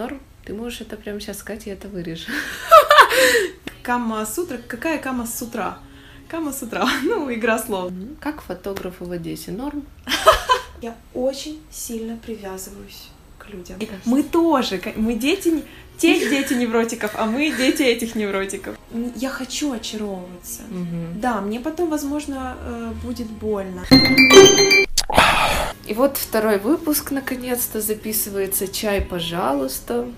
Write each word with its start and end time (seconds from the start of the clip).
Норм? 0.00 0.18
Ты 0.46 0.54
можешь 0.54 0.80
это 0.80 0.96
прямо 0.96 1.20
сейчас 1.20 1.38
сказать, 1.38 1.66
и 1.66 1.70
это 1.70 1.86
вырежешь. 1.88 2.26
Кама 3.82 4.24
с 4.24 4.38
утра. 4.38 4.56
Какая 4.66 4.96
кама 4.98 5.26
с 5.26 5.42
утра? 5.42 5.78
Кама 6.26 6.52
с 6.52 6.62
утра. 6.62 6.88
Ну, 7.02 7.30
игра 7.30 7.58
слов. 7.58 7.92
Как 8.18 8.40
фотографу 8.40 9.04
в 9.04 9.12
Одессе? 9.12 9.50
Норм? 9.50 9.84
Я 10.80 10.94
очень 11.12 11.60
сильно 11.70 12.16
привязываюсь 12.16 13.08
к 13.38 13.50
людям. 13.50 13.76
Мы 14.06 14.22
тоже, 14.22 14.80
мы 14.96 15.12
дети, 15.14 15.48
не- 15.48 15.64
те 15.98 16.18
дети 16.30 16.54
невротиков, 16.54 17.10
а 17.14 17.26
мы 17.26 17.54
дети 17.54 17.82
этих 17.82 18.14
невротиков. 18.14 18.76
Я 19.16 19.28
хочу 19.28 19.72
очаровываться. 19.72 20.62
Да, 21.16 21.42
мне 21.42 21.60
потом, 21.60 21.90
возможно, 21.90 22.56
э, 22.64 22.92
будет 23.04 23.26
больно. 23.28 23.84
И 25.90 25.92
вот 25.92 26.18
второй 26.18 26.58
выпуск 26.58 27.10
наконец-то 27.10 27.80
записывается. 27.80 28.68
Чай, 28.68 29.00
пожалуйста. 29.00 30.08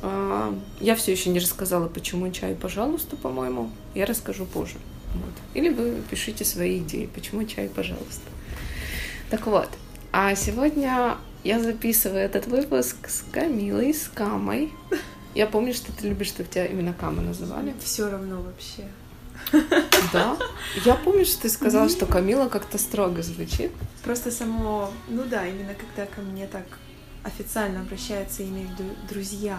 А, 0.00 0.58
Я 0.80 0.96
все 0.96 1.12
еще 1.12 1.28
не 1.28 1.40
рассказала, 1.40 1.88
почему 1.88 2.32
чай, 2.32 2.54
пожалуйста, 2.54 3.14
по-моему. 3.14 3.70
Я 3.94 4.06
расскажу 4.06 4.46
позже. 4.46 4.76
Вот. 5.12 5.34
Или 5.52 5.68
вы 5.68 6.00
пишите 6.10 6.46
свои 6.46 6.78
идеи, 6.78 7.04
почему 7.04 7.44
чай, 7.44 7.68
пожалуйста. 7.68 8.30
Так 9.28 9.46
вот, 9.46 9.68
а 10.10 10.34
сегодня 10.34 11.18
я 11.44 11.60
записываю 11.60 12.22
этот 12.22 12.46
выпуск 12.46 12.96
с 13.10 13.22
Камилой, 13.30 13.92
с 13.92 14.08
Камой. 14.08 14.72
Я 15.34 15.48
помню, 15.48 15.74
что 15.74 15.92
ты 15.92 16.08
любишь, 16.08 16.28
что 16.28 16.44
тебя 16.44 16.64
именно 16.64 16.94
Кама 16.94 17.20
называли. 17.20 17.74
Все 17.84 18.10
равно 18.10 18.40
вообще. 18.40 18.88
Да. 20.12 20.36
Я 20.84 20.94
помню, 20.94 21.24
что 21.24 21.42
ты 21.42 21.48
сказала, 21.48 21.88
что 21.88 22.06
Камила 22.06 22.48
как-то 22.48 22.78
строго 22.78 23.22
звучит. 23.22 23.72
Просто 24.04 24.30
само, 24.30 24.90
ну 25.08 25.24
да, 25.24 25.46
именно 25.46 25.74
когда 25.74 26.06
ко 26.06 26.20
мне 26.20 26.46
так 26.46 26.64
официально 27.24 27.80
обращаются, 27.80 28.42
я 28.42 28.48
имею 28.48 28.68
в 28.68 28.72
виду 28.72 28.90
друзья 29.08 29.58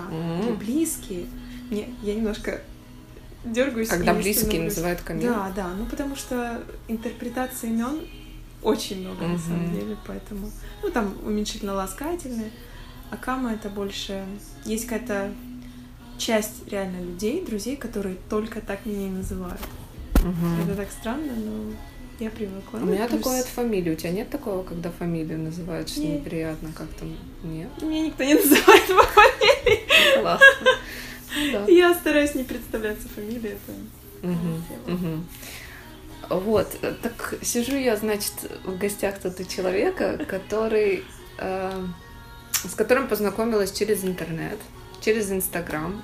близкие, 0.58 1.26
мне, 1.70 1.90
я 2.02 2.16
немножко 2.16 2.62
дергаюсь. 3.44 3.90
Когда 3.90 4.14
близкие 4.14 4.62
называют 4.62 5.02
Камилу. 5.02 5.34
Да, 5.34 5.52
да, 5.56 5.68
ну 5.78 5.86
потому 5.86 6.16
что 6.16 6.64
интерпретация 6.88 7.70
имен 7.70 8.02
очень 8.62 9.02
много 9.02 9.26
на 9.26 9.38
самом 9.38 9.74
деле, 9.74 9.98
поэтому, 10.06 10.52
ну 10.84 10.90
там 10.90 11.16
уменьшительно-ласкательные, 11.24 12.52
а 13.10 13.18
кама 13.18 13.54
это 13.54 13.70
больше, 13.70 14.26
есть 14.66 14.86
какая-то 14.86 15.32
часть 16.20 16.70
реально 16.70 17.02
людей, 17.02 17.44
друзей, 17.44 17.76
которые 17.76 18.18
только 18.30 18.62
так 18.62 18.86
меня 18.86 19.08
и 19.08 19.10
называют. 19.10 19.62
Мгм. 20.24 20.62
Это 20.64 20.76
так 20.76 20.92
странно, 20.92 21.34
но 21.34 21.74
я 22.20 22.30
привыкла. 22.30 22.78
У 22.78 22.82
Ну, 22.82 22.92
меня 22.92 23.08
плюс 23.08 23.20
такое 23.22 23.40
от 23.40 23.48
фамилии. 23.48 23.94
У 23.94 23.96
тебя 23.96 24.12
нет 24.12 24.30
такого, 24.30 24.64
когда 24.64 24.92
фамилию 24.92 25.40
называют, 25.40 25.90
что 25.90 26.02
Нет. 26.02 26.20
неприятно 26.20 26.72
как-то? 26.76 27.06
Нет? 27.44 27.70
Меня 27.82 28.08
никто 28.08 28.24
не 28.24 28.34
называет 28.36 28.88
по 28.88 29.04
фамилии. 29.04 30.22
Классно. 30.22 30.48
Ну 31.36 31.52
да. 31.54 31.66
Я 31.72 31.94
стараюсь 31.94 32.36
не 32.36 32.44
представляться 32.44 33.08
фамилией. 33.08 33.56
Это... 34.22 35.20
Вот, 36.30 36.68
так 37.02 37.36
сижу 37.42 37.76
я, 37.76 37.96
значит, 37.96 38.34
в 38.64 38.78
гостях 38.78 39.18
тут 39.20 39.40
у 39.40 39.44
человека, 39.46 40.24
который, 40.28 41.04
э, 41.40 41.86
с 42.54 42.76
которым 42.76 43.08
познакомилась 43.08 43.72
через 43.72 44.04
интернет, 44.04 44.60
через 45.02 45.32
Инстаграм, 45.32 46.02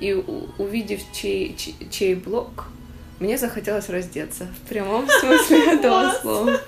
и 0.00 0.12
увидев 0.58 1.00
чей, 1.12 1.54
чей, 1.56 1.76
чей 1.90 2.14
блог, 2.14 2.66
мне 3.20 3.38
захотелось 3.38 3.88
раздеться, 3.88 4.48
в 4.64 4.68
прямом 4.68 5.08
смысле 5.08 5.72
этого 5.74 6.12
слова. 6.20 6.60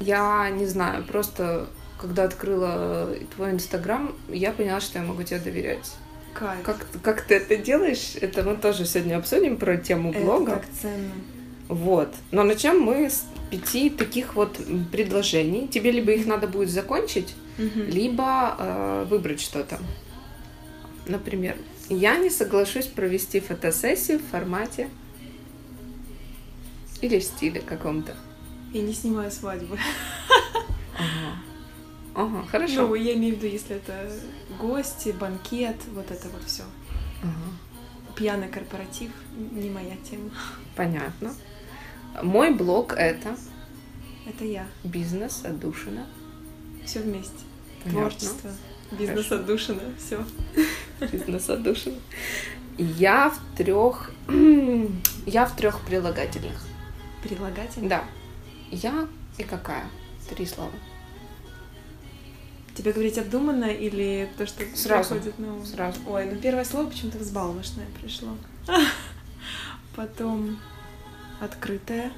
Я 0.00 0.50
не 0.50 0.66
знаю, 0.66 1.04
просто 1.04 1.68
когда 1.98 2.24
открыла 2.24 3.08
твой 3.34 3.52
Инстаграм, 3.52 4.14
я 4.28 4.52
поняла, 4.52 4.80
что 4.80 4.98
я 4.98 5.04
могу 5.04 5.22
тебе 5.22 5.40
доверять. 5.40 5.90
Кайф. 6.34 6.62
Как, 6.62 6.86
как 7.02 7.22
ты 7.22 7.36
это 7.36 7.56
делаешь, 7.56 8.12
это 8.20 8.42
мы 8.42 8.56
тоже 8.56 8.84
сегодня 8.84 9.16
обсудим 9.16 9.56
про 9.56 9.78
тему 9.78 10.10
Это 10.10 10.20
блога. 10.20 10.52
так 10.52 10.64
ценно. 10.82 11.12
Вот. 11.68 12.14
Но 12.30 12.42
начнем 12.42 12.78
мы 12.78 13.08
с 13.08 13.24
пяти 13.50 13.88
таких 13.88 14.34
вот 14.34 14.58
предложений. 14.92 15.68
Тебе 15.68 15.90
либо 15.92 16.12
их 16.12 16.26
надо 16.26 16.46
будет 16.46 16.68
закончить, 16.70 17.34
Мгм. 17.56 17.86
либо 17.88 18.54
э, 18.58 19.06
выбрать 19.08 19.40
что-то. 19.40 19.78
Например, 21.06 21.56
я 21.88 22.16
не 22.16 22.30
соглашусь 22.30 22.86
провести 22.86 23.40
фотосессию 23.40 24.18
в 24.18 24.24
формате 24.24 24.88
или 27.00 27.18
в 27.18 27.24
стиле 27.24 27.60
каком-то. 27.60 28.16
Я 28.72 28.82
не 28.82 28.92
снимаю 28.92 29.30
свадьбы. 29.30 29.78
Ага. 30.98 31.36
Ага, 32.14 32.46
хорошо. 32.46 32.88
Ну, 32.88 32.94
я 32.94 33.14
имею 33.14 33.34
в 33.34 33.38
виду, 33.38 33.46
если 33.52 33.76
это 33.76 34.10
гости, 34.58 35.10
банкет, 35.18 35.76
вот 35.92 36.10
это 36.10 36.28
вот 36.28 36.42
все. 36.44 36.64
Ага. 37.22 38.14
Пьяный 38.16 38.48
корпоратив 38.48 39.10
не 39.52 39.68
моя 39.70 39.94
тема. 40.08 40.30
Понятно. 40.74 41.34
Мой 42.22 42.52
блог 42.54 42.94
это 42.94 43.36
Это 44.26 44.44
я. 44.44 44.66
бизнес 44.84 45.44
отдушина. 45.44 46.06
Все 46.86 47.00
вместе. 47.00 47.34
Понятно. 47.84 48.00
Творчество, 48.00 48.50
бизнес 48.92 49.26
Хорошо. 49.26 49.34
отдушина, 49.34 49.82
все. 49.98 50.24
Бизнес 51.00 51.48
отдушина. 51.50 51.98
Я 52.78 53.30
в 53.30 53.56
трех. 53.56 54.10
Я 55.26 55.44
в 55.46 55.56
трех 55.56 55.80
прилагательных. 55.80 56.64
Прилагательное. 57.22 57.88
Да. 57.88 58.04
Я 58.70 59.08
и 59.38 59.42
какая? 59.42 59.84
Три 60.28 60.46
слова. 60.46 60.70
Тебе 62.74 62.92
говорить 62.92 63.16
обдуманно 63.18 63.64
или 63.64 64.30
то, 64.36 64.46
что 64.46 64.62
Сразу. 64.76 65.14
приходит 65.14 65.38
на 65.38 65.54
ум? 65.54 65.64
Сразу. 65.64 65.98
Ой, 66.06 66.26
ну 66.26 66.38
первое 66.38 66.64
слово 66.64 66.90
почему-то 66.90 67.18
взбалмошное 67.18 67.86
пришло. 68.00 68.36
Потом 69.96 70.60
открытое. 71.40 72.12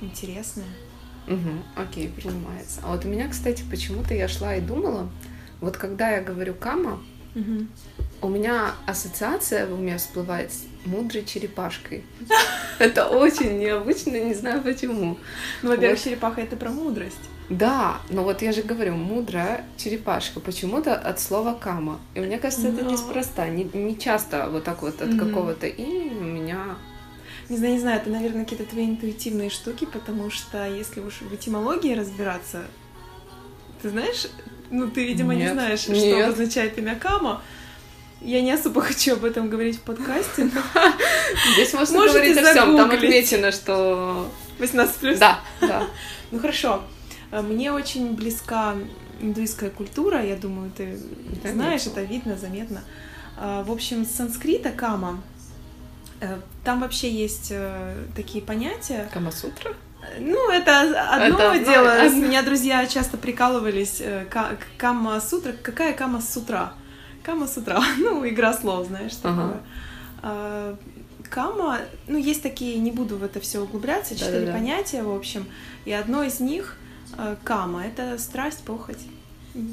Интересное. 0.00 0.66
Угу, 1.26 1.82
окей, 1.82 2.08
принимается. 2.08 2.80
А 2.82 2.92
вот 2.92 3.04
у 3.04 3.08
меня, 3.08 3.28
кстати, 3.28 3.62
почему-то 3.70 4.14
я 4.14 4.28
шла 4.28 4.56
и 4.56 4.60
думала, 4.60 5.08
вот 5.60 5.76
когда 5.76 6.10
я 6.10 6.22
говорю 6.22 6.54
кама, 6.54 7.00
Мгм. 7.34 7.68
у 8.22 8.28
меня 8.28 8.72
ассоциация 8.86 9.66
в 9.66 9.72
уме 9.74 9.96
всплывает 9.98 10.50
с 10.52 10.64
мудрой 10.84 11.24
черепашкой. 11.24 12.02
Это 12.78 13.06
очень 13.06 13.58
необычно, 13.58 14.16
не 14.16 14.34
знаю 14.34 14.62
почему. 14.62 15.18
Ну, 15.62 15.68
во-первых, 15.70 15.98
Вот. 15.98 16.04
черепаха 16.04 16.40
это 16.40 16.56
про 16.56 16.70
мудрость. 16.70 17.16
Да, 17.50 17.98
но 18.10 18.22
вот 18.24 18.42
я 18.42 18.52
же 18.52 18.62
говорю, 18.62 18.94
мудрая 18.94 19.64
черепашка, 19.76 20.40
почему-то 20.40 20.94
от 20.94 21.20
слова 21.20 21.52
кама. 21.54 22.00
И 22.14 22.20
мне 22.20 22.38
кажется, 22.38 22.68
это 22.68 22.84
Но- 22.84 22.92
неспроста. 22.92 23.48
Не, 23.48 23.64
не 23.64 23.98
часто 23.98 24.48
вот 24.48 24.64
так 24.64 24.82
вот 24.82 25.02
от 25.02 25.08
Мгм. 25.10 25.18
какого-то 25.28 25.66
имени 25.66 26.18
у 26.18 26.22
меня... 26.24 26.76
Не 27.50 27.56
знаю, 27.56 27.74
не 27.74 27.80
знаю, 27.80 28.00
это, 28.00 28.10
наверное, 28.10 28.44
какие-то 28.44 28.64
твои 28.64 28.86
интуитивные 28.86 29.50
штуки, 29.50 29.84
потому 29.84 30.30
что 30.30 30.66
если 30.68 31.00
уж 31.00 31.20
в 31.20 31.34
этимологии 31.34 31.94
разбираться, 31.94 32.62
ты 33.82 33.90
знаешь, 33.90 34.28
ну 34.70 34.88
ты, 34.88 35.04
видимо, 35.04 35.34
не 35.34 35.42
Нет, 35.42 35.54
знаешь, 35.54 35.80
что 35.80 35.92
нет. 35.92 36.26
обозначает 36.26 36.78
имя 36.78 36.94
Кама. 36.94 37.42
Я 38.20 38.40
не 38.40 38.52
особо 38.52 38.80
хочу 38.82 39.14
об 39.14 39.24
этом 39.24 39.50
говорить 39.50 39.78
в 39.78 39.80
подкасте, 39.80 40.44
но 40.44 40.60
Здесь 41.54 41.72
можно 41.74 41.98
Можете 41.98 42.18
говорить 42.18 42.38
о 42.38 42.50
всем. 42.52 42.76
Там 42.76 42.90
отмечено, 42.90 43.50
что... 43.50 44.30
18 44.60 44.96
плюс. 44.96 45.18
Да, 45.18 45.40
да. 45.60 45.88
Ну 46.30 46.38
хорошо. 46.38 46.82
Э, 47.32 47.42
Мне 47.42 47.72
очень 47.72 48.14
близка 48.14 48.76
индуистская 49.20 49.70
культура, 49.70 50.24
я 50.24 50.36
думаю, 50.36 50.70
ты 50.70 50.98
Конечно. 51.42 51.52
знаешь, 51.52 51.86
это 51.86 52.02
видно, 52.02 52.36
заметно. 52.36 52.82
А, 53.36 53.64
В 53.64 53.72
общем, 53.72 54.04
с 54.04 54.10
санскрита 54.10 54.70
кама, 54.70 55.20
э, 55.38 55.39
там 56.64 56.80
вообще 56.80 57.10
есть 57.10 57.48
э, 57.50 57.94
такие 58.14 58.42
понятия. 58.44 59.08
Камасутра? 59.12 59.72
Ну, 60.18 60.50
это 60.50 60.80
одно 61.14 61.52
Это 61.54 61.64
дело. 61.64 61.92
Одно. 61.92 62.26
меня 62.26 62.42
друзья 62.42 62.86
часто 62.86 63.16
прикалывались. 63.16 64.00
э, 64.00 64.24
ка- 64.30 64.56
Кама 64.78 65.20
сутра. 65.20 65.52
Какая 65.62 65.92
кама 65.92 66.20
с 66.20 66.36
утра? 66.36 66.72
Кама 67.22 67.46
с 67.46 67.56
утра. 67.56 67.80
Ну, 67.98 68.26
игра 68.28 68.52
слов, 68.54 68.86
знаешь, 68.86 69.12
Ага. 69.22 69.42
такое. 69.42 69.60
А, 70.22 70.76
Кама, 71.30 71.78
ну, 72.08 72.18
есть 72.18 72.42
такие, 72.42 72.76
не 72.78 72.90
буду 72.90 73.16
в 73.16 73.22
это 73.22 73.38
все 73.40 73.60
углубляться, 73.60 74.16
четыре 74.16 74.40
Да-да-да. 74.40 74.52
понятия, 74.58 75.02
в 75.04 75.14
общем. 75.14 75.46
И 75.84 75.92
одно 75.92 76.24
из 76.24 76.40
них 76.40 76.76
э, 77.16 77.36
кама 77.44 77.84
это 77.86 78.18
страсть, 78.18 78.64
похоть. 78.64 78.98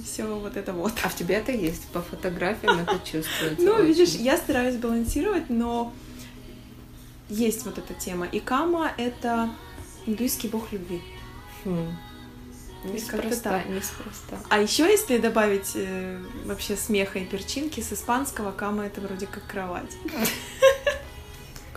Все 0.05 0.23
вот 0.25 0.55
это 0.57 0.73
вот. 0.73 0.91
А 1.03 1.09
в 1.09 1.15
тебе 1.15 1.35
это 1.35 1.51
есть, 1.51 1.87
по 1.87 2.01
фотографиям 2.01 2.79
это 2.79 2.99
чувствуется. 2.99 3.55
Ну, 3.59 3.81
видишь, 3.81 4.09
я 4.15 4.37
стараюсь 4.37 4.75
балансировать, 4.75 5.49
но 5.49 5.93
есть 7.29 7.65
вот 7.65 7.77
эта 7.77 7.93
тема. 7.93 8.25
И 8.25 8.39
кама 8.39 8.91
это 8.97 9.49
индуистский 10.05 10.49
бог 10.49 10.71
любви. 10.71 11.01
Хм. 11.65 11.95
Неспроста, 12.83 13.63
неспроста. 13.63 14.37
А 14.49 14.59
еще 14.59 14.83
если 14.83 15.17
добавить 15.17 15.71
э, 15.75 16.19
вообще 16.45 16.75
смеха 16.75 17.19
и 17.19 17.25
перчинки, 17.25 17.81
с 17.81 17.91
испанского 17.91 18.51
кама 18.51 18.85
это 18.85 19.01
вроде 19.01 19.27
как 19.27 19.45
кровать. 19.47 19.97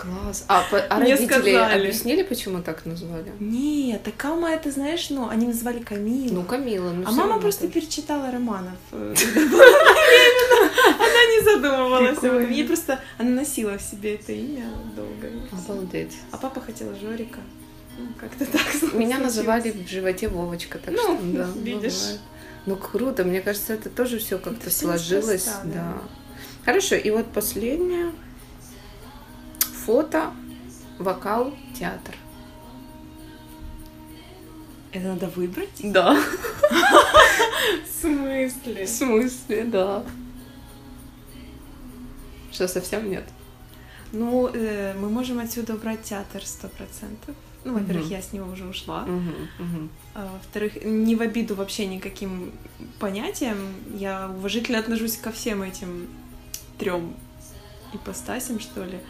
Класс. 0.01 0.45
А, 0.49 0.65
а 0.89 0.99
Мне 0.99 1.15
родители 1.15 1.27
сказали. 1.27 1.81
объяснили, 1.81 2.23
почему 2.23 2.63
так 2.63 2.87
назвали? 2.87 3.33
Нет, 3.39 4.03
так 4.03 4.17
Кама 4.17 4.51
это, 4.51 4.71
знаешь, 4.71 5.11
ну, 5.11 5.29
они 5.29 5.47
называли 5.47 5.81
Камила. 5.81 6.33
Ну, 6.35 6.43
Камила. 6.45 6.91
Ну, 6.91 7.03
а 7.07 7.11
мама 7.11 7.23
равно 7.25 7.41
просто 7.41 7.69
перечитала 7.69 8.31
романов. 8.31 8.79
Она 8.93 9.11
не 11.31 11.45
задумывалась 11.45 12.19
об 12.19 12.25
этом. 12.25 12.51
Ей 12.51 12.65
просто 12.67 13.01
она 13.19 13.31
носила 13.31 13.77
в 13.79 13.83
себе 13.83 14.15
это 14.15 14.33
имя 14.33 14.65
долго. 14.97 15.31
Обалдеть. 15.53 16.17
А 16.31 16.37
папа 16.37 16.61
хотела 16.61 16.95
Жорика. 16.95 17.41
Ну, 17.99 18.07
как-то 18.19 18.47
так 18.47 18.63
Меня 18.95 19.19
называли 19.19 19.71
в 19.71 19.89
животе 19.89 20.29
Вовочка, 20.29 20.79
так 20.79 20.95
Ну, 20.95 21.03
что 21.03 21.19
да, 21.23 21.49
видишь. 21.57 22.19
Ну 22.67 22.77
круто, 22.77 23.25
мне 23.25 23.41
кажется, 23.41 23.73
это 23.75 23.89
тоже 23.91 24.19
все 24.19 24.39
как-то 24.39 24.71
сложилось, 24.71 25.49
да. 25.65 25.99
Хорошо, 26.65 26.95
и 26.95 27.11
вот 27.11 27.27
последнее 27.33 28.13
фото, 29.91 30.33
вокал, 31.01 31.53
театр. 31.77 32.15
Это 34.93 35.09
надо 35.09 35.27
выбрать? 35.27 35.81
Да. 35.83 36.17
В 37.85 38.01
смысле? 38.01 38.87
В 38.87 38.89
смысле, 38.89 39.65
да. 39.65 40.05
Что 42.53 42.69
совсем 42.69 43.11
нет? 43.11 43.25
Ну, 44.13 44.49
э, 44.55 44.95
мы 44.95 45.09
можем 45.09 45.41
отсюда 45.41 45.75
убрать 45.75 46.03
театр 46.03 46.47
сто 46.47 46.69
процентов. 46.69 47.35
Ну, 47.65 47.75
во-первых, 47.75 48.09
я 48.09 48.23
с 48.23 48.33
него 48.33 48.49
уже 48.53 48.69
ушла. 48.69 49.09
А 50.15 50.33
во-вторых, 50.33 50.85
не 50.85 51.17
в 51.17 51.21
обиду 51.21 51.57
вообще 51.57 51.87
никаким 51.87 52.53
понятиям. 53.01 53.59
Я 53.93 54.31
уважительно 54.39 54.79
отношусь 54.79 55.17
ко 55.17 55.33
всем 55.33 55.63
этим 55.63 56.07
трем 56.79 57.17
ипостасям, 57.93 58.61
что 58.61 58.85
ли. 58.85 59.01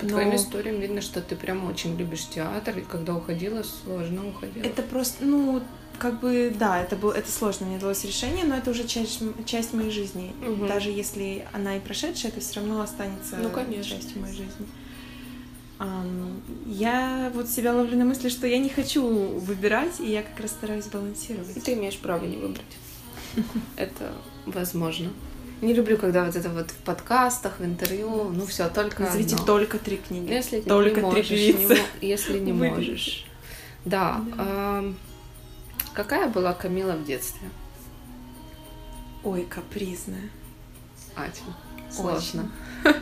По 0.00 0.06
твоим 0.06 0.30
Но- 0.30 0.36
историям 0.36 0.80
видно, 0.80 1.00
что 1.00 1.20
ты 1.20 1.36
прям 1.36 1.64
очень 1.64 1.96
любишь 1.96 2.26
театр, 2.28 2.78
и 2.78 2.82
когда 2.82 3.14
уходила, 3.14 3.62
сложно 3.62 4.28
уходила. 4.28 4.64
Это 4.64 4.82
просто, 4.82 5.24
ну, 5.24 5.62
как 5.98 6.20
бы, 6.20 6.54
да, 6.58 6.82
это 6.82 6.96
было, 6.96 7.12
это 7.12 7.30
сложно 7.30 7.66
мне 7.66 7.78
далось 7.78 8.04
решение, 8.04 8.44
но 8.44 8.56
это 8.56 8.70
уже 8.70 8.86
часть, 8.86 9.20
часть 9.46 9.72
моей 9.72 9.90
жизни. 9.90 10.32
Мгм. 10.42 10.66
Даже 10.66 10.90
если 10.90 11.46
она 11.52 11.76
и 11.76 11.80
прошедшая, 11.80 12.30
это 12.32 12.40
все 12.40 12.56
равно 12.60 12.80
останется 12.82 13.36
Ну, 13.36 13.48
конечно. 13.50 13.96
частью 13.96 14.20
моей 14.20 14.34
жизни. 14.34 14.66
Ам, 15.78 16.40
я 16.66 17.30
вот 17.34 17.48
себя 17.48 17.74
ловлю 17.74 17.98
на 17.98 18.04
мысли, 18.06 18.28
что 18.30 18.46
я 18.46 18.58
не 18.58 18.68
хочу 18.70 19.06
выбирать, 19.06 20.00
и 20.00 20.10
я 20.10 20.22
как 20.22 20.40
раз 20.40 20.50
стараюсь 20.52 20.86
И 20.86 20.90
балансировать. 20.90 21.62
ты 21.64 21.74
имеешь 21.74 21.98
право 21.98 22.24
не 22.24 22.36
выбрать. 22.36 22.64
Это 23.76 24.12
возможно. 24.46 25.10
Не 25.62 25.72
люблю, 25.72 25.96
когда 25.96 26.24
вот 26.24 26.36
это 26.36 26.50
вот 26.50 26.70
в 26.70 26.76
подкастах, 26.76 27.58
в 27.60 27.64
интервью, 27.64 28.24
ну 28.30 28.44
все, 28.46 28.68
только 28.68 29.02
Назовите 29.04 29.34
одно. 29.36 29.46
только 29.46 29.78
три 29.78 29.96
книги. 29.96 30.30
Если 30.30 30.60
только 30.60 31.00
не 31.00 31.10
три 31.10 31.22
можешь, 31.22 31.30
не 31.30 31.52
певицы. 31.52 31.74
мо- 31.74 31.88
если 32.02 32.38
не 32.38 32.52
Выберите. 32.52 32.76
можешь. 32.90 33.26
Да. 33.86 34.20
Да. 34.36 34.44
ам, 34.78 34.96
какая 35.94 36.28
была 36.28 36.52
Камила 36.52 36.92
в 36.92 37.04
детстве? 37.04 37.48
Ой, 39.24 39.44
капризная. 39.48 40.28
Ати, 41.16 41.42
сложно. 41.90 42.50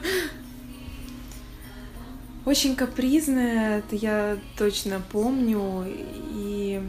Очень 2.44 2.76
капризная, 2.76 3.78
это 3.78 3.96
я 3.96 4.38
точно 4.56 5.00
помню. 5.10 5.86
И... 6.34 6.82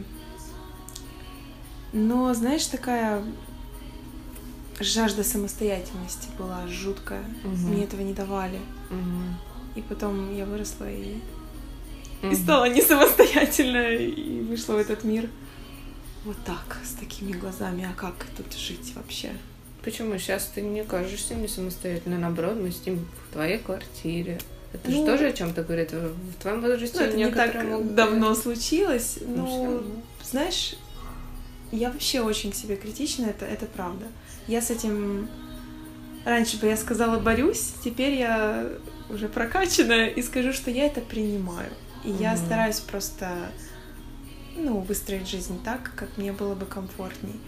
Но, 1.92 2.32
знаешь, 2.34 2.66
такая 2.66 3.22
жажда 4.80 5.24
самостоятельности 5.24 6.28
была 6.38 6.66
жуткая. 6.68 7.24
Мгм. 7.44 7.68
Мне 7.72 7.84
этого 7.84 8.00
не 8.02 8.12
давали. 8.12 8.58
Мгм. 8.90 9.36
И 9.74 9.82
потом 9.82 10.34
я 10.36 10.44
выросла 10.46 10.90
и, 10.90 11.18
и 12.22 12.26
Мгм. 12.26 12.34
стала 12.36 12.64
не 12.68 12.82
самостоятельно 12.82 13.94
и 13.94 14.40
вышла 14.42 14.74
в 14.74 14.78
этот 14.78 15.04
мир. 15.04 15.28
Вот 16.24 16.36
так, 16.44 16.78
с 16.84 16.92
такими 16.98 17.32
глазами. 17.32 17.88
А 17.90 17.94
как 17.98 18.14
тут 18.36 18.52
жить 18.54 18.92
вообще? 18.96 19.30
Почему 19.84 20.18
сейчас 20.18 20.50
ты 20.54 20.60
не 20.62 20.82
кажешься 20.82 21.34
не 21.34 21.46
самостоятельно? 21.46 22.18
Наоборот, 22.18 22.56
мы 22.60 22.72
сидим 22.72 23.06
в 23.28 23.32
твоей 23.32 23.58
квартире. 23.58 24.40
Это 24.72 24.90
же 24.90 24.96
Ну, 24.98 25.06
тоже 25.06 25.28
о 25.28 25.32
чем-то 25.32 25.62
говорит. 25.62 25.92
В 25.92 26.34
твоем 26.42 26.60
возрасте 26.60 26.98
Ну, 26.98 27.04
это 27.04 27.16
не 27.16 27.30
так 27.30 27.54
могут 27.64 27.94
давно 27.94 28.34
случилось, 28.34 29.18
Ну, 29.20 29.36
но, 29.46 29.82
знаешь, 30.28 30.74
я 31.70 31.90
вообще 31.92 32.20
очень 32.20 32.50
к 32.50 32.54
себе 32.56 32.74
критична, 32.76 33.26
это, 33.26 33.44
это 33.44 33.66
правда. 33.66 34.06
Я 34.48 34.60
с 34.62 34.70
этим... 34.70 35.28
Раньше 36.24 36.58
бы 36.58 36.66
я 36.66 36.76
сказала 36.76 37.20
«борюсь», 37.20 37.74
теперь 37.84 38.14
я 38.14 38.68
уже 39.10 39.28
прокачанная 39.28 40.08
и 40.08 40.22
скажу, 40.22 40.52
что 40.52 40.70
я 40.72 40.86
это 40.86 41.00
принимаю. 41.00 41.70
И 42.04 42.10
я 42.10 42.32
Мгм. 42.34 42.44
стараюсь 42.44 42.80
просто, 42.80 43.52
ну, 44.56 44.80
выстроить 44.80 45.28
жизнь 45.28 45.62
так, 45.64 45.92
как 45.94 46.08
мне 46.16 46.32
было 46.32 46.54
бы 46.56 46.66
комфортней. 46.66 47.38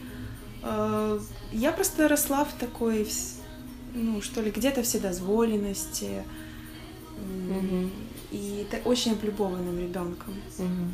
Э, 0.62 1.18
Я 1.52 1.72
просто 1.72 2.06
росла 2.08 2.44
в 2.44 2.52
такой, 2.52 3.08
ну, 3.94 4.20
что 4.22 4.40
ли, 4.42 4.50
где-то 4.52 4.82
вседозволенности, 4.84 6.22
Мгм. 7.48 7.90
и 8.30 8.64
очень 8.84 9.12
облюбованным 9.12 9.76
ребенком. 9.78 10.34
Мгм. 10.58 10.92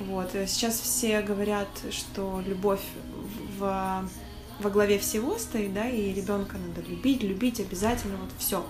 Вот. 0.00 0.34
э, 0.34 0.46
Сейчас 0.46 0.78
все 0.78 1.22
говорят, 1.22 1.68
что 1.90 2.40
любовь 2.46 2.82
в, 3.58 4.08
во 4.60 4.70
главе 4.70 4.98
всего 4.98 5.38
стоит, 5.38 5.74
да, 5.74 5.88
и 5.88 6.12
ребенка 6.12 6.56
надо 6.58 6.86
любить, 6.88 7.22
любить 7.22 7.60
обязательно, 7.60 8.16
вот 8.16 8.30
все. 8.38 8.64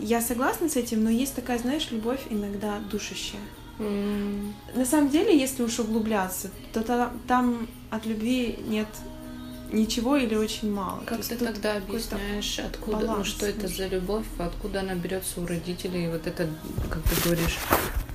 Я 0.00 0.20
согласна 0.20 0.68
с 0.68 0.76
этим, 0.76 1.04
но 1.04 1.10
есть 1.10 1.34
такая, 1.34 1.58
знаешь, 1.58 1.88
любовь 1.90 2.20
иногда 2.30 2.78
душащая. 2.90 3.40
На 3.78 4.84
самом 4.84 5.10
деле, 5.10 5.36
если 5.38 5.62
уж 5.62 5.78
углубляться, 5.80 6.50
то 6.72 6.82
та- 6.82 7.12
там 7.26 7.68
от 7.90 8.06
любви 8.06 8.58
нет 8.68 8.88
ничего 9.72 10.16
или 10.16 10.34
очень 10.36 10.72
мало. 10.72 11.00
То 11.00 11.06
Как 11.06 11.18
есть 11.18 11.30
ты 11.30 11.36
тогда 11.36 11.76
объясняешь, 11.76 12.58
откуда, 12.60 12.98
ну 12.98 13.06
баланс 13.06 13.26
что 13.26 13.46
это 13.46 13.66
за 13.66 13.88
любовь, 13.88 14.26
откуда 14.38 14.80
она 14.80 14.94
берется 14.94 15.40
у 15.40 15.46
родителей, 15.46 16.08
вот 16.08 16.26
это, 16.26 16.48
как 16.88 17.02
ты 17.02 17.20
говоришь, 17.24 17.58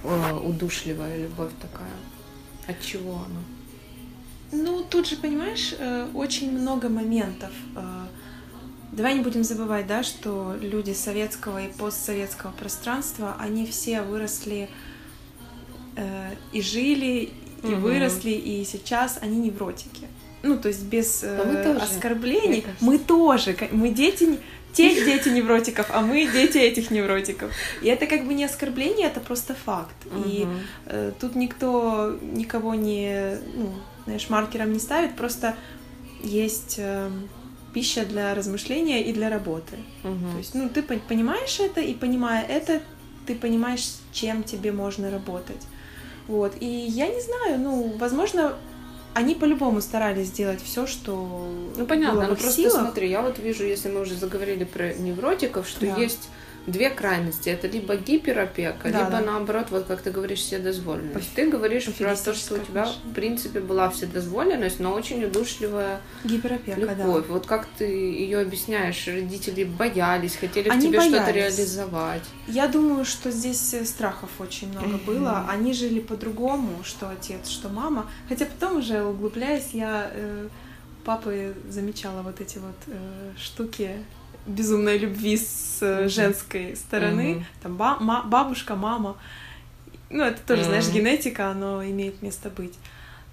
э, 0.03 0.33
удушливая 0.43 1.17
любовь 1.23 1.51
такая. 1.61 1.91
От 2.67 2.81
чего 2.81 3.15
она? 3.15 3.41
Ну, 4.51 4.83
тут 4.89 5.07
же, 5.07 5.15
понимаешь, 5.15 5.75
э, 5.77 6.07
очень 6.13 6.51
много 6.51 6.89
моментов. 6.89 7.51
Э, 7.75 7.81
Давай 8.91 9.13
не 9.13 9.19
будем 9.21 9.43
забывать, 9.43 9.85
да, 9.85 10.01
что 10.01 10.55
люди 10.59 10.93
советского 10.93 11.63
и 11.63 11.71
постсоветского 11.71 12.51
пространства, 12.51 13.35
они 13.39 13.67
все 13.67 14.01
выросли 14.01 14.67
э, 15.95 16.31
и 16.51 16.61
жили, 16.61 17.29
и 17.63 17.67
Мгм. 17.67 17.81
выросли, 17.81 18.31
и 18.31 18.65
сейчас 18.65 19.19
они 19.21 19.37
невротики. 19.37 20.07
Ну, 20.41 20.57
то 20.57 20.69
есть 20.69 20.83
без 20.83 21.23
э, 21.23 21.39
А 21.39 21.45
мы 21.45 21.63
тоже, 21.63 21.85
оскорблений. 21.85 22.65
Мы 22.81 22.97
тоже. 22.97 23.55
Мы 23.71 23.89
дети, 23.89 24.39
те 24.73 25.05
дети 25.05 25.29
невротиков, 25.29 25.87
а 25.91 26.01
мы 26.01 26.25
дети 26.25 26.57
этих 26.57 26.89
невротиков. 26.89 27.51
И 27.83 27.87
это 27.87 28.07
как 28.07 28.25
бы 28.25 28.33
не 28.33 28.45
оскорбление, 28.45 29.05
это 29.07 29.19
просто 29.19 29.53
факт. 29.53 29.95
И 30.25 30.45
Мгм. 30.45 30.59
Э, 30.87 31.11
Тут 31.19 31.35
никто 31.35 32.17
никого 32.21 32.73
не, 32.73 33.37
ну, 33.55 33.71
знаешь, 34.05 34.29
маркером 34.29 34.73
не 34.73 34.79
ставит, 34.79 35.15
просто 35.15 35.55
есть 36.21 36.75
э, 36.77 37.09
пища 37.73 38.05
для 38.05 38.33
размышления 38.35 39.03
и 39.03 39.13
для 39.13 39.29
работы. 39.29 39.77
Мгм. 40.03 40.31
То 40.31 40.37
есть, 40.37 40.55
ну, 40.55 40.69
ты 40.69 40.81
пон- 40.81 41.01
понимаешь 41.07 41.59
это, 41.59 41.81
и 41.81 41.93
понимая 41.93 42.43
это, 42.45 42.81
ты 43.25 43.35
понимаешь, 43.35 43.83
с 43.85 44.01
чем 44.11 44.43
тебе 44.43 44.71
можно 44.71 45.11
работать. 45.11 45.61
Вот. 46.27 46.53
И 46.59 46.65
я 46.65 47.07
не 47.07 47.21
знаю, 47.21 47.59
ну, 47.59 47.93
возможно, 47.97 48.55
они 49.13 49.33
по-любому 49.35 49.81
старались 49.81 50.27
сделать 50.27 50.61
все, 50.63 50.85
что 50.87 51.49
Ну 51.75 51.85
понятно, 51.85 52.15
было 52.21 52.25
в 52.25 52.29
ну 52.29 52.35
просто 52.35 52.61
силах. 52.61 52.81
смотри, 52.81 53.09
я 53.09 53.21
вот 53.21 53.39
вижу, 53.39 53.63
если 53.65 53.89
мы 53.89 54.01
уже 54.01 54.15
заговорили 54.15 54.63
про 54.63 54.93
невротиков, 54.93 55.67
что 55.67 55.85
Да. 55.85 55.95
есть 55.97 56.29
две 56.67 56.89
крайности. 56.89 57.49
Это 57.49 57.67
либо 57.67 57.95
гиперопека, 57.95 58.91
Да, 58.91 58.99
либо 58.99 59.11
да. 59.11 59.21
наоборот, 59.21 59.67
вот 59.71 59.85
как 59.85 60.01
ты 60.01 60.11
говоришь, 60.11 60.39
вседозволенность. 60.39 61.33
Ты 61.35 61.49
говоришь 61.49 61.85
про 61.85 62.15
то, 62.15 62.33
что 62.33 62.55
у 62.55 62.57
тебя, 62.59 62.81
отношение. 62.83 63.11
в 63.11 63.13
принципе, 63.13 63.59
была 63.59 63.89
вседозволенность, 63.89 64.79
но 64.79 64.93
очень 64.93 65.23
удушливая 65.23 66.01
Гиперопека, 66.23 66.79
да. 66.85 66.93
любовь. 66.93 67.25
Вот 67.27 67.45
как 67.45 67.67
ты 67.77 67.85
ее 67.85 68.39
объясняешь? 68.39 69.07
Родители 69.07 69.63
боялись, 69.63 70.35
хотели 70.35 70.69
Они 70.69 70.87
в 70.87 70.89
тебе 70.89 71.01
что-то 71.01 71.31
реализовать. 71.31 72.23
Я 72.47 72.67
думаю, 72.67 73.05
что 73.05 73.31
здесь 73.31 73.73
э, 73.73 73.85
страхов 73.85 74.29
очень 74.39 74.69
много 74.71 74.87
Мгм. 74.87 75.05
было. 75.05 75.45
Они 75.49 75.73
жили 75.73 75.99
по-другому, 75.99 76.83
что 76.83 77.09
отец, 77.09 77.47
что 77.49 77.69
мама. 77.69 78.09
Хотя 78.27 78.45
потом 78.45 78.77
уже 78.77 79.03
углубляясь, 79.03 79.69
я 79.73 80.11
э, 80.13 80.47
папы 81.05 81.53
замечала 81.69 82.21
вот 82.21 82.41
эти 82.41 82.57
вот 82.57 82.75
э, 82.87 83.31
штуки 83.37 83.91
безумной 84.45 84.97
любви 84.97 85.37
с 85.37 85.77
э, 85.81 86.07
женской 86.09 86.75
стороны. 86.75 87.35
Мгм. 87.35 87.45
Там 87.63 87.77
ба- 87.77 87.97
ма- 87.99 88.23
бабушка, 88.23 88.75
мама. 88.75 89.17
Ну, 90.09 90.23
это 90.23 90.41
тоже, 90.41 90.63
знаешь, 90.63 90.85
Мгм. 90.85 90.93
генетика, 90.95 91.49
оно 91.51 91.83
имеет 91.85 92.21
место 92.21 92.49
быть. 92.49 92.73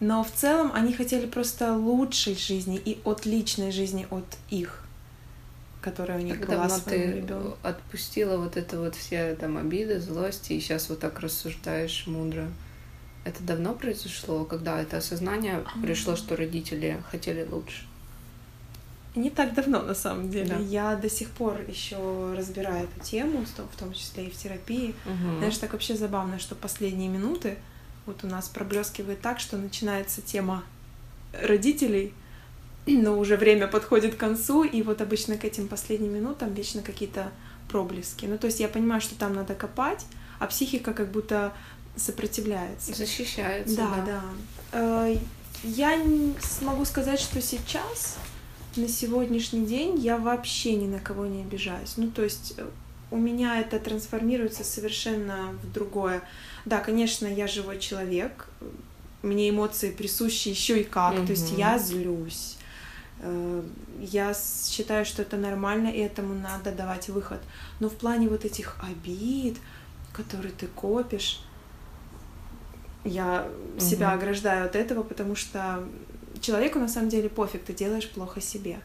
Но 0.01 0.23
в 0.23 0.31
целом 0.31 0.71
они 0.75 0.93
хотели 0.93 1.27
просто 1.27 1.75
лучшей 1.75 2.37
жизни 2.37 2.77
и 2.77 3.01
от 3.05 3.25
личной 3.25 3.73
жизни 3.73 4.07
от 4.11 4.27
их, 4.51 4.83
которая 5.81 6.19
у 6.19 6.23
них 6.23 6.39
Как 6.41 6.49
была 6.51 6.69
своему 6.69 7.13
ты 7.13 7.17
ребенку. 7.19 7.57
отпустила 7.63 8.37
вот 8.37 8.59
это 8.59 8.79
вот 8.79 8.95
все 8.95 9.35
там 9.37 9.57
обиды, 9.57 9.99
злости, 10.01 10.53
и 10.53 10.61
сейчас 10.61 10.91
вот 10.91 11.01
так 11.01 11.21
рассуждаешь 11.21 12.07
мудро. 12.07 12.49
Это 13.25 13.43
давно 13.43 13.73
произошло, 13.75 14.45
когда 14.45 14.81
это 14.81 14.99
осознание 14.99 15.65
пришло, 15.83 16.15
что 16.15 16.37
родители 16.37 17.03
хотели 17.11 17.47
лучше? 17.51 17.85
Не 19.17 19.31
так 19.31 19.55
давно, 19.55 19.83
на 19.83 19.95
самом 19.95 20.31
деле. 20.31 20.51
Да. 20.55 20.59
Я 20.59 20.95
до 20.97 21.09
сих 21.11 21.31
пор 21.31 21.61
еще 21.69 22.35
разбираю 22.37 22.85
эту 22.85 23.01
тему, 23.05 23.45
в 23.47 23.77
том- 23.79 23.93
числе 23.95 24.27
и 24.27 24.31
в 24.31 24.37
терапии. 24.37 24.95
Мгм. 25.07 25.39
Знаешь, 25.39 25.57
так 25.59 25.73
вообще 25.73 25.97
забавно, 25.97 26.39
что 26.39 26.55
последние 26.55 27.09
минуты 27.09 27.57
вот 28.05 28.23
у 28.25 28.27
нас 28.27 28.49
проблескивает 28.49 29.21
так, 29.21 29.41
что 29.41 29.57
начинается 29.57 30.21
тема 30.23 30.63
родителей, 31.43 32.13
но 32.87 33.19
уже 33.19 33.37
время 33.37 33.67
подходит 33.67 34.15
к 34.15 34.19
концу, 34.19 34.63
и 34.65 34.83
вот 34.83 35.01
обычно 35.01 35.37
к 35.37 35.45
этим 35.45 35.67
последним 35.67 36.15
минутам 36.15 36.55
вечно 36.55 36.83
какие-то 36.83 37.31
проблески. 37.69 38.27
Ну, 38.27 38.39
то 38.39 38.47
есть 38.47 38.61
я 38.61 38.69
понимаю, 38.69 39.01
что 39.01 39.17
там 39.17 39.35
надо 39.35 39.55
копать, 39.55 40.05
а 40.39 40.47
психика 40.47 40.93
как 40.93 41.11
будто 41.11 41.53
сопротивляется. 41.97 42.95
Защищается, 42.95 43.77
Да, 43.77 43.95
да. 43.97 44.05
да. 44.73 45.09
Э, 45.09 45.17
Я 45.65 45.99
смогу 46.41 46.85
сказать, 46.85 47.19
что 47.19 47.41
сейчас, 47.41 48.19
на 48.77 48.89
сегодняшний 48.89 49.67
день, 49.67 49.99
я 49.99 50.17
вообще 50.19 50.75
ни 50.77 50.87
на 50.87 50.99
кого 51.01 51.27
не 51.27 51.43
обижаюсь. 51.43 51.95
Ну, 51.97 52.11
то 52.11 52.23
есть 52.23 52.55
э, 52.57 52.67
у 53.11 53.17
меня 53.17 53.61
это 53.61 53.79
трансформируется 53.79 54.65
совершенно 54.65 55.55
в 55.63 55.73
другое. 55.73 56.23
Да, 56.65 56.81
конечно, 56.81 57.27
я 57.27 57.47
живой 57.47 57.79
человек, 57.79 58.49
мне 59.23 59.49
эмоции 59.51 59.91
присущи 59.91 60.49
еще 60.49 60.81
и 60.81 60.85
как. 60.85 61.15
То 61.27 61.33
есть 61.33 61.53
я 61.53 61.79
злюсь. 61.79 62.57
Э, 63.21 63.63
Я 64.01 64.35
считаю, 64.35 65.05
что 65.07 65.23
это 65.23 65.37
нормально, 65.39 65.89
и 65.89 65.99
этому 66.01 66.35
надо 66.35 66.71
давать 66.73 67.09
выход. 67.09 67.41
Но 67.81 67.89
в 67.89 67.95
плане 67.95 68.29
вот 68.29 68.45
этих 68.45 68.77
обид, 68.83 69.57
которые 70.13 70.53
ты 70.53 70.67
копишь, 70.67 71.41
я 73.05 73.49
себя 73.79 74.09
Мгм. 74.09 74.19
ограждаю 74.19 74.67
от 74.67 74.77
этого, 74.77 75.03
потому 75.03 75.35
что 75.35 75.83
человеку 76.47 76.79
на 76.79 76.89
самом 76.89 77.09
деле 77.09 77.29
пофиг, 77.29 77.65
ты 77.65 77.73
делаешь 77.73 78.09
плохо 78.09 78.41
себе. 78.41 78.79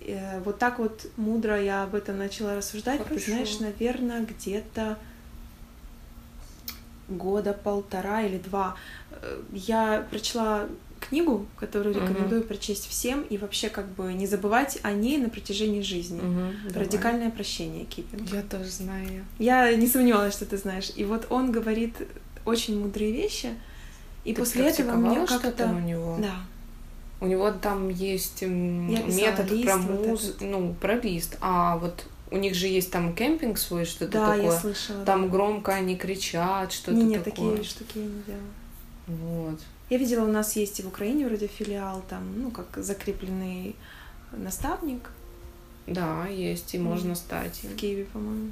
Э, 0.00 0.40
Вот 0.44 0.58
так 0.58 0.78
вот 0.78 1.06
мудро 1.16 1.60
я 1.62 1.84
об 1.84 1.94
этом 1.94 2.18
начала 2.18 2.54
рассуждать. 2.56 2.98
Ты 3.02 3.08
Хорошо. 3.08 3.26
знаешь, 3.30 3.58
наверное, 3.60 4.20
где-то 4.24 4.98
года 7.08 7.52
полтора 7.52 8.22
или 8.22 8.38
два 8.38 8.76
э, 9.10 9.42
я 9.52 10.06
прочла 10.10 10.66
книгу, 11.00 11.46
которую 11.58 11.96
Мгм. 11.96 12.06
рекомендую 12.08 12.42
прочесть 12.44 12.86
всем 12.88 13.22
и 13.22 13.36
вообще 13.36 13.68
как 13.68 13.88
бы 13.88 14.12
не 14.12 14.26
забывать 14.26 14.78
о 14.82 14.92
ней 14.92 15.18
на 15.18 15.28
протяжении 15.28 15.82
жизни. 15.82 16.20
Давай. 16.20 16.84
Радикальное 16.86 17.30
прощение 17.30 17.84
Киппинг. 17.84 18.30
Я 18.32 18.42
тоже 18.42 18.70
знаю. 18.70 19.24
Я 19.38 19.74
не 19.74 19.88
сомневалась, 19.88 20.34
что 20.34 20.46
ты 20.46 20.56
знаешь. 20.56 20.90
И 20.96 21.04
вот 21.04 21.26
он 21.30 21.50
говорит 21.52 21.94
очень 22.44 22.78
мудрые 22.80 23.12
вещи. 23.12 23.50
И 24.24 24.32
Ты 24.32 24.40
после 24.40 24.68
этого 24.68 24.92
мне 24.92 25.26
как-то... 25.26 25.66
у 25.66 25.80
него? 25.80 26.18
Да. 26.20 26.36
У 27.22 27.26
него 27.26 27.52
там 27.52 27.88
есть 27.88 28.42
Я 28.42 28.48
метод 28.48 29.48
про 29.64 29.76
вот 29.76 30.06
муз... 30.08 30.24
этот. 30.28 30.40
ну, 30.40 30.74
про 30.80 30.94
лист. 31.00 31.38
А 31.40 31.76
вот 31.78 32.04
у 32.32 32.36
них 32.36 32.54
же 32.56 32.66
есть 32.66 32.90
там 32.90 33.14
кемпинг 33.14 33.58
свой, 33.58 33.84
что-то 33.84 34.12
Да, 34.12 34.34
я 34.34 34.42
такое. 34.42 34.58
слышала. 34.58 35.04
Там 35.04 35.22
да. 35.22 35.28
громко 35.28 35.72
они 35.72 35.96
кричат, 35.96 36.72
что-то 36.72 36.96
Не, 36.96 37.04
не, 37.04 37.18
такое. 37.20 37.50
такие 37.52 37.64
штуки 37.64 37.92
я 37.98 38.02
не 38.04 38.22
делала. 38.26 38.42
Вот. 39.06 39.60
Я 39.88 39.98
видела, 39.98 40.24
у 40.24 40.32
нас 40.32 40.56
есть 40.56 40.80
и 40.80 40.82
в 40.82 40.88
Украине 40.88 41.26
вроде 41.28 41.46
филиал, 41.46 42.02
там, 42.08 42.22
ну, 42.42 42.50
как 42.50 42.82
закрепленный 42.82 43.76
наставник 44.32 45.10
Да, 45.86 46.26
есть, 46.26 46.74
и 46.74 46.78
можно 46.78 47.14
стать. 47.14 47.60
в 47.62 47.76
Киеве, 47.76 48.04
по-моему. 48.06 48.50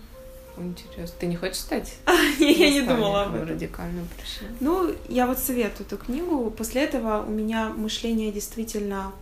Интересно. 0.57 1.15
Ты 1.19 1.27
не 1.27 1.37
хочешь 1.37 1.59
стать? 1.61 1.95
Я 2.39 2.71
не 2.71 2.83
думала 2.83 3.25
об 3.25 3.35
этом. 3.35 3.49
Радикального 3.49 4.07
прощения. 4.17 4.57
Ну, 4.61 4.95
я 5.09 5.27
вот 5.27 5.39
советую 5.39 5.87
эту 5.87 5.97
книгу. 5.97 6.51
После 6.51 6.83
этого 6.85 7.25
у 7.27 7.31
меня 7.31 7.71
мышление 7.71 8.31
действительно 8.33 9.13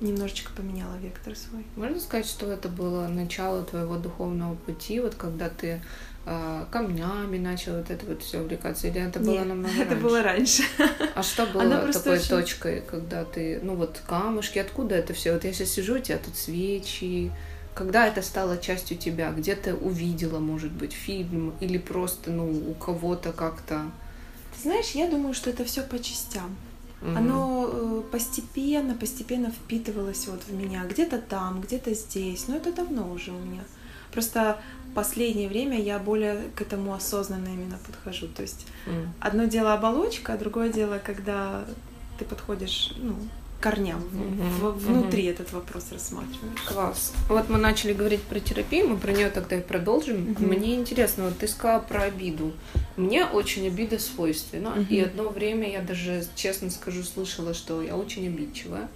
немножечко 0.00 0.50
поменяло 0.56 0.96
вектор 0.96 1.36
свой. 1.36 1.64
Можно 1.76 2.00
сказать, 2.00 2.26
что 2.26 2.50
это 2.50 2.68
было 2.68 3.06
начало 3.08 3.62
твоего 3.64 3.96
духовного 3.96 4.54
пути, 4.54 4.98
вот 5.00 5.14
когда 5.14 5.50
ты 5.50 5.82
э, 6.24 6.64
камнями 6.70 7.36
начал 7.36 7.76
вот 7.76 7.90
это 7.90 8.06
вот 8.06 8.22
все 8.22 8.40
увлекаться, 8.40 8.88
или 8.88 9.00
это 9.00 9.20
было 9.20 9.32
Нет, 9.32 9.46
намного 9.46 9.74
это 9.74 9.90
раньше? 9.90 10.02
было 10.02 10.22
раньше. 10.22 10.62
А 11.14 11.22
что 11.22 11.46
было 11.46 11.92
такой 11.92 12.14
очень- 12.18 12.28
точкой, 12.28 12.80
когда 12.82 13.24
ты, 13.24 13.60
ну 13.62 13.74
вот 13.74 14.00
камушки, 14.06 14.58
откуда 14.58 14.94
это 14.94 15.12
все? 15.12 15.34
Вот 15.34 15.44
я 15.44 15.52
сейчас 15.52 15.68
сижу, 15.70 15.96
у 15.96 15.98
тебя 15.98 16.18
тут 16.18 16.36
свечи. 16.36 17.30
Когда 17.80 18.06
это 18.06 18.20
стало 18.20 18.58
частью 18.58 18.98
тебя? 18.98 19.30
Где 19.30 19.54
ты 19.54 19.72
увидела, 19.72 20.38
может 20.38 20.70
быть, 20.70 20.92
фильм 20.92 21.54
или 21.60 21.78
просто, 21.78 22.30
ну, 22.30 22.44
у 22.70 22.74
кого-то 22.74 23.32
как-то? 23.32 23.90
Ты 24.54 24.62
знаешь, 24.64 24.90
я 24.90 25.08
думаю, 25.08 25.32
что 25.32 25.48
это 25.48 25.64
все 25.64 25.80
по 25.82 25.98
частям. 25.98 26.56
Мгм. 27.00 27.16
Оно 27.16 27.70
э, 27.72 28.02
постепенно, 28.12 28.94
постепенно 28.94 29.50
впитывалось 29.50 30.26
вот 30.26 30.42
в 30.46 30.52
меня. 30.52 30.84
Где-то 30.84 31.22
там, 31.22 31.62
где-то 31.62 31.94
здесь. 31.94 32.48
Но 32.48 32.56
это 32.56 32.70
давно 32.70 33.10
уже 33.10 33.32
у 33.32 33.38
меня. 33.38 33.62
Просто 34.12 34.60
последнее 34.94 35.48
время 35.48 35.80
я 35.80 35.98
более 35.98 36.50
к 36.54 36.60
этому 36.60 36.92
осознанно 36.92 37.48
именно 37.48 37.78
подхожу. 37.86 38.28
То 38.28 38.42
есть 38.42 38.66
М. 38.84 39.10
одно 39.20 39.44
дело 39.44 39.72
оболочка, 39.72 40.34
а 40.34 40.36
другое 40.36 40.70
дело, 40.70 41.00
когда 41.02 41.64
ты 42.18 42.26
подходишь 42.26 42.92
ну, 42.98 43.16
корням, 43.60 44.00
в- 44.60 44.70
внутри 44.86 45.24
этот 45.24 45.52
вопрос 45.52 45.92
рассматриваешь. 45.92 46.60
Класс. 46.66 47.12
Вот 47.28 47.48
мы 47.48 47.58
начали 47.58 47.92
говорить 47.92 48.22
про 48.22 48.40
терапию, 48.40 48.88
мы 48.88 48.96
про 48.96 49.12
нее 49.12 49.28
тогда 49.30 49.56
и 49.56 49.60
продолжим. 49.60 50.30
Мгм. 50.30 50.46
Мне 50.48 50.74
интересно, 50.76 51.24
вот 51.24 51.38
ты 51.38 51.46
сказала 51.46 51.80
про 51.80 52.02
обиду. 52.04 52.52
Мне 52.96 53.24
очень 53.26 53.66
обида 53.66 53.98
свойственна. 53.98 54.70
Мгм. 54.70 54.86
И 54.88 55.00
одно 55.00 55.28
время 55.28 55.70
я 55.70 55.80
даже, 55.82 56.24
честно 56.34 56.70
скажу, 56.70 57.02
слышала, 57.02 57.54
что 57.54 57.82
я 57.82 57.96
очень 57.96 58.26
обидчивая. 58.26 58.88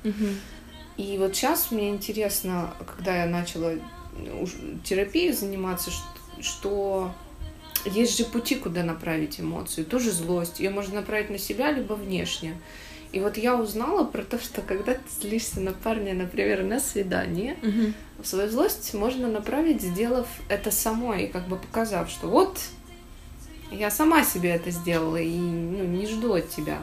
И 0.96 1.16
вот 1.18 1.34
сейчас 1.36 1.70
мне 1.70 1.90
интересно, 1.90 2.72
когда 2.86 3.24
я 3.24 3.26
начала 3.26 3.72
уж 4.40 4.50
терапией 4.84 5.32
заниматься, 5.32 5.90
что 6.40 7.12
есть 7.84 8.16
же 8.16 8.24
пути, 8.24 8.54
куда 8.54 8.82
направить 8.82 9.40
эмоцию. 9.40 9.84
Тоже 9.84 10.10
злость. 10.12 10.60
Ее 10.60 10.70
можно 10.70 10.94
направить 11.00 11.30
на 11.30 11.38
себя, 11.38 11.70
либо 11.72 11.94
внешне. 11.94 12.56
И 13.14 13.20
вот 13.20 13.36
я 13.36 13.54
узнала 13.54 14.04
про 14.04 14.24
то, 14.24 14.40
что 14.40 14.60
когда 14.60 14.94
ты 14.94 15.00
злишься 15.20 15.60
на 15.60 15.72
парня, 15.72 16.14
например, 16.14 16.64
на 16.64 16.80
свидание, 16.80 17.56
свою 18.24 18.50
злость 18.50 18.92
можно 18.92 19.28
направить, 19.28 19.82
сделав 19.82 20.26
это 20.48 20.72
самой, 20.72 21.26
и 21.26 21.28
как 21.28 21.46
бы 21.46 21.54
показав, 21.54 22.10
что 22.10 22.26
вот 22.26 22.58
я 23.70 23.92
сама 23.92 24.24
себе 24.24 24.50
это 24.50 24.72
сделала 24.72 25.18
и 25.18 25.38
ну, 25.38 25.84
не 25.84 26.08
жду 26.08 26.34
от 26.34 26.48
тебя. 26.48 26.78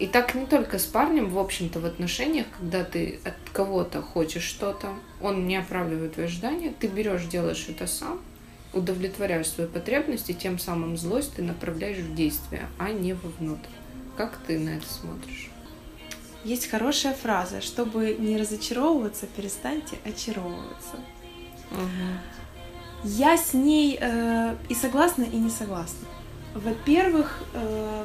И 0.00 0.08
так 0.08 0.34
не 0.34 0.46
только 0.46 0.80
с 0.80 0.86
парнем, 0.86 1.28
в 1.30 1.38
общем-то, 1.38 1.78
в 1.78 1.84
отношениях, 1.84 2.46
когда 2.58 2.82
ты 2.82 3.20
от 3.24 3.36
кого-то 3.52 4.02
хочешь 4.02 4.42
что-то, 4.42 4.88
он 5.20 5.46
не 5.46 5.56
оправдывает 5.56 6.14
твои 6.14 6.26
ожидания, 6.26 6.74
ты 6.80 6.88
берешь, 6.88 7.26
делаешь 7.26 7.66
это 7.68 7.86
сам, 7.86 8.20
удовлетворяешь 8.72 9.50
свои 9.50 9.68
потребности, 9.68 10.32
тем 10.32 10.58
самым 10.58 10.96
злость 10.96 11.34
ты 11.36 11.42
направляешь 11.42 11.98
в 11.98 12.12
действие, 12.16 12.66
а 12.76 12.90
не 12.90 13.12
вовнутрь. 13.12 13.79
Как 14.20 14.36
ты 14.46 14.58
на 14.58 14.76
это 14.76 14.86
смотришь? 14.86 15.48
Есть 16.44 16.66
хорошая 16.66 17.14
фраза, 17.14 17.62
чтобы 17.62 18.14
не 18.18 18.36
разочаровываться, 18.36 19.26
перестаньте 19.26 19.96
очаровываться. 20.04 20.96
Я 23.02 23.38
с 23.38 23.54
ней 23.54 23.96
э, 23.98 24.56
и 24.68 24.74
согласна, 24.74 25.22
и 25.22 25.36
не 25.36 25.48
согласна. 25.48 26.06
Во-первых, 26.54 27.42
э, 27.54 28.04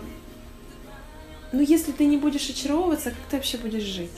ну 1.51 1.59
если 1.59 1.91
ты 1.91 2.05
не 2.05 2.15
будешь 2.15 2.49
очаровываться, 2.49 3.09
как 3.09 3.19
ты 3.29 3.35
вообще 3.35 3.57
будешь 3.57 3.83
жить? 3.83 4.15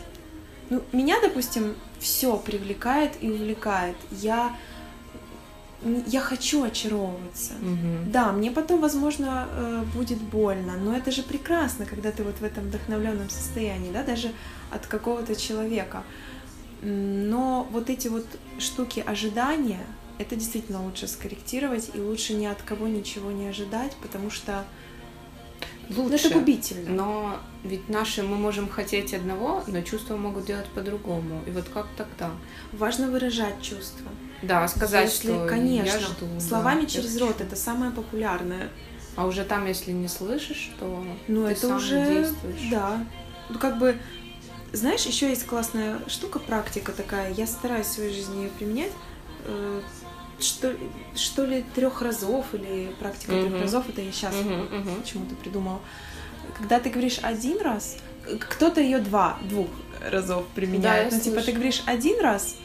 Ну, 0.70 0.84
меня, 0.92 1.20
допустим, 1.20 1.75
все 2.00 2.38
привлекает 2.38 3.13
и 3.22 3.32
увлекает. 3.32 3.96
Я, 4.12 4.56
я 6.07 6.22
хочу 6.22 6.63
очаровываться. 6.63 7.53
Мгм. 7.62 8.12
Да, 8.12 8.31
мне 8.31 8.51
потом, 8.51 8.81
возможно, 8.81 9.48
э, 9.51 9.84
будет 9.96 10.17
больно, 10.17 10.74
но 10.77 10.96
это 10.96 11.12
же 11.12 11.22
прекрасно, 11.22 11.86
когда 11.86 12.12
ты 12.12 12.24
вот 12.24 12.39
в 12.39 12.43
этом 12.43 12.65
вдохновленном 12.65 13.29
состоянии, 13.29 13.91
да, 13.91 14.03
даже 14.03 14.31
от 14.72 14.88
какого-то 14.88 15.36
человека. 15.36 16.03
Но 16.81 17.67
вот 17.72 17.89
эти 17.89 18.07
вот 18.07 18.25
штуки 18.60 19.03
ожидания, 19.05 19.86
это 20.17 20.36
действительно 20.36 20.84
лучше 20.84 21.07
скорректировать 21.07 21.91
и 21.93 22.00
лучше 22.00 22.34
ни 22.34 22.46
от 22.46 22.62
кого 22.62 22.88
ничего 22.88 23.31
не 23.31 23.48
ожидать, 23.48 23.96
потому 24.01 24.31
что 24.31 24.65
ну, 25.89 26.03
Лучше. 26.03 26.27
это 26.27 26.39
губительно. 26.39 26.89
Но 26.89 27.39
ведь 27.63 27.88
наши 27.88 28.22
мы 28.24 28.36
можем 28.36 28.67
хотеть 28.67 29.13
одного, 29.13 29.63
но 29.67 29.81
чувства 29.81 30.17
могут 30.17 30.46
делать 30.46 30.67
по-другому. 30.67 31.41
И 31.48 31.51
вот 31.51 31.69
как 31.69 31.88
тогда? 31.96 32.31
Важно 32.74 33.10
выражать 33.10 33.62
чувства. 33.62 34.12
Да, 34.41 34.67
сказать, 34.67 35.10
Если, 35.10 35.34
что 35.34 35.48
конечно, 35.48 35.88
я 35.88 36.00
жду. 36.00 36.25
да, 36.34 36.39
словами 36.39 36.82
я 36.82 36.88
через 36.88 37.17
рот 37.20 37.41
это 37.41 37.56
самое 37.56 37.91
популярное. 37.91 38.70
А 39.15 39.25
уже 39.25 39.44
там, 39.44 39.65
если 39.65 39.91
не 39.91 40.08
слышишь, 40.08 40.72
то 40.79 41.03
Ну, 41.27 41.46
ты 41.46 41.53
это 41.53 41.67
сам 41.67 41.77
уже 41.77 42.06
действуешь. 42.06 42.70
да. 42.70 43.03
Ну 43.50 43.58
как 43.58 43.79
бы 43.79 43.98
Знаешь, 44.74 45.06
еще 45.06 45.29
есть 45.29 45.46
классная 45.46 46.00
штука, 46.08 46.39
практика 46.39 46.91
такая. 46.91 47.34
Я 47.34 47.48
стараюсь 47.48 47.88
в 47.88 47.91
своей 47.94 48.13
жизни 48.13 48.44
ее 48.44 48.50
применять. 48.50 48.91
Э, 49.46 49.82
что, 50.39 50.75
что 51.15 51.46
ли 51.46 51.63
трех 51.74 52.01
разов 52.01 52.53
или 52.53 52.94
практика 53.00 53.32
uh-huh. 53.32 53.48
трех 53.48 53.62
разов, 53.62 53.89
это 53.89 54.01
я 54.01 54.12
сейчас 54.12 54.36
uh-huh, 54.36 54.70
uh-huh. 54.70 55.01
почему-то 55.01 55.36
придумала. 55.36 55.79
Когда 56.58 56.79
ты 56.79 56.89
говоришь 56.89 57.20
один 57.24 57.60
раз, 57.62 57.98
кто-то 58.39 58.82
ее 58.82 59.00
два, 59.00 59.39
двух 59.44 59.67
разов 60.01 60.46
применяет. 60.53 61.10
Да, 61.10 61.15
ну, 61.15 61.24
типа, 61.24 61.41
ты 61.41 61.53
говоришь 61.53 61.82
один 61.86 62.20
раз, 62.22 62.58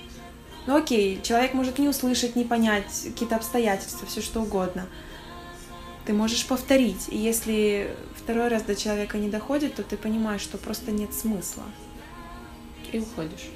ну 0.66 0.76
окей, 0.76 1.20
человек 1.22 1.54
может 1.54 1.78
не 1.78 1.88
услышать, 1.88 2.36
не 2.36 2.44
понять 2.44 2.86
какие-то 3.04 3.36
обстоятельства, 3.36 4.06
все 4.06 4.20
что 4.20 4.40
угодно. 4.40 4.86
Ты 6.06 6.12
можешь 6.12 6.46
повторить. 6.46 7.08
И 7.08 7.16
если 7.16 7.94
второй 8.16 8.48
раз 8.48 8.62
до 8.62 8.74
человека 8.74 9.18
не 9.18 9.28
доходит, 9.28 9.76
то 9.76 9.82
ты 9.82 9.96
понимаешь, 9.96 10.40
что 10.40 10.58
просто 10.58 10.90
нет 10.90 11.14
смысла. 11.14 11.64
И 12.92 12.98
уходишь. 12.98 13.48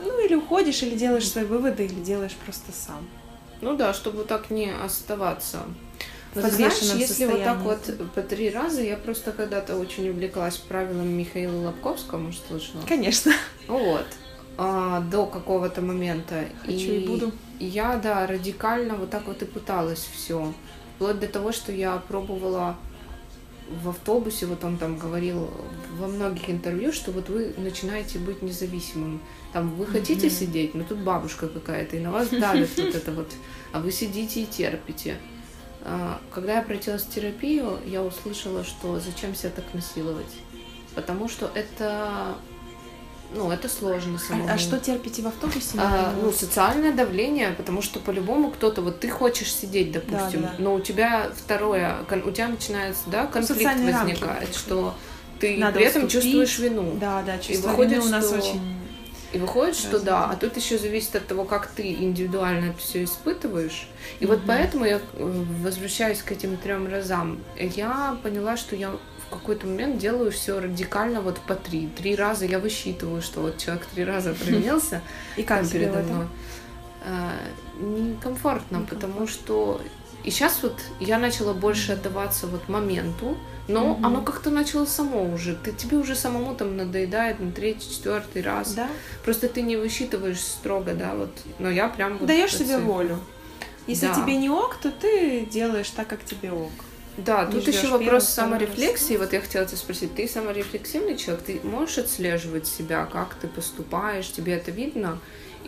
Ну, 0.00 0.24
или 0.24 0.34
уходишь, 0.34 0.82
или 0.82 0.96
делаешь 0.96 1.28
свои 1.28 1.44
выводы, 1.44 1.86
или 1.86 2.00
делаешь 2.00 2.36
просто 2.44 2.72
сам. 2.72 3.06
Ну 3.60 3.76
да, 3.76 3.94
чтобы 3.94 4.24
так 4.24 4.50
не 4.50 4.70
оставаться. 4.70 5.60
Но 6.34 6.42
ты 6.42 6.50
знаешь, 6.50 6.80
если 6.82 7.24
вот 7.24 7.42
так 7.44 7.58
вот 7.60 8.10
по 8.14 8.20
три 8.20 8.50
раза, 8.50 8.82
я 8.82 8.98
просто 8.98 9.32
когда-то 9.32 9.76
очень 9.76 10.10
увлеклась 10.10 10.58
правилами 10.58 11.08
Михаила 11.08 11.66
Лобковского, 11.66 12.18
может, 12.18 12.42
слышала? 12.46 12.82
Конечно. 12.86 13.32
Вот. 13.68 14.06
А, 14.58 15.00
до 15.00 15.26
какого-то 15.26 15.82
момента. 15.82 16.44
Хочу 16.60 16.92
и, 16.92 17.00
и 17.02 17.06
буду. 17.06 17.32
Я, 17.58 17.96
да, 17.96 18.26
радикально 18.26 18.94
вот 18.94 19.10
так 19.10 19.26
вот 19.26 19.42
и 19.42 19.44
пыталась 19.44 20.08
все. 20.12 20.52
Вплоть 20.94 21.20
до 21.20 21.28
того, 21.28 21.52
что 21.52 21.72
я 21.72 21.96
пробовала 21.98 22.76
в 23.82 23.88
автобусе, 23.88 24.46
вот 24.46 24.64
он 24.64 24.78
там 24.78 24.96
говорил 24.96 25.50
во 25.98 26.06
многих 26.06 26.48
интервью, 26.48 26.92
что 26.92 27.10
вот 27.10 27.28
вы 27.28 27.52
начинаете 27.58 28.18
быть 28.18 28.40
независимым. 28.40 29.20
Там 29.52 29.74
вы 29.74 29.86
хотите 29.86 30.28
mm-hmm. 30.28 30.30
сидеть, 30.30 30.74
но 30.74 30.84
тут 30.84 30.98
бабушка 30.98 31.48
какая-то, 31.48 31.96
и 31.96 32.00
на 32.00 32.12
вас 32.12 32.28
давит 32.28 32.70
вот 32.76 32.94
это 32.94 33.12
вот, 33.12 33.28
а 33.72 33.80
вы 33.80 33.90
сидите 33.90 34.42
и 34.42 34.46
терпите. 34.46 35.16
А, 35.82 36.20
когда 36.30 36.54
я 36.54 36.62
в 36.62 37.14
терапию, 37.14 37.78
я 37.86 38.02
услышала, 38.02 38.64
что 38.64 39.00
зачем 39.00 39.34
себя 39.34 39.50
так 39.50 39.64
насиловать. 39.74 40.34
Потому 40.94 41.28
что 41.28 41.50
это 41.54 42.36
ну, 43.34 43.50
это 43.50 43.68
сложно 43.68 44.18
самому. 44.18 44.48
А, 44.48 44.54
а 44.54 44.58
что 44.58 44.78
терпите 44.78 45.22
в 45.22 45.26
автобусе? 45.26 45.78
А, 45.78 46.14
ну, 46.20 46.32
социальное 46.32 46.92
давление, 46.92 47.52
потому 47.52 47.82
что 47.82 48.00
по-любому 48.00 48.50
кто-то, 48.50 48.82
вот 48.82 49.00
ты 49.00 49.08
хочешь 49.08 49.52
сидеть, 49.52 49.92
допустим, 49.92 50.42
да, 50.42 50.48
да. 50.48 50.54
но 50.58 50.74
у 50.74 50.80
тебя 50.80 51.30
второе, 51.36 51.96
у 52.24 52.30
тебя 52.30 52.48
начинается, 52.48 53.02
да, 53.06 53.26
конфликт 53.26 53.60
Социальные 53.60 53.94
возникает, 53.94 54.42
рамки. 54.42 54.56
что 54.56 54.94
ты 55.40 55.56
Надо 55.58 55.78
при 55.78 55.86
этом 55.86 56.04
уступить. 56.04 56.24
чувствуешь 56.24 56.58
вину. 56.58 56.96
Да, 57.00 57.22
да, 57.22 57.38
чувство 57.38 57.52
и 57.52 57.70
выходит, 57.70 57.92
вины 57.98 58.06
у 58.06 58.08
нас 58.08 58.26
что... 58.26 58.36
очень 58.36 58.76
и 59.32 59.38
выходит, 59.38 59.76
что 59.76 59.98
да, 59.98 60.30
а 60.30 60.36
тут 60.36 60.56
еще 60.56 60.78
зависит 60.78 61.16
от 61.16 61.26
того, 61.26 61.44
как 61.44 61.66
ты 61.66 61.92
индивидуально 61.92 62.70
это 62.70 62.78
все 62.78 63.04
испытываешь. 63.04 63.88
И 64.20 64.24
mm-hmm. 64.24 64.28
вот 64.28 64.40
поэтому 64.46 64.84
я 64.84 64.96
э, 64.98 65.44
возвращаюсь 65.62 66.22
к 66.22 66.32
этим 66.32 66.56
трем 66.56 66.88
разам. 66.88 67.40
Я 67.58 68.16
поняла, 68.22 68.56
что 68.56 68.76
я 68.76 68.92
в 69.28 69.34
какой-то 69.34 69.66
момент 69.66 69.98
делаю 69.98 70.30
все 70.30 70.60
радикально 70.60 71.20
вот 71.20 71.38
по 71.40 71.54
три. 71.54 71.88
Три 71.88 72.14
раза 72.14 72.46
я 72.46 72.58
высчитываю, 72.58 73.22
что 73.22 73.40
вот 73.40 73.58
человек 73.58 73.86
три 73.86 74.04
раза 74.04 74.34
провинился. 74.34 75.02
И 75.36 75.42
как 75.42 75.68
передо 75.68 76.00
мной. 76.00 76.26
А, 77.04 77.32
некомфортно, 77.78 78.86
потому 78.88 79.26
что 79.26 79.80
и 80.26 80.30
сейчас 80.30 80.60
вот 80.62 80.74
я 80.98 81.18
начала 81.18 81.52
больше 81.52 81.92
отдаваться 81.92 82.48
вот 82.48 82.68
моменту, 82.68 83.38
но 83.68 83.92
mm-hmm. 83.92 84.06
оно 84.06 84.22
как-то 84.22 84.50
начало 84.50 84.84
само 84.84 85.22
уже. 85.22 85.54
Ты, 85.54 85.72
тебе 85.72 85.98
уже 85.98 86.16
самому 86.16 86.52
там 86.56 86.76
надоедает 86.76 87.38
на 87.38 87.52
третий, 87.52 87.88
четвертый 87.88 88.42
раз. 88.42 88.74
Да. 88.74 88.88
Просто 89.24 89.48
ты 89.48 89.62
не 89.62 89.76
высчитываешь 89.76 90.40
строго, 90.40 90.94
да, 90.94 91.14
вот. 91.14 91.30
Но 91.60 91.70
я 91.70 91.88
прям 91.88 92.18
вот 92.18 92.26
даешь 92.26 92.56
себе 92.56 92.78
волю. 92.78 93.20
Если 93.86 94.08
да. 94.08 94.14
тебе 94.14 94.36
не 94.36 94.50
ок, 94.50 94.76
то 94.82 94.90
ты 94.90 95.46
делаешь 95.46 95.90
так, 95.90 96.08
как 96.08 96.24
тебе 96.24 96.50
ок. 96.50 96.72
Да, 97.16 97.46
тут 97.46 97.66
еще 97.66 97.88
вопрос 97.88 98.28
саморефлексии. 98.28 99.16
Вот 99.16 99.32
я 99.32 99.40
хотела 99.40 99.66
тебя 99.66 99.78
спросить, 99.78 100.14
ты 100.14 100.28
саморефлексивный 100.28 101.16
человек, 101.16 101.44
ты 101.44 101.60
можешь 101.62 101.98
отслеживать 101.98 102.66
себя, 102.66 103.06
как 103.06 103.34
ты 103.34 103.48
поступаешь, 103.48 104.30
тебе 104.30 104.54
это 104.54 104.70
видно? 104.70 105.18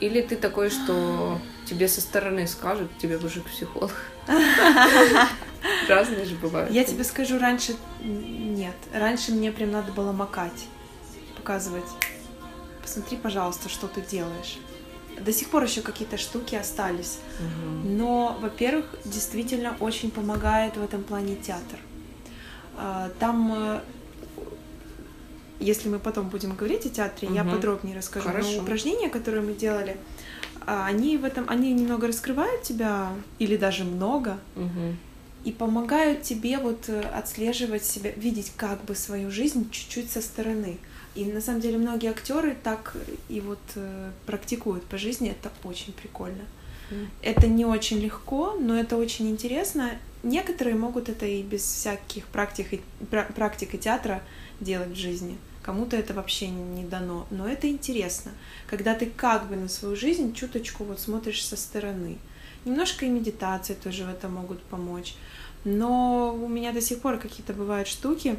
Или 0.00 0.20
ты 0.20 0.36
такой, 0.36 0.70
что 0.70 1.40
тебе 1.66 1.88
со 1.88 2.00
стороны 2.00 2.46
скажут, 2.46 2.90
тебе 2.98 3.16
уже 3.16 3.40
психолог? 3.40 3.92
Разные 5.88 6.24
же 6.24 6.36
бывают. 6.36 6.70
Я 6.70 6.84
тебе 6.84 7.02
скажу, 7.02 7.38
раньше 7.38 7.74
нет. 8.02 8.76
Раньше 8.92 9.32
мне 9.32 9.50
прям 9.50 9.72
надо 9.72 9.90
было 9.92 10.12
макать, 10.12 10.66
показывать. 11.36 11.88
Посмотри, 12.82 13.16
пожалуйста, 13.16 13.68
что 13.68 13.88
ты 13.88 14.00
делаешь 14.00 14.58
до 15.24 15.32
сих 15.32 15.48
пор 15.48 15.64
еще 15.64 15.80
какие-то 15.80 16.16
штуки 16.16 16.54
остались. 16.54 17.18
Угу. 17.40 17.88
Но, 17.88 18.38
во-первых, 18.40 18.86
действительно 19.04 19.76
очень 19.80 20.10
помогает 20.10 20.76
в 20.76 20.82
этом 20.82 21.02
плане 21.02 21.36
театр. 21.36 21.78
А, 22.76 23.10
там, 23.18 23.52
э, 23.54 23.80
если 25.60 25.88
мы 25.88 25.98
потом 25.98 26.28
будем 26.28 26.54
говорить 26.54 26.86
о 26.86 26.88
театре, 26.88 27.28
угу. 27.28 27.36
я 27.36 27.44
подробнее 27.44 27.96
расскажу. 27.96 28.28
Хорошо. 28.28 28.52
Но 28.56 28.62
упражнения, 28.62 29.08
которые 29.08 29.42
мы 29.42 29.54
делали, 29.54 29.96
а, 30.66 30.86
они 30.86 31.16
в 31.16 31.24
этом, 31.24 31.46
они 31.48 31.72
немного 31.72 32.06
раскрывают 32.06 32.62
тебя 32.62 33.10
или 33.38 33.56
даже 33.56 33.84
много. 33.84 34.38
Угу. 34.54 34.96
И 35.44 35.52
помогают 35.52 36.22
тебе 36.22 36.58
вот 36.58 36.88
э, 36.88 37.00
отслеживать 37.00 37.84
себя, 37.84 38.10
видеть 38.10 38.52
как 38.56 38.84
бы 38.84 38.94
свою 38.94 39.30
жизнь 39.30 39.70
чуть-чуть 39.70 40.10
со 40.10 40.20
стороны. 40.20 40.78
И 41.18 41.24
на 41.24 41.40
самом 41.40 41.60
деле 41.60 41.78
многие 41.78 42.10
актеры 42.10 42.56
так 42.62 42.96
и 43.28 43.40
вот 43.40 43.58
э, 43.74 44.12
практикуют 44.24 44.84
по 44.84 44.96
жизни. 44.96 45.30
Это 45.30 45.50
очень 45.64 45.92
прикольно. 45.92 46.44
Mm. 46.90 47.08
Это 47.22 47.48
не 47.48 47.64
очень 47.64 47.98
легко, 47.98 48.56
но 48.60 48.78
это 48.78 48.96
очень 48.96 49.28
интересно. 49.28 49.90
Некоторые 50.22 50.76
могут 50.76 51.08
это 51.08 51.26
и 51.26 51.42
без 51.42 51.62
всяких 51.62 52.24
практик 52.26 52.72
и, 52.72 52.80
практик 53.34 53.74
и 53.74 53.78
театра 53.78 54.22
делать 54.60 54.90
в 54.90 54.94
жизни. 54.94 55.38
Кому-то 55.60 55.96
это 55.96 56.14
вообще 56.14 56.46
не 56.46 56.84
дано. 56.84 57.26
Но 57.32 57.48
это 57.48 57.68
интересно, 57.68 58.30
когда 58.68 58.94
ты 58.94 59.06
как 59.06 59.48
бы 59.48 59.56
на 59.56 59.68
свою 59.68 59.96
жизнь 59.96 60.32
чуточку 60.34 60.84
вот 60.84 61.00
смотришь 61.00 61.44
со 61.44 61.56
стороны. 61.56 62.18
Немножко 62.64 63.06
и 63.06 63.08
медитации 63.08 63.74
тоже 63.74 64.04
в 64.04 64.08
этом 64.08 64.34
могут 64.34 64.62
помочь. 64.62 65.16
Но 65.64 66.32
у 66.32 66.46
меня 66.46 66.72
до 66.72 66.80
сих 66.80 67.00
пор 67.00 67.18
какие-то 67.18 67.54
бывают 67.54 67.88
штуки, 67.88 68.38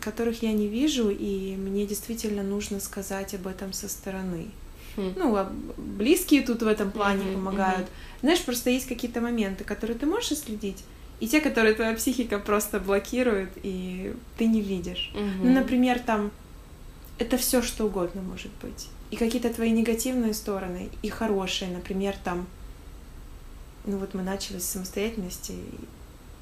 которых 0.00 0.42
я 0.42 0.52
не 0.52 0.66
вижу, 0.66 1.10
и 1.10 1.54
мне 1.56 1.86
действительно 1.86 2.42
нужно 2.42 2.80
сказать 2.80 3.34
об 3.34 3.46
этом 3.46 3.72
со 3.72 3.88
стороны. 3.88 4.48
Хм. 4.96 5.14
Ну, 5.16 5.36
а 5.36 5.52
близкие 5.76 6.42
тут 6.42 6.62
в 6.62 6.66
этом 6.66 6.90
плане 6.90 7.24
mm-hmm, 7.24 7.34
помогают. 7.34 7.86
Mm-hmm. 7.86 8.20
Знаешь, 8.20 8.44
просто 8.44 8.70
есть 8.70 8.88
какие-то 8.88 9.20
моменты, 9.20 9.64
которые 9.64 9.96
ты 9.96 10.06
можешь 10.06 10.38
следить, 10.38 10.84
и 11.20 11.28
те, 11.28 11.40
которые 11.40 11.74
твоя 11.74 11.94
психика 11.94 12.38
просто 12.38 12.80
блокирует, 12.80 13.50
и 13.62 14.14
ты 14.36 14.46
не 14.46 14.60
видишь. 14.60 15.12
Mm-hmm. 15.14 15.40
Ну, 15.42 15.52
например, 15.52 16.00
там 16.00 16.32
это 17.18 17.36
все 17.36 17.62
что 17.62 17.86
угодно 17.86 18.22
может 18.22 18.52
быть. 18.62 18.88
И 19.10 19.16
какие-то 19.16 19.52
твои 19.52 19.70
негативные 19.70 20.34
стороны, 20.34 20.90
и 21.02 21.08
хорошие, 21.08 21.70
например, 21.70 22.14
там, 22.22 22.46
ну 23.86 23.98
вот 23.98 24.14
мы 24.14 24.22
начали 24.22 24.58
с 24.58 24.66
самостоятельности, 24.66 25.54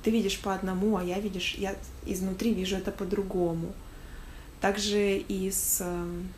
ты 0.07 0.13
видишь 0.13 0.39
по 0.39 0.55
одному, 0.55 0.99
а 0.99 1.03
я 1.03 1.19
видишь, 1.19 1.57
я 1.59 1.75
изнутри 2.07 2.55
вижу 2.55 2.77
это 2.77 2.93
по-другому. 2.93 3.73
Также 4.61 5.19
и 5.19 5.51
с 5.51 5.81
эм, 5.81 6.29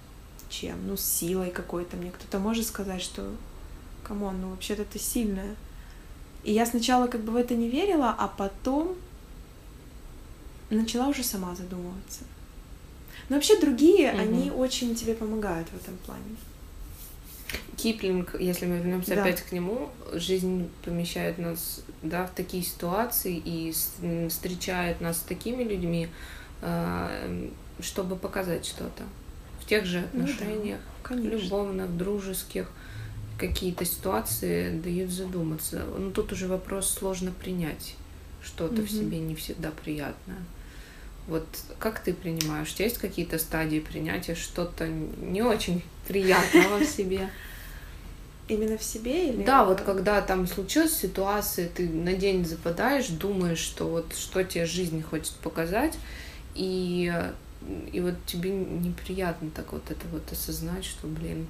чем? 0.48 0.86
Ну, 0.86 0.96
с 0.96 1.04
силой 1.04 1.50
какой-то. 1.50 1.98
Мне 1.98 2.10
кто-то 2.10 2.38
может 2.38 2.66
сказать, 2.66 3.02
что, 3.02 3.30
come 4.04 4.25
on, 4.25 4.40
ну 4.40 4.48
вообще-то 4.52 4.86
ты 4.86 4.98
сильная. 4.98 5.54
И 6.44 6.52
я 6.54 6.64
сначала 6.64 7.08
как 7.08 7.20
бы 7.20 7.32
в 7.32 7.36
это 7.36 7.54
не 7.56 7.68
верила, 7.68 8.16
а 8.18 8.26
потом 8.26 8.96
начала 10.70 11.08
уже 11.08 11.22
сама 11.22 11.54
задумываться. 11.54 12.20
Но 13.28 13.36
вообще 13.36 13.60
другие, 13.60 14.12
угу. 14.12 14.18
они 14.18 14.50
очень 14.50 14.94
тебе 14.94 15.12
помогают 15.12 15.68
в 15.68 15.76
этом 15.76 15.98
плане. 16.06 16.24
Киплинг, 17.76 18.34
если 18.38 18.66
мы 18.66 18.78
вернемся 18.78 19.14
да. 19.14 19.22
опять 19.22 19.40
к 19.42 19.52
нему, 19.52 19.90
жизнь 20.12 20.68
помещает 20.84 21.38
нас 21.38 21.82
да, 22.02 22.26
в 22.26 22.30
такие 22.30 22.62
ситуации 22.62 23.36
и 23.36 23.72
встречает 24.28 25.00
нас 25.00 25.18
с 25.18 25.20
такими 25.20 25.62
людьми, 25.62 26.08
а, 26.60 27.10
чтобы 27.80 28.16
показать 28.16 28.66
что-то. 28.66 29.04
В 29.60 29.66
тех 29.66 29.86
же 29.86 30.00
отношениях, 30.00 30.80
ну 31.08 31.22
да, 31.22 31.22
любовных, 31.22 31.96
дружеских, 31.96 32.70
какие-то 33.38 33.84
ситуации 33.84 34.78
дают 34.78 35.10
задуматься. 35.10 35.84
Ну 35.96 36.10
тут 36.10 36.32
уже 36.32 36.48
вопрос 36.48 36.90
сложно 36.90 37.30
принять 37.30 37.94
что-то 38.42 38.74
угу. 38.74 38.82
в 38.82 38.90
себе 38.90 39.18
не 39.18 39.34
всегда 39.34 39.70
приятное. 39.70 40.38
Вот 41.26 41.46
как 41.78 42.02
ты 42.02 42.14
принимаешь? 42.14 42.70
У 42.72 42.74
тебя 42.74 42.86
есть 42.86 42.98
какие-то 42.98 43.38
стадии 43.38 43.80
принятия, 43.80 44.34
что-то 44.34 44.88
не 44.88 45.42
очень 45.42 45.82
приятного 46.08 46.78
в 46.78 46.84
себе? 46.84 47.30
Именно 48.48 48.78
в 48.78 48.82
себе 48.82 49.28
или? 49.28 49.44
Да, 49.44 49.64
вот 49.64 49.82
когда 49.82 50.20
там 50.22 50.46
случилась 50.46 50.96
ситуация, 50.96 51.68
ты 51.68 51.88
на 51.88 52.14
день 52.14 52.46
западаешь, 52.46 53.08
думаешь, 53.08 53.58
что 53.58 53.86
вот 53.86 54.14
что 54.16 54.42
тебе 54.42 54.64
жизнь 54.64 55.02
хочет 55.02 55.34
показать, 55.34 55.98
и 56.54 57.12
и 57.92 58.00
вот 58.00 58.14
тебе 58.24 58.50
неприятно 58.50 59.50
так 59.50 59.72
вот 59.72 59.90
это 59.90 60.06
вот 60.08 60.30
осознать, 60.30 60.84
что, 60.84 61.06
блин, 61.06 61.46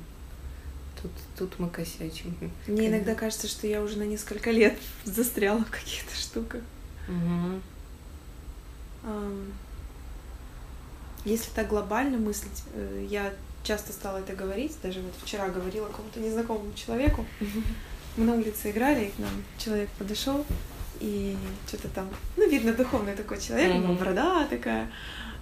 тут, 1.01 1.11
тут 1.37 1.59
мы 1.59 1.69
косячим. 1.69 2.35
Мне 2.67 2.89
иногда 2.89 3.15
кажется, 3.15 3.47
что 3.47 3.67
я 3.67 3.83
уже 3.83 3.99
на 3.99 4.05
несколько 4.05 4.51
лет 4.51 4.77
застряла 5.05 5.65
в 5.65 5.71
каких-то 5.71 6.15
штуках. 6.17 6.63
Угу. 7.09 7.61
Если 11.25 11.51
так 11.55 11.69
глобально 11.69 12.19
мыслить, 12.19 12.63
э, 12.75 13.07
я 13.09 13.33
часто 13.69 13.93
стала 13.93 14.19
это 14.19 14.33
говорить, 14.33 14.73
даже 14.83 15.01
вот 15.01 15.13
вчера 15.23 15.49
говорила 15.49 15.87
кому-то 15.87 16.21
незнакомому 16.21 16.73
человеку. 16.75 17.27
Мы 18.17 18.25
на 18.25 18.35
улице 18.35 18.71
играли, 18.71 19.05
и 19.05 19.11
к 19.11 19.19
нам 19.19 19.31
человек 19.59 19.91
подошел, 19.99 20.45
и 21.01 21.37
что-то 21.69 21.89
там, 21.89 22.09
ну, 22.37 22.49
видно, 22.49 22.73
духовный 22.73 23.15
такой 23.15 23.41
человек, 23.41 23.77
mm-hmm. 23.77 23.99
борода 23.99 24.47
такая. 24.47 24.91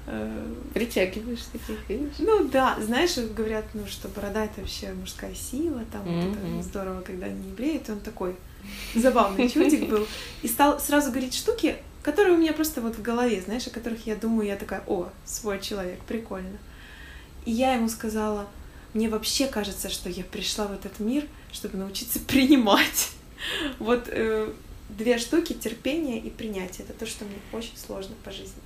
Э, 0.08 0.54
Притягиваешь 0.74 1.44
таких, 1.52 1.78
видишь? 1.88 2.18
Ну 2.18 2.48
да, 2.48 2.76
знаешь, 2.80 3.16
говорят, 3.16 3.64
ну, 3.74 3.86
что 3.86 4.08
борода 4.08 4.44
это 4.44 4.60
вообще 4.60 4.92
мужская 4.92 5.34
сила, 5.34 5.82
там 5.90 6.02
mm-hmm. 6.02 6.28
вот 6.28 6.38
это 6.38 6.62
здорово, 6.62 7.00
когда 7.00 7.26
они 7.26 7.46
не 7.46 7.52
бреют, 7.52 7.88
и 7.88 7.92
он 7.92 8.00
такой 8.00 8.36
забавный 8.94 9.48
чудик 9.48 9.88
был. 9.88 10.06
И 10.42 10.48
стал 10.48 10.80
сразу 10.80 11.10
говорить 11.10 11.34
штуки, 11.34 11.76
которые 12.02 12.34
у 12.34 12.38
меня 12.38 12.52
просто 12.52 12.80
вот 12.80 12.96
в 12.96 13.02
голове, 13.02 13.40
знаешь, 13.40 13.66
о 13.68 13.70
которых 13.70 14.06
я 14.06 14.16
думаю, 14.16 14.48
я 14.48 14.56
такая, 14.56 14.82
о, 14.86 15.08
свой 15.24 15.60
человек, 15.60 16.00
прикольно. 16.08 16.58
И 17.46 17.52
я 17.52 17.74
ему 17.74 17.88
сказала, 17.88 18.46
мне 18.92 19.08
вообще 19.08 19.46
кажется, 19.46 19.88
что 19.88 20.10
я 20.10 20.24
пришла 20.24 20.66
в 20.66 20.72
этот 20.72 21.00
мир, 21.00 21.26
чтобы 21.52 21.78
научиться 21.78 22.18
принимать. 22.26 23.10
Вот 23.78 24.08
э, 24.08 24.52
две 24.90 25.18
штуки 25.18 25.52
терпение 25.52 26.18
и 26.18 26.28
принятие. 26.28 26.86
Это 26.86 26.92
то, 26.92 27.06
что 27.06 27.24
мне 27.24 27.36
очень 27.52 27.76
сложно 27.76 28.14
по 28.24 28.30
жизни. 28.30 28.60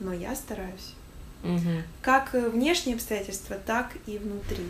Но 0.00 0.12
я 0.12 0.34
стараюсь. 0.34 0.94
Угу. 1.42 1.82
Как 2.02 2.32
внешние 2.32 2.94
обстоятельства, 2.94 3.56
так 3.56 3.92
и 4.06 4.18
внутри. 4.18 4.64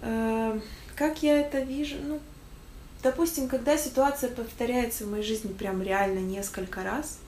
Э, 0.00 0.60
как 0.96 1.22
я 1.22 1.40
это 1.40 1.60
вижу? 1.60 1.96
Ну, 2.02 2.20
допустим, 3.02 3.48
когда 3.48 3.76
ситуация 3.76 4.30
повторяется 4.30 5.04
в 5.04 5.10
моей 5.10 5.24
жизни 5.24 5.52
прям 5.52 5.82
реально 5.82 6.18
несколько 6.18 6.82
раз, 6.82 7.18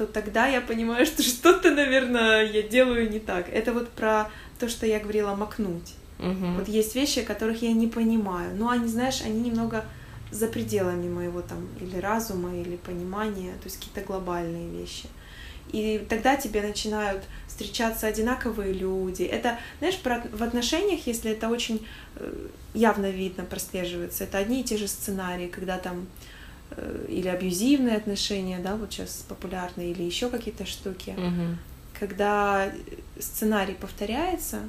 то 0.00 0.06
тогда 0.06 0.46
я 0.46 0.62
понимаю, 0.62 1.04
что 1.12 1.22
что-то, 1.22 1.70
наверное, 1.70 2.44
я 2.44 2.62
делаю 2.62 3.10
не 3.10 3.20
так. 3.20 3.48
Это 3.50 3.72
вот 3.74 3.90
про 3.90 4.30
то, 4.58 4.68
что 4.68 4.86
я 4.86 4.98
говорила, 4.98 5.34
макнуть. 5.34 5.94
Угу. 6.18 6.46
Вот 6.58 6.68
есть 6.68 6.94
вещи, 6.94 7.22
которых 7.22 7.62
я 7.62 7.72
не 7.72 7.86
понимаю, 7.86 8.56
но 8.56 8.70
они, 8.70 8.88
знаешь, 8.88 9.20
они 9.22 9.40
немного 9.40 9.84
за 10.30 10.46
пределами 10.46 11.08
моего 11.08 11.42
там 11.42 11.68
или 11.80 11.98
разума, 11.98 12.54
или 12.54 12.76
понимания, 12.76 13.52
то 13.52 13.64
есть 13.64 13.76
какие-то 13.76 14.00
глобальные 14.00 14.70
вещи. 14.70 15.06
И 15.72 16.04
тогда 16.08 16.36
тебе 16.36 16.62
начинают 16.62 17.22
встречаться 17.46 18.06
одинаковые 18.06 18.72
люди. 18.72 19.22
Это, 19.22 19.58
знаешь, 19.78 19.98
про, 19.98 20.22
в 20.32 20.42
отношениях, 20.42 21.06
если 21.06 21.30
это 21.30 21.48
очень 21.48 21.86
э, 22.16 22.46
явно 22.74 23.10
видно, 23.10 23.44
прослеживается, 23.44 24.24
это 24.24 24.38
одни 24.38 24.62
и 24.62 24.64
те 24.64 24.76
же 24.76 24.88
сценарии, 24.88 25.46
когда 25.46 25.78
там 25.78 26.06
или 27.08 27.28
абьюзивные 27.28 27.96
отношения, 27.96 28.58
да, 28.58 28.76
вот 28.76 28.92
сейчас 28.92 29.24
популярны, 29.28 29.90
или 29.90 30.02
еще 30.02 30.28
какие-то 30.28 30.66
штуки. 30.66 31.10
Угу. 31.10 31.58
Когда 31.98 32.72
сценарий 33.18 33.74
повторяется, 33.74 34.60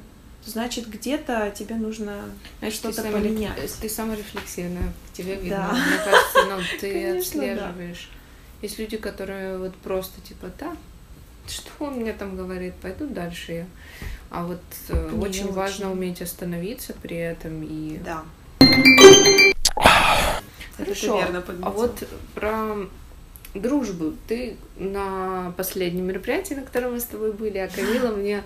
значит, 0.44 0.88
где-то 0.88 1.52
тебе 1.56 1.76
нужно 1.76 2.24
что-то 2.70 3.02
поменять. 3.02 3.72
Ты 3.80 3.88
саморефлексивная, 3.88 4.92
тебе 5.12 5.36
видно. 5.36 5.70
Да. 5.70 5.72
Мне 5.72 5.96
кажется, 5.98 6.44
ну, 6.48 6.58
ты 6.80 6.92
Конечно, 6.92 7.18
отслеживаешь. 7.18 8.10
Да. 8.12 8.18
Есть 8.62 8.78
люди, 8.78 8.96
которые 8.96 9.58
вот 9.58 9.74
просто 9.76 10.20
типа, 10.20 10.48
да, 10.58 10.76
что 11.48 11.70
он 11.86 11.94
мне 11.94 12.12
там 12.12 12.36
говорит, 12.36 12.74
пойду 12.74 13.06
дальше 13.08 13.52
я. 13.52 13.66
А 14.30 14.46
вот 14.46 14.62
э, 14.88 15.06
очень, 15.08 15.44
очень 15.44 15.52
важно 15.52 15.90
уметь 15.90 16.22
остановиться 16.22 16.94
при 17.02 17.16
этом 17.16 17.62
и... 17.62 17.98
Да. 17.98 18.24
Хорошо. 20.84 21.20
Это 21.20 21.44
а 21.62 21.70
вот 21.70 22.02
про 22.34 22.76
дружбу. 23.54 24.14
Ты 24.26 24.56
на 24.76 25.52
последнем 25.56 26.06
мероприятии, 26.06 26.54
на 26.54 26.62
котором 26.62 26.92
мы 26.94 27.00
с 27.00 27.04
тобой 27.04 27.32
были, 27.32 27.58
а 27.58 27.68
Камила 27.68 28.12
мне 28.16 28.42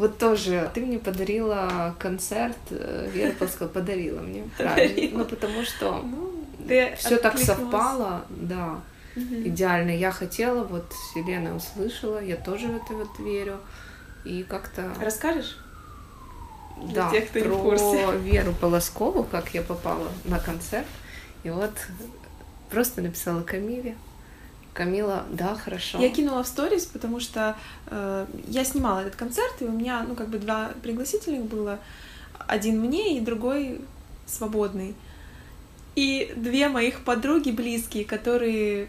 вот 0.00 0.16
тоже, 0.16 0.70
ты 0.72 0.80
мне 0.80 0.98
подарила 0.98 1.94
концерт, 1.98 2.56
э, 2.70 3.10
Вера 3.12 3.32
Полского 3.32 3.68
подарила 3.68 4.20
мне, 4.20 4.48
правильно. 4.56 5.18
Ну, 5.18 5.24
потому 5.26 5.62
что 5.62 6.02
ну, 6.02 6.32
все 6.96 7.18
так 7.18 7.38
совпало, 7.38 8.24
да, 8.30 8.80
угу. 9.14 9.34
идеально. 9.44 9.90
Я 9.90 10.10
хотела, 10.10 10.64
вот 10.64 10.90
Вселенная 10.92 11.52
услышала, 11.54 12.22
я 12.22 12.36
тоже 12.36 12.68
в 12.68 12.76
это 12.76 12.94
вот 12.94 13.18
верю. 13.18 13.58
И 14.24 14.42
как-то... 14.42 14.90
Расскажешь? 15.02 15.58
Да, 16.94 17.10
тех, 17.10 17.28
кто 17.28 17.40
про. 17.40 18.12
Веру 18.12 18.54
Полоскову, 18.58 19.24
как 19.24 19.52
я 19.52 19.60
попала 19.60 20.08
на 20.24 20.38
концерт. 20.38 20.86
И 21.42 21.50
вот 21.50 21.72
просто 22.70 23.02
написала 23.02 23.42
Камиле. 23.42 23.96
Камила, 24.72 25.24
да, 25.30 25.56
хорошо. 25.56 25.98
Я 25.98 26.10
кинула 26.10 26.44
в 26.44 26.46
сторис, 26.46 26.86
потому 26.86 27.18
что 27.18 27.56
э, 27.88 28.26
я 28.46 28.64
снимала 28.64 29.00
этот 29.00 29.16
концерт, 29.16 29.54
и 29.60 29.64
у 29.64 29.72
меня, 29.72 30.04
ну, 30.06 30.14
как 30.14 30.28
бы 30.28 30.38
два 30.38 30.70
пригласительных 30.82 31.44
было. 31.46 31.80
Один 32.46 32.80
мне 32.80 33.18
и 33.18 33.20
другой 33.20 33.80
свободный. 34.26 34.94
И 35.96 36.32
две 36.36 36.68
моих 36.68 37.04
подруги 37.04 37.50
близкие, 37.50 38.04
которые 38.04 38.88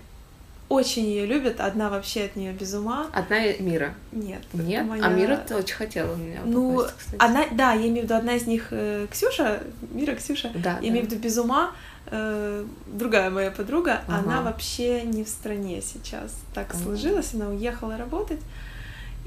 очень 0.70 1.04
ее 1.04 1.26
любят, 1.26 1.60
одна 1.60 1.90
вообще 1.90 2.24
от 2.24 2.36
нее 2.36 2.54
без 2.54 2.74
ума. 2.74 3.08
Одна 3.12 3.42
Мира. 3.60 3.94
Нет. 4.12 4.42
Нет. 4.54 4.86
Моя... 4.86 5.04
А 5.04 5.10
Мира 5.10 5.36
ты 5.36 5.56
очень 5.56 5.76
хотела 5.76 6.14
у 6.14 6.16
меня. 6.16 6.40
Ну, 6.46 6.78
попасть, 6.78 6.96
кстати. 6.98 7.16
она, 7.20 7.46
да, 7.52 7.74
я 7.74 7.88
имею 7.88 8.02
в 8.02 8.04
виду 8.04 8.16
одна 8.16 8.36
из 8.36 8.48
них 8.48 8.68
э, 8.72 9.08
Ксюша, 9.12 9.64
Мира 9.92 10.16
Ксюша. 10.16 10.52
Да. 10.54 10.76
Я 10.76 10.80
да. 10.80 10.88
имею 10.88 11.06
в 11.06 11.10
виду 11.10 11.22
без 11.22 11.38
ума. 11.38 11.72
Э, 12.08 12.66
другая 12.88 13.30
моя 13.30 13.52
подруга, 13.52 14.02
ага. 14.08 14.20
она 14.20 14.42
вообще 14.42 15.04
не 15.04 15.24
в 15.24 15.30
стране 15.30 15.82
сейчас. 15.82 16.36
Так 16.54 16.74
ага. 16.74 16.84
сложилось, 16.84 17.34
она 17.34 17.50
уехала 17.50 17.98
работать. 17.98 18.40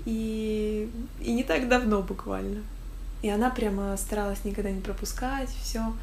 И, 0.05 0.91
и 1.21 1.33
не 1.33 1.45
так 1.45 1.69
давно 1.69 2.03
буквально. 2.03 2.63
И 3.23 3.29
она 3.31 3.49
прямо 3.49 3.97
старалась 3.97 4.45
никогда 4.45 4.71
не 4.71 4.81
пропускать, 4.81 5.49
все. 5.63 5.95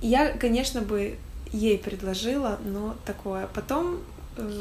Я, 0.00 0.30
конечно, 0.30 0.80
бы 0.80 1.16
ей 1.50 1.78
предложила, 1.78 2.58
но 2.64 2.94
такое. 3.04 3.48
Потом 3.48 3.98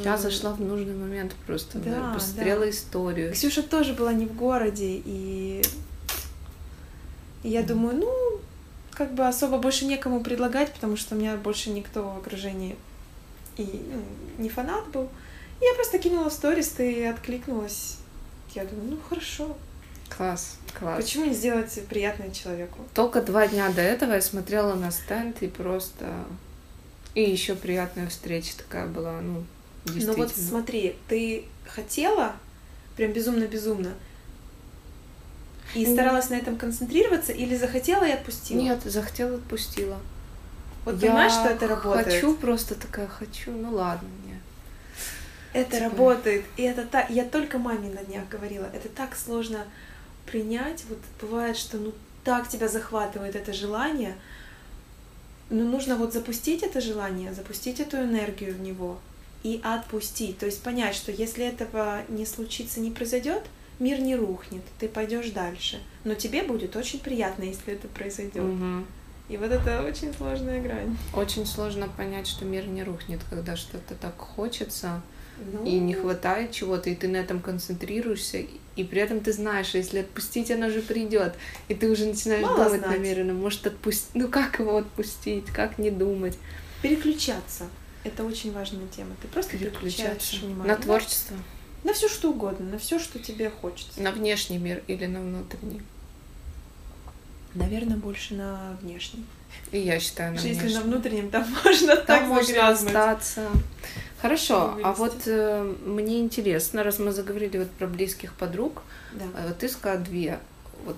я 0.03 0.17
зашла 0.17 0.53
в 0.53 0.59
нужный 0.59 0.95
момент 0.95 1.33
просто, 1.45 1.79
да, 1.79 2.11
посмотрела 2.13 2.65
да. 2.65 2.69
историю. 2.69 3.31
Ксюша 3.33 3.63
тоже 3.63 3.93
была 3.93 4.13
не 4.13 4.25
в 4.25 4.35
городе, 4.35 5.01
и, 5.05 5.61
и 7.43 7.49
я 7.49 7.61
mm. 7.61 7.67
думаю, 7.67 7.97
ну, 7.97 8.40
как 9.01 9.15
бы 9.15 9.27
особо 9.27 9.57
больше 9.57 9.85
некому 9.85 10.21
предлагать, 10.21 10.71
потому 10.71 10.95
что 10.95 11.15
у 11.15 11.17
меня 11.17 11.35
больше 11.35 11.71
никто 11.71 12.03
в 12.03 12.17
окружении 12.19 12.75
и 13.57 13.63
ну, 13.63 14.03
не 14.37 14.47
фанат 14.47 14.87
был. 14.89 15.09
И 15.59 15.65
я 15.65 15.73
просто 15.73 15.97
кинула 15.97 16.29
в 16.29 16.33
сторис, 16.33 16.67
ты 16.67 17.07
откликнулась. 17.07 17.97
Я 18.53 18.63
думаю, 18.65 18.91
ну 18.91 18.97
хорошо. 19.09 19.57
Класс, 20.15 20.57
класс. 20.77 21.03
Почему 21.03 21.25
не 21.25 21.33
сделать 21.33 21.79
приятное 21.89 22.29
человеку? 22.29 22.77
Только 22.93 23.23
два 23.23 23.47
дня 23.47 23.71
до 23.71 23.81
этого 23.81 24.13
я 24.13 24.21
смотрела 24.21 24.75
на 24.75 24.91
стенд 24.91 25.41
и 25.41 25.47
просто... 25.47 26.05
И 27.15 27.23
еще 27.23 27.55
приятная 27.55 28.07
встреча 28.07 28.55
такая 28.55 28.85
была, 28.85 29.19
ну, 29.19 29.43
ну 29.85 30.13
вот 30.13 30.31
смотри, 30.31 30.95
ты 31.07 31.45
хотела 31.65 32.33
прям 32.95 33.13
безумно-безумно 33.13 33.93
и 35.75 35.86
старалась 35.86 36.29
на 36.29 36.36
этом 36.36 36.57
концентрироваться 36.57 37.31
или 37.31 37.55
захотела 37.55 38.03
и 38.03 38.12
отпустила? 38.12 38.60
Нет, 38.60 38.81
захотела, 38.84 39.36
отпустила. 39.36 39.97
Вот 40.86 40.95
я 40.95 41.10
понимаешь, 41.10 41.34
что 41.34 41.49
это 41.49 41.67
работает? 41.67 42.07
Хочу, 42.07 42.36
просто 42.36 42.75
такая 42.75 43.07
хочу, 43.07 43.51
ну 43.51 43.71
ладно 43.71 44.10
мне. 44.23 44.39
Это 45.53 45.77
типа... 45.77 45.89
работает, 45.89 46.45
и 46.57 46.63
это 46.63 46.86
так. 46.86 47.10
Я 47.10 47.25
только 47.25 47.57
маме 47.57 47.89
на 47.89 48.03
днях 48.03 48.27
говорила, 48.29 48.67
это 48.73 48.89
так 48.89 49.15
сложно 49.15 49.65
принять. 50.25 50.84
Вот 50.89 50.99
бывает, 51.21 51.57
что 51.57 51.77
ну 51.77 51.93
так 52.23 52.47
тебя 52.47 52.67
захватывает 52.67 53.36
это 53.36 53.53
желание, 53.53 54.15
но 55.49 55.63
нужно 55.63 55.95
вот 55.95 56.13
запустить 56.13 56.63
это 56.63 56.81
желание, 56.81 57.34
запустить 57.34 57.79
эту 57.79 57.97
энергию 57.97 58.55
в 58.55 58.62
него, 58.62 58.99
и 59.43 59.60
отпустить. 59.63 60.38
То 60.38 60.45
есть 60.45 60.62
понять, 60.62 60.95
что 60.95 61.12
если 61.12 61.45
этого 61.45 62.01
не 62.10 62.25
случится, 62.25 62.79
не 62.79 62.91
произойдет, 62.91 63.43
мир 63.82 64.00
не 64.00 64.15
рухнет, 64.15 64.62
ты 64.80 64.88
пойдешь 64.88 65.32
дальше. 65.32 65.82
Но 66.04 66.13
тебе 66.13 66.44
будет 66.44 66.76
очень 66.76 67.00
приятно, 67.00 67.44
если 67.44 67.74
это 67.74 67.88
произойдет. 67.88 68.44
Угу. 68.44 68.86
И 69.30 69.38
вот 69.38 69.52
это 69.52 69.84
очень 69.84 70.13
сложная 70.13 70.62
грань. 70.62 70.98
Очень 71.13 71.46
сложно 71.46 71.88
понять, 71.88 72.28
что 72.28 72.46
мир 72.46 72.67
не 72.67 72.84
рухнет, 72.84 73.20
когда 73.30 73.56
что-то 73.56 73.96
так 73.96 74.17
хочется 74.17 75.02
ну... 75.54 75.65
и 75.65 75.80
не 75.80 75.94
хватает 75.94 76.52
чего-то, 76.52 76.89
и 76.89 76.96
ты 76.96 77.08
на 77.08 77.17
этом 77.17 77.41
концентрируешься, 77.41 78.44
и 78.76 78.84
при 78.84 79.02
этом 79.02 79.22
ты 79.22 79.34
знаешь, 79.34 79.74
если 79.74 80.00
отпустить, 80.00 80.52
она 80.52 80.70
же 80.70 80.82
придет, 80.82 81.36
и 81.70 81.76
ты 81.76 81.89
уже 81.89 82.06
начинаешь 82.06 82.44
Мало 82.44 82.65
думать 82.65 82.82
знать. 82.82 82.98
намеренно, 82.98 83.34
может 83.34 83.65
отпустить, 83.67 84.13
ну 84.13 84.28
как 84.28 84.60
его 84.60 84.78
отпустить, 84.78 85.46
как 85.46 85.78
не 85.78 85.91
думать. 85.91 86.38
Переключаться. 86.82 87.67
Это 88.04 88.24
очень 88.24 88.52
важная 88.52 88.88
тема. 88.88 89.15
Ты 89.22 89.28
просто 89.28 89.58
переключаешь 89.58 90.41
внимание. 90.41 90.76
На 90.76 90.76
творчество. 90.76 91.38
На 91.84 91.94
все 91.94 92.08
что 92.08 92.30
угодно, 92.32 92.70
на 92.72 92.78
все, 92.78 93.00
что 93.00 93.17
тебе 93.20 93.50
хочется. 93.50 94.02
На 94.02 94.12
внешний 94.12 94.58
мир 94.60 94.84
или 94.88 95.06
на 95.08 95.20
внутренний? 95.20 95.82
Наверное, 97.56 97.98
больше 97.98 98.36
на 98.36 98.78
внешний. 98.82 99.26
И 99.72 99.80
я 99.80 100.00
считаю, 100.00 100.34
на 100.34 100.39
внешний. 100.39 100.63
Если 100.63 100.78
на 100.78 100.82
внутреннем, 100.82 101.30
там 101.30 101.46
можно 101.65 101.96
Там 101.98 102.06
так 102.06 102.28
можно 102.28 102.46
загрязнуть. 102.46 102.88
остаться. 102.96 103.50
Хорошо, 104.22 104.78
а 104.84 104.94
вот 104.94 105.24
э, 105.26 105.76
мне 105.84 106.20
интересно, 106.20 106.84
раз 106.84 107.00
мы 107.00 107.12
заговорили 107.12 107.58
вот 107.58 107.72
про 107.72 107.88
близких 107.88 108.34
подруг, 108.36 108.84
Да. 109.13 109.26
вот 109.48 109.58
ты 109.58 109.67
сказала 109.67 110.00
две. 110.00 110.39
Вот 110.86 110.96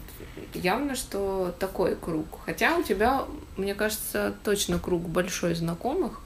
явно, 0.53 0.95
что 0.95 1.55
такой 1.59 1.95
круг. 1.95 2.25
Хотя 2.45 2.75
у 2.77 2.83
тебя, 2.83 3.23
мне 3.57 3.75
кажется, 3.75 4.33
точно 4.43 4.77
круг 4.79 5.07
большой 5.07 5.55
знакомых. 5.55 6.19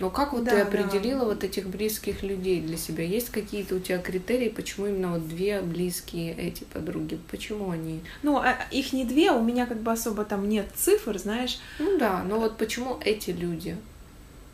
Но 0.00 0.10
как 0.10 0.32
вот 0.32 0.44
Да, 0.44 0.50
ты 0.50 0.56
да. 0.56 0.62
определила 0.62 1.24
вот 1.26 1.44
этих 1.44 1.66
близких 1.68 2.22
людей 2.22 2.60
для 2.60 2.76
себя? 2.76 3.04
Есть 3.04 3.30
какие-то 3.30 3.76
у 3.76 3.78
тебя 3.80 3.98
критерии, 3.98 4.48
почему 4.48 4.86
именно 4.86 5.12
вот 5.12 5.28
две 5.28 5.60
близкие 5.60 6.34
эти 6.34 6.64
подруги? 6.64 7.18
Почему 7.30 7.70
они? 7.70 8.00
Ну, 8.22 8.38
а 8.38 8.56
их 8.70 8.92
не 8.92 9.04
две, 9.04 9.30
у 9.30 9.42
меня 9.42 9.66
как 9.66 9.80
бы 9.82 9.92
особо 9.92 10.24
там 10.24 10.48
нет 10.48 10.66
цифр, 10.74 11.18
знаешь. 11.18 11.60
Ну 11.78 11.98
да, 11.98 12.22
но 12.24 12.40
вот 12.40 12.56
почему 12.56 12.98
эти 13.04 13.30
люди? 13.30 13.76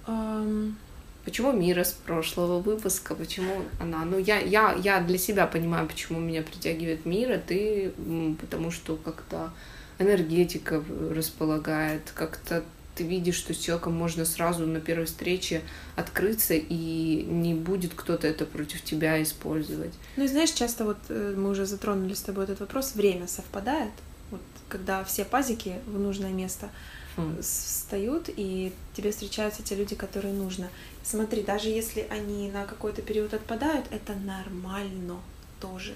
Эм, 0.06 0.76
Почему 1.24 1.50
Мира 1.50 1.82
с 1.82 1.90
прошлого 1.92 2.60
выпуска? 2.60 3.16
Почему 3.16 3.62
она? 3.80 4.04
Ну, 4.04 4.16
я, 4.16 4.38
я, 4.38 4.74
я 4.74 5.00
для 5.00 5.18
себя 5.18 5.48
понимаю, 5.48 5.88
почему 5.88 6.20
меня 6.20 6.42
притягивает 6.42 7.04
Мира. 7.04 7.42
Ты, 7.44 7.92
потому 8.40 8.70
что 8.70 8.94
как-то 8.96 9.50
энергетика 9.98 10.84
располагает, 11.10 12.12
как-то 12.14 12.62
ты 12.96 13.04
видишь, 13.04 13.36
что 13.36 13.54
с 13.54 13.58
человеком 13.58 13.94
можно 13.94 14.24
сразу 14.24 14.66
на 14.66 14.80
первой 14.80 15.04
встрече 15.04 15.62
открыться, 15.94 16.54
и 16.54 17.24
не 17.24 17.54
будет 17.54 17.92
кто-то 17.94 18.26
это 18.26 18.46
против 18.46 18.82
тебя 18.82 19.22
использовать. 19.22 19.92
Ну 20.16 20.24
и 20.24 20.28
знаешь, 20.28 20.50
часто 20.50 20.84
вот 20.84 20.96
э, 21.10 21.34
мы 21.36 21.50
уже 21.50 21.66
затронули 21.66 22.14
с 22.14 22.22
тобой 22.22 22.44
этот 22.44 22.60
вопрос, 22.60 22.94
время 22.94 23.28
совпадает. 23.28 23.92
Вот 24.30 24.40
когда 24.68 25.04
все 25.04 25.24
пазики 25.24 25.76
в 25.86 25.98
нужное 25.98 26.32
место 26.32 26.70
Хм. 27.16 27.40
встают, 27.40 28.28
и 28.34 28.72
тебе 28.94 29.10
встречаются 29.10 29.62
те 29.62 29.74
люди, 29.74 29.94
которые 29.94 30.34
нужно. 30.34 30.68
Смотри, 31.02 31.42
даже 31.42 31.68
если 31.68 32.06
они 32.10 32.50
на 32.50 32.64
какой-то 32.64 33.02
период 33.02 33.34
отпадают, 33.34 33.86
это 33.90 34.14
нормально 34.14 35.20
тоже. 35.60 35.94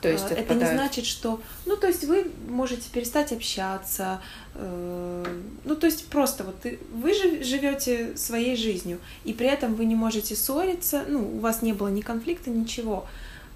То 0.00 0.08
есть 0.08 0.24
А, 0.30 0.34
это 0.34 0.54
не 0.54 0.64
значит, 0.64 1.04
что... 1.04 1.40
Ну, 1.66 1.76
то 1.76 1.86
есть 1.86 2.04
вы 2.04 2.30
можете 2.48 2.88
перестать 2.90 3.32
общаться. 3.32 4.20
э, 4.54 5.24
Ну, 5.64 5.76
то 5.76 5.86
есть 5.86 6.06
просто 6.06 6.44
вот 6.44 6.56
вы 6.92 7.12
живете 7.14 8.16
своей 8.16 8.56
жизнью, 8.56 8.98
и 9.24 9.32
при 9.32 9.46
этом 9.48 9.74
вы 9.74 9.84
не 9.84 9.94
можете 9.94 10.34
ссориться, 10.34 11.04
ну, 11.08 11.36
у 11.36 11.38
вас 11.38 11.62
не 11.62 11.72
было 11.72 11.88
ни 11.88 12.00
конфликта, 12.00 12.50
ничего. 12.50 13.06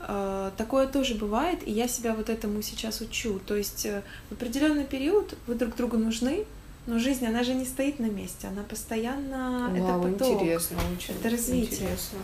Э, 0.00 0.50
Такое 0.56 0.86
тоже 0.86 1.14
бывает, 1.14 1.60
и 1.66 1.70
я 1.70 1.88
себя 1.88 2.14
вот 2.14 2.28
этому 2.28 2.62
сейчас 2.62 3.00
учу. 3.00 3.40
То 3.46 3.56
есть 3.56 3.86
э, 3.86 4.02
в 4.28 4.32
определенный 4.34 4.84
период 4.84 5.34
вы 5.46 5.54
друг 5.54 5.76
другу 5.76 5.96
нужны, 5.96 6.44
но 6.86 6.98
жизнь, 6.98 7.26
она 7.26 7.42
же 7.44 7.54
не 7.54 7.64
стоит 7.64 7.98
на 7.98 8.06
месте, 8.10 8.48
она 8.48 8.62
постоянно... 8.62 9.70
Вау, 9.74 10.06
это 10.06 10.18
поток. 10.18 10.42
интересно, 10.42 10.76
очень 10.98 11.14
Это 11.14 11.30
развитие. 11.30 11.64
интересно. 11.80 12.18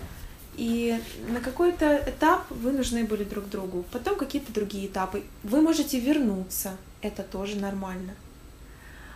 И 0.60 1.00
на 1.26 1.40
какой-то 1.40 2.04
этап 2.06 2.44
вы 2.50 2.72
нужны 2.72 3.04
были 3.04 3.24
друг 3.24 3.48
другу, 3.48 3.82
потом 3.92 4.16
какие-то 4.16 4.52
другие 4.52 4.88
этапы. 4.88 5.22
Вы 5.42 5.62
можете 5.62 5.98
вернуться, 5.98 6.76
это 7.00 7.22
тоже 7.22 7.56
нормально. 7.56 8.14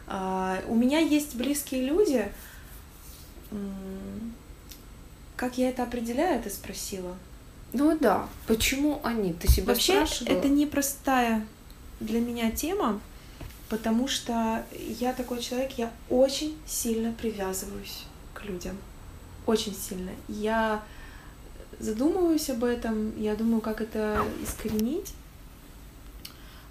А, 0.07 0.62
У 0.68 0.74
меня 0.74 1.00
есть 1.00 1.35
близкие 1.35 1.85
люди. 1.85 2.33
Как 5.37 5.59
я 5.59 5.68
это 5.68 5.83
определяю, 5.83 6.42
ты 6.42 6.48
спросила? 6.48 7.14
Ну 7.74 7.94
да, 7.98 8.26
почему 8.46 9.00
они? 9.04 9.35
Ты 9.35 9.46
себя 9.46 9.66
Вообще, 9.74 10.07
спрашивала? 10.07 10.38
это 10.38 10.48
непростая 10.48 11.46
для 12.00 12.20
меня 12.20 12.52
тема, 12.52 13.02
потому 13.68 14.09
что 14.09 14.64
я 14.98 15.12
такой 15.12 15.42
человек, 15.42 15.72
я 15.76 15.90
очень 16.09 16.57
сильно 16.66 17.12
привязываюсь 17.12 18.04
к 18.33 18.44
людям. 18.44 18.78
Очень 19.44 19.74
сильно. 19.74 20.12
Я 20.26 20.83
задумываюсь 21.80 22.50
об 22.50 22.64
этом, 22.64 23.18
я 23.20 23.34
думаю, 23.34 23.60
как 23.60 23.80
это 23.80 24.24
искоренить. 24.42 25.14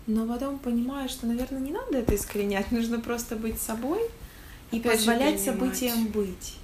Но 0.05 0.27
потом 0.27 0.59
понимаю, 0.59 1.07
что, 1.07 1.27
наверное, 1.27 1.61
не 1.61 1.71
надо 1.71 1.97
это 1.97 2.15
искоренять, 2.15 2.71
нужно 2.71 2.99
просто 2.99 3.35
быть 3.35 3.59
собой 3.59 4.01
и 4.71 4.79
Опять 4.79 4.97
позволять 4.97 5.41
событиям 5.41 6.07
быть. 6.07 6.57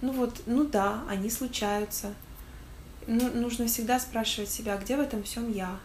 Ну 0.00 0.12
вот, 0.12 0.42
ну 0.46 0.64
да, 0.64 1.04
они 1.08 1.30
случаются. 1.30 2.14
Ну, 3.06 3.30
нужно 3.32 3.66
всегда 3.66 4.00
спрашивать 4.00 4.50
себя, 4.50 4.76
где 4.76 4.96
в 4.96 5.00
этом 5.00 5.22
всем 5.22 5.52
я. 5.52 5.78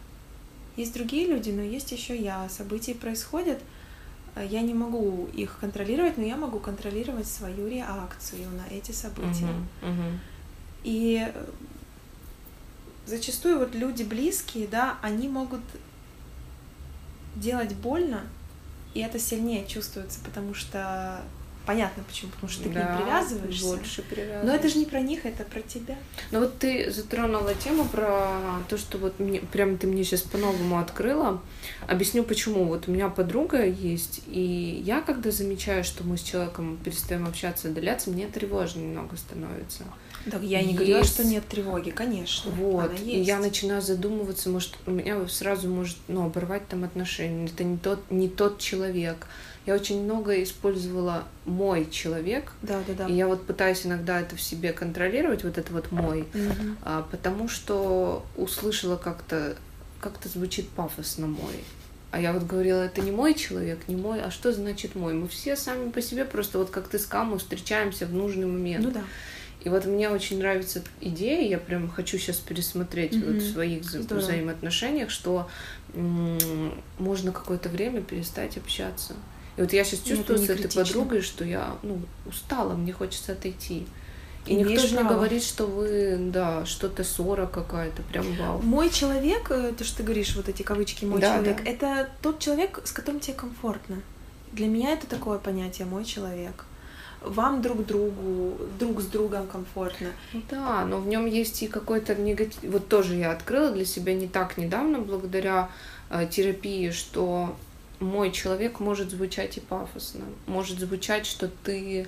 Есть 0.78 0.94
другие 0.94 1.28
люди, 1.28 1.50
но 1.52 1.62
есть 1.62 1.92
еще 1.92 2.18
я. 2.18 2.48
События 2.50 2.96
происходят, 2.96 3.60
а 4.36 4.44
я 4.44 4.62
не 4.62 4.74
могу 4.74 5.28
их 5.34 5.58
контролировать, 5.60 6.18
но 6.18 6.24
я 6.24 6.38
могу 6.38 6.60
контролировать 6.60 7.28
свою 7.28 7.68
реакцию 7.68 8.48
на 8.52 8.74
эти 8.74 8.94
события. 8.94 9.46
Мгм, 9.46 9.68
мгм. 9.82 10.20
И 10.84 11.30
э, 11.34 11.46
зачастую 13.10 13.60
вот 13.60 13.76
люди 13.76 14.04
близкие, 14.04 14.68
да, 14.68 14.98
они 15.02 15.28
могут 15.28 15.62
делать 17.36 17.74
больно, 17.76 18.22
и 18.94 19.02
это 19.02 19.20
сильнее 19.20 19.68
чувствуется, 19.68 20.20
потому 20.24 20.54
что 20.54 21.22
понятно 21.66 22.04
почему, 22.04 22.32
потому 22.32 22.50
что 22.52 22.64
ты 22.64 22.70
к 22.70 22.74
Да, 22.74 22.96
ним 22.96 23.04
привязываешься. 23.04 23.66
Больше 23.66 24.02
привязываешься. 24.02 24.48
Но 24.48 24.56
это 24.56 24.70
же 24.70 24.80
не 24.80 24.86
про 24.86 25.02
них, 25.02 25.26
это 25.26 25.44
про 25.44 25.62
тебя. 25.62 25.98
Ну 26.32 26.40
вот 26.40 26.58
ты 26.58 26.90
затронула 26.90 27.54
тему 27.54 27.86
про 27.86 28.60
то, 28.68 28.78
что 28.78 28.98
вот 28.98 29.20
мне, 29.20 29.40
прям 29.40 29.78
ты 29.78 29.86
мне 29.86 30.04
сейчас 30.04 30.22
по-новому 30.22 30.80
открыла. 30.80 31.42
Объясню 31.88 32.24
почему. 32.24 32.66
Вот 32.66 32.88
у 32.88 32.92
меня 32.92 33.10
подруга 33.10 33.64
есть, 33.64 34.22
и 34.26 34.82
я 34.84 35.02
когда 35.02 35.30
замечаю, 35.30 35.84
что 35.84 36.04
мы 36.04 36.18
с 36.18 36.22
человеком 36.24 36.78
перестаем 36.84 37.28
общаться, 37.28 37.68
отдаляться, 37.68 38.10
мне 38.10 38.28
тревожно 38.28 38.80
немного 38.80 39.16
становится. 39.16 39.84
Так 40.30 40.42
я 40.42 40.62
не 40.62 40.74
говорила, 40.74 41.04
что 41.04 41.24
нет 41.24 41.48
тревоги, 41.48 41.90
конечно. 41.92 42.52
Вот. 42.52 42.92
И 43.00 43.20
я 43.20 43.40
начинаю 43.40 43.82
задумываться, 43.82 44.50
может, 44.50 44.76
у 44.86 44.92
меня 44.92 45.28
сразу 45.28 45.70
может 45.70 45.98
ну, 46.08 46.26
оборвать 46.26 46.68
там 46.68 46.84
отношения. 46.84 47.46
Это 47.46 47.64
не 47.64 47.78
тот, 47.78 48.00
не 48.10 48.28
тот 48.30 48.60
человек. 48.60 49.28
Я 49.66 49.76
очень 49.76 50.04
много 50.04 50.42
использовала 50.42 51.26
мой 51.46 51.88
человек, 51.92 52.54
Да, 52.64 52.82
да, 52.88 52.94
да. 52.94 53.08
и 53.08 53.14
я 53.14 53.28
вот 53.28 53.46
пытаюсь 53.46 53.86
иногда 53.86 54.20
это 54.20 54.36
в 54.36 54.42
себе 54.42 54.74
контролировать, 54.74 55.44
вот 55.44 55.58
это 55.58 55.72
вот 55.72 55.92
мой. 55.92 56.28
Мгм. 56.34 56.78
А, 56.82 57.06
потому 57.12 57.48
что 57.48 58.26
услышала 58.36 58.96
как-то, 58.96 59.56
как-то 60.00 60.28
звучит 60.28 60.70
пафосно 60.70 61.28
мой. 61.28 61.64
А 62.12 62.20
я 62.20 62.34
вот 62.34 62.44
говорила, 62.44 62.82
это 62.82 63.02
не 63.02 63.12
мой 63.12 63.36
человек, 63.36 63.80
не 63.88 63.96
мой, 63.96 64.22
а 64.22 64.32
что 64.32 64.52
значит 64.52 64.96
мой? 64.96 65.14
Мы 65.14 65.28
все 65.28 65.56
сами 65.56 65.92
по 65.92 66.02
себе, 66.02 66.26
просто 66.26 66.58
вот 66.58 66.72
как 66.72 66.88
ты 66.88 66.98
сказал, 66.98 67.28
мы 67.28 67.38
встречаемся 67.38 68.08
в 68.08 68.14
нужный 68.14 68.48
момент. 68.48 68.84
Ну 68.84 68.92
да. 68.92 69.04
И 69.62 69.68
вот 69.70 69.86
мне 69.86 70.10
очень 70.10 70.40
нравится 70.40 70.82
идея, 71.02 71.48
я 71.50 71.58
прям 71.58 71.90
хочу 71.90 72.18
сейчас 72.18 72.38
пересмотреть 72.38 73.14
вот 73.14 73.26
Мгм. 73.26 73.40
в 73.40 73.44
своих 73.44 73.84
Здорово. 73.84 74.22
взаимоотношениях, 74.24 75.10
что 75.10 75.50
можно 76.98 77.32
какое-то 77.32 77.70
время 77.70 78.02
перестать 78.02 78.58
общаться. 78.58 79.14
И 79.58 79.62
вот 79.62 79.74
я 79.74 79.84
сейчас 79.84 80.02
Ну, 80.06 80.16
чувствую 80.16 80.40
с 80.40 80.44
этой 80.44 80.58
критично. 80.64 80.84
подругой, 80.86 81.22
что 81.22 81.44
я 81.44 81.76
ну, 81.84 82.00
устала, 82.26 82.74
мне 82.76 82.94
хочется 82.94 83.34
отойти. 83.34 83.86
И 84.46 84.54
Имеешь 84.54 84.70
никто 84.70 84.88
же 84.88 84.96
не 84.96 85.04
говорит, 85.04 85.44
что 85.44 85.66
вы, 85.68 86.18
да, 86.32 86.66
что-то 86.66 87.04
ссора 87.04 87.46
какая-то, 87.46 88.02
прям 88.04 88.26
вау. 88.38 88.62
Мой 88.62 88.90
человек, 88.90 89.52
э, 89.52 89.74
то, 89.78 89.84
что 89.84 89.98
ты 89.98 90.04
говоришь, 90.04 90.34
вот 90.38 90.48
эти 90.48 90.64
кавычки, 90.64 91.04
мой 91.04 91.20
Да, 91.20 91.36
человек, 91.36 91.62
да. 91.64 91.70
это 91.70 92.10
тот 92.22 92.40
человек, 92.40 92.80
с 92.86 92.92
которым 92.94 93.20
тебе 93.20 93.34
комфортно. 93.36 93.98
Для 94.54 94.68
меня 94.68 94.94
это 94.94 95.06
такое 95.08 95.38
понятие, 95.40 95.86
мой 95.88 96.06
человек. 96.06 96.64
Вам 97.22 97.62
друг 97.62 97.86
другу, 97.86 98.58
друг 98.80 99.02
с 99.02 99.06
другом 99.06 99.48
комфортно. 99.48 100.10
Ну 100.34 100.42
Да, 100.50 100.86
но 100.86 101.00
в 101.00 101.08
нем 101.08 101.26
есть 101.26 101.62
и 101.64 101.68
какой-то 101.68 102.16
негатив. 102.16 102.60
Вот 102.64 102.88
тоже 102.88 103.16
я 103.16 103.32
открыла 103.32 103.72
для 103.72 103.86
себя 103.86 104.14
не 104.14 104.28
так 104.28 104.58
недавно, 104.58 105.00
благодаря 105.00 105.70
э, 106.10 106.28
терапии, 106.30 106.92
что 106.92 107.56
мой 108.00 108.32
человек 108.32 108.80
может 108.80 109.12
звучать 109.12 109.58
и 109.58 109.60
пафосно. 109.60 110.22
Может 110.48 110.80
звучать, 110.80 111.26
что 111.26 111.50
ты 111.64 112.08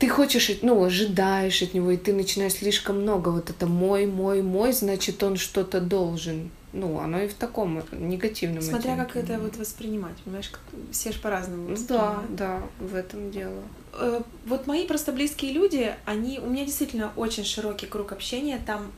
ты 0.00 0.08
хочешь, 0.08 0.50
ну, 0.62 0.82
ожидаешь 0.84 1.62
от 1.62 1.72
него, 1.72 1.90
и 1.92 1.96
ты 1.96 2.12
начинаешь 2.12 2.54
слишком 2.54 3.00
много. 3.02 3.28
Вот 3.28 3.48
это 3.48 3.66
мой, 3.66 4.06
мой, 4.06 4.42
мой, 4.42 4.72
значит, 4.72 5.22
он 5.22 5.36
что-то 5.36 5.80
должен. 5.80 6.50
Ну, 6.72 6.98
оно 6.98 7.20
и 7.20 7.28
в 7.28 7.34
таком 7.34 7.80
негативном 7.92 8.60
Смотря 8.60 8.96
как 8.96 9.10
оттенке. 9.10 9.32
это 9.32 9.42
вот 9.42 9.56
воспринимать, 9.56 10.16
понимаешь, 10.24 10.48
как- 10.50 10.60
все 10.90 11.12
же 11.12 11.20
по-разному. 11.20 11.68
Ну 11.68 11.76
Да, 11.88 12.22
да, 12.28 12.62
в 12.80 12.96
этом 12.96 13.30
дело. 13.30 13.62
Э, 13.96 14.22
Вот 14.46 14.66
мои 14.66 14.86
просто 14.86 15.12
близкие 15.12 15.52
люди, 15.52 15.94
они, 16.04 16.38
у 16.38 16.46
меня 16.46 16.64
действительно 16.64 17.12
очень 17.16 17.44
широкий 17.44 17.86
круг 17.86 18.12
общения, 18.12 18.60
там 18.66 18.92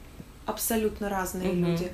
абсолютно 0.47 1.09
разные 1.09 1.53
Мгм. 1.53 1.67
люди. 1.73 1.93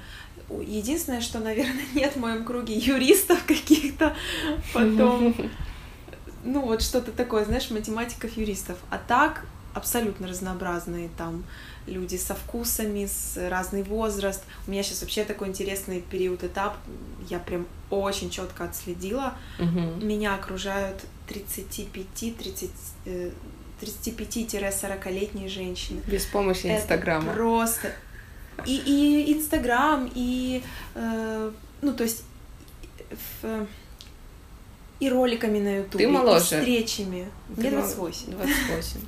Единственное, 0.66 1.20
что, 1.20 1.38
наверное, 1.38 1.84
нет 1.94 2.14
в 2.14 2.20
моем 2.20 2.44
круге 2.44 2.74
юристов 2.74 3.44
каких-то, 3.46 4.14
потом, 4.74 5.34
ну 6.44 6.60
вот 6.62 6.82
что-то 6.82 7.12
такое, 7.12 7.44
знаешь, 7.44 7.70
математиков, 7.70 8.36
юристов. 8.36 8.76
А 8.90 8.98
так 8.98 9.46
абсолютно 9.74 10.28
разнообразные, 10.28 11.08
там 11.16 11.44
люди 11.86 12.16
со 12.16 12.34
вкусами, 12.34 13.06
с 13.06 13.36
разный 13.48 13.82
возраст. 13.82 14.42
У 14.66 14.70
меня 14.70 14.82
сейчас 14.82 15.00
вообще 15.00 15.24
такой 15.24 15.48
интересный 15.48 16.00
период, 16.02 16.44
этап, 16.44 16.76
я 17.30 17.38
прям 17.38 17.66
очень 17.90 18.28
четко 18.30 18.64
отследила. 18.64 19.34
Мгм. 19.58 20.06
Меня 20.06 20.34
окружают 20.34 21.02
35-30 21.28 22.70
э, 23.04 23.30
35-40-летние 23.80 25.48
женщины. 25.48 26.00
Без 26.06 26.24
помощи 26.24 26.66
Это 26.66 26.82
Инстаграма. 26.82 27.32
просто. 27.32 27.92
И, 28.66 28.76
и 28.76 29.32
Инстаграм, 29.32 30.10
и, 30.14 30.62
э, 30.94 31.52
ну, 31.80 31.92
то 31.94 32.04
есть, 32.04 32.22
в- 33.42 33.66
и 35.00 35.08
роликами 35.10 35.58
на 35.58 35.76
Ютубе, 35.78 36.04
Ты 36.06 36.10
моложе. 36.12 36.58
и 36.58 36.60
встречами. 36.60 37.28
Мне 37.48 37.70
Ты 37.70 37.76
мол- 37.76 37.84
28. 37.86 38.30
28. 38.30 39.00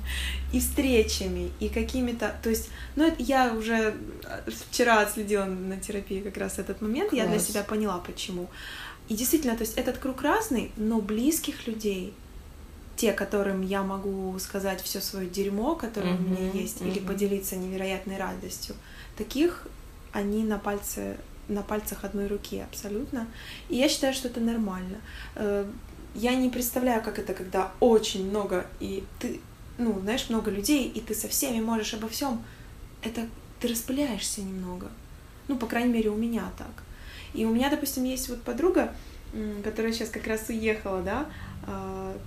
И 0.51 0.59
встречами, 0.59 1.51
и 1.61 1.69
какими-то... 1.69 2.35
То 2.43 2.49
есть, 2.49 2.69
ну, 2.97 3.13
я 3.17 3.53
уже 3.53 3.95
вчера 4.71 5.01
отследила 5.01 5.45
на 5.45 5.77
терапии 5.77 6.19
как 6.19 6.35
раз 6.37 6.59
этот 6.59 6.81
момент, 6.81 7.13
я 7.13 7.23
для 7.25 7.35
Класс. 7.35 7.47
себя 7.47 7.63
поняла, 7.63 7.99
почему. 7.99 8.49
И 9.07 9.15
действительно, 9.15 9.55
то 9.55 9.61
есть 9.61 9.77
этот 9.77 9.97
круг 9.99 10.21
разный, 10.21 10.71
но 10.75 10.99
близких 10.99 11.65
людей, 11.67 12.13
те, 12.95 13.13
которым 13.13 13.61
я 13.61 13.83
могу 13.83 14.37
сказать 14.39 14.81
все 14.81 15.01
свое 15.01 15.29
дерьмо, 15.29 15.75
которое 15.75 16.15
у 16.15 16.21
меня 16.21 16.51
есть, 16.51 16.81
или 16.81 16.99
мгм. 16.99 17.07
поделиться 17.07 17.55
невероятной 17.55 18.17
радостью, 18.17 18.75
таких 19.17 19.67
они 20.11 20.43
на 20.43 20.57
пальце 20.57 21.17
на 21.47 21.61
пальцах 21.61 22.03
одной 22.03 22.25
руки 22.27 22.59
абсолютно. 22.59 23.27
И 23.69 23.75
я 23.75 23.87
считаю, 23.87 24.13
что 24.15 24.29
это 24.29 24.39
нормально. 24.39 24.97
Э, 25.35 25.65
Я 26.15 26.33
не 26.33 26.49
представляю, 26.49 27.03
как 27.03 27.19
это, 27.19 27.33
когда 27.33 27.71
очень 27.81 28.29
много, 28.29 28.65
и 28.79 29.03
ты, 29.19 29.41
ну, 29.77 29.99
знаешь, 29.99 30.29
много 30.29 30.49
людей, 30.49 30.87
и 30.87 31.01
ты 31.01 31.13
со 31.13 31.27
всеми 31.27 31.59
можешь 31.61 31.93
обо 31.93 32.07
всем. 32.07 32.41
Это 33.03 33.27
ты 33.59 33.67
распыляешься 33.67 34.41
немного. 34.41 34.87
Ну, 35.49 35.57
по 35.57 35.67
крайней 35.67 35.91
мере, 35.91 36.09
у 36.09 36.15
меня 36.15 36.49
так. 36.57 36.71
И 37.33 37.45
у 37.45 37.49
меня, 37.53 37.69
допустим, 37.69 38.05
есть 38.05 38.29
вот 38.29 38.41
подруга, 38.43 38.95
которая 39.63 39.91
сейчас 39.91 40.09
как 40.09 40.25
раз 40.25 40.47
уехала, 40.47 41.01
да, 41.01 41.25
а, 41.67 42.17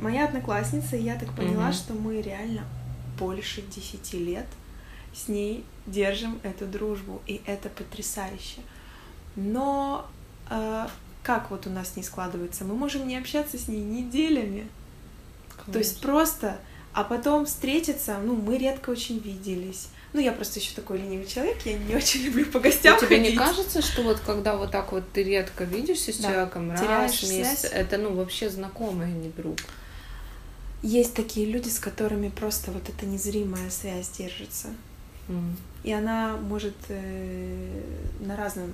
моя 0.00 0.26
одноклассница, 0.26 0.96
и 0.96 1.02
я 1.02 1.16
так 1.18 1.32
поняла, 1.34 1.66
Мгм. 1.66 1.72
что 1.72 1.92
мы 1.94 2.20
реально 2.20 2.64
больше 3.18 3.62
десяти 3.62 4.18
лет 4.18 4.46
с 5.14 5.28
ней 5.28 5.64
держим 5.86 6.40
эту 6.42 6.66
дружбу, 6.66 7.22
и 7.26 7.40
это 7.46 7.68
потрясающе. 7.68 8.60
Но 9.36 10.06
э, 10.50 10.86
как 11.22 11.50
вот 11.50 11.66
у 11.66 11.70
нас 11.70 11.96
не 11.96 12.02
складывается? 12.02 12.64
Мы 12.64 12.74
можем 12.74 13.06
не 13.06 13.16
общаться 13.16 13.58
с 13.58 13.68
ней 13.68 13.80
неделями, 13.82 14.66
то 15.72 15.78
есть 15.78 16.00
просто, 16.00 16.58
а 16.92 17.04
потом 17.04 17.46
встретиться, 17.46 18.18
ну, 18.18 18.34
мы 18.36 18.58
редко 18.58 18.90
очень 18.90 19.18
виделись. 19.18 19.88
Ну, 20.12 20.20
я 20.20 20.30
просто 20.32 20.60
еще 20.60 20.74
такой 20.74 20.98
ленивый 20.98 21.26
человек, 21.26 21.56
я 21.64 21.76
не 21.78 21.94
очень 21.96 22.20
люблю 22.22 22.46
по 22.46 22.60
гостям 22.60 22.96
Ну, 23.00 23.06
тебе 23.06 23.18
не 23.18 23.24
ходить. 23.36 23.38
кажется, 23.38 23.82
что 23.82 24.02
вот 24.02 24.20
когда 24.20 24.56
вот 24.56 24.70
так 24.70 24.92
вот 24.92 25.04
ты 25.12 25.22
редко 25.24 25.64
видишься 25.64 26.12
с 26.12 26.16
Да. 26.18 26.28
человеком, 26.28 26.70
раз 26.70 27.22
месяц, 27.22 27.64
это 27.64 27.98
ну 27.98 28.14
вообще 28.14 28.48
знакомый, 28.50 29.06
а 29.06 29.10
не 29.10 29.30
друг. 29.30 29.58
Есть 30.84 31.14
такие 31.14 31.46
люди, 31.46 31.70
с 31.70 31.78
которыми 31.78 32.28
просто 32.28 32.70
вот 32.70 32.86
эта 32.90 33.06
незримая 33.06 33.70
связь 33.70 34.10
держится. 34.10 34.68
М. 35.28 35.56
И 35.82 35.90
она 35.90 36.36
может 36.36 36.74
э, 36.88 37.80
на 38.20 38.36
разном 38.36 38.70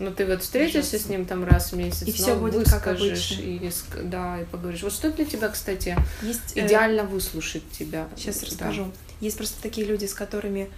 Ну 0.00 0.10
ты 0.10 0.26
вот 0.26 0.42
встретишься 0.42 0.98
с 0.98 1.06
ним 1.06 1.24
там 1.26 1.44
раз 1.44 1.70
в 1.70 1.76
месяц, 1.76 2.08
И 2.08 2.22
но 2.22 2.34
будет 2.36 2.68
как 2.68 2.88
обычно. 2.88 3.34
и 3.42 3.70
да 4.02 4.40
и 4.40 4.44
поговоришь. 4.44 4.82
Вот 4.82 4.92
что 4.92 5.08
для 5.12 5.24
тебя, 5.24 5.48
кстати, 5.50 5.96
есть 6.20 6.56
э, 6.56 6.66
идеально 6.66 7.04
выслушать 7.04 7.62
тебя? 7.70 8.08
Сейчас 8.16 8.40
Да. 8.40 8.46
расскажу. 8.46 8.90
Есть 9.20 9.36
просто 9.36 9.62
такие 9.62 9.86
люди, 9.86 10.06
с 10.06 10.14
которыми, 10.14 10.68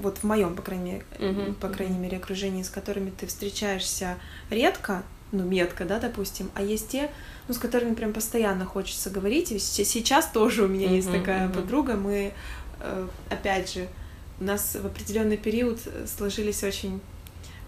вот 0.00 0.18
в 0.18 0.24
моем, 0.24 0.56
по 0.56 0.62
крайней 0.62 0.84
мере, 0.92 1.04
Мгм, 1.20 1.54
по 1.54 1.68
крайней 1.68 1.98
мере, 1.98 2.16
окружении, 2.16 2.64
с 2.64 2.68
которыми 2.70 3.10
ты 3.10 3.28
встречаешься 3.28 4.16
редко, 4.50 5.04
ну, 5.32 5.44
метко, 5.44 5.84
да, 5.84 5.98
допустим, 5.98 6.50
а 6.54 6.62
есть 6.62 6.88
те, 6.88 7.10
ну, 7.48 7.54
с 7.54 7.58
которыми 7.58 7.94
прям 7.94 8.12
постоянно 8.12 8.64
хочется 8.64 9.10
говорить. 9.10 9.52
И 9.52 9.58
се- 9.58 9.84
сейчас 9.84 10.26
тоже 10.28 10.64
у 10.64 10.68
меня 10.68 10.90
есть 10.90 11.08
Мгм, 11.08 11.18
такая 11.20 11.48
мгм. 11.48 11.54
подруга. 11.54 11.94
Мы, 11.94 12.32
э, 12.80 13.08
опять 13.30 13.72
же, 13.72 13.88
у 14.40 14.44
нас 14.44 14.76
в 14.76 14.86
определенный 14.86 15.36
период 15.36 15.80
сложились 16.16 16.62
очень 16.62 17.00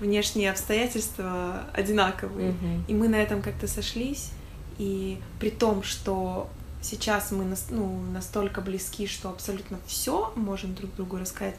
внешние 0.01 0.51
обстоятельства 0.51 1.65
одинаковые. 1.73 2.53
Мгм. 2.53 2.85
И 2.89 2.95
мы 2.95 3.09
на 3.09 3.17
этом 3.17 3.43
как-то 3.43 3.67
сошлись, 3.67 4.31
и 4.79 5.19
при 5.41 5.51
том, 5.51 5.83
что 5.83 6.49
сейчас 6.81 7.33
мы 7.33 7.45
ну, 7.71 8.01
настолько 8.13 8.61
близки, 8.61 9.07
что 9.09 9.31
абсолютно 9.31 9.79
все 9.87 10.33
можем 10.37 10.75
друг 10.75 10.95
другу 10.95 11.19
рассказать, 11.19 11.57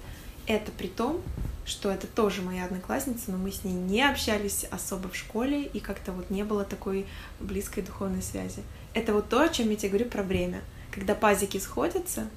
это 0.49 0.71
при 0.71 0.87
том, 0.87 1.21
что 1.65 1.91
это 1.91 2.07
тоже 2.07 2.41
моя 2.41 2.65
одноклассница, 2.65 3.31
но 3.31 3.37
мы 3.37 3.51
с 3.51 3.63
ней 3.63 3.73
не 3.73 4.01
общались 4.01 4.65
особо 4.71 5.07
в 5.07 5.15
школе, 5.15 5.63
и 5.63 5.79
как-то 5.79 6.11
вот 6.11 6.29
не 6.31 6.43
было 6.43 6.65
такой 6.65 7.05
близкой 7.39 7.83
духовной 7.83 8.23
связи. 8.23 8.63
Это 8.95 9.13
вот 9.13 9.29
то, 9.29 9.41
о 9.43 9.49
чем 9.49 9.69
я 9.69 9.75
тебе 9.75 9.89
говорю 9.89 10.05
про 10.09 10.23
время. 10.23 10.61
Когда 10.91 11.13
пазики 11.13 11.59
сходятся, 11.59 12.27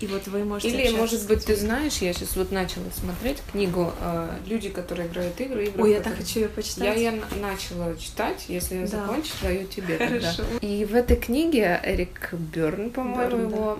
и 0.00 0.06
вот 0.06 0.26
вы 0.28 0.44
можете 0.44 0.70
Или, 0.70 0.96
может 0.96 1.28
быть, 1.28 1.44
ты 1.44 1.54
знаешь, 1.54 1.98
я 1.98 2.12
сейчас 2.14 2.34
вот 2.34 2.50
начала 2.50 2.86
смотреть 2.90 3.42
книгу 3.52 3.92
э, 4.00 4.30
«Люди, 4.46 4.70
которые 4.70 5.06
играют 5.08 5.38
игры». 5.40 5.66
игры 5.66 5.82
Ой, 5.82 5.92
я 5.92 6.00
так 6.00 6.16
хочу 6.16 6.40
ее 6.40 6.48
почитать. 6.48 6.84
Я 6.84 6.94
ее 6.94 7.22
начала 7.38 7.94
читать, 7.96 8.46
если 8.48 8.76
я 8.76 8.86
Да. 8.86 9.06
закончу, 9.06 9.32
даю 9.42 9.66
тебе 9.66 9.96
тогда. 9.98 10.32
Хорошо. 10.32 10.42
И 10.62 10.86
в 10.86 10.94
этой 10.94 11.16
книге 11.16 11.78
Эрик 11.84 12.32
Берн, 12.32 12.90
по-моему, 12.90 13.20
Бёрн, 13.20 13.50
да. 13.50 13.56
его, 13.56 13.78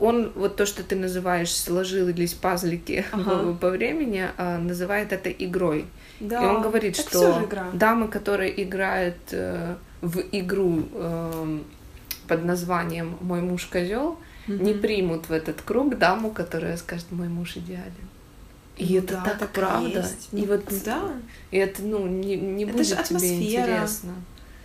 он 0.00 0.32
вот 0.34 0.56
то, 0.56 0.66
что 0.66 0.82
ты 0.82 0.96
называешь 0.96 1.54
сложились 1.54 2.34
пазлики 2.34 3.04
Ага. 3.12 3.54
по 3.60 3.70
времени, 3.70 4.28
а, 4.36 4.58
называет 4.58 5.12
это 5.12 5.30
игрой. 5.30 5.86
Да. 6.20 6.42
И 6.42 6.46
он 6.46 6.62
говорит, 6.62 6.96
так 6.96 7.06
что 7.08 7.48
дамы, 7.72 8.08
которые 8.08 8.62
играют 8.62 9.16
э, 9.32 9.74
в 10.00 10.20
игру 10.32 10.84
э, 10.92 11.58
под 12.28 12.44
названием 12.44 13.16
Мой 13.20 13.40
муж 13.40 13.66
козел, 13.66 14.18
не 14.46 14.72
Мгм. 14.72 14.80
примут 14.80 15.28
в 15.28 15.32
этот 15.32 15.62
круг 15.62 15.98
даму, 15.98 16.30
которая 16.30 16.76
скажет 16.76 17.06
Мой 17.10 17.28
муж 17.28 17.56
идеален. 17.56 17.92
И 18.76 18.94
Ну 18.94 18.98
это 18.98 19.14
да, 19.14 19.22
так, 19.22 19.38
так 19.38 19.50
правда. 19.50 20.00
есть. 20.00 20.28
И 20.32 20.36
Ну, 20.36 20.46
вот 20.46 20.64
да. 20.84 21.00
и 21.50 21.56
это 21.58 21.82
ну 21.82 22.06
не, 22.06 22.36
не 22.36 22.64
Это 22.64 22.72
будет 22.72 23.04
тебе 23.04 23.36
интересно. 23.36 24.14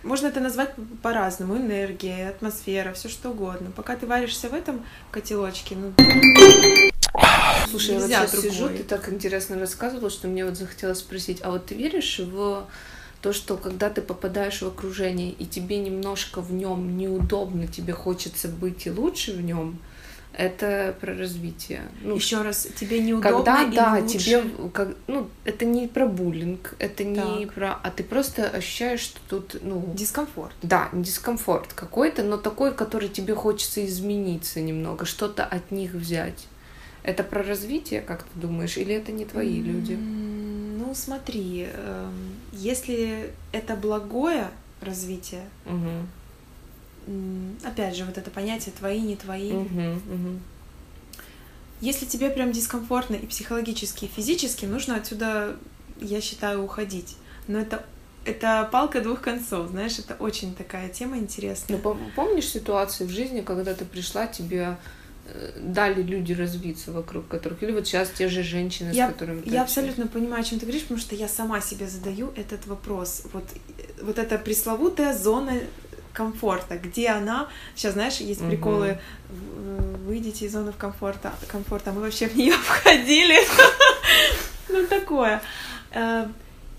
Можно 0.02 0.28
это 0.28 0.40
назвать 0.40 0.74
по-разному. 1.02 1.56
Энергия, 1.56 2.30
атмосфера, 2.30 2.92
все 2.92 3.08
что 3.08 3.30
угодно. 3.30 3.70
Пока 3.74 3.96
ты 3.96 4.06
варишься 4.06 4.48
в 4.48 4.54
этом 4.54 4.84
котелочке, 5.10 5.76
ну, 5.76 5.92
Слушай, 7.68 7.94
я 7.94 8.00
вот 8.00 8.08
Нельзя 8.08 8.26
сейчас 8.26 8.40
сижу, 8.42 8.68
ты 8.68 8.82
так 8.82 9.12
интересно 9.12 9.58
рассказывала, 9.58 10.10
что 10.10 10.26
мне 10.28 10.44
вот 10.44 10.56
захотелось 10.56 10.98
спросить, 10.98 11.40
а 11.42 11.50
вот 11.50 11.66
ты 11.66 11.74
веришь 11.74 12.18
в 12.18 12.66
то, 13.20 13.32
что 13.32 13.56
когда 13.56 13.90
ты 13.90 14.00
попадаешь 14.00 14.62
в 14.62 14.66
окружение 14.66 15.30
и 15.30 15.44
тебе 15.44 15.78
немножко 15.78 16.40
в 16.40 16.52
нем 16.52 16.96
неудобно, 16.96 17.66
тебе 17.66 17.92
хочется 17.92 18.48
быть 18.48 18.86
и 18.86 18.90
лучше 18.90 19.32
в 19.32 19.40
нем, 19.40 19.78
это 20.40 20.96
про 21.00 21.14
развитие. 21.14 21.82
Ну, 22.02 22.14
еще 22.16 22.40
раз, 22.40 22.66
тебе 22.74 23.00
неудобно 23.00 23.42
когда, 23.44 23.62
или 23.64 23.74
да, 23.76 23.98
лучше? 24.00 24.18
тебе, 24.18 24.42
как, 24.72 24.96
ну, 25.06 25.28
это 25.44 25.66
не 25.66 25.86
про 25.86 26.06
буллинг, 26.06 26.74
это 26.78 27.04
не 27.04 27.44
Так. 27.44 27.54
про, 27.54 27.72
а 27.82 27.90
ты 27.90 28.02
просто 28.02 28.48
ощущаешь, 28.48 29.00
что 29.00 29.20
тут, 29.28 29.56
ну, 29.62 29.92
дискомфорт. 29.94 30.54
да, 30.62 30.88
дискомфорт 30.94 31.74
какой-то, 31.74 32.22
но 32.22 32.38
такой, 32.38 32.72
который 32.72 33.10
тебе 33.10 33.34
хочется 33.34 33.84
измениться 33.84 34.60
немного, 34.62 35.04
что-то 35.04 35.44
от 35.44 35.70
них 35.70 35.92
взять. 35.92 36.46
Это 37.02 37.22
про 37.22 37.42
развитие, 37.42 38.00
как 38.00 38.22
ты 38.22 38.38
думаешь, 38.40 38.78
или 38.78 38.94
это 38.94 39.12
не 39.12 39.26
твои 39.26 39.60
люди? 39.60 39.92
М, 39.94 40.78
Ну, 40.78 40.94
смотри, 40.94 41.68
эм, 41.70 42.34
если 42.52 43.30
это 43.52 43.76
благое 43.76 44.48
развитие, 44.80 45.44
Мгм. 45.66 46.08
Опять 47.64 47.96
же, 47.96 48.04
вот 48.04 48.18
это 48.18 48.30
понятие 48.30 48.72
твои, 48.78 49.00
не 49.00 49.16
твои. 49.16 49.52
Мгм, 49.52 49.92
мгм. 50.06 50.40
Если 51.80 52.04
тебе 52.04 52.28
прям 52.30 52.52
дискомфортно 52.52 53.14
и 53.16 53.26
психологически, 53.26 54.04
и 54.04 54.08
физически, 54.08 54.66
нужно 54.66 54.96
отсюда, 54.96 55.56
я 56.00 56.20
считаю, 56.20 56.62
уходить. 56.62 57.16
Но 57.48 57.58
это 57.58 57.84
это 58.26 58.68
палка 58.70 59.00
двух 59.00 59.22
концов, 59.22 59.70
знаешь, 59.70 59.98
это 59.98 60.14
очень 60.14 60.54
такая 60.54 60.90
тема 60.90 61.16
Ну, 61.16 61.22
интересная. 61.22 61.78
пом- 61.78 61.98
помнишь 62.14 62.48
ситуацию 62.48 63.08
в 63.08 63.10
жизни, 63.10 63.40
когда 63.40 63.72
ты 63.72 63.86
пришла, 63.86 64.26
тебе 64.26 64.76
э, 65.26 65.52
дали 65.58 66.02
люди 66.02 66.34
развиться 66.34 66.92
вокруг 66.92 67.28
которых, 67.28 67.62
или 67.62 67.72
вот 67.72 67.86
сейчас 67.86 68.10
те 68.10 68.28
же 68.28 68.42
женщины, 68.42 68.92
с 68.92 68.96
Я- 68.96 69.08
которыми 69.08 69.40
ты 69.40 69.48
Я 69.48 69.62
общаешься? 69.62 69.80
абсолютно 69.92 70.06
понимаю, 70.06 70.42
о 70.42 70.44
чем 70.44 70.58
ты 70.58 70.66
говоришь, 70.66 70.82
потому 70.82 71.00
что 71.00 71.14
я 71.14 71.28
сама 71.28 71.62
себе 71.62 71.88
задаю 71.88 72.30
этот 72.36 72.66
вопрос. 72.66 73.22
Вот, 73.32 73.44
э, 73.78 73.82
вот 74.02 74.18
эта 74.18 74.36
пресловутая 74.38 75.16
зона 75.16 75.54
комфорта, 76.12 76.76
где 76.78 77.08
она, 77.08 77.48
сейчас 77.74 77.94
знаешь, 77.94 78.16
есть 78.18 78.40
приколы, 78.48 78.98
в- 79.28 80.06
выйдите 80.06 80.46
из 80.46 80.52
зоны 80.52 80.72
комфорта, 80.72 81.32
комфорта, 81.48 81.92
мы 81.92 82.00
вообще 82.00 82.26
в 82.28 82.36
нее 82.36 82.52
входили, 82.68 83.38
ну 84.68 84.86
такое. 84.86 85.40
Э, 85.92 86.26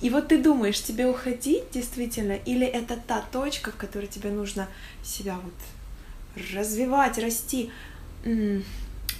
И 0.01 0.09
вот 0.09 0.27
ты 0.29 0.37
думаешь, 0.41 0.81
тебе 0.81 1.05
уходить 1.05 1.63
действительно, 1.71 2.33
или 2.33 2.65
это 2.65 2.97
та 3.07 3.21
точка, 3.31 3.71
в 3.71 3.75
которой 3.75 4.07
тебе 4.07 4.31
нужно 4.31 4.67
себя 5.03 5.35
вот 5.43 5.53
развивать, 6.55 7.17
расти. 7.19 7.69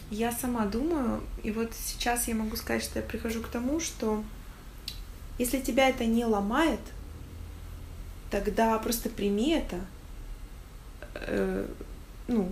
Я 0.09 0.31
сама 0.31 0.65
думаю, 0.65 1.21
и 1.43 1.51
вот 1.51 1.71
сейчас 1.85 2.27
я 2.27 2.35
могу 2.35 2.55
сказать, 2.57 2.83
что 2.83 2.99
я 2.99 3.05
прихожу 3.05 3.41
к 3.41 3.47
тому, 3.47 3.79
что 3.79 4.23
если 5.39 5.61
тебя 5.61 5.87
это 5.87 6.05
не 6.05 6.25
ломает, 6.25 6.79
тогда 8.29 8.77
просто 8.79 9.09
прими 9.09 9.51
это, 9.51 9.79
э, 11.15 11.65
ну, 12.27 12.51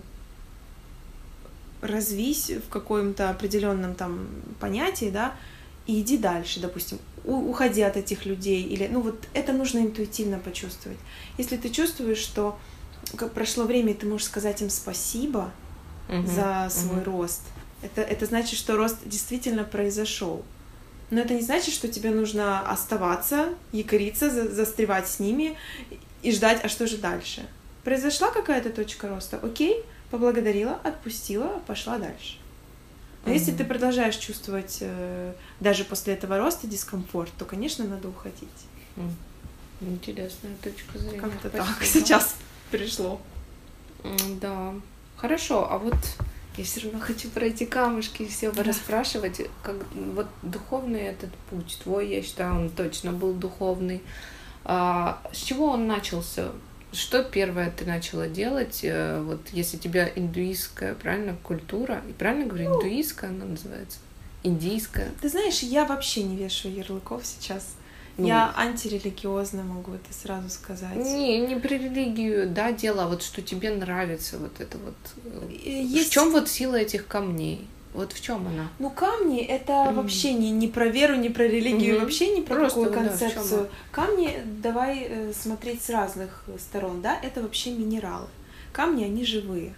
развись 1.82 2.50
в 2.50 2.70
каком-то 2.70 3.30
определенном 3.30 3.96
там 3.96 4.28
понятии, 4.60 5.10
да, 5.10 5.36
и 5.88 6.02
иди 6.02 6.18
дальше, 6.18 6.60
допустим, 6.60 7.00
уходи 7.24 7.82
от 7.82 7.98
этих 7.98 8.26
людей, 8.26 8.64
или, 8.64 8.88
ну 8.88 9.02
вот 9.02 9.28
это 9.34 9.54
нужно 9.54 9.80
интуитивно 9.80 10.40
почувствовать. 10.40 11.00
Если 11.38 11.58
ты 11.58 11.70
чувствуешь, 11.70 12.20
что 12.20 12.60
как 13.16 13.34
прошло 13.34 13.64
время, 13.64 13.92
и 13.92 13.96
ты 13.96 14.06
можешь 14.06 14.28
сказать 14.28 14.62
им 14.62 14.70
спасибо 14.70 15.52
uh-huh, 16.10 16.28
за 16.28 16.70
свой 16.70 17.00
uh-huh. 17.00 17.06
рост, 17.06 17.42
это, 17.82 18.02
это 18.02 18.26
значит, 18.26 18.58
что 18.60 18.76
рост 18.76 18.98
действительно 19.06 19.64
произошел. 19.64 20.44
Но 21.10 21.22
это 21.22 21.34
не 21.34 21.42
значит, 21.42 21.74
что 21.74 21.88
тебе 21.88 22.12
нужно 22.12 22.60
оставаться, 22.70 23.50
якориться, 23.72 24.30
за, 24.30 24.50
застревать 24.52 25.08
с 25.08 25.20
ними 25.20 25.58
и 26.22 26.32
ждать, 26.32 26.60
а 26.64 26.70
что 26.70 26.86
же 26.86 26.98
дальше. 26.98 27.48
Произошла 27.90 28.30
какая-то 28.30 28.70
точка 28.70 29.08
роста, 29.08 29.40
окей, 29.42 29.84
поблагодарила, 30.12 30.80
отпустила, 30.84 31.60
пошла 31.66 31.98
дальше. 31.98 32.38
Но 33.26 33.32
mm-hmm. 33.32 33.34
если 33.34 33.52
ты 33.52 33.66
продолжаешь 33.66 34.16
чувствовать 34.16 34.78
э, 34.82 35.34
даже 35.60 35.86
после 35.86 36.14
этого 36.14 36.38
роста 36.38 36.68
дискомфорт, 36.68 37.32
то, 37.40 37.46
конечно, 37.46 37.86
надо 37.86 38.10
уходить. 38.10 38.48
Mm. 38.96 39.12
Интересная 39.82 40.52
точка 40.62 41.00
зрения. 41.00 41.20
Как-то 41.20 41.50
так 41.50 41.66
сейчас 41.84 42.36
пришло. 42.70 43.20
Mm, 44.04 44.40
да. 44.40 44.76
Хорошо, 45.18 45.68
а 45.68 45.80
вот 45.80 45.98
я 46.58 46.64
все 46.66 46.82
равно 46.82 47.00
хочу 47.00 47.28
про 47.32 47.46
эти 47.46 47.64
камушки 47.64 48.28
все 48.28 48.52
да. 48.52 48.62
расспрашивать. 48.62 49.42
Как, 49.64 49.78
вот 49.96 50.28
духовный 50.44 51.02
этот 51.02 51.32
путь 51.50 51.80
твой, 51.82 52.10
я 52.10 52.22
считаю, 52.22 52.54
он 52.54 52.70
точно 52.70 53.14
был 53.14 53.34
духовный. 53.34 54.04
А, 54.64 55.24
с 55.34 55.38
чего 55.38 55.72
он 55.72 55.88
начался? 55.88 56.52
Что 56.92 57.24
первое 57.24 57.72
ты 57.72 57.86
начала 57.86 58.28
делать, 58.28 58.80
э, 58.84 59.22
вот 59.22 59.42
если 59.52 59.78
тебя 59.78 60.10
индуистская, 60.16 60.96
правильно, 60.96 61.38
культура, 61.44 62.02
и 62.10 62.14
правильно 62.14 62.48
говорю, 62.48 62.70
ну, 62.70 62.76
индуистская 62.78 63.30
она 63.30 63.46
называется? 63.46 64.00
Индийская? 64.42 65.12
Ты 65.22 65.30
знаешь, 65.30 65.60
я 65.60 65.86
вообще 65.86 66.24
не 66.24 66.36
вешаю 66.36 66.74
ярлыков 66.74 67.26
сейчас. 67.26 67.76
Ну, 68.18 68.28
я 68.28 68.54
антирелигиозно 68.58 69.64
могу 69.64 69.94
это 69.94 70.14
сразу 70.14 70.50
сказать. 70.50 70.96
Не, 70.96 71.40
не 71.40 71.56
про 71.56 71.70
религию, 71.70 72.50
да, 72.50 72.72
дело, 72.72 73.04
а 73.04 73.08
вот 73.08 73.24
что 73.24 73.42
тебе 73.42 73.70
нравится 73.70 74.38
вот 74.38 74.60
это 74.60 74.78
вот. 74.78 74.96
Э, 75.64 75.82
Есть... 75.82 76.10
В 76.10 76.14
чем 76.14 76.32
вот 76.32 76.50
сила 76.50 76.76
этих 76.76 77.08
камней? 77.08 77.68
Вот 77.94 78.14
в 78.14 78.22
чем 78.22 78.48
она? 78.48 78.70
Ну, 78.78 78.90
камни 78.90 79.42
это 79.42 79.74
mm. 79.74 79.94
вообще 79.96 80.34
не, 80.34 80.52
не 80.52 80.68
про 80.68 80.88
веру, 80.88 81.16
не 81.16 81.30
про 81.30 81.44
религию, 81.44 81.96
mm-hmm. 81.96 82.02
вообще 82.02 82.30
не 82.36 82.42
про 82.42 82.56
Просто, 82.56 82.84
какую 82.84 83.08
концепцию. 83.08 83.62
Да, 83.64 83.70
камни 83.92 84.42
давай 84.46 85.08
э, 85.10 85.34
смотреть 85.34 85.82
с 85.82 85.90
разных 85.90 86.46
сторон, 86.60 87.02
да, 87.02 87.20
это 87.22 87.42
вообще 87.42 87.72
минералы. 87.72 88.28
Камни, 88.72 89.04
они 89.04 89.26
живые. 89.26 89.74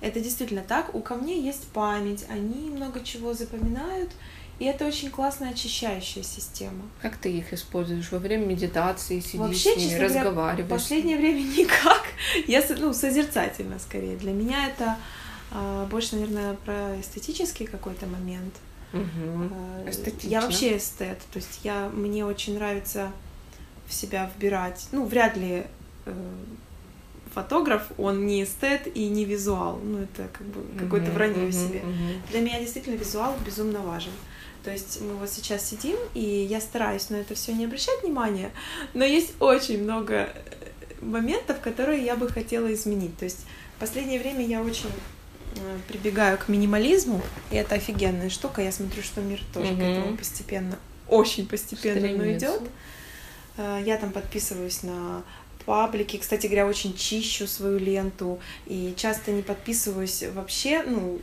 Это 0.00 0.20
действительно 0.20 0.62
так. 0.62 0.94
У 0.94 1.00
камней 1.00 1.40
есть 1.40 1.68
память, 1.68 2.24
они 2.28 2.70
много 2.70 3.00
чего 3.00 3.34
запоминают, 3.34 4.10
и 4.58 4.64
это 4.64 4.86
очень 4.86 5.10
классная 5.10 5.50
очищающая 5.50 6.24
система. 6.24 6.82
Как 7.00 7.16
ты 7.16 7.30
их 7.30 7.52
используешь? 7.52 8.10
Во 8.10 8.18
время 8.18 8.46
медитации 8.46 9.20
сидишь 9.20 9.38
Вообще, 9.40 9.74
с 9.74 9.76
ними, 9.76 9.98
разговариваешь? 9.98 10.66
в 10.66 10.68
последнее 10.68 11.16
время 11.16 11.40
никак. 11.58 12.02
Я, 12.48 12.62
ну, 12.78 12.92
созерцательно 12.92 13.78
скорее. 13.78 14.16
Для 14.16 14.32
меня 14.32 14.66
это 14.68 14.96
а, 15.50 15.86
больше, 15.86 16.16
наверное, 16.16 16.54
про 16.64 17.00
эстетический 17.00 17.66
какой-то 17.66 18.06
момент. 18.06 18.54
Угу. 18.92 19.50
Я 20.22 20.40
вообще 20.40 20.76
эстет, 20.78 21.18
то 21.32 21.38
есть 21.38 21.60
я 21.62 21.90
мне 21.92 22.24
очень 22.24 22.54
нравится 22.54 23.12
в 23.86 23.92
себя 23.92 24.30
вбирать. 24.34 24.88
Ну, 24.92 25.04
вряд 25.04 25.36
ли 25.36 25.64
э, 26.06 26.12
фотограф, 27.34 27.82
он 27.98 28.26
не 28.26 28.44
эстет 28.44 28.88
и 28.94 29.08
не 29.08 29.24
визуал. 29.24 29.78
Ну, 29.82 29.98
это 30.02 30.28
как 30.32 30.46
бы 30.46 30.64
какое-то 30.78 31.10
вранье 31.10 31.46
в 31.46 31.52
себе. 31.52 31.82
Для 32.30 32.40
меня 32.40 32.60
действительно 32.60 32.96
визуал 32.96 33.34
безумно 33.44 33.80
важен. 33.80 34.12
То 34.64 34.72
есть 34.72 35.00
мы 35.00 35.14
вот 35.14 35.30
сейчас 35.30 35.64
сидим, 35.64 35.96
и 36.14 36.20
я 36.20 36.60
стараюсь 36.60 37.10
на 37.10 37.16
это 37.16 37.34
все 37.34 37.52
не 37.52 37.64
обращать 37.64 38.02
внимания, 38.02 38.50
но 38.92 39.04
есть 39.04 39.34
очень 39.40 39.82
много 39.82 40.14
э, 40.14 40.30
моментов, 41.00 41.60
которые 41.60 42.04
я 42.04 42.16
бы 42.16 42.28
хотела 42.28 42.72
изменить. 42.74 43.16
То 43.16 43.24
есть 43.24 43.46
в 43.76 43.80
последнее 43.80 44.18
время 44.18 44.44
я 44.44 44.60
очень 44.60 44.90
прибегаю 45.88 46.38
к 46.38 46.48
минимализму, 46.48 47.20
и 47.50 47.56
это 47.56 47.76
офигенная 47.76 48.30
штука. 48.30 48.62
Я 48.62 48.72
смотрю, 48.72 49.02
что 49.02 49.20
мир 49.20 49.40
тоже 49.52 49.72
угу. 49.72 49.80
к 49.80 49.82
этому 49.82 50.16
постепенно, 50.16 50.78
очень 51.08 51.46
постепенно 51.46 52.08
но 52.16 52.30
идет. 52.32 52.62
Э, 53.56 53.82
я 53.84 53.96
там 53.96 54.12
подписываюсь 54.12 54.82
на 54.82 55.22
паблики. 55.68 56.16
Кстати 56.16 56.46
говоря, 56.46 56.66
очень 56.66 56.96
чищу 56.96 57.46
свою 57.46 57.78
ленту 57.78 58.40
и 58.64 58.94
часто 58.96 59.32
не 59.32 59.42
подписываюсь 59.42 60.24
вообще, 60.34 60.82
ну, 60.82 61.20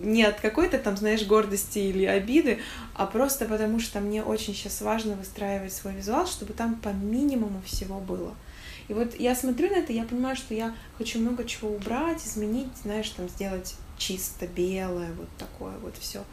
не 0.00 0.22
от 0.22 0.40
какой-то 0.40 0.78
там, 0.78 0.96
знаешь, 0.96 1.26
гордости 1.26 1.80
или 1.80 2.04
обиды, 2.04 2.60
а 2.94 3.06
просто 3.06 3.44
потому 3.44 3.80
что 3.80 3.98
мне 3.98 4.22
очень 4.22 4.54
сейчас 4.54 4.80
важно 4.82 5.16
выстраивать 5.16 5.72
свой 5.72 5.94
визуал, 5.94 6.28
чтобы 6.28 6.52
там 6.52 6.76
по 6.76 6.90
минимуму 6.90 7.60
всего 7.66 7.98
было. 7.98 8.34
И 8.88 8.94
вот 8.94 9.18
я 9.18 9.34
смотрю 9.34 9.70
на 9.70 9.76
это, 9.76 9.92
я 9.92 10.04
понимаю, 10.04 10.34
что 10.34 10.54
я 10.54 10.74
хочу 10.96 11.18
много 11.18 11.44
чего 11.44 11.70
убрать, 11.70 12.26
изменить, 12.26 12.68
знаешь, 12.82 13.08
там 13.10 13.28
сделать 13.28 13.74
чисто 13.98 14.46
белое, 14.46 15.10
вот 15.12 15.28
такое 15.38 15.76
вот 15.82 15.94
все. 15.98 16.24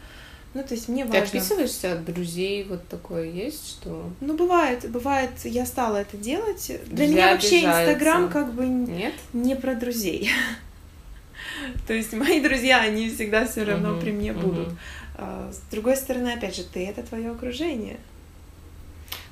Ну, 0.54 0.62
то 0.62 0.72
есть 0.72 0.88
мне 0.88 1.04
важно... 1.04 1.20
Ты 1.20 1.26
отписываешься 1.26 1.92
от 1.92 2.04
друзей, 2.06 2.64
вот 2.64 2.88
такое 2.88 3.30
есть, 3.30 3.68
что... 3.68 4.10
Ну, 4.22 4.34
бывает, 4.34 4.90
бывает, 4.90 5.32
я 5.44 5.66
стала 5.66 5.96
это 5.96 6.16
делать. 6.16 6.72
Для 6.86 7.08
меня 7.08 7.32
вообще 7.32 7.64
Инстаграм 7.64 8.30
как 8.30 8.54
бы 8.54 8.64
Нет? 8.64 9.12
не 9.34 9.54
про 9.54 9.74
друзей. 9.74 10.30
То 11.86 11.92
есть 11.92 12.14
мои 12.14 12.40
друзья, 12.40 12.80
они 12.80 13.10
всегда 13.10 13.46
все 13.46 13.64
равно 13.64 14.00
при 14.00 14.12
мне 14.12 14.32
будут. 14.32 14.72
А, 15.18 15.50
с 15.52 15.70
другой 15.70 15.96
стороны, 15.96 16.32
опять 16.32 16.56
же, 16.56 16.64
ты 16.64 16.86
это 16.86 17.02
твое 17.02 17.30
окружение. 17.30 17.98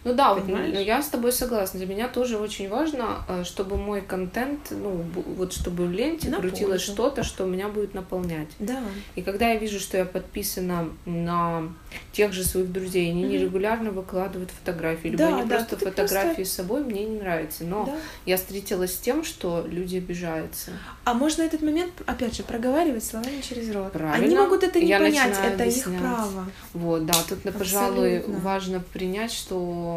Ну 0.05 0.13
да, 0.13 0.35
вот, 0.35 0.47
ну, 0.47 0.59
я 0.59 1.03
с 1.03 1.09
тобой 1.09 1.33
согласна. 1.33 1.79
Для 1.79 1.89
меня 1.89 2.09
тоже 2.09 2.37
очень 2.37 2.69
важно, 2.69 3.25
э, 3.27 3.45
чтобы 3.45 3.77
мой 3.77 4.03
контент, 4.03 4.69
ну, 4.71 5.03
вот 5.37 5.55
чтобы 5.55 5.87
в 5.87 5.93
ленте 5.93 6.29
на 6.29 6.39
крутилось 6.39 6.83
что-то, 6.83 7.23
что 7.23 7.47
меня 7.47 7.69
будет 7.69 7.95
наполнять. 7.95 8.49
Да. 8.59 8.83
И 9.15 9.23
когда 9.23 9.53
я 9.53 9.59
вижу, 9.59 9.81
что 9.81 9.97
я 9.97 10.05
подписана 10.05 10.91
на 11.07 11.73
тех 12.13 12.33
же 12.33 12.45
своих 12.45 12.71
друзей, 12.71 13.11
они 13.11 13.25
mm-hmm. 13.25 13.29
нерегулярно 13.29 13.91
выкладывают 13.91 14.51
фотографии, 14.51 15.09
либо 15.09 15.19
да, 15.19 15.37
они 15.37 15.49
да, 15.49 15.57
просто 15.57 15.79
фотографии 15.79 16.35
просто... 16.35 16.53
с 16.53 16.57
собой, 16.57 16.85
мне 16.85 17.05
не 17.07 17.19
нравится. 17.19 17.65
Но 17.65 17.87
да. 17.87 17.97
я 18.27 18.37
встретилась 18.37 18.95
с 18.95 18.99
тем, 18.99 19.25
что 19.25 19.65
люди 19.67 19.97
обижаются. 19.97 20.73
А 21.05 21.15
можно 21.15 21.43
этот 21.43 21.63
момент, 21.63 21.93
опять 22.05 22.37
же, 22.37 22.43
проговаривать 22.43 23.05
словами 23.05 23.41
через 23.41 23.73
рот. 23.75 23.93
Правильно. 23.93 24.27
Они 24.27 24.37
могут 24.37 24.63
это 24.65 24.81
не 24.81 24.89
я 24.89 24.99
понять, 24.99 25.37
это 25.43 25.63
объяснять. 25.63 25.95
их 25.95 26.01
право. 26.01 26.47
Вот, 26.75 27.07
да, 27.07 27.15
тут, 27.15 27.39
Абсолютно. 27.39 27.53
пожалуй, 27.53 28.25
важно 28.27 28.81
принять, 28.81 29.33
что 29.33 29.94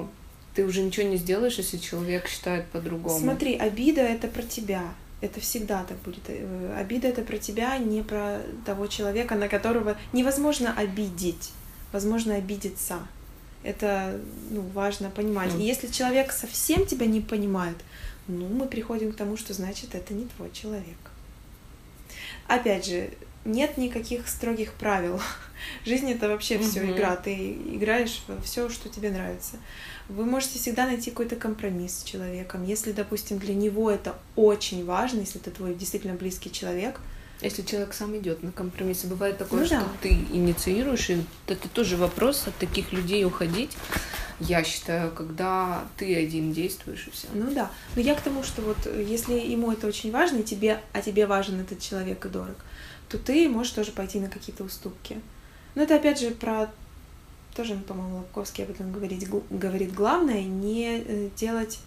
ты 0.57 0.65
уже 0.65 0.81
ничего 0.81 1.07
не 1.07 1.17
сделаешь, 1.17 1.59
если 1.59 1.77
человек 1.77 2.27
считает 2.27 2.65
по-другому. 2.69 3.19
Смотри, 3.19 3.55
обида 3.55 4.01
это 4.01 4.27
про 4.27 4.41
тебя. 4.41 4.91
Это 5.21 5.39
всегда 5.39 5.83
так 5.83 5.99
будет. 5.99 6.23
Э, 6.29 6.75
обида 6.79 7.09
это 7.09 7.21
про 7.21 7.37
тебя, 7.37 7.77
не 7.77 8.01
про 8.01 8.41
того 8.65 8.87
человека, 8.87 9.35
на 9.35 9.49
которого 9.49 9.95
невозможно 10.13 10.73
обидеть. 10.75 11.51
Возможно 11.91 12.33
обидеться. 12.33 12.97
Это 13.61 14.19
ну, 14.49 14.61
важно 14.73 15.11
понимать. 15.11 15.51
Mm. 15.51 15.61
И 15.61 15.65
если 15.65 15.89
человек 15.89 16.31
совсем 16.31 16.87
тебя 16.87 17.05
не 17.05 17.21
понимает, 17.21 17.77
ну, 18.27 18.47
мы 18.47 18.65
приходим 18.65 19.11
к 19.11 19.15
тому, 19.15 19.37
что 19.37 19.53
значит 19.53 19.93
это 19.93 20.15
не 20.15 20.25
твой 20.25 20.49
человек. 20.51 20.97
Опять 22.47 22.87
же, 22.87 23.11
нет 23.45 23.77
никаких 23.77 24.27
строгих 24.27 24.73
правил. 24.73 25.21
Жизнь 25.85 26.11
это 26.11 26.27
вообще 26.29 26.55
mm-hmm. 26.55 26.69
все 26.69 26.91
игра. 26.91 27.15
Ты 27.15 27.51
играешь 27.51 28.23
во 28.27 28.41
все, 28.41 28.69
что 28.69 28.89
тебе 28.89 29.11
нравится. 29.11 29.57
Вы 30.09 30.25
можете 30.25 30.57
всегда 30.57 30.85
найти 30.85 31.11
какой-то 31.11 31.35
компромисс 31.35 31.99
с 31.99 32.03
человеком. 32.03 32.63
Если, 32.63 32.91
допустим, 32.93 33.39
для 33.39 33.53
него 33.53 33.91
это 33.91 34.15
очень 34.35 34.85
важно, 34.85 35.19
если 35.19 35.41
это 35.41 35.51
твой 35.51 35.75
действительно 35.75 36.13
близкий 36.13 36.51
человек, 36.51 36.99
если 37.41 37.61
человек 37.61 37.93
сам 37.93 38.17
идет 38.17 38.41
на 38.41 38.51
компромиссы, 38.51 39.05
бывает 39.05 39.37
такое, 39.37 39.61
ну, 39.61 39.65
что 39.65 39.75
да. 39.75 39.87
ты 40.01 40.09
инициируешь, 40.09 41.09
и 41.09 41.23
это 41.47 41.69
тоже 41.69 41.95
вопрос 41.95 42.47
от 42.47 42.55
таких 42.55 42.91
людей 42.93 43.25
уходить. 43.25 43.77
Я 44.39 44.63
считаю, 44.63 45.11
когда 45.11 45.83
ты 45.97 46.15
один 46.15 46.53
действуешь 46.53 47.07
и 47.07 47.11
все. 47.11 47.27
Ну 47.33 47.51
да. 47.53 47.71
Но 47.95 48.01
я 48.01 48.15
к 48.15 48.21
тому, 48.21 48.43
что 48.43 48.61
вот 48.61 48.77
если 48.85 49.33
ему 49.33 49.71
это 49.71 49.87
очень 49.87 50.11
важно, 50.11 50.37
и 50.37 50.43
тебе, 50.43 50.79
а 50.93 51.01
тебе 51.01 51.25
важен 51.27 51.59
этот 51.59 51.79
человек 51.79 52.25
и 52.25 52.29
дорог, 52.29 52.55
то 53.09 53.17
ты 53.17 53.47
можешь 53.49 53.73
тоже 53.73 53.91
пойти 53.91 54.19
на 54.19 54.29
какие-то 54.29 54.63
уступки. 54.63 55.19
Но 55.75 55.83
это 55.83 55.95
опять 55.95 56.19
же 56.19 56.31
про 56.31 56.71
тоже, 57.57 57.75
по-моему, 57.75 58.17
Лобковский 58.17 58.63
об 58.65 58.69
этом 58.69 58.91
говорит, 58.91 59.27
говорит, 59.49 59.93
главное 59.93 60.43
не 60.43 61.01
э, 61.05 61.29
делать 61.35 61.79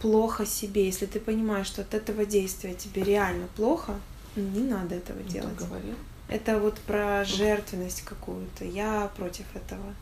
плохо 0.00 0.46
себе. 0.46 0.86
Если 0.86 1.06
ты 1.06 1.20
понимаешь, 1.20 1.66
что 1.66 1.82
от 1.82 1.94
этого 1.94 2.24
действия 2.24 2.74
тебе 2.74 3.04
реально 3.04 3.46
плохо, 3.56 3.94
Не 4.36 4.60
надо 4.64 4.94
этого 4.94 5.22
делать. 5.22 5.54
говорил. 5.56 5.94
Это 6.28 6.58
вот 6.58 6.78
про 6.80 7.24
жертвенность 7.24 8.02
какую-то. 8.02 8.64
Я 8.64 9.10
против 9.16 9.44
этого. 9.54 9.94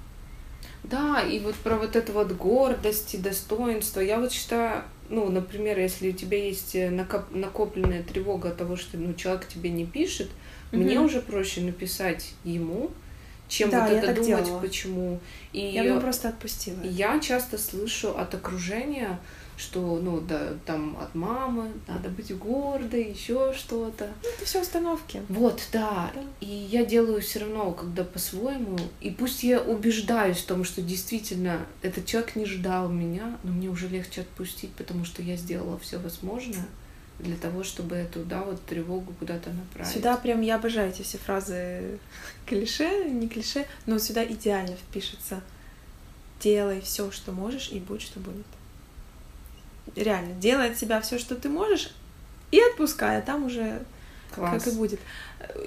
Да, 0.84 1.20
и 1.20 1.40
вот 1.40 1.56
про 1.56 1.76
вот 1.76 1.96
эту 1.96 2.12
вот 2.12 2.32
гордость 2.32 3.14
и 3.14 3.18
достоинство. 3.18 4.00
Я 4.00 4.20
вот 4.20 4.30
считаю, 4.32 4.84
ну, 5.08 5.28
например, 5.28 5.78
если 5.78 6.10
у 6.10 6.12
тебя 6.12 6.38
есть 6.38 6.74
э, 6.76 6.88
накоп- 6.88 7.36
накопленная 7.36 8.02
тревога 8.04 8.50
от 8.50 8.58
того, 8.58 8.76
что 8.76 8.96
ну, 8.96 9.12
человек 9.14 9.48
тебе 9.48 9.70
не 9.70 9.84
пишет, 9.84 10.30
мне 10.72 10.94
Мгм. 10.96 11.06
уже 11.06 11.20
проще 11.20 11.60
написать 11.62 12.32
ему, 12.44 12.92
чем 13.50 13.68
Да, 13.70 13.86
вот 13.86 13.92
это 13.92 14.14
думать, 14.14 14.44
делала. 14.44 14.60
почему. 14.60 15.20
И 15.52 15.60
Я 15.66 15.94
бы 15.94 16.00
просто 16.00 16.28
отпустила. 16.28 16.80
я 16.82 17.18
часто 17.20 17.58
слышу 17.58 18.16
от 18.16 18.34
окружения, 18.34 19.18
что, 19.56 19.98
ну, 20.02 20.20
да, 20.20 20.54
там 20.64 20.96
от 20.98 21.14
мамы 21.14 21.70
надо 21.86 22.08
быть 22.08 22.34
гордой, 22.38 23.10
еще 23.10 23.52
что-то. 23.52 24.08
Ну, 24.22 24.28
это 24.30 24.44
все 24.46 24.62
установки. 24.62 25.20
Вот, 25.28 25.60
да. 25.72 26.10
Да. 26.14 26.22
И 26.40 26.46
я 26.46 26.84
делаю 26.86 27.20
все 27.20 27.40
равно, 27.40 27.72
когда 27.72 28.04
по-своему. 28.04 28.78
И 29.02 29.10
пусть 29.10 29.42
я 29.42 29.60
убеждаюсь 29.60 30.38
в 30.38 30.46
том, 30.46 30.64
что 30.64 30.80
действительно 30.80 31.58
этот 31.82 32.06
человек 32.06 32.36
не 32.36 32.46
ждал 32.46 32.88
меня, 32.88 33.36
но 33.42 33.52
мне 33.52 33.68
уже 33.68 33.88
легче 33.88 34.22
отпустить, 34.22 34.72
потому 34.72 35.04
что 35.04 35.20
я 35.20 35.36
сделала 35.36 35.78
все 35.78 35.98
возможное 35.98 36.66
для 37.22 37.36
того, 37.36 37.62
чтобы 37.64 37.96
эту, 37.96 38.24
да, 38.24 38.42
вот 38.42 38.64
тревогу 38.64 39.12
куда-то 39.18 39.50
направить. 39.50 39.92
Сюда 39.92 40.16
прям 40.16 40.40
я 40.40 40.56
обожаю 40.56 40.90
эти 40.90 41.02
все 41.02 41.18
фразы 41.18 41.98
клише, 42.46 43.04
не 43.08 43.28
клише, 43.28 43.66
но 43.86 43.98
сюда 43.98 44.24
идеально 44.24 44.76
впишется. 44.76 45.40
Делай 46.40 46.80
все, 46.80 47.10
что 47.10 47.32
можешь, 47.32 47.70
и 47.70 47.78
будь, 47.78 48.02
что 48.02 48.18
будет. 48.20 48.46
Реально, 49.96 50.34
делай 50.34 50.70
от 50.70 50.78
себя 50.78 51.00
все, 51.00 51.18
что 51.18 51.34
ты 51.34 51.48
можешь, 51.48 51.92
и 52.50 52.60
отпускай, 52.60 53.18
а 53.18 53.22
там 53.22 53.44
уже 53.44 53.82
Класс. 54.34 54.62
как 54.64 54.72
и 54.72 54.76
будет. 54.76 55.00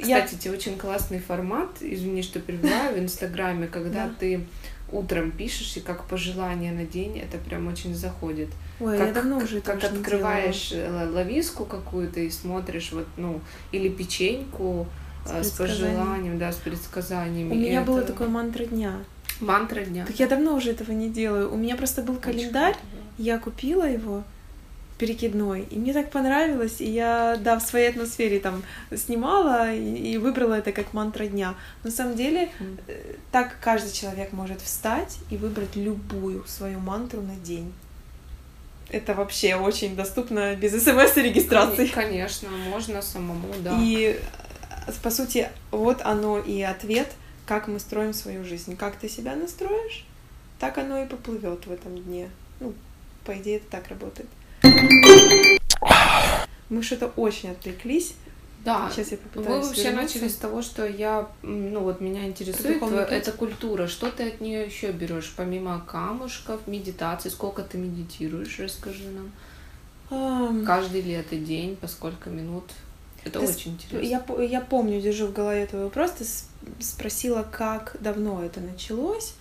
Я 0.03 0.21
Кстати, 0.23 0.41
тебе 0.41 0.53
очень 0.53 0.77
классный 0.77 1.19
формат, 1.19 1.69
извини, 1.81 2.21
что 2.23 2.39
перебиваю, 2.39 2.95
в 2.95 2.99
Инстаграме, 2.99 3.67
когда 3.67 4.07
Да. 4.07 4.15
ты 4.19 4.45
утром 4.93 5.31
пишешь, 5.31 5.75
и 5.77 5.79
как 5.79 6.05
пожелание 6.05 6.71
на 6.71 6.85
день, 6.85 7.19
это 7.19 7.37
прям 7.37 7.67
очень 7.67 7.95
заходит. 7.95 8.49
Ой, 8.79 8.97
как, 8.97 9.07
я 9.07 9.13
давно 9.13 9.37
уже 9.37 9.61
как 9.61 9.81
не 9.81 9.87
открываешь 9.89 10.71
э, 10.73 11.09
лависку 11.11 11.65
какую-то 11.65 12.19
и 12.19 12.29
смотришь 12.29 12.91
вот 12.91 13.07
ну 13.17 13.41
или 13.71 13.89
печеньку 13.89 14.87
С 15.25 15.31
э, 15.31 15.43
с, 15.43 15.51
пожеланием, 15.51 16.37
да, 16.37 16.51
с 16.51 16.55
делала. 16.55 16.63
предсказаниями. 16.63 17.51
У 17.51 17.55
меня 17.55 17.81
было 17.81 17.99
это 17.99 18.07
такое 18.13 18.27
мантра 18.27 18.65
дня. 18.65 18.99
мантра 19.39 19.81
дня. 19.81 20.05
Так 20.05 20.19
я 20.19 20.27
давно 20.27 20.55
уже 20.55 20.71
этого 20.71 20.91
не 20.91 21.09
делаю. 21.09 21.53
У 21.53 21.57
меня 21.57 21.75
просто 21.75 22.01
был 22.01 22.15
календарь, 22.15 22.75
я 23.17 23.37
купила 23.37 23.83
его 23.83 24.23
перекидной, 25.03 25.67
и 25.69 25.77
мне 25.77 25.91
так 25.91 26.11
понравилось, 26.11 26.79
и 26.79 26.89
я, 26.89 27.37
да, 27.37 27.59
в 27.59 27.61
своей 27.61 27.89
атмосфере 27.89 28.39
там 28.39 28.63
снимала 28.95 29.73
и, 29.73 30.13
и 30.13 30.17
выбрала 30.17 30.53
это 30.53 30.71
как 30.71 30.93
мантра 30.93 31.25
дня. 31.25 31.55
На 31.83 31.91
самом 31.91 32.15
деле, 32.15 32.49
э, 32.87 33.15
так 33.33 33.57
каждый 33.59 33.91
человек 33.91 34.31
может 34.31 34.61
встать 34.61 35.17
и 35.29 35.35
выбрать 35.35 35.75
любую 35.75 36.45
свою 36.47 36.79
мантру 36.79 37.21
на 37.21 37.35
день. 37.35 37.73
Это 38.89 39.13
вообще 39.13 39.55
очень 39.55 39.93
доступно 39.97 40.55
без 40.55 40.71
смс 40.81 41.17
и 41.17 41.21
регистрации. 41.21 41.87
Конечно, 41.87 42.47
можно 42.69 43.01
самому, 43.01 43.53
да. 43.61 43.77
И, 43.81 44.17
э, 44.87 44.91
по 45.03 45.11
сути, 45.11 45.49
вот 45.71 46.01
оно 46.01 46.39
и 46.39 46.61
ответ, 46.61 47.11
как 47.45 47.67
мы 47.67 47.81
строим 47.81 48.13
свою 48.13 48.45
жизнь. 48.45 48.77
Как 48.77 48.95
ты 48.95 49.09
себя 49.09 49.35
настроишь, 49.35 50.05
так 50.59 50.77
оно 50.77 51.03
и 51.03 51.07
поплывет 51.07 51.67
в 51.67 51.71
этом 51.73 52.01
дне. 52.01 52.29
Ну, 52.61 52.73
по 53.25 53.37
идее, 53.37 53.57
это 53.57 53.65
так 53.69 53.89
работает. 53.89 54.29
Мы 56.69 56.81
что-то 56.81 57.07
очень 57.15 57.51
отвлеклись. 57.51 58.15
Да. 58.65 58.89
Сейчас 58.91 59.11
я 59.11 59.17
Вы 59.17 59.23
попытаюсь 59.41 59.65
вообще 59.67 59.83
вернуться. 59.91 60.15
начали 60.17 60.29
с 60.29 60.35
того, 60.35 60.61
что 60.61 60.87
я, 60.87 61.27
ну 61.41 61.81
вот 61.81 61.99
меня 61.99 62.25
интересует 62.25 62.79
путь? 62.79 62.93
эта 62.93 63.31
культура. 63.33 63.87
Что 63.87 64.09
ты 64.09 64.29
от 64.29 64.39
нее 64.41 64.65
еще 64.65 64.91
берешь, 64.91 65.33
помимо 65.35 65.81
камушков, 65.85 66.65
медитации? 66.65 67.27
Сколько 67.29 67.61
ты 67.63 67.77
медитируешь, 67.77 68.57
расскажи 68.59 69.03
нам. 69.09 69.31
Ам, 70.09 70.65
Каждый 70.65 71.01
ли 71.01 71.11
это 71.11 71.35
день, 71.35 71.75
по 71.75 71.87
сколько 71.87 72.29
минут? 72.29 72.63
Это 73.25 73.39
Ты 73.39 73.47
очень 73.47 73.73
интересно. 73.73 74.05
Я, 74.05 74.43
я 74.43 74.61
помню, 74.61 75.01
держу 75.01 75.27
в 75.27 75.33
голове 75.33 75.65
твой 75.65 75.83
вопрос. 75.85 76.11
Ты 76.11 76.25
спросила, 76.81 77.43
как 77.43 77.97
давно 77.99 78.43
это 78.43 78.61
началось. 78.61 79.33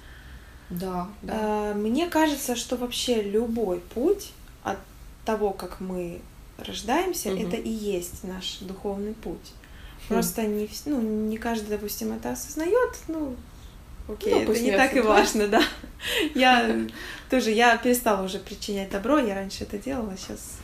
Да, 0.70 1.08
да. 1.22 1.32
А, 1.36 1.74
Мне 1.74 2.08
кажется, 2.08 2.56
что 2.56 2.76
вообще 2.76 3.22
любой 3.22 3.78
путь 3.94 4.32
того, 5.24 5.50
как 5.50 5.80
мы 5.80 6.20
рождаемся, 6.58 7.30
Мгм. 7.30 7.46
это 7.48 7.56
и 7.56 7.68
есть 7.70 8.24
наш 8.24 8.58
духовный 8.60 9.14
путь. 9.14 9.52
Хм. 10.08 10.14
Просто 10.14 10.42
не, 10.42 10.68
ну, 10.86 11.00
не 11.00 11.36
каждый, 11.38 11.68
допустим, 11.70 12.12
это 12.12 12.32
осознает. 12.32 12.96
Ну, 13.08 13.36
окей, 14.08 14.34
Ну, 14.34 14.40
это 14.42 14.60
не 14.60 14.72
так 14.72 14.96
и 14.96 15.00
важно, 15.00 15.48
да. 15.48 15.62
Я 16.34 16.76
тоже, 17.30 17.50
я 17.52 17.76
перестала 17.76 18.24
уже 18.24 18.38
причинять 18.38 18.90
добро, 18.90 19.18
я 19.18 19.34
раньше 19.34 19.62
это 19.64 19.78
делала, 19.78 20.14
сейчас 20.16 20.58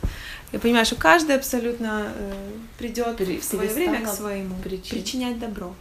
я 0.51 0.59
понимаю, 0.59 0.85
что 0.85 0.95
каждый 0.95 1.35
абсолютно 1.35 2.11
э, 2.15 2.33
придет 2.77 3.17
Пере- 3.17 3.39
в 3.39 3.43
свое 3.43 3.69
время 3.69 4.03
к 4.05 4.09
своему 4.13 4.55
причин- 4.63 4.89
причинять 4.97 5.39
добро. 5.39 5.73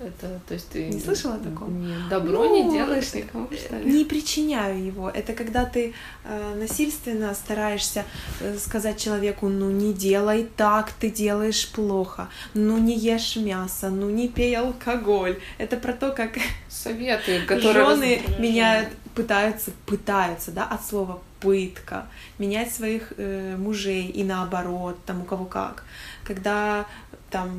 Это, 0.00 0.40
то 0.48 0.54
есть 0.54 0.68
ты... 0.70 0.88
Не 0.88 1.00
слышала 1.00 1.34
о 1.34 1.38
таком? 1.38 1.80
Нет, 1.80 2.08
добро 2.08 2.44
Ну, 2.44 2.64
не 2.64 2.76
делаешь 2.76 3.14
никому, 3.14 3.48
что 3.52 3.76
ли? 3.76 3.92
Не 3.92 4.04
причиняю 4.04 4.84
его. 4.84 5.08
Это 5.08 5.32
когда 5.32 5.64
ты 5.64 5.94
э, 6.24 6.54
насильственно 6.56 7.32
стараешься 7.34 8.04
э, 8.40 8.56
сказать 8.58 8.98
человеку, 8.98 9.48
ну 9.48 9.70
не 9.70 9.92
делай 9.92 10.48
так, 10.56 10.92
ты 10.92 11.10
делаешь 11.10 11.68
плохо, 11.68 12.28
ну 12.54 12.78
не 12.78 12.98
ешь 12.98 13.36
мясо, 13.36 13.88
ну 13.90 14.10
не 14.10 14.28
пей 14.28 14.56
алкоголь. 14.56 15.38
Это 15.58 15.76
про 15.76 15.92
то, 15.92 16.10
как 16.10 16.32
Советы, 16.68 17.42
которые 17.46 17.86
жены 17.86 18.22
меняют, 18.38 18.88
пытаются, 19.14 19.70
пытаются, 19.86 20.50
да, 20.50 20.64
от 20.64 20.84
слова 20.84 21.20
пытка, 21.40 22.06
менять 22.38 22.72
своих 22.72 23.12
э, 23.16 23.56
мужей 23.56 24.06
и 24.06 24.24
наоборот, 24.24 24.96
там 25.04 25.22
у 25.22 25.24
кого 25.24 25.44
как. 25.44 25.84
Когда 26.24 26.86
там 27.34 27.50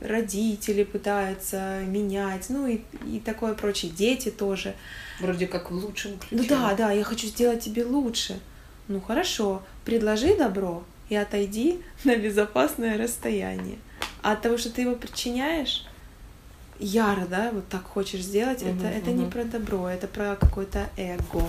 родители 0.00 0.84
пытаются 0.84 1.80
менять, 1.84 2.46
ну 2.50 2.68
и, 2.68 2.82
и 3.04 3.18
такое 3.18 3.54
прочее, 3.54 3.90
дети 3.90 4.30
тоже. 4.30 4.76
Вроде 5.18 5.48
как 5.48 5.72
в 5.72 5.74
лучшем 5.74 6.16
ключе. 6.20 6.36
Ну 6.40 6.48
да, 6.48 6.72
да, 6.76 6.92
я 6.92 7.02
хочу 7.02 7.26
сделать 7.26 7.58
тебе 7.58 7.84
лучше. 7.84 8.38
Ну 8.86 9.00
хорошо, 9.00 9.64
предложи 9.84 10.36
добро 10.36 10.84
и 11.08 11.16
отойди 11.16 11.82
на 12.04 12.14
безопасное 12.14 12.96
расстояние. 12.96 13.78
А 14.22 14.34
от 14.34 14.42
того, 14.42 14.56
что 14.56 14.70
ты 14.70 14.82
его 14.82 14.94
причиняешь, 14.94 15.84
яро, 16.78 17.26
да, 17.26 17.50
вот 17.52 17.68
так 17.68 17.82
хочешь 17.82 18.22
сделать, 18.22 18.62
Мгм, 18.62 18.78
это, 18.78 18.86
это 18.86 19.10
не 19.10 19.26
про 19.26 19.42
добро, 19.42 19.88
это 19.88 20.06
про 20.06 20.36
какое-то 20.36 20.88
эго, 20.96 21.48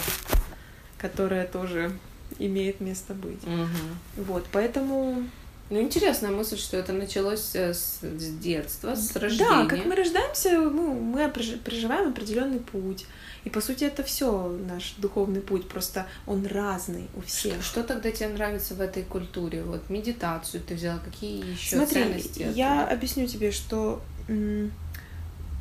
которое 0.98 1.46
тоже 1.46 1.92
имеет 2.40 2.82
место 2.82 3.14
быть. 3.14 3.46
Мгм. 3.46 4.00
Вот, 4.18 4.48
поэтому... 4.52 5.30
Ну, 5.70 5.80
интересная 5.82 6.32
мысль, 6.32 6.58
что 6.58 6.78
это 6.78 6.94
началось 6.94 7.52
э, 7.54 7.74
с, 7.76 8.00
детства, 8.42 8.96
с 8.96 9.16
рождения. 9.16 9.50
Да, 9.50 9.66
как 9.68 9.86
мы 9.86 9.96
рождаемся, 9.96 10.60
ну, 10.60 10.94
мы 10.94 11.22
прожи- 11.28 11.58
проживаем 11.60 12.10
определенный 12.10 12.60
путь. 12.60 13.06
И 13.44 13.50
по 13.50 13.62
сути 13.62 13.84
это 13.84 14.02
все 14.04 14.48
наш 14.68 14.96
духовный 14.98 15.42
путь, 15.42 15.68
просто 15.70 16.08
он 16.26 16.46
разный 16.48 17.08
у 17.16 17.22
всех. 17.22 17.62
Что 17.64 17.84
тогда 17.84 18.10
тебе 18.12 18.30
нравится 18.30 18.74
в 18.74 18.82
этой 18.82 19.04
культуре? 19.04 19.62
Вот 19.64 19.90
медитацию 19.90 20.62
ты 20.64 20.74
взяла, 20.74 21.00
какие 21.06 21.52
еще 21.52 21.76
Смотри, 21.78 22.04
ценности? 22.04 22.48
я 22.54 22.80
оттуда? 22.82 22.96
объясню 22.96 23.28
тебе, 23.28 23.52
что 23.52 24.02
м, 24.28 24.72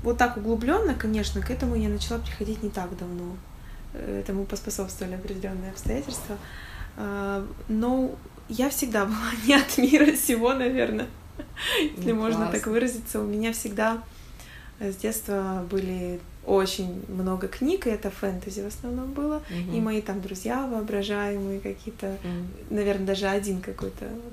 вот 0.02 0.16
так 0.16 0.38
углубленно, 0.38 0.94
конечно, 0.94 1.42
к 1.42 1.50
этому 1.50 1.76
я 1.76 1.88
начала 1.90 2.18
приходить 2.18 2.62
не 2.62 2.70
так 2.70 2.96
давно. 2.96 3.36
Э, 3.92 4.20
Этому 4.20 4.46
поспособствовали 4.46 5.14
определенные 5.14 5.70
обстоятельства. 5.70 6.36
А, 6.96 7.46
Но 7.68 8.16
я 8.48 8.70
всегда 8.70 9.04
была 9.04 9.30
не 9.46 9.54
от 9.54 9.78
мира 9.78 10.14
сего, 10.14 10.54
наверное, 10.54 11.06
если 11.96 12.12
Ну, 12.12 12.20
можно 12.20 12.50
так 12.50 12.66
выразиться. 12.66 13.20
У 13.20 13.24
меня 13.24 13.52
всегда 13.52 14.02
с 14.80 14.96
детства 14.96 15.66
были 15.70 16.20
очень 16.46 17.04
много 17.08 17.48
книг, 17.48 17.86
и 17.86 17.90
это 17.90 18.10
фэнтези 18.10 18.60
в 18.60 18.66
основном 18.66 19.12
было. 19.12 19.42
Мгм. 19.50 19.74
И 19.74 19.80
мои 19.80 20.00
там 20.00 20.20
друзья 20.20 20.66
воображаемые 20.66 21.60
какие-то 21.60 22.16
М. 22.24 22.48
наверное, 22.70 23.06
даже 23.06 23.26
один 23.26 23.60
какой-то. 23.60 24.06
Вот, 24.06 24.32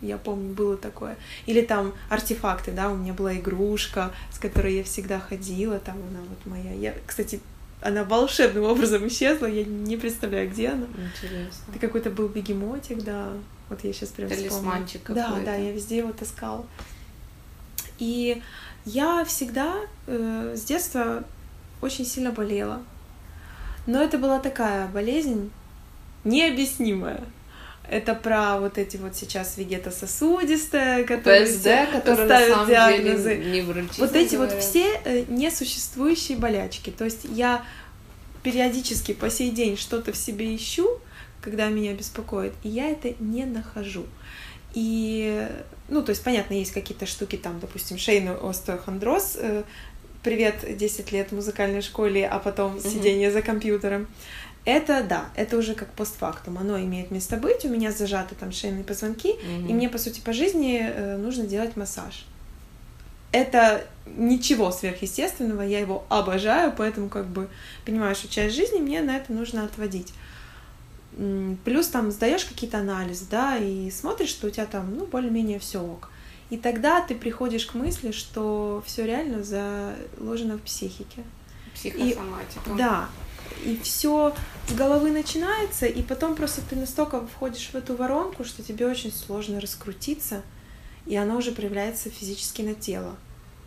я 0.00 0.16
помню, 0.18 0.52
было 0.54 0.76
такое. 0.76 1.16
Или 1.46 1.60
там 1.60 1.92
артефакты, 2.08 2.72
да, 2.72 2.90
у 2.90 2.96
меня 2.96 3.12
была 3.12 3.36
игрушка, 3.36 4.10
с 4.32 4.38
которой 4.38 4.74
я 4.76 4.82
всегда 4.82 5.20
ходила, 5.20 5.78
там 5.78 5.96
она 6.10 6.20
вот 6.28 6.46
моя. 6.46 6.72
Я, 6.72 6.94
кстати, 7.06 7.40
она 7.82 8.04
волшебным 8.04 8.64
образом 8.64 9.06
исчезла, 9.08 9.46
я 9.46 9.64
не 9.64 9.96
представляю, 9.96 10.48
где 10.50 10.68
она. 10.70 10.86
Интересно. 10.86 11.64
Это 11.70 11.78
какой-то 11.78 12.10
был 12.10 12.28
бегемотик, 12.28 13.02
да. 13.02 13.28
Вот 13.68 13.82
я 13.84 13.92
сейчас 13.92 14.10
прям. 14.10 14.28
Талисманчик 14.28 15.02
Да, 15.08 15.24
какой-то. 15.26 15.46
да, 15.46 15.54
я 15.56 15.72
везде 15.72 15.98
его 15.98 16.12
таскала. 16.12 16.64
И 17.98 18.42
я 18.84 19.24
всегда 19.24 19.76
э, 20.06 20.54
с 20.56 20.62
детства 20.62 21.24
очень 21.80 22.04
сильно 22.06 22.30
болела. 22.32 22.82
Но 23.86 24.02
это 24.02 24.18
была 24.18 24.38
такая 24.38 24.88
болезнь 24.88 25.50
необъяснимая. 26.24 27.20
Это 27.88 28.14
про 28.14 28.58
вот 28.58 28.78
эти 28.78 28.96
вот 28.96 29.16
сейчас 29.16 29.56
вегетососудистые, 29.58 31.04
которые 31.04 31.46
ПСД, 31.46 31.92
которые 31.92 32.28
на 32.28 32.48
самом 32.48 32.68
диагнозы. 32.68 33.36
деле 33.36 33.60
невротизм 33.60 34.00
Вот 34.02 34.16
эти 34.16 34.34
говорят. 34.34 34.54
вот 34.54 34.62
все 34.62 35.00
э, 35.04 35.24
несуществующие 35.28 36.38
болячки. 36.38 36.90
То 36.90 37.04
есть 37.04 37.24
я 37.24 37.64
периодически 38.42 39.12
по 39.12 39.30
сей 39.30 39.50
день 39.50 39.76
что-то 39.76 40.12
в 40.12 40.16
себе 40.16 40.54
ищу, 40.54 41.00
когда 41.40 41.68
меня 41.68 41.92
беспокоит, 41.92 42.52
и 42.62 42.68
я 42.68 42.88
это 42.88 43.14
не 43.20 43.44
нахожу. 43.44 44.06
И, 44.74 45.46
ну, 45.88 46.02
то 46.02 46.10
есть, 46.10 46.24
понятно, 46.24 46.54
есть 46.54 46.72
какие-то 46.72 47.06
штуки, 47.06 47.36
там, 47.36 47.60
допустим, 47.60 47.98
шейный 47.98 48.34
остеохондроз, 48.34 49.36
э, 49.36 49.64
привет, 50.22 50.64
10 50.76 51.12
лет 51.12 51.30
в 51.30 51.34
музыкальной 51.34 51.82
школе, 51.82 52.26
а 52.26 52.38
потом 52.38 52.76
mm-hmm. 52.76 52.90
сидение 52.90 53.30
за 53.30 53.42
компьютером. 53.42 54.06
Это, 54.64 55.02
да, 55.02 55.30
это 55.34 55.56
уже 55.56 55.74
как 55.74 55.88
постфактум, 55.92 56.56
оно 56.56 56.78
имеет 56.80 57.10
место 57.10 57.36
быть, 57.36 57.64
у 57.64 57.68
меня 57.68 57.90
зажаты 57.90 58.36
там 58.36 58.52
шейные 58.52 58.84
позвонки, 58.84 59.30
mm-hmm. 59.30 59.68
и 59.68 59.72
мне, 59.72 59.88
по 59.88 59.98
сути, 59.98 60.20
по 60.20 60.32
жизни 60.32 60.80
э, 60.82 61.16
нужно 61.16 61.46
делать 61.46 61.76
массаж. 61.76 62.26
Это 63.32 63.84
ничего 64.06 64.70
сверхъестественного, 64.70 65.62
я 65.62 65.80
его 65.80 66.04
обожаю, 66.08 66.72
поэтому 66.76 67.08
как 67.08 67.26
бы 67.26 67.48
понимаю, 67.84 68.14
что 68.14 68.28
часть 68.28 68.54
жизни 68.54 68.78
мне 68.78 69.00
на 69.00 69.16
это 69.16 69.32
нужно 69.32 69.64
отводить. 69.64 70.12
Плюс 71.64 71.88
там 71.88 72.10
сдаешь 72.10 72.44
какие-то 72.44 72.78
анализы, 72.78 73.24
да, 73.30 73.56
и 73.56 73.90
смотришь, 73.90 74.30
что 74.30 74.46
у 74.46 74.50
тебя 74.50 74.66
там, 74.66 74.94
ну, 74.96 75.06
более-менее 75.06 75.58
все 75.58 75.82
ок. 75.82 76.08
И 76.50 76.56
тогда 76.56 77.00
ты 77.00 77.14
приходишь 77.14 77.66
к 77.66 77.74
мысли, 77.74 78.12
что 78.12 78.82
все 78.86 79.06
реально 79.06 79.42
заложено 79.42 80.58
в 80.58 80.62
психике. 80.62 81.24
Психосоматика. 81.74 82.70
И, 82.70 82.76
да. 82.76 83.08
И 83.64 83.80
все 83.82 84.34
головы 84.70 85.10
начинается, 85.10 85.86
и 85.86 86.02
потом 86.02 86.34
просто 86.34 86.60
ты 86.68 86.76
настолько 86.76 87.26
входишь 87.26 87.70
в 87.72 87.74
эту 87.74 87.96
воронку, 87.96 88.44
что 88.44 88.62
тебе 88.62 88.86
очень 88.86 89.12
сложно 89.12 89.60
раскрутиться, 89.60 90.42
и 91.06 91.16
оно 91.16 91.36
уже 91.36 91.52
проявляется 91.52 92.10
физически 92.10 92.62
на 92.62 92.74
тело. 92.74 93.16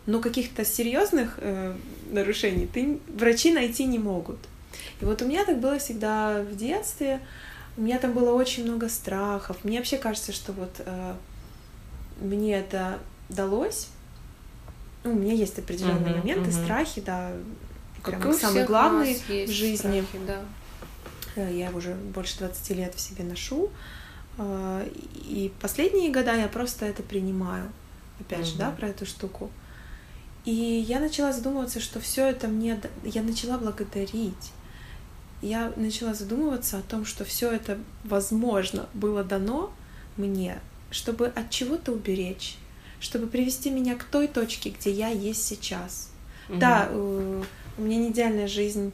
Но 0.06 0.20
каких-то 0.20 0.64
серьезных 0.64 1.34
э, 1.38 1.74
нарушений 2.10 2.66
ты 2.66 3.00
врачи 3.08 3.52
найти 3.52 3.84
не 3.84 3.98
могут. 3.98 4.38
И 5.00 5.04
вот 5.04 5.20
у 5.22 5.26
меня 5.26 5.44
так 5.44 5.58
было 5.60 5.78
всегда 5.78 6.42
в 6.42 6.56
детстве. 6.56 7.20
У 7.76 7.82
меня 7.82 7.98
там 7.98 8.12
было 8.12 8.32
очень 8.32 8.64
много 8.64 8.88
страхов. 8.88 9.58
Мне 9.64 9.78
вообще 9.78 9.98
кажется, 9.98 10.32
что 10.32 10.52
вот 10.52 10.70
э, 10.78 11.14
мне 12.20 12.56
это 12.56 12.98
далось. 13.28 13.88
Ну, 15.04 15.12
у 15.12 15.16
меня 15.16 15.34
есть 15.34 15.58
определенные 15.58 16.14
uh-huh, 16.14 16.18
моменты, 16.18 16.50
uh-huh. 16.50 16.64
страхи, 16.64 17.00
да, 17.00 17.32
как 18.02 18.20
прям 18.20 18.34
самый 18.34 18.64
главный 18.64 19.14
в 19.14 19.50
жизни. 19.50 19.76
Страхи, 19.76 20.26
да. 20.26 20.40
Э, 21.36 21.54
я 21.54 21.70
уже 21.70 21.94
больше 21.94 22.38
20 22.38 22.70
лет 22.70 22.94
в 22.94 23.00
себе 23.00 23.24
ношу. 23.24 23.70
Э, 24.38 24.88
и 25.14 25.52
последние 25.60 26.10
года 26.10 26.34
я 26.34 26.48
просто 26.48 26.86
это 26.86 27.02
принимаю. 27.02 27.70
Опять 28.18 28.40
uh-huh. 28.40 28.52
же, 28.52 28.58
да, 28.58 28.70
про 28.70 28.88
эту 28.88 29.06
штуку. 29.06 29.50
И 30.44 30.52
я 30.52 31.00
начала 31.00 31.32
задумываться, 31.32 31.80
что 31.80 32.00
все 32.00 32.26
это 32.26 32.48
мне... 32.48 32.80
Я 33.04 33.22
начала 33.22 33.58
благодарить 33.58 34.52
я 35.42 35.72
начала 35.76 36.14
задумываться 36.14 36.78
о 36.78 36.82
том, 36.82 37.04
что 37.04 37.24
все 37.24 37.50
это, 37.52 37.78
возможно, 38.04 38.88
было 38.94 39.22
дано 39.22 39.72
мне, 40.16 40.58
чтобы 40.90 41.26
от 41.26 41.50
чего-то 41.50 41.92
уберечь, 41.92 42.56
чтобы 43.00 43.26
привести 43.26 43.70
меня 43.70 43.96
к 43.96 44.04
той 44.04 44.28
точке, 44.28 44.70
где 44.70 44.90
я 44.90 45.08
есть 45.08 45.44
сейчас. 45.44 46.10
Угу. 46.48 46.58
Да, 46.58 46.88
э, 46.90 47.42
у 47.78 47.82
меня 47.82 47.98
не 47.98 48.10
идеальная 48.10 48.48
жизнь, 48.48 48.92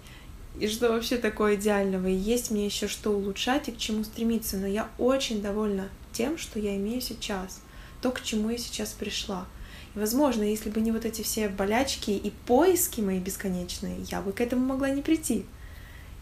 и 0.58 0.68
что 0.68 0.90
вообще 0.90 1.16
такое 1.16 1.56
идеального, 1.56 2.06
и 2.06 2.14
есть 2.14 2.50
мне 2.50 2.66
еще 2.66 2.88
что 2.88 3.10
улучшать 3.10 3.68
и 3.68 3.72
к 3.72 3.78
чему 3.78 4.04
стремиться, 4.04 4.56
но 4.58 4.66
я 4.66 4.88
очень 4.98 5.40
довольна 5.40 5.88
тем, 6.12 6.36
что 6.36 6.58
я 6.58 6.76
имею 6.76 7.00
сейчас, 7.00 7.60
то, 8.00 8.10
к 8.10 8.22
чему 8.22 8.50
я 8.50 8.58
сейчас 8.58 8.90
пришла. 8.90 9.46
И, 9.94 9.98
возможно, 9.98 10.42
если 10.42 10.70
бы 10.70 10.80
не 10.80 10.92
вот 10.92 11.04
эти 11.04 11.22
все 11.22 11.48
болячки 11.48 12.10
и 12.10 12.30
поиски 12.46 13.00
мои 13.00 13.18
бесконечные, 13.18 13.96
я 14.10 14.20
бы 14.20 14.32
к 14.32 14.40
этому 14.40 14.66
могла 14.66 14.90
не 14.90 15.02
прийти. 15.02 15.46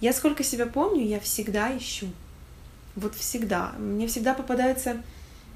Я 0.01 0.13
сколько 0.13 0.45
себя 0.45 0.67
помню, 0.67 1.05
я 1.07 1.21
всегда 1.21 1.77
ищу. 1.77 2.07
Вот 2.97 3.15
всегда. 3.15 3.73
Мне 3.79 4.07
всегда 4.07 4.35
попадаются 4.35 5.03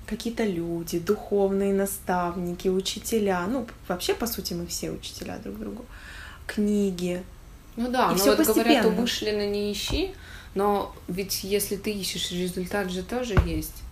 какие-то 0.06 0.44
люди, 0.44 0.98
духовные 0.98 1.72
наставники, 1.72 2.68
учителя. 2.68 3.46
Ну, 3.46 3.66
вообще, 3.88 4.14
по 4.14 4.26
сути, 4.26 4.52
мы 4.52 4.66
все 4.66 4.90
учителя 4.90 5.38
друг 5.38 5.58
другу. 5.58 5.84
Книги. 6.46 7.22
Ну 7.76 7.90
да, 7.90 8.12
и 8.12 8.18
но 8.18 8.24
вот 8.24 8.36
постепенно. 8.36 8.64
говорят, 8.64 8.86
умышленно 8.86 9.48
не 9.48 9.72
ищи, 9.72 10.14
но 10.54 10.94
ведь 11.08 11.44
если 11.44 11.76
ты 11.76 11.90
ищешь, 11.90 12.30
результат 12.30 12.90
же 12.90 13.02
тоже 13.02 13.36
есть. 13.46 13.82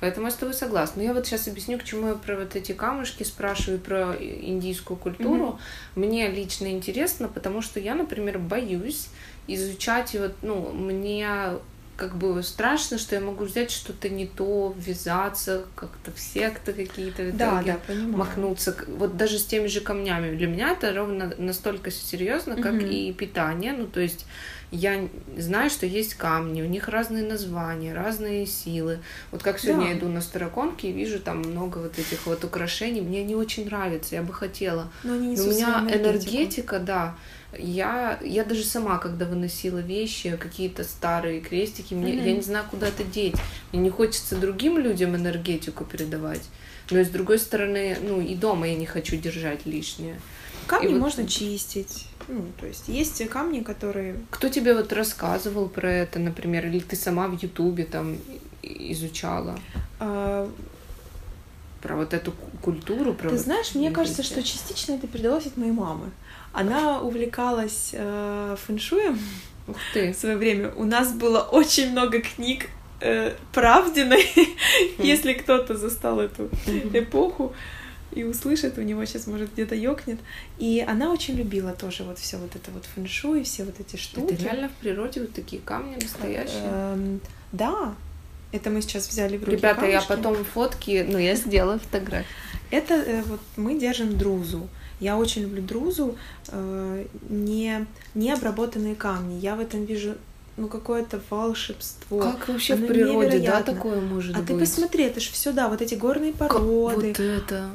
Поэтому 0.00 0.26
я 0.26 0.30
с 0.30 0.36
тобой 0.36 0.54
согласна. 0.54 1.02
Но 1.02 1.08
я 1.08 1.14
вот 1.14 1.26
сейчас 1.26 1.48
объясню, 1.48 1.78
к 1.78 1.84
чему 1.84 2.08
я 2.08 2.14
про 2.14 2.36
вот 2.36 2.54
эти 2.54 2.72
камушки 2.72 3.24
спрашиваю, 3.24 3.80
про 3.80 4.14
индийскую 4.20 4.96
культуру. 4.96 5.58
Mm-hmm. 5.96 6.00
Мне 6.00 6.28
лично 6.30 6.68
интересно, 6.68 7.28
потому 7.28 7.62
что 7.62 7.80
я, 7.80 7.94
например, 7.94 8.38
боюсь 8.38 9.08
изучать, 9.48 10.14
вот, 10.14 10.34
ну, 10.42 10.70
мне 10.72 11.28
как 11.98 12.16
бы 12.16 12.44
страшно, 12.44 12.96
что 12.96 13.16
я 13.16 13.20
могу 13.20 13.44
взять 13.44 13.72
что-то 13.72 14.08
не 14.08 14.24
то, 14.24 14.72
ввязаться 14.78 15.64
как-то 15.74 16.12
в 16.12 16.20
секты 16.20 16.72
какие-то, 16.72 17.24
в 17.24 17.36
да, 17.36 17.60
да, 17.66 17.78
махнуться. 18.06 18.76
Вот 18.86 19.16
даже 19.16 19.40
с 19.40 19.44
теми 19.44 19.66
же 19.66 19.80
камнями. 19.80 20.36
Для 20.36 20.46
меня 20.46 20.70
это 20.70 20.94
ровно 20.94 21.34
настолько 21.38 21.90
серьезно, 21.90 22.54
как 22.54 22.74
угу. 22.74 22.86
и 22.86 23.12
питание. 23.12 23.72
Ну, 23.72 23.88
то 23.88 23.98
есть 23.98 24.26
я 24.70 25.08
знаю, 25.36 25.70
что 25.70 25.86
есть 25.86 26.14
камни, 26.14 26.62
у 26.62 26.66
них 26.66 26.88
разные 26.88 27.24
названия, 27.24 27.92
разные 27.92 28.46
силы. 28.46 29.00
Вот 29.32 29.42
как 29.42 29.58
сегодня 29.58 29.86
да. 29.86 29.88
я 29.88 29.98
иду 29.98 30.08
на 30.08 30.20
Староконке 30.20 30.90
и 30.90 30.92
вижу 30.92 31.18
там 31.18 31.38
много 31.38 31.78
вот 31.78 31.98
этих 31.98 32.26
вот 32.26 32.44
украшений, 32.44 33.00
мне 33.00 33.22
они 33.22 33.34
очень 33.34 33.64
нравятся, 33.64 34.14
я 34.14 34.22
бы 34.22 34.32
хотела. 34.32 34.88
Но, 35.02 35.14
они 35.14 35.36
Но 35.36 35.42
у 35.42 35.46
меня 35.48 35.84
энергетика, 35.90 36.78
да. 36.78 37.16
Я, 37.56 38.18
я 38.22 38.44
даже 38.44 38.62
сама, 38.62 38.98
когда 38.98 39.24
выносила 39.24 39.78
вещи, 39.78 40.36
какие-то 40.36 40.84
старые 40.84 41.40
крестики, 41.40 41.94
мне, 41.94 42.12
mm-hmm. 42.12 42.26
я 42.26 42.32
не 42.34 42.42
знаю, 42.42 42.66
куда 42.70 42.88
это 42.88 43.04
деть. 43.04 43.36
Мне 43.72 43.82
не 43.82 43.90
хочется 43.90 44.36
другим 44.36 44.78
людям 44.78 45.16
энергетику 45.16 45.84
передавать. 45.84 46.42
Но 46.90 46.98
и 46.98 47.04
с 47.04 47.08
другой 47.08 47.38
стороны, 47.38 47.96
ну 48.02 48.20
и 48.20 48.34
дома 48.34 48.68
я 48.68 48.76
не 48.76 48.86
хочу 48.86 49.16
держать 49.16 49.66
лишнее. 49.66 50.20
Камни 50.66 50.92
и 50.92 50.94
можно 50.94 51.22
вот... 51.22 51.32
чистить. 51.32 52.06
Ну, 52.28 52.44
то 52.60 52.66
есть 52.66 52.88
есть 52.88 53.26
камни, 53.28 53.60
которые... 53.60 54.16
Кто 54.30 54.50
тебе 54.50 54.74
вот 54.74 54.92
рассказывал 54.92 55.68
про 55.68 55.90
это, 55.90 56.18
например, 56.18 56.66
или 56.66 56.80
ты 56.80 56.96
сама 56.96 57.28
в 57.28 57.42
Ютубе 57.42 57.84
там 57.84 58.18
изучала? 58.62 59.58
А... 59.98 60.50
Про 61.80 61.96
вот 61.96 62.12
эту 62.12 62.32
культуру, 62.60 63.14
про 63.14 63.28
Ты 63.28 63.36
вот 63.36 63.44
знаешь, 63.44 63.74
мне 63.74 63.92
кажется, 63.92 64.24
что 64.24 64.42
частично 64.42 64.94
это 64.94 65.06
передалось 65.06 65.46
от 65.46 65.56
моей 65.56 65.70
мамы. 65.70 66.10
Она 66.52 67.00
увлекалась 67.00 67.90
э, 67.92 68.56
фэншуем 68.66 69.18
Ух 69.66 69.76
ты. 69.92 70.12
в 70.12 70.16
свое 70.16 70.36
время. 70.36 70.72
У 70.76 70.84
нас 70.84 71.12
было 71.12 71.40
очень 71.40 71.90
много 71.92 72.20
книг 72.20 72.66
э, 73.00 73.34
Правдиной, 73.52 74.26
если 74.98 75.34
кто-то 75.34 75.76
застал 75.76 76.20
эту 76.20 76.48
эпоху 76.92 77.54
и 78.12 78.24
услышит, 78.24 78.78
у 78.78 78.82
него 78.82 79.04
сейчас, 79.04 79.26
может, 79.26 79.52
где-то 79.52 79.74
ёкнет. 79.74 80.18
И 80.58 80.84
она 80.86 81.12
очень 81.12 81.34
любила 81.34 81.72
тоже 81.72 82.04
вот 82.04 82.18
все 82.18 82.38
вот 82.38 82.56
это 82.56 82.70
вот 82.70 82.84
фэншу 82.86 83.34
и 83.36 83.42
все 83.42 83.64
вот 83.64 83.78
эти 83.80 83.96
штуки. 83.96 84.32
Это 84.32 84.44
реально 84.44 84.68
в 84.68 84.72
природе 84.72 85.20
вот 85.20 85.32
такие 85.34 85.60
камни 85.60 85.96
настоящие? 85.96 86.62
Эм, 86.64 87.20
да, 87.52 87.94
это 88.50 88.70
мы 88.70 88.80
сейчас 88.80 89.08
взяли 89.08 89.36
в 89.36 89.44
руки 89.44 89.56
Ребята, 89.56 89.82
камушки. 89.82 89.94
я 89.94 90.16
потом 90.16 90.44
фотки, 90.44 91.06
ну, 91.08 91.18
я 91.18 91.34
сделаю 91.34 91.78
фотографии. 91.78 92.26
Это 92.70 92.94
э, 92.94 93.22
вот 93.22 93.40
мы 93.56 93.78
держим 93.78 94.16
друзу. 94.16 94.68
Я 95.00 95.16
очень 95.16 95.42
люблю 95.42 95.62
друзу, 95.62 96.16
э, 96.48 97.06
не, 97.28 97.86
не 98.14 98.32
обработанные 98.32 98.94
камни. 98.94 99.38
Я 99.38 99.54
в 99.54 99.60
этом 99.60 99.84
вижу 99.84 100.14
ну 100.56 100.68
какое-то 100.68 101.20
волшебство. 101.30 102.20
Как 102.20 102.48
вообще 102.48 102.74
Оно 102.74 102.84
в 102.84 102.88
природе, 102.88 103.38
да, 103.38 103.62
такое 103.62 104.00
может 104.00 104.34
а 104.34 104.40
быть? 104.40 104.50
А 104.50 104.52
ты 104.52 104.58
посмотри, 104.58 105.04
это 105.04 105.20
же 105.20 105.30
все, 105.30 105.52
да, 105.52 105.68
вот 105.68 105.80
эти 105.80 105.94
горные 105.94 106.32
породы. 106.32 107.12
Как 107.14 107.18
вот 107.18 107.20
это. 107.20 107.70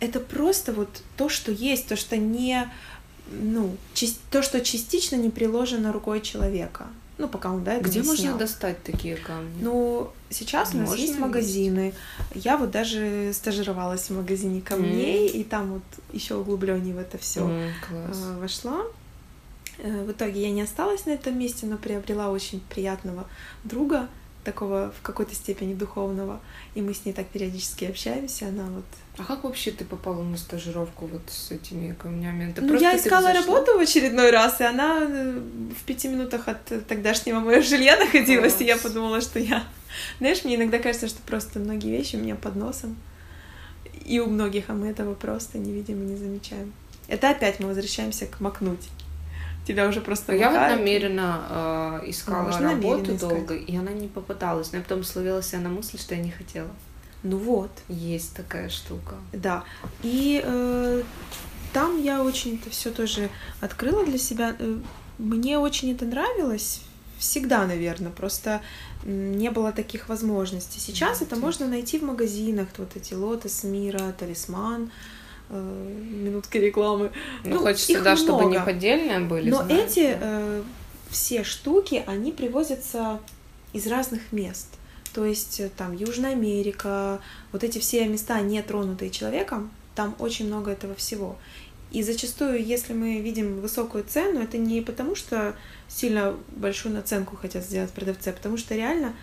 Это 0.00 0.18
просто 0.18 0.72
вот 0.72 0.88
то, 1.16 1.28
что 1.28 1.52
есть, 1.52 1.86
то, 1.86 1.94
что 1.94 2.16
не, 2.16 2.68
ну, 3.30 3.76
то, 4.30 4.42
что 4.42 4.60
частично 4.60 5.14
не 5.14 5.30
приложено 5.30 5.92
рукой 5.92 6.20
человека. 6.22 6.86
Ну, 7.18 7.28
пока 7.28 7.52
он, 7.52 7.62
да, 7.62 7.74
это 7.74 7.88
Где 7.88 8.02
можно 8.02 8.16
снял. 8.16 8.38
достать 8.38 8.82
такие 8.82 9.16
камни? 9.16 9.62
Ну, 9.62 10.10
сейчас 10.30 10.74
у 10.74 10.78
нас 10.78 10.96
есть 10.96 11.18
магазины. 11.18 11.92
Я 12.34 12.56
вот 12.56 12.70
даже 12.70 13.32
стажировалась 13.34 14.08
в 14.08 14.16
магазине 14.16 14.60
камней, 14.60 15.28
mm. 15.28 15.32
и 15.32 15.44
там 15.44 15.74
вот 15.74 15.82
еще 16.12 16.36
углубленнее 16.36 16.94
в 16.94 16.98
это 16.98 17.18
все 17.18 17.40
mm, 17.40 18.40
вошла. 18.40 18.82
Э, 19.78 20.04
в 20.04 20.12
итоге 20.12 20.42
я 20.42 20.50
не 20.50 20.62
осталась 20.62 21.06
на 21.06 21.10
этом 21.10 21.38
месте, 21.38 21.66
но 21.66 21.76
приобрела 21.76 22.30
очень 22.30 22.60
приятного 22.60 23.26
друга, 23.64 24.08
такого 24.44 24.92
в 24.98 25.02
какой-то 25.02 25.34
степени 25.34 25.74
духовного. 25.74 26.40
И 26.74 26.82
мы 26.82 26.94
с 26.94 27.04
ней 27.04 27.12
так 27.12 27.26
периодически 27.28 27.84
общаемся, 27.84 28.48
она 28.48 28.64
вот... 28.64 28.84
А 29.18 29.24
как 29.24 29.44
вообще 29.44 29.70
ты 29.72 29.84
попала 29.84 30.22
на 30.22 30.38
стажировку 30.38 31.06
вот 31.06 31.22
с 31.28 31.50
этими 31.50 31.92
камнями? 31.92 32.50
Это 32.50 32.62
ну, 32.62 32.78
я 32.78 32.96
искала 32.96 33.32
работу 33.32 33.76
в 33.76 33.80
очередной 33.80 34.30
раз, 34.30 34.60
и 34.60 34.64
она 34.64 35.00
э, 35.02 35.38
в 35.78 35.84
пяти 35.84 36.08
минутах 36.08 36.48
от 36.48 36.86
тогдашнего 36.88 37.40
моего 37.40 37.62
жилья 37.62 37.96
находилась, 38.00 38.54
Класс. 38.54 38.62
и 38.62 38.64
я 38.64 38.76
подумала, 38.78 39.20
что 39.20 39.38
я... 39.38 39.64
Знаешь, 40.18 40.44
мне 40.44 40.56
иногда 40.56 40.78
кажется, 40.78 41.08
что 41.08 41.20
просто 41.26 41.58
многие 41.58 41.90
вещи 41.90 42.16
у 42.16 42.20
меня 42.20 42.36
под 42.36 42.56
носом, 42.56 42.96
и 44.06 44.18
у 44.18 44.26
многих, 44.26 44.70
а 44.70 44.72
мы 44.72 44.88
этого 44.88 45.14
просто 45.14 45.58
не 45.58 45.72
видим 45.72 46.02
и 46.02 46.06
не 46.06 46.16
замечаем. 46.16 46.72
Это 47.06 47.28
опять 47.28 47.60
мы 47.60 47.68
возвращаемся 47.68 48.26
к 48.26 48.40
макнуть 48.40 48.88
тебя 49.66 49.88
уже 49.88 50.00
просто 50.00 50.34
Я 50.34 50.50
вот 50.50 50.76
намеренно 50.76 52.00
э, 52.02 52.10
искала 52.10 52.42
Можно 52.42 52.72
работу 52.72 53.14
долго, 53.14 53.54
и 53.54 53.76
она 53.76 53.92
не 53.92 54.08
попадалась. 54.08 54.72
Но 54.72 54.78
я 54.78 54.82
потом 54.82 55.04
словила 55.04 55.42
себя 55.42 55.60
на 55.60 55.68
мысли, 55.68 55.98
что 55.98 56.14
я 56.14 56.20
не 56.20 56.30
хотела. 56.30 56.70
Ну 57.22 57.36
вот. 57.36 57.70
Есть 57.88 58.34
такая 58.34 58.68
штука. 58.68 59.16
Да. 59.32 59.64
И 60.02 60.42
э, 60.44 61.02
там 61.72 62.02
я 62.02 62.22
очень 62.22 62.56
это 62.56 62.70
все 62.70 62.90
тоже 62.90 63.30
открыла 63.60 64.04
для 64.04 64.18
себя. 64.18 64.56
Э, 64.58 64.78
мне 65.18 65.58
очень 65.58 65.92
это 65.92 66.04
нравилось. 66.04 66.82
Всегда, 67.18 67.66
наверное, 67.66 68.10
просто 68.10 68.60
не 69.04 69.50
было 69.50 69.72
таких 69.72 70.08
возможностей. 70.08 70.80
Сейчас 70.80 71.20
да, 71.20 71.26
это 71.26 71.36
можно 71.36 71.68
найти 71.68 71.98
в 71.98 72.02
магазинах, 72.02 72.68
вот 72.78 72.96
эти 72.96 73.14
лотос 73.14 73.62
мира, 73.62 74.12
талисман. 74.18 74.90
Э, 75.48 75.94
минутки 76.10 76.56
рекламы. 76.56 77.12
Ну, 77.44 77.56
ну 77.56 77.58
хочется, 77.60 78.00
да, 78.02 78.14
много. 78.14 78.16
чтобы 78.16 78.50
не 78.50 78.60
поддельные 78.60 79.20
были. 79.20 79.50
Но 79.50 79.62
знаете. 79.62 79.84
эти 79.84 80.18
э, 80.20 80.62
все 81.10 81.44
штуки, 81.44 82.02
они 82.06 82.32
привозятся 82.32 83.20
из 83.72 83.86
разных 83.86 84.32
мест. 84.32 84.68
То 85.12 85.24
есть 85.24 85.60
э, 85.60 85.70
там 85.76 85.94
Южная 85.94 86.32
Америка, 86.32 87.20
вот 87.52 87.64
эти 87.64 87.78
все 87.78 88.06
места, 88.06 88.40
не 88.40 88.62
тронутые 88.62 89.10
человеком, 89.10 89.70
там 89.94 90.14
очень 90.18 90.46
много 90.46 90.70
этого 90.70 90.94
всего. 90.94 91.36
И 91.90 92.02
зачастую, 92.02 92.64
если 92.64 92.94
мы 92.94 93.20
видим 93.20 93.60
высокую 93.60 94.04
цену, 94.04 94.40
это 94.40 94.56
не 94.56 94.80
потому, 94.80 95.14
что 95.14 95.54
сильно 95.88 96.34
большую 96.48 96.94
наценку 96.94 97.36
хотят 97.36 97.64
сделать 97.64 97.90
продавцы, 97.90 98.28
а 98.28 98.32
потому 98.32 98.56
что 98.56 98.74
реально 98.74 99.14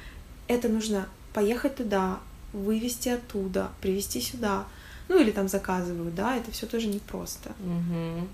это 0.47 0.69
нужно 0.69 1.09
поехать 1.33 1.75
туда, 1.77 2.19
вывести 2.53 3.09
оттуда, 3.09 3.71
привезти 3.81 4.21
сюда 4.21 4.65
ну 5.09 5.19
или 5.19 5.31
там 5.31 5.47
заказывают, 5.49 6.15
да, 6.15 6.37
это 6.37 6.51
все 6.51 6.67
тоже 6.67 6.87
непросто. 6.87 7.49
Угу. 7.59 8.27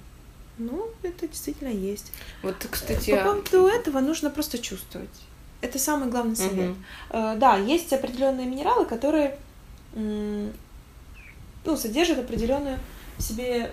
Ну, 0.57 0.89
это 1.01 1.27
действительно 1.27 1.69
есть. 1.69 2.11
Вот, 2.43 2.55
кстати... 2.69 3.11
По 3.11 3.33
поводу 3.33 3.67
этого 3.67 4.01
нужно 4.01 4.29
просто 4.29 4.57
чувствовать. 4.57 5.09
Это 5.65 5.79
самый 5.79 6.09
главный 6.09 6.35
совет. 6.35 6.71
Угу. 6.71 6.77
Да, 7.37 7.57
есть 7.57 7.91
определенные 7.91 8.45
минералы, 8.45 8.85
которые 8.85 9.37
ну, 9.93 10.51
содержат 11.77 12.19
определенную 12.19 12.77
в 13.17 13.21
себе 13.21 13.71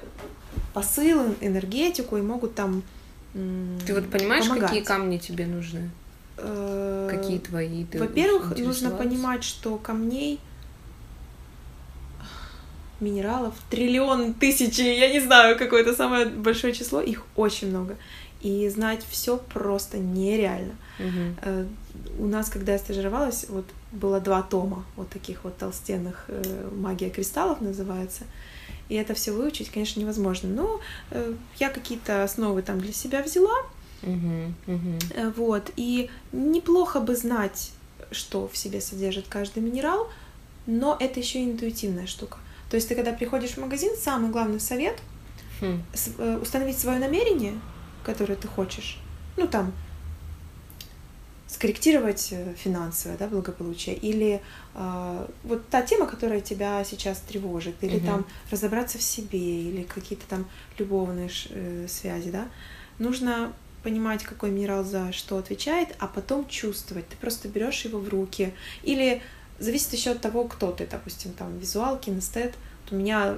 посыл, 0.73 1.35
энергетику 1.41 2.17
и 2.17 2.23
могут 2.23 2.55
там 2.55 2.83
Ты 3.33 3.95
вот 3.95 4.11
понимаешь, 4.11 4.47
помогать. 4.47 4.71
какие 4.71 4.85
камни 4.85 5.19
тебе 5.19 5.47
нужны? 5.47 5.91
Э, 6.39 7.09
какие 7.11 7.39
твои? 7.39 7.85
Во-первых, 7.93 8.57
нужно 8.59 8.91
понимать, 8.91 9.45
что 9.45 9.77
камней 9.77 10.41
минералов, 13.01 13.55
триллион, 13.69 14.35
тысячи, 14.35 14.81
я 14.81 15.13
не 15.13 15.21
знаю, 15.21 15.59
какое-то 15.59 15.95
самое 15.95 16.27
большое 16.27 16.73
число, 16.73 17.01
их 17.01 17.25
очень 17.37 17.69
много. 17.69 17.97
И 18.41 18.69
знать 18.69 19.05
все 19.09 19.37
просто 19.37 19.99
нереально. 19.99 20.75
Угу. 21.07 21.69
У 22.19 22.27
нас, 22.27 22.49
когда 22.49 22.73
я 22.73 22.79
стажировалась, 22.79 23.47
вот 23.49 23.65
было 23.93 24.21
два 24.21 24.43
тома, 24.43 24.85
вот 24.97 25.09
таких 25.11 25.45
вот 25.45 25.57
толстенных, 25.59 26.25
э, 26.29 26.71
магия 26.75 27.11
кристаллов 27.11 27.61
называется. 27.61 28.25
И 28.89 28.95
это 28.95 29.15
все 29.15 29.33
выучить, 29.33 29.71
конечно, 29.71 30.01
невозможно. 30.01 30.49
Но 30.49 30.81
э, 31.11 31.35
я 31.59 31.71
какие-то 31.71 32.25
основы 32.25 32.63
там 32.63 32.81
для 32.81 32.93
себя 32.93 33.23
взяла. 33.23 33.55
Угу, 34.03 34.55
угу. 34.67 35.33
Вот. 35.37 35.71
И 35.77 36.11
неплохо 36.33 37.01
бы 37.01 37.17
знать, 37.17 37.73
что 38.11 38.49
в 38.49 38.57
себе 38.57 38.81
содержит 38.81 39.27
каждый 39.29 39.63
минерал, 39.63 40.11
но 40.67 40.97
это 40.99 41.21
еще 41.21 41.41
и 41.41 41.45
интуитивная 41.45 42.07
штука. 42.07 42.39
То 42.71 42.77
есть 42.77 42.89
ты, 42.89 42.95
когда 42.95 43.13
приходишь 43.13 43.53
в 43.53 43.59
магазин, 43.59 43.93
самый 43.97 44.31
главный 44.31 44.61
совет 44.61 44.99
хм. 45.61 45.83
Э, 46.19 46.39
установить 46.41 46.79
свое 46.79 46.99
намерение, 46.99 47.55
которое 48.05 48.35
ты 48.35 48.49
хочешь. 48.49 48.99
Ну, 49.37 49.47
там, 49.47 49.73
скорректировать 51.53 52.29
э, 52.33 52.55
финансовое 52.57 53.17
да, 53.19 53.27
благополучие, 53.29 53.95
или 53.95 54.41
э, 54.75 55.27
вот 55.45 55.69
та 55.69 55.83
тема, 55.83 56.07
которая 56.07 56.41
тебя 56.41 56.83
сейчас 56.85 57.19
тревожит, 57.19 57.77
или 57.83 57.97
угу. 57.97 58.07
там 58.07 58.27
разобраться 58.51 58.99
в 58.99 59.03
себе, 59.03 59.63
или 59.63 59.83
какие-то 59.83 60.27
там 60.27 60.47
любовные 60.79 61.31
э, 61.51 61.87
связи, 61.89 62.31
да, 62.31 62.49
нужно 62.99 63.53
понимать, 63.83 64.23
какой 64.23 64.51
минерал 64.51 64.85
за 64.85 65.13
что 65.13 65.37
отвечает, 65.39 65.89
а 65.99 66.07
потом 66.07 66.47
чувствовать. 66.49 67.09
Ты 67.09 67.17
просто 67.17 67.49
берешь 67.49 67.85
его 67.85 67.99
в 67.99 68.09
руки, 68.09 68.55
или 68.83 69.23
зависит 69.59 69.93
еще 69.93 70.13
от 70.13 70.21
того, 70.21 70.45
кто 70.45 70.73
ты, 70.73 70.87
допустим, 70.87 71.33
там 71.33 71.59
визуал, 71.59 71.99
кинестет. 71.99 72.55
Вот 72.85 72.93
у 72.93 72.97
меня 72.97 73.37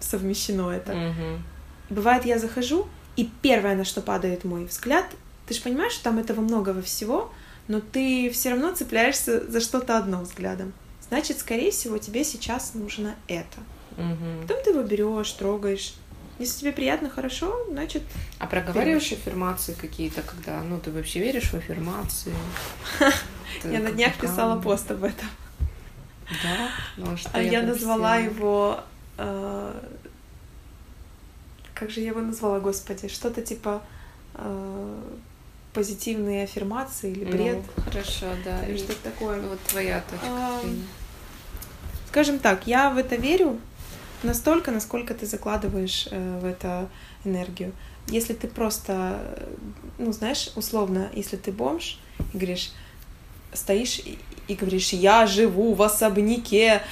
совмещено 0.00 0.70
это. 0.70 0.92
Угу. 0.92 1.94
Бывает, 1.94 2.24
я 2.24 2.38
захожу, 2.38 2.88
и 3.16 3.30
первое, 3.42 3.76
на 3.76 3.84
что 3.84 4.00
падает 4.02 4.44
мой 4.44 4.64
взгляд, 4.64 5.06
ты 5.46 5.54
же 5.54 5.60
понимаешь, 5.60 5.92
что 5.92 6.04
там 6.04 6.18
этого 6.18 6.40
многого 6.40 6.82
всего, 6.82 7.32
но 7.68 7.80
ты 7.80 8.30
все 8.30 8.50
равно 8.50 8.74
цепляешься 8.74 9.48
за 9.50 9.60
что-то 9.60 9.98
одно 9.98 10.20
взглядом. 10.22 10.72
Значит, 11.08 11.38
скорее 11.38 11.70
всего, 11.70 11.98
тебе 11.98 12.24
сейчас 12.24 12.74
нужно 12.74 13.14
это. 13.28 13.60
Угу. 13.96 14.42
Потом 14.42 14.62
ты 14.64 14.70
его 14.70 14.82
берешь, 14.82 15.30
трогаешь. 15.32 15.94
Если 16.38 16.60
тебе 16.60 16.72
приятно, 16.72 17.08
хорошо, 17.08 17.56
значит. 17.70 18.02
А 18.38 18.46
проговариваешь 18.46 19.12
аффирмации 19.12 19.74
какие-то, 19.74 20.22
когда, 20.22 20.62
ну, 20.62 20.80
ты 20.80 20.90
вообще 20.90 21.20
веришь 21.20 21.50
в 21.50 21.54
аффирмации? 21.54 22.34
Я 23.64 23.78
на 23.78 23.92
днях 23.92 24.16
писала 24.16 24.60
пост 24.60 24.90
об 24.90 25.04
этом. 25.04 25.28
Да? 26.42 26.68
Ну, 26.96 27.16
что 27.16 27.30
а 27.34 27.42
я, 27.42 27.60
я 27.60 27.62
назвала 27.62 28.16
его... 28.16 28.80
Э, 29.18 29.78
как 31.74 31.90
же 31.90 32.00
я 32.00 32.08
его 32.08 32.20
назвала, 32.20 32.60
господи? 32.60 33.08
Что-то 33.08 33.42
типа 33.42 33.82
э, 34.34 35.02
позитивные 35.74 36.44
аффирмации 36.44 37.10
или 37.10 37.24
бред. 37.24 37.58
Ну, 37.76 37.82
хорошо, 37.82 38.26
да. 38.44 38.64
Или 38.66 38.78
что-то 38.78 39.02
такое. 39.02 39.40
Ну, 39.40 39.48
вот 39.48 39.60
твоя 39.60 40.02
точка 40.10 40.26
а, 40.26 40.60
Скажем 42.08 42.38
так, 42.38 42.66
я 42.66 42.90
в 42.90 42.96
это 42.96 43.16
верю 43.16 43.58
настолько, 44.22 44.70
насколько 44.70 45.14
ты 45.14 45.26
закладываешь 45.26 46.08
э, 46.10 46.38
в 46.40 46.44
это 46.44 46.88
энергию. 47.24 47.72
Если 48.08 48.34
ты 48.34 48.48
просто, 48.48 49.18
ну, 49.98 50.12
знаешь, 50.12 50.50
условно, 50.56 51.10
если 51.14 51.36
ты 51.36 51.52
бомж 51.52 51.98
и 52.32 52.38
говоришь, 52.38 52.72
стоишь 53.52 54.00
и 54.46 54.54
говоришь, 54.54 54.92
я 54.92 55.26
живу 55.26 55.74
в 55.74 55.82
особняке 55.82 56.82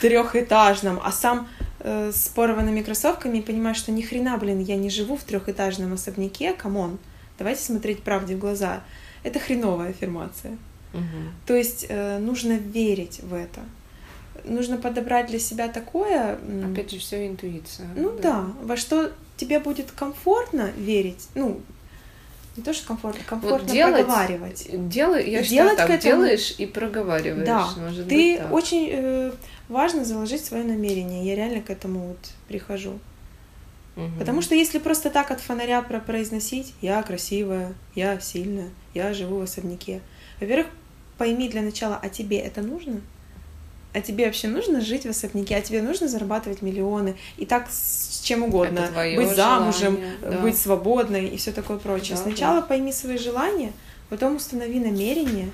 трехэтажном, 0.00 1.00
а 1.02 1.12
сам 1.12 1.48
э, 1.80 2.10
с 2.12 2.28
порванными 2.28 2.82
кроссовками 2.82 3.38
и 3.38 3.42
понимаешь, 3.42 3.76
что 3.76 3.92
ни 3.92 4.02
хрена, 4.02 4.36
блин, 4.38 4.60
я 4.60 4.76
не 4.76 4.90
живу 4.90 5.16
в 5.16 5.22
трехэтажном 5.22 5.92
особняке, 5.92 6.54
come 6.54 6.79
on, 6.79 6.98
давайте 7.38 7.62
смотреть 7.62 8.02
правде 8.02 8.36
в 8.36 8.38
глаза. 8.38 8.82
Это 9.22 9.38
хреновая 9.38 9.90
аффирмация. 9.90 10.58
Угу. 10.94 11.02
То 11.46 11.54
есть 11.54 11.86
э, 11.88 12.18
нужно 12.18 12.52
верить 12.52 13.20
в 13.22 13.34
это. 13.34 13.60
Нужно 14.44 14.76
подобрать 14.76 15.28
для 15.28 15.38
себя 15.38 15.68
такое. 15.68 16.38
Опять 16.70 16.90
же, 16.90 16.98
все 16.98 17.28
интуиция. 17.28 17.88
Ну 17.94 18.10
да. 18.10 18.22
да, 18.22 18.46
во 18.62 18.76
что 18.76 19.12
тебе 19.36 19.60
будет 19.60 19.92
комфортно 19.92 20.70
верить. 20.76 21.28
Ну, 21.34 21.60
не 22.56 22.62
то, 22.62 22.74
что 22.74 22.86
комфортно, 22.86 23.22
комфортно 23.26 23.58
вот 23.58 23.72
делать, 23.72 24.06
проговаривать. 24.06 24.66
Делай, 24.88 25.30
я 25.30 25.42
считаю, 25.42 25.76
так, 25.76 25.88
этому... 25.88 26.02
делаешь 26.02 26.54
и 26.58 26.66
проговариваешь. 26.66 27.46
Да, 27.46 27.68
может 27.78 28.08
ты 28.08 28.38
быть, 28.38 28.52
очень 28.52 28.88
э, 28.92 29.32
важно 29.68 30.04
заложить 30.04 30.44
свое 30.44 30.62
намерение. 30.64 31.24
Я 31.24 31.34
реально 31.34 31.62
к 31.62 31.70
этому 31.70 32.08
вот 32.08 32.18
прихожу. 32.48 32.98
Угу. 33.96 34.18
Потому 34.18 34.42
что 34.42 34.54
если 34.54 34.78
просто 34.78 35.10
так 35.10 35.30
от 35.30 35.40
фонаря 35.40 35.82
про 35.82 36.00
произносить, 36.00 36.74
я 36.80 37.02
красивая, 37.02 37.74
я 37.94 38.18
сильная, 38.20 38.70
я 38.94 39.12
живу 39.12 39.38
в 39.38 39.42
особняке. 39.42 40.00
Во-первых, 40.40 40.68
пойми 41.18 41.48
для 41.48 41.62
начала, 41.62 41.98
а 42.02 42.08
тебе 42.08 42.38
это 42.38 42.62
нужно? 42.62 43.00
а 43.94 44.00
тебе 44.00 44.26
вообще 44.26 44.48
нужно 44.48 44.80
жить 44.80 45.04
в 45.04 45.10
особняке, 45.10 45.56
а 45.56 45.60
тебе 45.60 45.82
нужно 45.82 46.08
зарабатывать 46.08 46.62
миллионы, 46.62 47.16
и 47.36 47.44
так 47.44 47.68
с 47.70 48.20
чем 48.22 48.42
угодно, 48.44 48.90
быть 49.16 49.36
замужем, 49.36 49.96
желание, 49.96 50.16
да. 50.22 50.38
быть 50.38 50.56
свободной 50.56 51.26
и 51.28 51.36
все 51.36 51.52
такое 51.52 51.78
прочее. 51.78 52.16
Да, 52.16 52.22
Сначала 52.22 52.60
да. 52.60 52.66
пойми 52.66 52.92
свои 52.92 53.18
желания, 53.18 53.72
потом 54.08 54.36
установи 54.36 54.80
намерение 54.80 55.50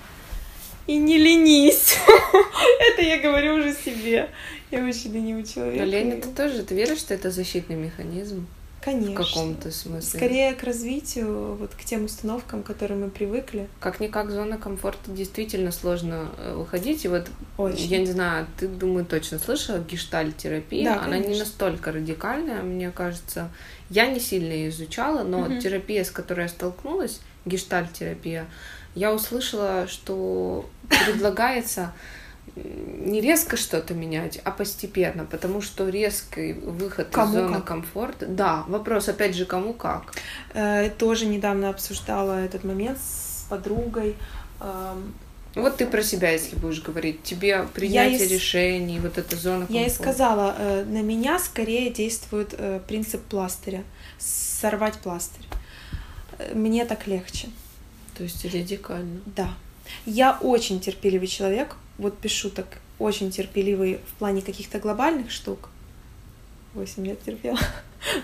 и 0.87 0.97
не 0.97 1.19
ленись. 1.19 1.97
это 2.93 3.03
я 3.03 3.19
говорю 3.19 3.57
уже 3.57 3.75
себе. 3.75 4.31
Я 4.71 4.85
очень 4.85 5.13
ленивый 5.13 5.45
человек. 5.45 5.79
Но 5.79 5.85
лень 5.85 6.11
это 6.13 6.29
тоже, 6.29 6.63
ты 6.63 6.75
веришь, 6.75 6.99
что 6.99 7.15
это 7.15 7.31
защитный 7.31 7.77
механизм? 7.77 8.47
Конечно. 8.81 9.11
В 9.23 9.27
каком-то 9.27 9.73
смысле. 9.73 10.19
Скорее 10.19 10.55
к 10.55 10.63
развитию, 10.63 11.57
вот 11.57 11.75
к 11.75 11.85
тем 11.85 12.05
установкам, 12.05 12.63
к 12.63 12.67
которым 12.67 13.01
мы 13.01 13.11
привыкли. 13.11 13.69
Как-никак 13.81 14.31
зона 14.31 14.57
комфорта 14.57 15.11
действительно 15.11 15.73
сложно 15.73 16.29
э, 16.39 16.55
выходить. 16.55 17.05
И 17.05 17.09
вот, 17.09 17.27
Очень. 17.57 17.87
я 17.87 17.99
не 17.99 18.07
знаю, 18.07 18.47
ты, 18.57 18.69
думаю, 18.69 19.05
точно 19.05 19.41
слышала, 19.41 19.79
гештальт-терапия, 19.79 20.85
Да, 20.85 21.03
она 21.03 21.17
не 21.19 21.25
конечно. 21.25 21.45
настолько 21.45 21.91
радикальная, 21.91 22.63
мне 22.63 22.91
кажется. 22.93 23.51
Я 23.91 24.07
не 24.07 24.21
сильно 24.21 24.53
ее 24.53 24.69
изучала, 24.71 25.25
но 25.25 25.41
Мгм. 25.41 25.59
терапия, 25.59 26.05
с 26.05 26.11
которой 26.11 26.43
я 26.43 26.49
столкнулась, 26.49 27.21
гештальт-терапия, 27.47 28.47
я 28.95 29.13
услышала, 29.13 29.89
что 29.89 30.71
предлагается 30.89 31.93
не 32.65 33.21
резко 33.21 33.57
что-то 33.57 33.95
менять, 33.95 34.41
а 34.45 34.51
постепенно, 34.51 35.25
потому 35.25 35.61
что 35.61 35.89
резкий 35.89 36.53
выход 36.53 37.09
Кому 37.11 37.33
из 37.33 37.41
зоны 37.43 37.57
как. 37.57 37.65
комфорта. 37.65 38.27
Да, 38.27 38.65
вопрос 38.69 39.09
опять 39.09 39.35
же, 39.35 39.45
кому 39.47 39.73
как. 39.73 40.15
Э, 40.55 40.91
Тоже 40.91 41.27
недавно 41.27 41.71
обсуждала 41.71 42.39
этот 42.41 42.65
момент 42.65 42.99
с 42.99 43.47
подругой. 43.49 44.17
Эм, 44.61 45.15
Вот 45.55 45.77
ты 45.79 45.87
про 45.87 46.03
себя, 46.03 46.31
если 46.33 46.57
будешь 46.57 46.83
говорить, 46.83 47.23
тебе 47.23 47.63
принятие 47.75 48.25
и 48.27 48.29
с- 48.29 48.31
решений, 48.31 49.01
вот 49.01 49.17
эта 49.19 49.35
зона 49.37 49.67
комфорта. 49.67 49.75
Я 49.81 49.87
и 49.87 49.91
сказала, 49.91 50.55
э, 50.59 50.85
на 50.85 51.03
меня 51.03 51.39
скорее 51.39 51.91
действует 51.91 52.55
э, 52.59 52.81
принцип 52.87 53.23
пластыря. 53.23 53.83
Сорвать 54.19 54.99
пластырь. 54.99 55.47
Э, 56.39 56.55
Мне 56.55 56.85
так 56.85 57.07
легче. 57.07 57.49
То 58.17 58.25
есть 58.25 58.45
радикально. 58.45 59.21
Да. 59.27 59.49
Я 60.05 60.37
очень 60.41 60.81
терпеливый 60.81 61.29
человек, 61.29 61.77
вот 61.99 62.19
без 62.21 62.31
шуток, 62.31 62.67
очень 62.99 63.31
терпеливый 63.31 64.01
в 64.07 64.19
плане 64.19 64.43
каких-то 64.43 64.79
глобальных 64.79 65.31
штук. 65.31 65.69
Восемь 66.75 67.07
лет 67.07 67.23
терпела. 67.23 67.59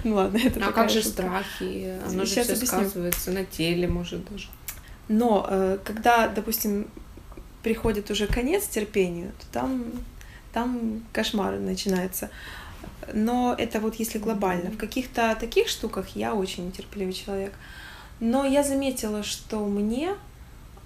Ну 0.04 0.14
ладно, 0.14 0.38
это 0.38 0.64
а 0.64 0.70
как 0.70 0.88
же 0.88 1.02
шутка. 1.02 1.22
страхи? 1.22 1.98
Оно 2.06 2.24
же 2.24 2.30
Сейчас 2.30 2.46
все 2.46 2.54
объясню. 2.54 2.78
сказывается 2.78 3.32
на 3.32 3.44
теле, 3.44 3.88
может 3.88 4.24
даже. 4.30 4.46
Но 5.08 5.44
э, 5.50 5.78
когда, 5.84 6.28
допустим, 6.28 6.86
приходит 7.62 8.08
уже 8.08 8.28
конец 8.28 8.68
терпению, 8.68 9.32
то 9.40 9.46
там, 9.50 9.84
там 10.52 11.02
кошмар 11.12 11.58
начинается. 11.58 12.30
Но 13.12 13.54
это 13.58 13.80
вот 13.80 13.96
если 13.96 14.18
глобально. 14.18 14.70
В 14.70 14.76
каких-то 14.76 15.36
таких 15.38 15.66
штуках 15.68 16.10
я 16.14 16.34
очень 16.34 16.70
терпеливый 16.70 17.12
человек. 17.12 17.52
Но 18.20 18.44
я 18.44 18.62
заметила, 18.62 19.24
что 19.24 19.66
мне 19.66 20.14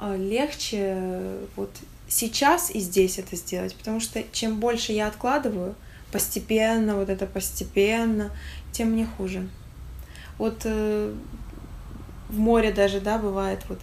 э, 0.00 0.16
легче 0.16 0.94
э, 0.96 1.46
вот 1.56 1.70
сейчас 2.08 2.70
и 2.70 2.80
здесь 2.80 3.18
это 3.18 3.36
сделать, 3.36 3.74
потому 3.76 4.00
что 4.00 4.22
чем 4.32 4.60
больше 4.60 4.92
я 4.92 5.06
откладываю, 5.06 5.74
постепенно, 6.10 6.96
вот 6.96 7.08
это 7.10 7.26
постепенно, 7.26 8.30
тем 8.72 8.90
мне 8.92 9.06
хуже. 9.16 9.48
Вот 10.38 10.62
э, 10.64 11.14
в 12.28 12.38
море 12.38 12.72
даже, 12.72 13.00
да, 13.00 13.18
бывает 13.18 13.60
вот 13.68 13.80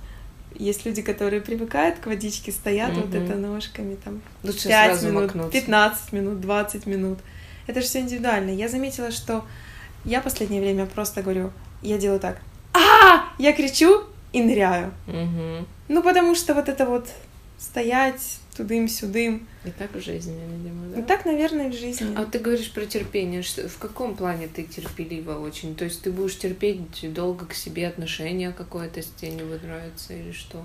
есть 0.58 0.86
люди, 0.86 1.02
которые 1.02 1.42
привыкают 1.42 2.00
к 2.00 2.08
водичке, 2.08 2.52
стоят 2.52 2.96
вот 2.96 3.10
Мгм. 3.14 3.24
это 3.24 3.36
ножками 3.36 3.96
там 3.96 4.22
Лучше 4.44 4.70
5 4.70 5.00
сразу 5.00 5.08
минут, 5.08 5.36
макнуться. 5.36 5.52
15 5.52 6.14
минут, 6.14 6.42
20 6.42 6.86
минут. 6.86 7.20
Это 7.68 7.82
же 7.82 7.88
все 7.88 8.00
индивидуально. 8.00 8.52
Я 8.52 8.70
заметила, 8.70 9.12
что 9.12 9.44
я 10.06 10.22
последнее 10.22 10.62
время 10.62 10.86
просто 10.86 11.22
говорю, 11.24 11.52
я 11.82 11.98
делаю 11.98 12.20
так, 12.20 12.40
а 12.74 13.26
я 13.38 13.52
кричу 13.54 14.04
и 14.32 14.42
ныряю. 14.42 14.94
Мгм. 15.08 15.68
Ну, 15.90 16.02
потому 16.02 16.36
что 16.36 16.54
вот 16.54 16.70
это 16.70 16.86
вот 16.86 17.10
стоять 17.66 18.40
тудым-сюдым. 18.56 19.48
И 19.66 19.72
так 19.72 19.94
в 19.94 20.00
жизни, 20.02 20.40
видимо, 20.50 20.88
да? 20.94 21.00
И 21.00 21.04
так, 21.04 21.26
наверное, 21.26 21.70
в 21.70 21.74
жизни. 21.74 22.14
А 22.16 22.26
ты 22.26 22.40
говоришь 22.40 22.72
про 22.72 22.86
терпение. 22.86 23.42
Что, 23.42 23.68
в 23.68 23.78
каком 23.78 24.16
плане 24.16 24.48
ты 24.48 24.64
терпелива 24.64 25.40
очень? 25.40 25.76
То 25.76 25.86
есть 25.86 26.02
ты 26.02 26.12
будешь 26.12 26.38
терпеть 26.38 27.14
долго 27.14 27.46
к 27.46 27.54
себе 27.54 27.88
отношения 27.88 28.52
какое-то, 28.52 29.00
если 29.00 29.12
тебе 29.18 29.32
не 29.32 29.44
нравится 29.44 30.14
или 30.14 30.32
что? 30.32 30.64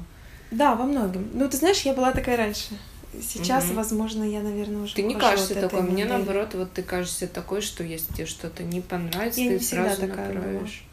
Да, 0.50 0.74
во 0.74 0.84
многом. 0.84 1.28
Ну, 1.32 1.48
ты 1.48 1.56
знаешь, 1.56 1.80
я 1.82 1.94
была 1.94 2.12
такая 2.12 2.36
раньше. 2.36 2.76
Сейчас, 3.20 3.66
Мгм. 3.66 3.74
возможно, 3.76 4.22
я, 4.24 4.40
наверное, 4.40 4.82
уже 4.82 4.94
Ты 4.94 5.02
не 5.02 5.14
кажешься 5.16 5.54
такой. 5.54 5.82
Мне 5.82 6.04
модели. 6.04 6.08
наоборот, 6.08 6.54
вот 6.54 6.72
ты 6.72 6.82
кажешься 6.82 7.26
такой, 7.26 7.60
что 7.60 7.82
если 7.82 8.12
тебе 8.12 8.26
что-то 8.26 8.62
не 8.62 8.80
понравится, 8.80 9.40
Я 9.40 9.48
ты 9.48 9.54
не 9.54 9.60
сразу 9.60 10.02
такая 10.02 10.32
направишь. 10.32 10.84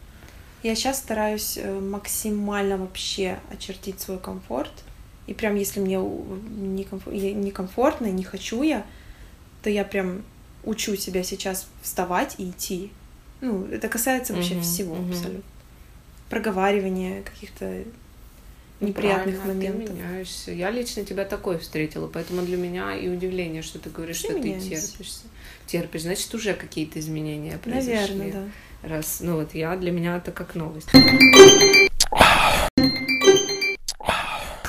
Я 0.64 0.76
сейчас 0.76 0.98
стараюсь 0.98 1.58
э, 1.58 1.80
максимально 1.80 2.78
вообще 2.78 3.40
очертить 3.52 4.00
свой 4.02 4.18
комфорт. 4.18 4.72
И 5.28 5.34
прям 5.34 5.56
если 5.56 5.80
мне 5.80 5.98
некомфортно, 5.98 8.08
не 8.08 8.24
хочу 8.24 8.64
я, 8.64 8.86
то 9.62 9.70
я 9.70 9.84
прям 9.84 10.24
учу 10.64 10.96
себя 10.96 11.24
сейчас 11.24 11.68
вставать 11.82 12.36
и 12.38 12.50
идти. 12.50 12.92
Ну, 13.42 13.66
это 13.66 13.88
касается 13.88 14.34
вообще 14.34 14.56
Мгм, 14.56 14.64
всего 14.64 14.96
мгм. 14.96 15.12
абсолютно. 15.12 15.44
Проговаривания 16.30 17.24
каких-то 17.24 17.84
неприятных 18.80 19.42
Правильно, 19.42 19.70
моментов. 19.70 19.98
Ты 19.98 20.04
меняешься. 20.04 20.52
Я 20.52 20.72
лично 20.72 21.04
тебя 21.04 21.26
такой 21.26 21.58
встретила, 21.58 22.08
поэтому 22.08 22.44
для 22.44 22.58
меня 22.58 22.96
и 22.96 23.10
удивление, 23.10 23.62
что 23.62 23.80
ты 23.80 23.90
говоришь, 23.90 24.18
Все 24.18 24.30
что 24.30 24.40
меняемся. 24.40 24.70
ты 24.70 24.76
терпишься. 24.76 25.24
Терпишь, 25.66 26.02
значит, 26.04 26.34
уже 26.34 26.54
какие-то 26.54 27.00
изменения 27.00 27.58
произошли. 27.58 28.16
Наверное, 28.16 28.32
да. 28.84 28.90
Раз, 28.90 29.20
ну 29.22 29.36
вот 29.36 29.54
я 29.56 29.76
для 29.76 29.92
меня 29.92 30.18
это 30.18 30.32
как 30.32 30.56
новость. 30.56 30.88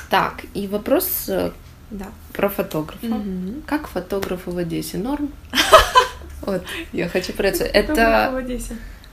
Так, 0.09 0.41
и 0.53 0.67
вопрос 0.67 1.25
э, 1.27 1.51
Да. 1.91 2.07
про 2.33 2.49
фотографа. 2.49 3.05
Мгм. 3.05 3.61
Как 3.67 3.87
фотографу 3.87 4.51
в 4.51 4.57
Одессе? 4.57 4.97
Норм? 4.97 5.31
Вот, 6.41 6.63
я 6.93 7.09
хочу 7.09 7.33
про 7.33 7.49
это. 7.49 7.65
Это 7.65 8.33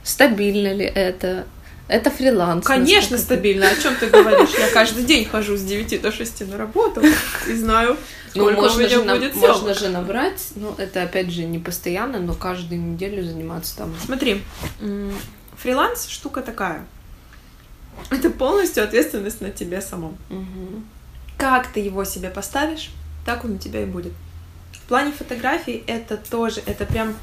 стабильно 0.05 0.72
ли 0.72 0.84
это? 0.84 1.44
Это 1.88 2.11
фриланс? 2.11 2.64
Конечно, 2.64 3.18
стабильно. 3.18 3.68
О 3.68 3.74
чем 3.76 3.94
ты 3.97 4.07
говоришь? 4.07 4.51
Я 4.59 4.68
каждый 4.70 5.05
день 5.05 5.24
хожу 5.24 5.57
с 5.57 5.62
9 5.62 6.01
до 6.01 6.12
6 6.12 6.49
на 6.49 6.57
работу 6.57 7.03
и 7.49 7.53
знаю, 7.55 7.97
Ну, 8.34 8.42
сколько 8.42 8.59
у 8.59 8.62
можно 8.62 8.78
меня 8.80 8.88
же, 8.88 9.05
на- 9.05 9.14
будет 9.16 9.34
можно 9.34 9.74
съемок. 9.74 9.78
же 9.78 9.88
набрать, 9.90 10.49
ну, 10.55 10.74
это 10.78 11.03
опять 11.03 11.30
же 11.30 11.44
не 11.44 11.59
постоянно, 11.59 12.20
но 12.20 12.32
каждую 12.34 12.80
неделю 12.80 13.22
заниматься 13.24 13.76
там. 13.76 13.94
Смотри, 14.05 14.42
фриланс 15.57 16.09
штука 16.09 16.42
такая. 16.42 16.84
Это 18.11 18.30
полностью 18.30 18.84
ответственность 18.84 19.40
на 19.40 19.51
тебе 19.51 19.80
самом. 19.80 20.16
Мгм. 20.28 20.84
Как 21.36 21.68
ты 21.72 21.80
его 21.80 22.05
себе 22.05 22.30
поставишь, 22.30 22.90
так 23.24 23.44
он 23.44 23.53
у 23.53 23.59
тебя 23.59 23.82
и 23.82 23.86
будет. 23.86 24.12
В 24.72 24.88
плане 24.88 25.12
фотографий 25.12 25.82
это 25.86 26.16
тоже, 26.16 26.62
это 26.66 26.86
прям 26.86 27.14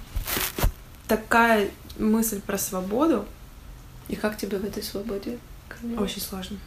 такая 1.07 1.69
мысль 1.97 2.41
про 2.41 2.57
свободу. 2.57 3.25
И 4.09 4.15
как 4.15 4.37
тебе 4.37 4.57
в 4.57 4.65
этой 4.65 4.83
свободе? 4.83 5.37
Очень 5.97 6.21
сложно. 6.21 6.57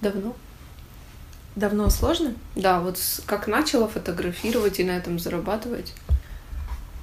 давно. 0.00 0.34
Давно 1.56 1.90
сложно? 1.90 2.34
Да, 2.56 2.80
вот 2.80 2.98
как 3.26 3.48
начала 3.48 3.88
фотографировать 3.88 4.78
и 4.80 4.84
на 4.84 4.92
этом 4.92 5.18
зарабатывать. 5.18 5.92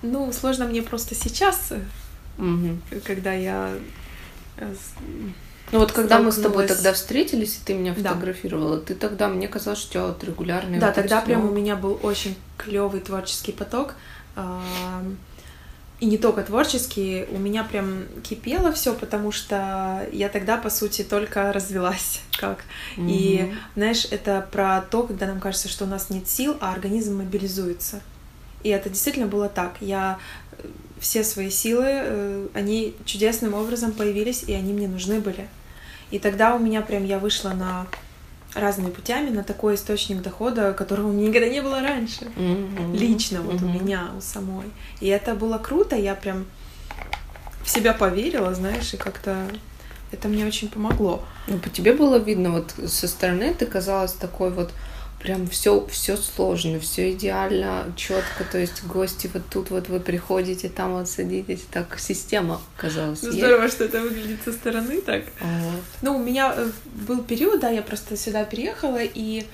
Ну, 0.01 0.31
сложно 0.33 0.65
мне 0.65 0.81
просто 0.81 1.13
сейчас, 1.15 1.73
Мгм. 2.37 2.81
когда 3.03 3.33
я 3.33 3.73
э, 4.57 4.73
Ну 5.71 5.79
вот 5.79 5.91
когда 5.91 6.19
мы 6.19 6.31
с 6.31 6.37
тобой 6.37 6.67
тогда 6.67 6.93
встретились, 6.93 7.55
и 7.57 7.65
ты 7.65 7.73
меня 7.73 7.93
Да. 7.97 8.09
фотографировала, 8.11 8.77
ты 8.79 8.95
тогда, 8.95 9.27
мне 9.27 9.47
казалось, 9.47 9.79
что 9.79 9.87
у 9.87 9.91
тебя 9.91 10.05
вот 10.07 10.23
регулярный 10.23 10.79
Да, 10.79 10.87
вот 10.87 10.95
тогда 10.95 11.21
прям 11.21 11.45
у 11.45 11.51
меня 11.51 11.75
был 11.75 11.99
очень 12.03 12.35
клевый 12.57 13.01
творческий 13.01 13.51
поток. 13.51 13.95
ам, 14.35 15.17
И 16.01 16.05
не 16.07 16.17
только 16.17 16.43
творческий, 16.43 17.25
у 17.31 17.37
меня 17.37 17.63
прям 17.63 18.03
кипело 18.21 18.71
все, 18.73 18.93
потому 18.93 19.31
что 19.31 20.05
я 20.11 20.27
тогда, 20.27 20.57
по 20.57 20.69
сути, 20.69 21.03
только 21.03 21.53
развелась. 21.53 22.21
Как? 22.37 22.65
И, 22.97 23.45
Мгм. 23.47 23.59
знаешь, 23.75 24.05
это 24.11 24.45
про 24.51 24.81
то, 24.81 25.03
когда 25.03 25.25
нам 25.25 25.39
кажется, 25.39 25.69
что 25.69 25.85
у 25.85 25.87
нас 25.87 26.09
нет 26.09 26.27
сил, 26.27 26.57
а 26.59 26.73
организм 26.73 27.17
мобилизуется. 27.17 28.01
И 28.63 28.69
это 28.69 28.89
действительно 28.89 29.27
было 29.27 29.47
так. 29.47 29.75
Я 29.79 30.17
все 31.05 31.23
свои 31.23 31.51
силы, 31.51 31.85
э, 31.87 32.47
они 32.55 32.95
чудесным 33.05 33.53
образом 33.53 33.91
появились, 33.91 34.43
и 34.47 34.53
они 34.53 34.73
мне 34.73 34.87
нужны 34.87 35.19
были. 35.19 35.47
И 36.09 36.17
тогда 36.17 36.55
у 36.55 36.59
меня 36.59 36.81
прям 36.81 37.05
я 37.05 37.19
вышла 37.19 37.49
на 37.49 37.85
разными 38.55 38.89
путями 38.89 39.29
на 39.29 39.43
такой 39.43 39.75
источник 39.75 40.23
дохода, 40.23 40.73
которого 40.73 41.09
у 41.09 41.11
меня 41.11 41.27
никогда 41.27 41.47
не 41.47 41.61
было 41.61 41.79
раньше. 41.81 42.25
Мгм. 42.35 42.95
Лично 42.95 43.41
вот 43.43 43.61
у 43.61 43.65
Мгм. 43.65 43.83
меня, 43.83 44.09
у 44.17 44.21
самой. 44.21 44.65
И 44.99 45.05
это 45.05 45.35
было 45.35 45.59
круто, 45.59 45.95
я 45.95 46.15
прям 46.15 46.47
в 47.63 47.69
себя 47.69 47.93
поверила, 47.93 48.55
знаешь, 48.55 48.91
и 48.95 48.97
как-то 48.97 49.47
это 50.11 50.27
мне 50.27 50.43
очень 50.47 50.69
помогло. 50.69 51.23
Ну, 51.45 51.59
по 51.59 51.69
тебе 51.69 51.93
было 51.93 52.15
видно, 52.17 52.49
вот 52.51 52.73
со 52.89 53.07
стороны 53.07 53.53
ты 53.53 53.67
казалась 53.67 54.13
такой 54.13 54.49
вот 54.49 54.71
прям 55.25 55.47
все, 55.47 55.87
все 55.87 56.17
сложно, 56.17 56.79
все 56.79 57.11
идеально, 57.11 57.91
четко. 57.97 58.43
То 58.43 58.59
есть 58.59 58.83
гости 58.83 59.27
вот 59.33 59.41
тут 59.49 59.71
вот 59.71 59.89
вы 59.89 59.99
приходите, 59.99 60.69
там 60.69 60.93
вот 60.93 61.09
садитесь, 61.09 61.61
так 61.71 61.99
система 61.99 62.61
казалась. 62.77 63.23
Ну, 63.23 63.29
есть. 63.29 63.39
здорово, 63.39 63.67
что 63.67 63.85
это 63.85 64.01
выглядит 64.01 64.43
со 64.45 64.53
стороны 64.53 65.01
так. 65.01 65.23
Вот. 65.41 65.83
Ну, 66.03 66.17
у 66.17 66.19
меня 66.19 66.53
э, 66.55 66.69
был 67.07 67.23
период, 67.23 67.59
да, 67.59 67.69
я 67.69 67.81
просто 67.81 68.15
сюда 68.15 68.43
переехала, 68.43 68.99
и 69.01 69.45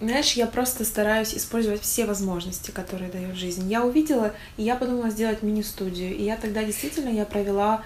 Знаешь, 0.00 0.32
я 0.32 0.46
просто 0.46 0.84
стараюсь 0.84 1.34
использовать 1.34 1.82
все 1.82 2.06
возможности, 2.06 2.70
которые 2.70 3.10
дает 3.10 3.36
жизнь. 3.36 3.70
Я 3.70 3.84
увидела, 3.84 4.32
и 4.56 4.62
я 4.62 4.76
подумала 4.76 5.10
сделать 5.10 5.42
мини-студию. 5.42 6.16
И 6.16 6.24
я 6.24 6.36
тогда 6.36 6.64
действительно 6.64 7.10
я 7.10 7.26
провела 7.26 7.84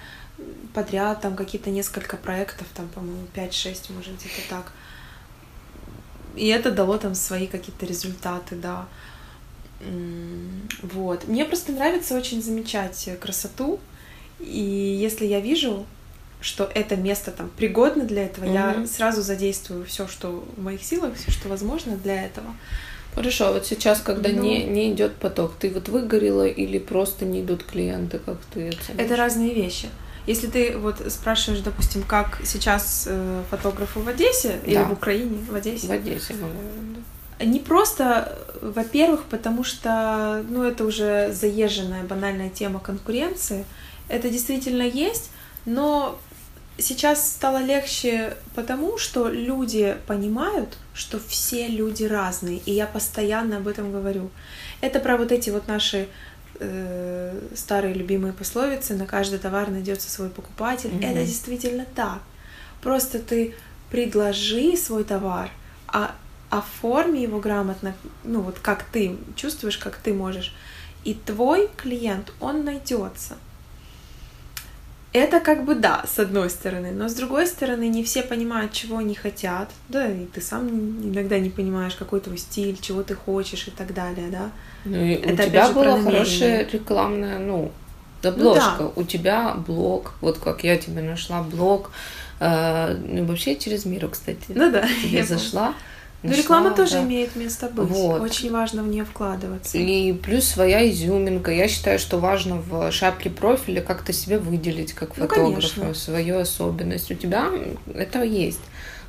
подряд 0.75 1.21
там 1.21 1.35
какие-то 1.35 1.71
несколько 1.71 2.17
проектов, 2.17 2.67
там, 2.75 2.89
по-моему, 2.89 3.27
5-6, 3.35 3.93
может, 3.93 4.15
где-то 4.15 4.49
так. 4.49 4.73
И 6.37 6.47
это 6.47 6.70
дало 6.70 6.99
там 6.99 7.14
свои 7.14 7.47
какие-то 7.47 7.87
результаты, 7.87 8.57
да. 8.57 8.87
Вот. 10.82 11.26
Мне 11.28 11.45
просто 11.45 11.72
нравится 11.72 12.16
очень 12.16 12.43
замечать 12.43 13.09
красоту. 13.20 13.80
И 14.39 14.61
если 15.01 15.26
я 15.26 15.41
вижу 15.41 15.87
что 16.41 16.70
это 16.74 16.97
место 16.97 17.30
там 17.30 17.51
пригодно 17.57 18.05
для 18.05 18.26
этого, 18.26 18.45
mm-hmm. 18.45 18.80
я 18.82 18.87
сразу 18.87 19.22
задействую 19.22 19.84
все, 19.84 20.07
что 20.07 20.45
в 20.57 20.62
моих 20.62 20.82
силах, 20.82 21.14
все, 21.14 21.30
что 21.30 21.49
возможно 21.49 21.97
для 21.97 22.24
этого. 22.24 22.55
Хорошо, 23.14 23.47
а 23.47 23.53
вот 23.53 23.66
сейчас, 23.66 24.01
когда 24.01 24.28
ну, 24.28 24.43
не, 24.43 24.64
не 24.64 24.93
идет 24.93 25.14
поток, 25.14 25.55
ты 25.59 25.70
вот 25.70 25.89
выгорела 25.89 26.47
или 26.47 26.78
просто 26.78 27.24
не 27.24 27.41
идут 27.41 27.64
клиенты, 27.64 28.18
как 28.18 28.39
ты 28.53 28.68
это? 28.68 28.93
Это 28.99 29.16
разные 29.16 29.55
вещи. 29.55 29.89
Если 30.27 30.49
ты 30.49 30.77
вот 30.77 30.97
спрашиваешь, 31.09 31.62
допустим, 31.62 32.03
как 32.03 32.41
сейчас 32.45 33.05
э, 33.07 33.43
фотографы 33.51 34.01
в 34.01 34.09
Одессе 34.09 34.61
да. 34.64 34.70
или 34.70 34.83
в 34.83 34.93
Украине, 34.93 35.39
в 35.49 35.55
Одессе? 35.55 35.87
В 35.87 35.91
Одессе, 35.93 36.35
да. 36.35 37.45
Не 37.45 37.61
просто, 37.61 38.39
во-первых, 38.62 39.24
потому 39.24 39.62
что, 39.62 40.45
ну, 40.49 40.62
это 40.62 40.85
уже 40.85 41.33
заезженная 41.33 42.03
банальная 42.03 42.49
тема 42.49 42.81
конкуренции. 42.81 43.66
Это 44.09 44.31
действительно 44.31 44.83
есть, 44.83 45.31
но 45.66 46.18
сейчас 46.79 47.31
стало 47.31 47.59
легче 47.62 48.37
потому, 48.55 48.99
что 48.99 49.29
люди 49.29 49.97
понимают, 50.07 50.77
что 50.95 51.18
все 51.18 51.68
люди 51.68 52.05
разные, 52.05 52.59
и 52.59 52.72
я 52.72 52.87
постоянно 52.87 53.59
об 53.59 53.68
этом 53.68 53.93
говорю. 53.93 54.31
Это 54.81 55.01
про 55.01 55.16
вот 55.16 55.33
эти 55.33 55.51
вот 55.51 55.68
наши 55.68 56.09
э, 56.59 57.41
старые 57.55 57.95
любимые 57.95 58.33
пословицы: 58.33 58.95
на 58.95 59.07
каждый 59.07 59.39
товар 59.39 59.71
найдется 59.71 60.11
свой 60.11 60.29
покупатель. 60.29 60.91
Mm-hmm. 60.91 61.11
Это 61.11 61.25
действительно 61.25 61.87
так. 61.95 62.21
Просто 62.83 63.19
ты 63.19 63.55
предложи 63.91 64.77
свой 64.77 65.05
товар, 65.05 65.51
а 65.89 66.15
оформи 66.51 67.19
его 67.19 67.41
грамотно, 67.41 67.95
ну 68.25 68.41
вот 68.41 68.59
как 68.59 68.85
ты 68.85 69.17
чувствуешь, 69.35 69.79
как 69.79 69.97
ты 69.97 70.15
можешь, 70.15 70.55
и 71.05 71.15
твой 71.15 71.69
клиент, 71.77 72.33
он 72.41 72.65
найдется. 72.65 73.37
Это 75.13 75.41
как 75.41 75.65
бы 75.65 75.75
да, 75.75 76.05
с 76.07 76.19
одной 76.19 76.51
стороны, 76.51 76.91
но 76.91 77.09
с 77.09 77.15
другой 77.15 77.47
стороны 77.47 77.89
не 77.89 78.05
все 78.05 78.23
понимают, 78.23 78.73
чего 78.73 78.99
они 78.99 79.15
хотят, 79.15 79.71
да, 79.89 80.11
и 80.11 80.27
ты 80.27 80.41
сам 80.41 80.69
иногда 80.69 81.39
не 81.39 81.49
понимаешь, 81.49 81.95
какой 81.95 82.21
твой 82.21 82.37
стиль, 82.37 82.79
чего 82.79 83.03
ты 83.03 83.15
хочешь 83.15 83.67
и 83.67 83.71
так 83.71 83.95
далее, 83.95 84.29
да. 84.29 84.51
Ну 84.87 85.05
и 85.05 85.14
Это, 85.14 85.43
у 85.43 85.47
тебя 85.47 85.72
была 85.72 86.01
хорошая 86.01 86.66
рекламная, 86.70 87.39
ну, 87.39 87.72
обложка, 88.22 88.76
ну, 88.78 88.93
да. 88.95 89.01
у 89.01 89.05
тебя 89.05 89.55
блог, 89.55 90.14
вот 90.20 90.39
как 90.39 90.64
я 90.64 90.76
тебя 90.76 91.03
нашла, 91.03 91.43
блог, 91.43 91.91
э, 92.41 92.97
ну 93.09 93.24
вообще 93.24 93.57
через 93.57 93.84
Миру, 93.84 94.09
кстати, 94.09 94.39
ну 94.49 94.70
да, 94.70 94.87
тебе 95.03 95.24
зашла. 95.24 95.74
Помню. 96.22 96.37
Но 96.37 96.43
реклама 96.43 96.70
тоже 96.70 96.93
да. 96.93 97.03
имеет 97.03 97.37
место 97.37 97.68
быть. 97.68 97.89
Вот. 97.89 98.20
Очень 98.20 98.51
важно 98.51 98.82
в 98.82 98.89
нее 98.89 99.05
вкладываться. 99.05 99.76
И 99.76 100.12
плюс 100.14 100.45
своя 100.45 100.89
изюминка. 100.91 101.53
Я 101.53 101.68
считаю, 101.68 101.99
что 101.99 102.18
важно 102.18 102.57
в 102.57 102.91
шапке 102.91 103.28
профиля 103.28 103.82
как-то 103.82 104.12
себя 104.12 104.39
выделить 104.39 104.95
как 104.95 105.16
ну, 105.16 105.28
фотографа, 105.28 105.84
ну, 105.84 105.95
свою 105.95 106.39
особенность. 106.39 107.11
У 107.11 107.14
тебя 107.14 107.51
это 107.95 108.22
есть. 108.22 108.62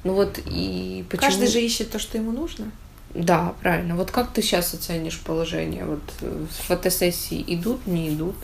Ну 0.03 0.13
вот 0.13 0.37
и 0.45 1.05
почему... 1.09 1.27
Каждый 1.27 1.47
же 1.47 1.61
ищет 1.61 1.91
то, 1.91 1.97
что 1.97 2.17
ему 2.17 2.31
нужно. 2.31 2.71
Да, 3.17 3.55
правильно. 3.61 3.95
Вот 3.95 4.11
как 4.11 4.31
ты 4.31 4.41
сейчас 4.41 4.73
оценишь 4.73 5.19
положение? 5.19 5.85
Вот 5.85 6.03
э, 6.21 6.45
фотосессии 6.67 7.43
идут, 7.47 7.87
не 7.87 8.09
идут? 8.09 8.35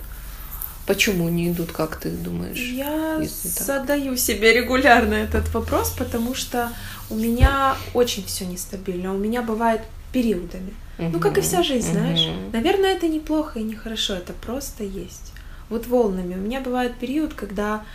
Почему 0.87 1.29
не 1.29 1.51
идут, 1.51 1.71
как 1.71 1.97
ты 1.97 2.09
думаешь? 2.09 2.57
Я 2.57 3.21
задаю 3.23 4.17
себе 4.17 4.53
регулярно 4.53 5.13
этот 5.13 5.53
вопрос, 5.53 5.91
потому 5.91 6.35
что 6.35 6.73
у 7.09 7.15
меня 7.15 7.77
очень 7.93 8.25
все 8.25 8.45
нестабильно. 8.45 9.13
У 9.13 9.17
меня 9.17 9.41
бывает 9.43 9.81
периодами. 10.11 10.73
Угу. 10.97 11.09
Ну, 11.09 11.19
как 11.19 11.37
и 11.37 11.41
вся 11.41 11.63
жизнь, 11.63 11.91
угу. 11.91 11.99
знаешь. 11.99 12.27
Наверное, 12.51 12.95
это 12.95 13.07
неплохо 13.07 13.59
и 13.59 13.63
нехорошо, 13.63 14.15
это 14.15 14.33
просто 14.33 14.83
есть. 14.83 15.33
Вот 15.69 15.87
волнами. 15.87 16.35
У 16.35 16.39
меня 16.39 16.59
бывает 16.59 16.95
период, 16.99 17.33
когда 17.33 17.85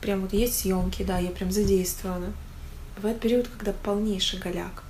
прям 0.00 0.22
вот 0.22 0.32
есть 0.32 0.60
съемки, 0.60 1.02
да, 1.02 1.18
я 1.18 1.30
прям 1.30 1.52
задействована. 1.52 2.32
Бывает 2.96 3.20
период, 3.20 3.48
когда 3.48 3.72
полнейший 3.72 4.38
голяк. 4.38 4.82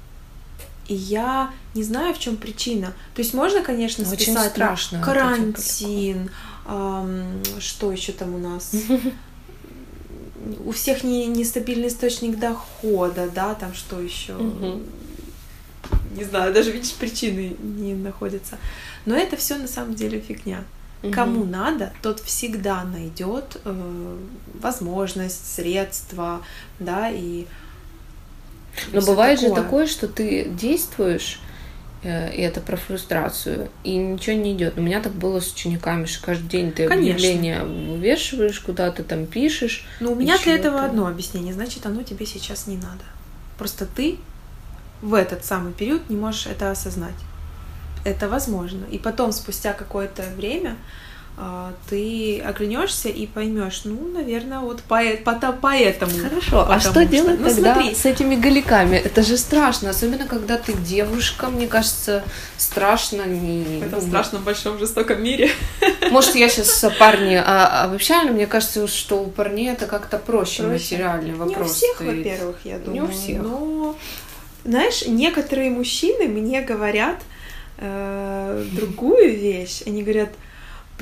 И 0.89 0.95
я 0.95 1.51
не 1.75 1.83
знаю, 1.83 2.15
в 2.15 2.19
чем 2.19 2.37
причина. 2.37 2.93
То 3.15 3.23
есть 3.23 3.35
можно, 3.35 3.63
конечно, 3.63 4.05
Очень 4.05 4.35
списать 4.35 4.53
страшно 4.53 5.03
карантин, 5.03 6.31
эм, 6.67 7.43
что 7.61 7.93
еще 7.93 8.13
там 8.13 8.35
у 8.35 8.39
нас. 8.39 8.73
У 10.65 10.73
всех 10.73 11.05
не, 11.05 11.27
нестабильный 11.27 11.87
источник 11.87 12.39
дохода, 12.39 13.31
да, 13.33 13.55
там 13.55 13.75
что 13.75 14.01
еще. 14.01 14.37
Не 16.17 16.25
знаю, 16.25 16.53
даже 16.53 16.73
видишь, 16.73 16.93
причины 16.95 17.57
не 17.61 17.95
находятся. 17.95 18.59
Но 19.07 19.15
это 19.17 19.37
все 19.37 19.57
на 19.57 19.69
самом 19.69 19.95
деле 19.95 20.21
фигня. 20.21 20.65
Кому 21.11 21.45
надо, 21.45 21.93
тот 22.01 22.21
всегда 22.21 22.85
найдет 22.85 23.61
э, 23.65 24.19
возможность, 24.61 25.53
средства, 25.55 26.43
да, 26.79 27.11
и 27.11 27.47
но 28.93 29.01
бывает 29.01 29.41
такое. 29.41 29.55
же 29.57 29.63
такое, 29.63 29.87
что 29.87 30.09
ты 30.09 30.45
действуешь, 30.49 31.41
э, 32.03 32.35
и 32.35 32.41
это 32.41 32.61
про 32.61 32.77
фрустрацию, 32.77 33.71
и 33.85 33.97
ничего 33.97 34.37
не 34.37 34.53
идет. 34.53 34.79
У 34.79 34.83
меня 34.83 35.01
так 35.01 35.13
было 35.13 35.41
с 35.41 35.53
учениками, 35.53 36.07
что 36.07 36.27
каждый 36.27 36.49
день 36.49 36.73
ты 36.73 36.89
Конечно. 36.89 37.15
объявление 37.15 37.65
вывешиваешь, 37.65 38.61
куда-то 38.61 39.05
там 39.05 39.27
пишешь. 39.27 39.87
Ну, 40.01 40.13
у 40.13 40.15
меня 40.15 40.39
для 40.39 40.55
этого 40.55 40.85
одно 40.85 41.07
объяснение, 41.07 41.55
значит, 41.55 41.87
оно 41.87 42.03
тебе 42.03 42.27
сейчас 42.27 42.67
не 42.67 42.77
надо. 42.77 43.05
Просто 43.59 43.87
ты 43.87 44.19
в 45.01 45.15
этот 45.15 45.45
самый 45.45 45.73
период 45.73 46.09
не 46.09 46.17
можешь 46.17 46.47
это 46.47 46.71
осознать. 46.71 47.15
Это 48.05 48.29
возможно. 48.29 48.85
И 48.91 48.99
потом, 48.99 49.33
спустя 49.33 49.73
какое-то 49.73 50.25
время, 50.37 50.77
ты 51.89 52.41
оглянешься 52.41 53.09
и 53.09 53.27
поймешь, 53.27 53.83
ну, 53.85 54.09
наверное, 54.13 54.61
вот 54.61 54.83
по, 54.83 55.01
по, 55.25 55.53
поэтому. 55.53 56.13
Хорошо, 56.13 56.67
а 56.69 56.79
что 56.79 57.05
делать 57.05 57.41
ну, 57.41 57.49
тогда 57.49 57.75
смотри. 57.75 57.95
с 57.95 58.05
этими 58.05 58.37
голиками? 58.37 58.97
Это 58.97 59.23
же 59.23 59.37
страшно, 59.39 59.91
особенно 59.91 60.27
когда 60.27 60.59
ты 60.59 60.75
девушка, 60.75 61.49
мне 61.49 61.67
кажется, 61.67 62.23
страшно 62.59 63.23
не... 63.23 63.81
В 63.81 63.87
этом 63.87 64.01
страшном 64.03 64.43
большом 64.45 64.79
жестоком 64.79 65.23
мире. 65.23 65.51
Может, 66.11 66.35
я 66.35 66.49
сейчас 66.49 66.85
парни 66.99 67.35
а, 67.35 67.85
обобщаю, 67.85 68.29
но 68.29 68.35
мне 68.35 68.47
кажется, 68.47 68.87
что 68.87 69.23
у 69.23 69.27
парней 69.31 69.71
это 69.71 69.87
как-то 69.87 70.19
проще, 70.19 70.63
проще. 70.63 70.73
материальный 70.73 71.35
вопрос. 71.35 71.57
Не 71.57 71.63
у 71.63 71.67
всех, 71.67 72.01
во-первых, 72.01 72.57
я 72.65 72.79
думаю. 72.79 72.93
Не 72.93 73.01
у 73.01 73.11
всех. 73.11 73.43
Но, 73.43 73.97
знаешь, 74.65 75.07
некоторые 75.07 75.71
мужчины 75.71 76.29
мне 76.29 76.61
говорят 76.61 77.21
э, 77.79 78.65
другую 78.73 79.39
вещь. 79.39 79.83
Они 79.87 80.03
говорят, 80.03 80.31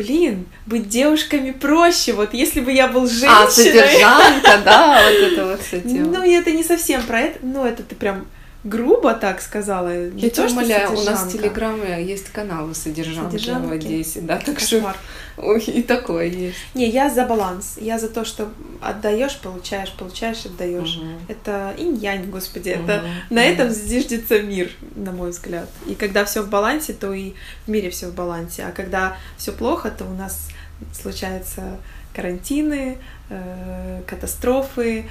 блин, 0.01 0.47
быть 0.67 0.89
девушками 0.89 1.51
проще. 1.51 2.15
Вот 2.15 2.33
если 2.33 2.61
бы 2.61 2.73
я 2.73 2.89
был 2.89 3.07
женщиной... 3.07 3.45
А, 3.45 3.51
содержанка, 3.51 4.61
да, 4.65 5.03
вот 5.05 5.13
это 5.33 5.47
вот, 5.47 5.61
кстати. 5.61 5.87
Ну, 5.87 6.23
это 6.23 6.51
не 6.53 6.65
совсем 6.65 7.03
про 7.03 7.21
это, 7.21 7.39
ну, 7.43 7.65
это 7.67 7.83
ты 7.83 7.95
прям 7.95 8.27
грубо 8.65 9.15
так 9.15 9.41
сказала. 9.41 10.09
Не 10.09 10.23
Я 10.23 10.31
тебя 10.31 10.47
умоляю, 10.47 10.93
у 10.93 11.05
нас 11.05 11.25
в 11.25 11.33
Телеграме 11.33 12.03
есть 12.05 12.31
каналы 12.31 12.75
содержанки, 12.75 13.37
в 13.37 13.73
Одессе, 13.73 14.21
да, 14.21 14.39
так 14.39 14.59
что 14.61 14.95
Ой, 15.43 15.63
и 15.63 15.83
такое 15.83 16.27
есть. 16.27 16.59
Не, 16.75 16.89
я 16.89 17.11
за 17.11 17.25
баланс. 17.25 17.77
Я 17.81 17.99
за 17.99 18.09
то, 18.09 18.25
что 18.25 18.51
отдаешь, 18.81 19.39
получаешь, 19.39 19.93
получаешь, 19.93 20.45
отдаешь. 20.47 20.97
Угу. 20.97 21.07
Это 21.29 21.75
инь-янь, 21.79 22.31
господи, 22.31 22.71
угу. 22.71 22.85
это 22.85 23.05
на 23.31 23.43
этом 23.43 23.71
зиждется 23.71 24.41
мир, 24.43 24.71
на 24.97 25.13
мой 25.13 25.31
взгляд. 25.31 25.69
И 25.87 25.95
когда 25.95 26.25
все 26.25 26.43
в 26.43 26.49
балансе, 26.49 26.93
то 26.93 27.13
и 27.13 27.33
в 27.67 27.71
мире 27.71 27.91
все 27.91 28.09
в 28.09 28.15
балансе. 28.15 28.65
А 28.65 28.73
когда 28.73 29.17
все 29.37 29.53
плохо, 29.53 29.91
то 29.91 30.05
у 30.05 30.15
нас 30.15 30.49
случаются 30.93 31.79
карантины, 32.15 32.99
э, 33.29 34.03
катастрофы, 34.07 35.09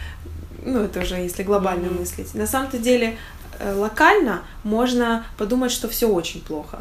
ну 0.66 0.84
это 0.84 1.00
уже 1.00 1.16
если 1.16 1.44
глобально 1.44 1.88
mm-hmm. 1.88 2.00
мыслить. 2.00 2.34
На 2.34 2.46
самом-то 2.46 2.78
деле 2.78 3.18
Э, 3.60 3.74
локально 3.74 4.44
можно 4.64 5.26
подумать, 5.38 5.72
что 5.72 5.90
все 5.90 6.08
очень 6.08 6.42
плохо. 6.42 6.80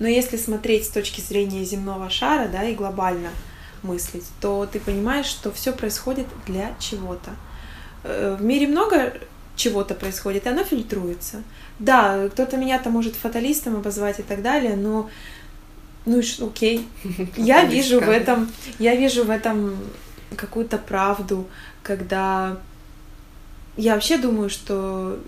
Но 0.00 0.08
если 0.08 0.36
смотреть 0.36 0.86
с 0.86 0.88
точки 0.88 1.20
зрения 1.20 1.62
земного 1.62 2.10
шара, 2.10 2.48
да, 2.48 2.64
и 2.64 2.74
глобально 2.74 3.28
мыслить, 3.82 4.24
то 4.40 4.66
ты 4.70 4.80
понимаешь, 4.80 5.26
что 5.26 5.52
все 5.52 5.72
происходит 5.72 6.26
для 6.46 6.74
чего-то. 6.80 7.30
Э, 8.02 8.36
в 8.38 8.42
мире 8.42 8.66
много 8.66 9.12
чего-то 9.56 9.94
происходит, 9.94 10.46
и 10.46 10.48
оно 10.48 10.64
фильтруется. 10.64 11.42
Да, 11.78 12.28
кто-то 12.28 12.56
меня 12.56 12.78
там 12.78 12.94
может 12.94 13.14
фаталистом 13.14 13.76
обозвать 13.76 14.18
и 14.18 14.22
так 14.22 14.42
далее, 14.42 14.74
но 14.74 15.10
ну 16.06 16.22
окей. 16.40 16.88
Я 17.36 17.64
вижу 17.64 18.00
в 18.00 18.08
этом, 18.08 18.50
я 18.78 18.94
вижу 18.94 19.24
в 19.24 19.30
этом 19.30 19.76
какую-то 20.34 20.78
правду, 20.78 21.46
когда 21.82 22.56
я 23.76 23.94
вообще 23.94 24.16
думаю, 24.16 24.48
что 24.48 25.18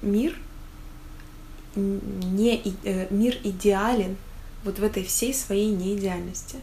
мир 0.00 0.34
не, 1.76 2.76
э, 2.84 3.06
мир 3.10 3.36
идеален 3.42 4.16
вот 4.64 4.78
в 4.78 4.84
этой 4.84 5.04
всей 5.04 5.34
своей 5.34 5.70
неидеальности. 5.70 6.56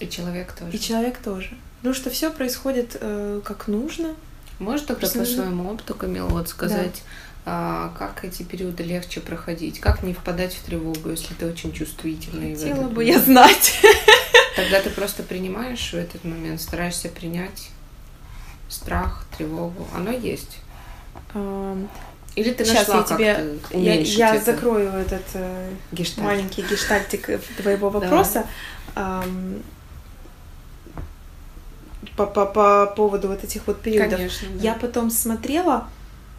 И 0.00 0.08
человек 0.08 0.52
тоже. 0.52 0.76
И 0.76 0.80
человек 0.80 1.18
тоже. 1.18 1.50
Потому 1.78 1.94
что 1.94 2.10
все 2.10 2.30
происходит 2.30 2.96
э, 3.00 3.40
как 3.44 3.68
нужно. 3.68 4.14
Можешь 4.58 4.86
тогда 4.86 5.08
по 5.08 5.24
своему 5.24 5.70
опыту, 5.70 5.94
Камил, 5.94 6.28
вот 6.28 6.48
сказать, 6.48 7.02
да. 7.44 7.90
а, 7.90 7.94
как 7.98 8.24
эти 8.24 8.44
периоды 8.44 8.84
легче 8.84 9.20
проходить? 9.20 9.80
Как 9.80 10.04
не 10.04 10.14
впадать 10.14 10.54
в 10.54 10.62
тревогу, 10.62 11.10
если 11.10 11.34
ты 11.34 11.46
очень 11.46 11.72
чувствительный? 11.72 12.54
Хотела 12.54 12.88
бы 12.88 13.02
я 13.02 13.18
знать. 13.18 13.80
Тогда 14.56 14.80
ты 14.80 14.90
просто 14.90 15.24
принимаешь 15.24 15.92
в 15.92 15.94
этот 15.94 16.24
момент, 16.24 16.60
стараешься 16.60 17.08
принять 17.08 17.70
страх, 18.68 19.24
тревогу. 19.36 19.88
Оно 19.94 20.12
есть. 20.12 20.58
Или 22.34 22.52
ты 22.52 22.64
Сейчас 22.64 22.88
нашла, 22.88 23.18
я 23.18 23.34
тебе, 23.34 23.58
я, 23.72 23.94
я 24.00 24.34
это? 24.36 24.52
закрою 24.52 24.90
этот 24.90 25.24
э, 25.34 25.70
Гештальт. 25.92 26.26
маленький 26.26 26.62
гештальтик 26.62 27.28
твоего 27.58 27.90
вопроса. 27.90 28.46
Эм, 28.96 29.62
по, 32.16 32.26
по, 32.26 32.46
по 32.46 32.86
поводу 32.86 33.28
вот 33.28 33.44
этих 33.44 33.66
вот 33.66 33.80
периодов. 33.80 34.18
Конечно, 34.18 34.48
да. 34.54 34.62
Я 34.62 34.74
потом 34.74 35.10
смотрела, 35.10 35.88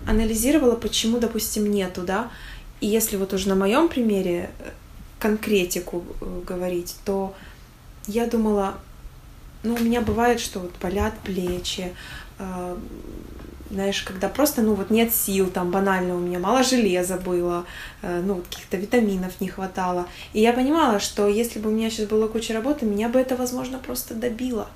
анализировала, 0.08 0.76
почему, 0.76 1.20
допустим, 1.20 1.70
нету, 1.70 2.02
да. 2.02 2.32
И 2.80 2.88
если 2.88 3.18
вот 3.18 3.34
уже 3.34 3.48
на 3.50 3.56
моем 3.56 3.88
примере 3.88 4.50
э, 4.60 4.70
конкретику 5.20 6.04
э, 6.22 6.42
говорить, 6.46 6.96
то 7.06 7.34
я 8.08 8.26
думала, 8.28 8.76
ну, 9.64 9.76
у 9.76 9.80
меня 9.80 10.02
бывает, 10.02 10.40
что 10.40 10.60
вот 10.60 10.72
болят 10.82 11.14
плечи, 11.20 11.94
э, 12.40 12.78
знаешь, 13.74 14.02
когда 14.04 14.30
просто, 14.30 14.62
ну, 14.62 14.74
вот 14.76 14.90
нет 14.90 15.14
сил, 15.14 15.50
там, 15.50 15.72
банально 15.72 16.16
у 16.16 16.20
меня 16.20 16.40
мало 16.40 16.64
железа 16.64 17.18
было, 17.18 17.66
э, 18.02 18.22
ну, 18.24 18.42
каких-то 18.50 18.78
витаминов 18.78 19.42
не 19.42 19.48
хватало. 19.48 20.08
И 20.34 20.42
я 20.42 20.54
понимала, 20.54 21.00
что 21.00 21.28
если 21.28 21.60
бы 21.60 21.70
у 21.70 21.74
меня 21.74 21.90
сейчас 21.90 22.08
была 22.08 22.28
куча 22.28 22.54
работы, 22.54 22.86
меня 22.86 23.10
бы 23.10 23.20
это, 23.20 23.36
возможно, 23.36 23.80
просто 23.80 24.14
добило. 24.14 24.68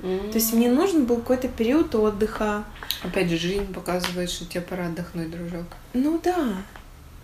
Mm-hmm. 0.00 0.30
То 0.30 0.38
есть 0.38 0.52
мне 0.52 0.70
нужен 0.70 1.04
был 1.04 1.16
какой-то 1.16 1.48
период 1.48 1.94
отдыха. 1.94 2.64
Опять 3.02 3.30
же, 3.30 3.38
жизнь 3.38 3.72
показывает, 3.72 4.30
что 4.30 4.44
тебе 4.44 4.60
пора 4.60 4.86
отдохнуть, 4.86 5.30
дружок. 5.30 5.66
Ну 5.94 6.20
да. 6.22 6.56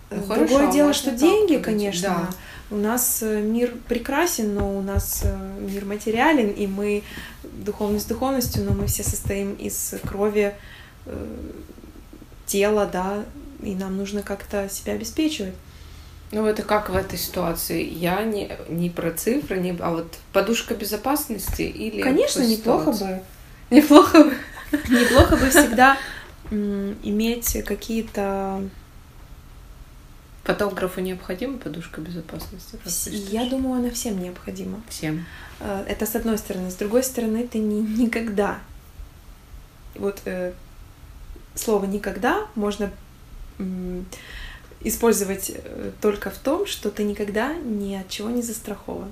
Ну, 0.09 0.17
Другое 0.17 0.47
хорошо, 0.47 0.71
дело, 0.71 0.93
что 0.93 1.11
деньги, 1.11 1.57
подойти. 1.57 1.63
конечно. 1.63 2.09
Да. 2.69 2.75
У 2.75 2.79
нас 2.79 3.19
э, 3.21 3.41
мир 3.41 3.73
прекрасен, 3.87 4.53
но 4.53 4.77
у 4.77 4.81
нас 4.81 5.21
э, 5.23 5.59
мир 5.59 5.85
материален, 5.85 6.49
и 6.49 6.67
мы 6.67 7.03
духовность 7.43 8.09
духовностью, 8.09 8.63
но 8.63 8.71
мы 8.71 8.87
все 8.87 9.03
состоим 9.03 9.53
из 9.53 9.93
крови, 10.05 10.53
э, 11.11 11.51
тела, 12.45 12.85
да, 12.85 13.25
и 13.61 13.75
нам 13.75 13.97
нужно 13.97 14.23
как-то 14.23 14.67
себя 14.69 14.93
обеспечивать. 14.93 15.53
Ну, 16.31 16.45
это 16.45 16.63
как 16.63 16.89
в 16.89 16.95
этой 16.95 17.19
ситуации? 17.19 17.83
Я 17.83 18.23
не, 18.23 18.51
не 18.69 18.89
про 18.89 19.11
цифры, 19.11 19.59
не, 19.59 19.75
а 19.79 19.91
вот 19.91 20.17
подушка 20.31 20.75
безопасности 20.75 21.63
или... 21.63 22.01
Конечно, 22.01 22.41
неплохо 22.41 22.91
бы. 22.91 23.21
Неплохо 23.69 24.23
бы. 24.23 24.33
Неплохо 24.89 25.35
бы 25.35 25.49
всегда 25.49 25.97
иметь 26.49 27.63
какие-то... 27.65 28.63
Фотографу 30.43 31.01
необходима 31.01 31.59
подушка 31.59 32.01
безопасности? 32.01 32.79
Я 33.29 33.45
думаю, 33.47 33.79
она 33.79 33.91
всем 33.91 34.19
необходима. 34.19 34.81
Всем. 34.89 35.25
Э, 35.59 35.85
это 35.87 36.07
с 36.07 36.15
одной 36.15 36.39
стороны. 36.39 36.71
С 36.71 36.75
другой 36.75 37.03
стороны, 37.03 37.47
ты 37.47 37.59
не, 37.59 37.81
никогда... 37.81 38.59
Вот 39.93 40.21
э, 40.25 40.53
слово 41.55 41.85
«никогда» 41.85 42.47
можно 42.55 42.91
использовать 44.83 45.51
э, 45.53 45.91
только 46.01 46.29
в 46.29 46.37
том, 46.37 46.65
что 46.65 46.89
ты 46.89 47.03
никогда 47.03 47.53
ни 47.53 47.95
от 47.95 48.09
чего 48.09 48.29
не 48.29 48.41
застрахован. 48.41 49.11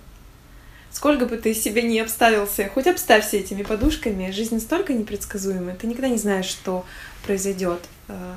Сколько 0.92 1.28
бы 1.28 1.38
ты 1.38 1.54
себе 1.54 1.84
не 1.84 2.00
обставился, 2.00 2.68
хоть 2.74 2.88
обставься 2.88 3.38
этими 3.38 3.62
подушками, 3.62 4.32
жизнь 4.32 4.56
настолько 4.56 4.94
непредсказуемая, 4.94 5.76
ты 5.76 5.86
никогда 5.86 6.10
не 6.10 6.18
знаешь, 6.18 6.48
что 6.48 6.86
произойдет. 7.24 7.82
Э, 8.08 8.34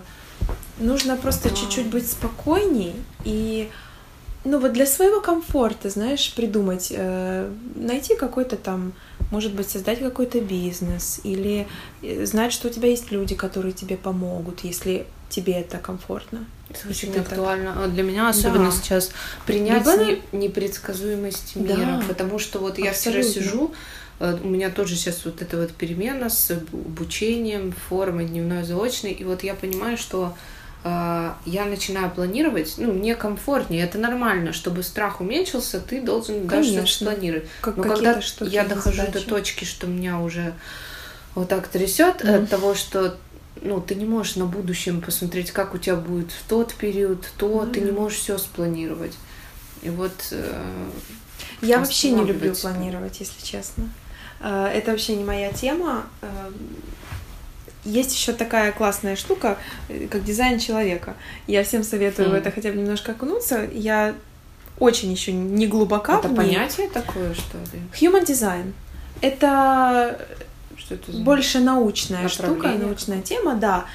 нужно 0.78 1.16
просто 1.16 1.50
чуть-чуть 1.50 1.86
быть 1.86 2.10
спокойней 2.10 2.94
и 3.24 3.70
ну 4.44 4.58
вот 4.58 4.72
для 4.72 4.86
своего 4.86 5.20
комфорта, 5.20 5.88
знаешь, 5.88 6.34
придумать, 6.34 6.88
э, 6.90 7.50
найти 7.76 8.16
какой-то 8.16 8.56
там, 8.56 8.92
может 9.32 9.54
быть, 9.54 9.68
создать 9.68 9.98
какой-то 9.98 10.40
бизнес 10.40 11.20
или 11.24 11.66
знать, 12.22 12.52
что 12.52 12.68
у 12.68 12.70
тебя 12.70 12.88
есть 12.88 13.10
люди, 13.10 13.34
которые 13.34 13.72
тебе 13.72 13.96
помогут, 13.96 14.60
если 14.62 15.06
тебе 15.30 15.54
это 15.54 15.78
комфортно. 15.78 16.44
Это 16.68 16.88
очень 16.88 17.16
актуально. 17.16 17.72
Так... 17.72 17.94
Для 17.94 18.02
меня 18.02 18.28
особенно 18.28 18.66
да. 18.66 18.70
сейчас 18.70 19.10
принять 19.46 19.86
Либо... 19.86 20.04
не, 20.04 20.38
непредсказуемость 20.44 21.56
мира, 21.56 21.98
да. 22.00 22.04
потому 22.06 22.38
что 22.38 22.58
вот 22.58 22.78
я 22.78 22.90
Абсолютно. 22.90 23.22
вчера 23.22 23.42
сижу, 23.42 23.74
э, 24.20 24.36
у 24.44 24.48
меня 24.48 24.68
тоже 24.68 24.96
сейчас 24.96 25.24
вот 25.24 25.40
эта 25.40 25.56
вот 25.56 25.72
перемена 25.72 26.28
с 26.28 26.50
обучением, 26.50 27.72
формой 27.88 28.26
дневной 28.26 28.64
заочной, 28.64 29.12
и 29.12 29.24
вот 29.24 29.42
я 29.42 29.54
понимаю, 29.54 29.96
что 29.96 30.36
э, 30.36 30.61
я 30.84 31.64
начинаю 31.66 32.10
планировать, 32.10 32.74
ну, 32.76 32.92
мне 32.92 33.14
комфортнее, 33.14 33.84
это 33.84 33.98
нормально, 33.98 34.52
чтобы 34.52 34.82
страх 34.82 35.20
уменьшился, 35.20 35.80
ты 35.80 36.00
должен 36.00 36.48
Конечно. 36.48 36.76
дальше 36.76 36.94
спланировать. 36.94 37.48
Как 37.60 37.76
Но 37.76 37.84
когда 37.84 38.20
я 38.40 38.64
дохожу 38.64 38.96
задачи. 38.96 39.24
до 39.24 39.30
точки, 39.30 39.64
что 39.64 39.86
меня 39.86 40.18
уже 40.18 40.54
вот 41.34 41.48
так 41.48 41.68
трясет 41.68 42.22
mm. 42.22 42.44
от 42.44 42.50
того, 42.50 42.74
что 42.74 43.16
ну, 43.60 43.80
ты 43.80 43.94
не 43.94 44.04
можешь 44.04 44.36
на 44.36 44.46
будущем 44.46 45.00
посмотреть, 45.00 45.52
как 45.52 45.74
у 45.74 45.78
тебя 45.78 45.96
будет 45.96 46.32
в 46.32 46.48
тот 46.48 46.74
период, 46.74 47.26
то 47.36 47.64
ну, 47.64 47.70
ты 47.70 47.80
не 47.80 47.92
можешь 47.92 48.18
все 48.18 48.38
спланировать. 48.38 49.14
И 49.82 49.90
вот... 49.90 50.12
Э, 50.30 50.88
Я 51.60 51.78
вообще 51.78 52.10
не 52.10 52.24
люблю 52.24 52.54
планировать, 52.54 53.20
если 53.20 53.40
честно. 53.44 53.88
Э, 54.40 54.66
это 54.66 54.90
вообще 54.90 55.16
не 55.16 55.24
моя 55.24 55.52
тема. 55.52 56.06
Есть 57.84 58.14
еще 58.14 58.32
такая 58.32 58.72
классная 58.72 59.16
штука, 59.16 59.58
э, 59.88 60.06
как 60.08 60.24
дизайн 60.24 60.58
человека. 60.58 61.14
Я 61.46 61.64
всем 61.64 61.82
советую 61.82 62.28
mm. 62.28 62.30
в 62.32 62.34
это 62.34 62.50
хотя 62.50 62.70
бы 62.70 62.76
немножко 62.76 63.12
окунуться. 63.12 63.68
Я 63.72 64.14
очень 64.78 65.10
еще 65.10 65.32
не 65.32 65.66
глубока. 65.66 66.18
Это 66.18 66.28
понятие 66.28 66.88
такое, 66.88 67.34
что 67.34 67.58
ли? 67.58 67.82
Human 68.00 68.24
design. 68.24 68.72
Это 69.20 70.18
что 70.76 70.94
это 70.94 71.12
больше 71.12 71.60
научная 71.60 72.28
штука, 72.28 72.68
научная 72.68 73.22
тема, 73.22 73.54
да. 73.54 73.86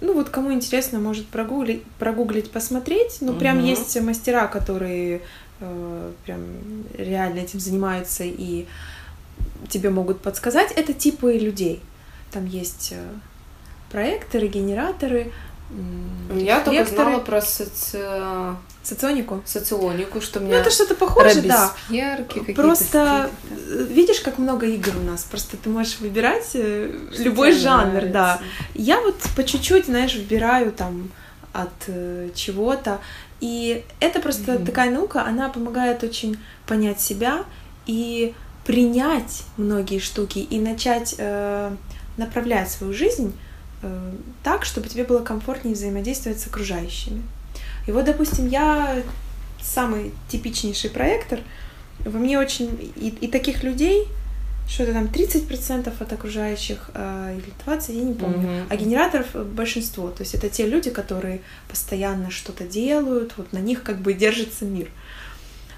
Ну 0.00 0.14
вот 0.14 0.28
кому 0.28 0.52
интересно, 0.52 1.00
может 1.00 1.26
прогуглить, 1.26 1.82
прогуглить 1.98 2.50
посмотреть. 2.50 3.18
Ну 3.20 3.32
угу. 3.32 3.40
прям 3.40 3.62
есть 3.64 4.00
мастера, 4.00 4.46
которые 4.46 5.22
э, 5.60 6.12
прям 6.24 6.40
реально 6.96 7.40
этим 7.40 7.58
занимаются 7.58 8.22
и 8.24 8.66
тебе 9.68 9.90
могут 9.90 10.20
подсказать. 10.20 10.70
Это 10.72 10.92
типы 10.92 11.32
людей. 11.32 11.80
Там 12.30 12.46
есть 12.46 12.92
э, 12.92 13.02
проекторы, 13.90 14.48
генераторы. 14.48 15.32
Я 16.34 16.60
только 16.60 16.84
знала 16.84 17.20
про 17.20 17.42
соци... 17.42 17.98
Соционику? 18.82 19.42
Соционику, 19.44 20.22
что 20.22 20.40
мне... 20.40 20.54
Ну, 20.54 20.54
это 20.54 20.70
что-то 20.70 20.94
похоже, 20.94 21.42
да. 21.42 21.74
Просто 22.56 23.30
стили, 23.44 23.84
видишь, 23.92 24.20
как 24.20 24.38
много 24.38 24.66
игр 24.66 24.96
у 24.96 25.02
нас. 25.02 25.24
Просто 25.24 25.58
ты 25.58 25.68
можешь 25.68 25.98
выбирать 25.98 26.48
э, 26.54 26.90
что 27.12 27.22
любой 27.22 27.52
жанр, 27.52 27.92
нравится. 27.92 28.12
да. 28.12 28.40
Я 28.74 29.00
вот 29.00 29.16
по 29.36 29.44
чуть-чуть, 29.44 29.86
знаешь, 29.86 30.14
выбираю 30.14 30.72
там 30.72 31.10
от 31.52 31.68
э, 31.88 32.30
чего-то. 32.34 33.00
И 33.40 33.84
это 34.00 34.20
просто 34.20 34.52
mm-hmm. 34.52 34.66
такая 34.66 34.90
наука, 34.90 35.22
она 35.22 35.48
помогает 35.50 36.02
очень 36.02 36.38
понять 36.66 37.00
себя 37.00 37.44
и 37.86 38.34
принять 38.64 39.44
многие 39.56 39.98
штуки 39.98 40.38
и 40.38 40.58
начать 40.58 41.14
э, 41.18 41.72
направлять 42.18 42.70
свою 42.70 42.92
жизнь 42.92 43.32
э, 43.82 44.12
так, 44.42 44.64
чтобы 44.64 44.88
тебе 44.88 45.04
было 45.04 45.20
комфортнее 45.20 45.74
взаимодействовать 45.74 46.40
с 46.40 46.46
окружающими. 46.46 47.22
И 47.86 47.92
вот, 47.92 48.04
допустим, 48.04 48.48
я 48.48 49.02
самый 49.62 50.12
типичнейший 50.28 50.90
проектор, 50.90 51.40
во 52.04 52.18
мне 52.18 52.38
очень... 52.38 52.92
И, 52.96 53.08
и 53.08 53.28
таких 53.28 53.62
людей, 53.62 54.06
что-то 54.68 54.92
там 54.92 55.06
30% 55.06 55.92
от 55.98 56.12
окружающих 56.12 56.90
э, 56.94 57.38
или 57.38 57.52
20, 57.64 57.94
я 57.96 58.02
не 58.02 58.14
помню. 58.14 58.48
Mm-hmm. 58.48 58.66
А 58.68 58.76
генераторов 58.76 59.46
большинство. 59.54 60.10
То 60.10 60.22
есть 60.22 60.34
это 60.34 60.48
те 60.48 60.66
люди, 60.66 60.90
которые 60.90 61.40
постоянно 61.68 62.30
что-то 62.30 62.64
делают, 62.64 63.34
вот 63.36 63.52
на 63.52 63.58
них 63.58 63.82
как 63.82 64.00
бы 64.00 64.12
держится 64.12 64.64
мир. 64.64 64.90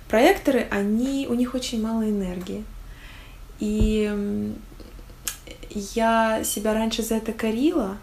Проекторы, 0.09 0.66
они, 0.70 1.27
у 1.31 1.35
них 1.35 1.55
очень 1.55 1.81
мало 1.81 2.02
энергии. 2.02 2.64
И 3.60 4.52
я 5.70 6.42
себя 6.44 6.74
раньше 6.74 7.02
за 7.02 7.16
это 7.16 7.32
корила, 7.32 7.97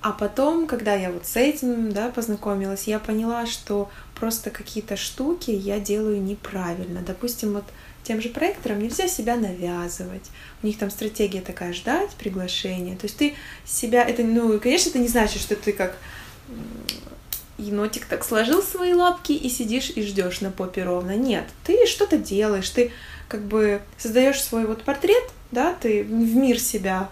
а 0.00 0.12
потом, 0.12 0.66
когда 0.66 0.94
я 0.94 1.10
вот 1.10 1.26
с 1.26 1.36
этим 1.36 1.92
да, 1.92 2.10
познакомилась, 2.10 2.84
я 2.84 2.98
поняла, 2.98 3.46
что 3.46 3.90
просто 4.14 4.50
какие-то 4.50 4.96
штуки 4.96 5.50
я 5.50 5.80
делаю 5.80 6.22
неправильно. 6.22 7.00
Допустим, 7.00 7.54
вот 7.54 7.64
тем 8.04 8.22
же 8.22 8.28
проекторам 8.28 8.78
нельзя 8.78 9.08
себя 9.08 9.34
навязывать. 9.34 10.30
У 10.62 10.66
них 10.66 10.78
там 10.78 10.90
стратегия 10.90 11.40
такая 11.40 11.72
ждать 11.72 12.10
приглашения. 12.10 12.96
То 12.96 13.06
есть 13.06 13.16
ты 13.16 13.34
себя, 13.64 14.04
это, 14.04 14.22
ну, 14.22 14.60
конечно, 14.60 14.90
это 14.90 15.00
не 15.00 15.08
значит, 15.08 15.42
что 15.42 15.56
ты 15.56 15.72
как 15.72 15.96
енотик 17.58 18.06
так 18.06 18.24
сложил 18.24 18.62
свои 18.62 18.92
лапки 18.92 19.32
и 19.32 19.48
сидишь 19.48 19.90
и 19.90 20.02
ждешь 20.02 20.40
на 20.40 20.50
попе 20.50 20.84
ровно. 20.84 21.16
Нет, 21.16 21.46
ты 21.64 21.86
что-то 21.86 22.16
делаешь, 22.18 22.70
ты 22.70 22.92
как 23.28 23.42
бы 23.42 23.82
создаешь 23.98 24.40
свой 24.40 24.66
вот 24.66 24.84
портрет, 24.84 25.24
да, 25.50 25.74
ты 25.74 26.02
в 26.02 26.36
мир 26.36 26.58
себя 26.58 27.08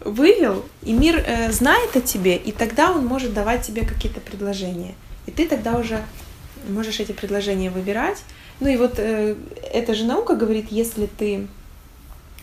вывел, 0.00 0.64
и 0.82 0.92
мир 0.92 1.22
э, 1.26 1.52
знает 1.52 1.94
о 1.96 2.00
тебе, 2.00 2.36
и 2.36 2.52
тогда 2.52 2.90
он 2.92 3.06
может 3.06 3.34
давать 3.34 3.66
тебе 3.66 3.84
какие-то 3.84 4.20
предложения. 4.20 4.94
И 5.26 5.30
ты 5.30 5.46
тогда 5.46 5.78
уже 5.78 6.02
можешь 6.68 7.00
эти 7.00 7.12
предложения 7.12 7.70
выбирать. 7.70 8.18
Ну 8.60 8.68
и 8.68 8.76
вот 8.76 8.94
э, 8.98 9.36
эта 9.72 9.94
же 9.94 10.04
наука 10.04 10.34
говорит, 10.34 10.66
если 10.70 11.06
ты 11.06 11.48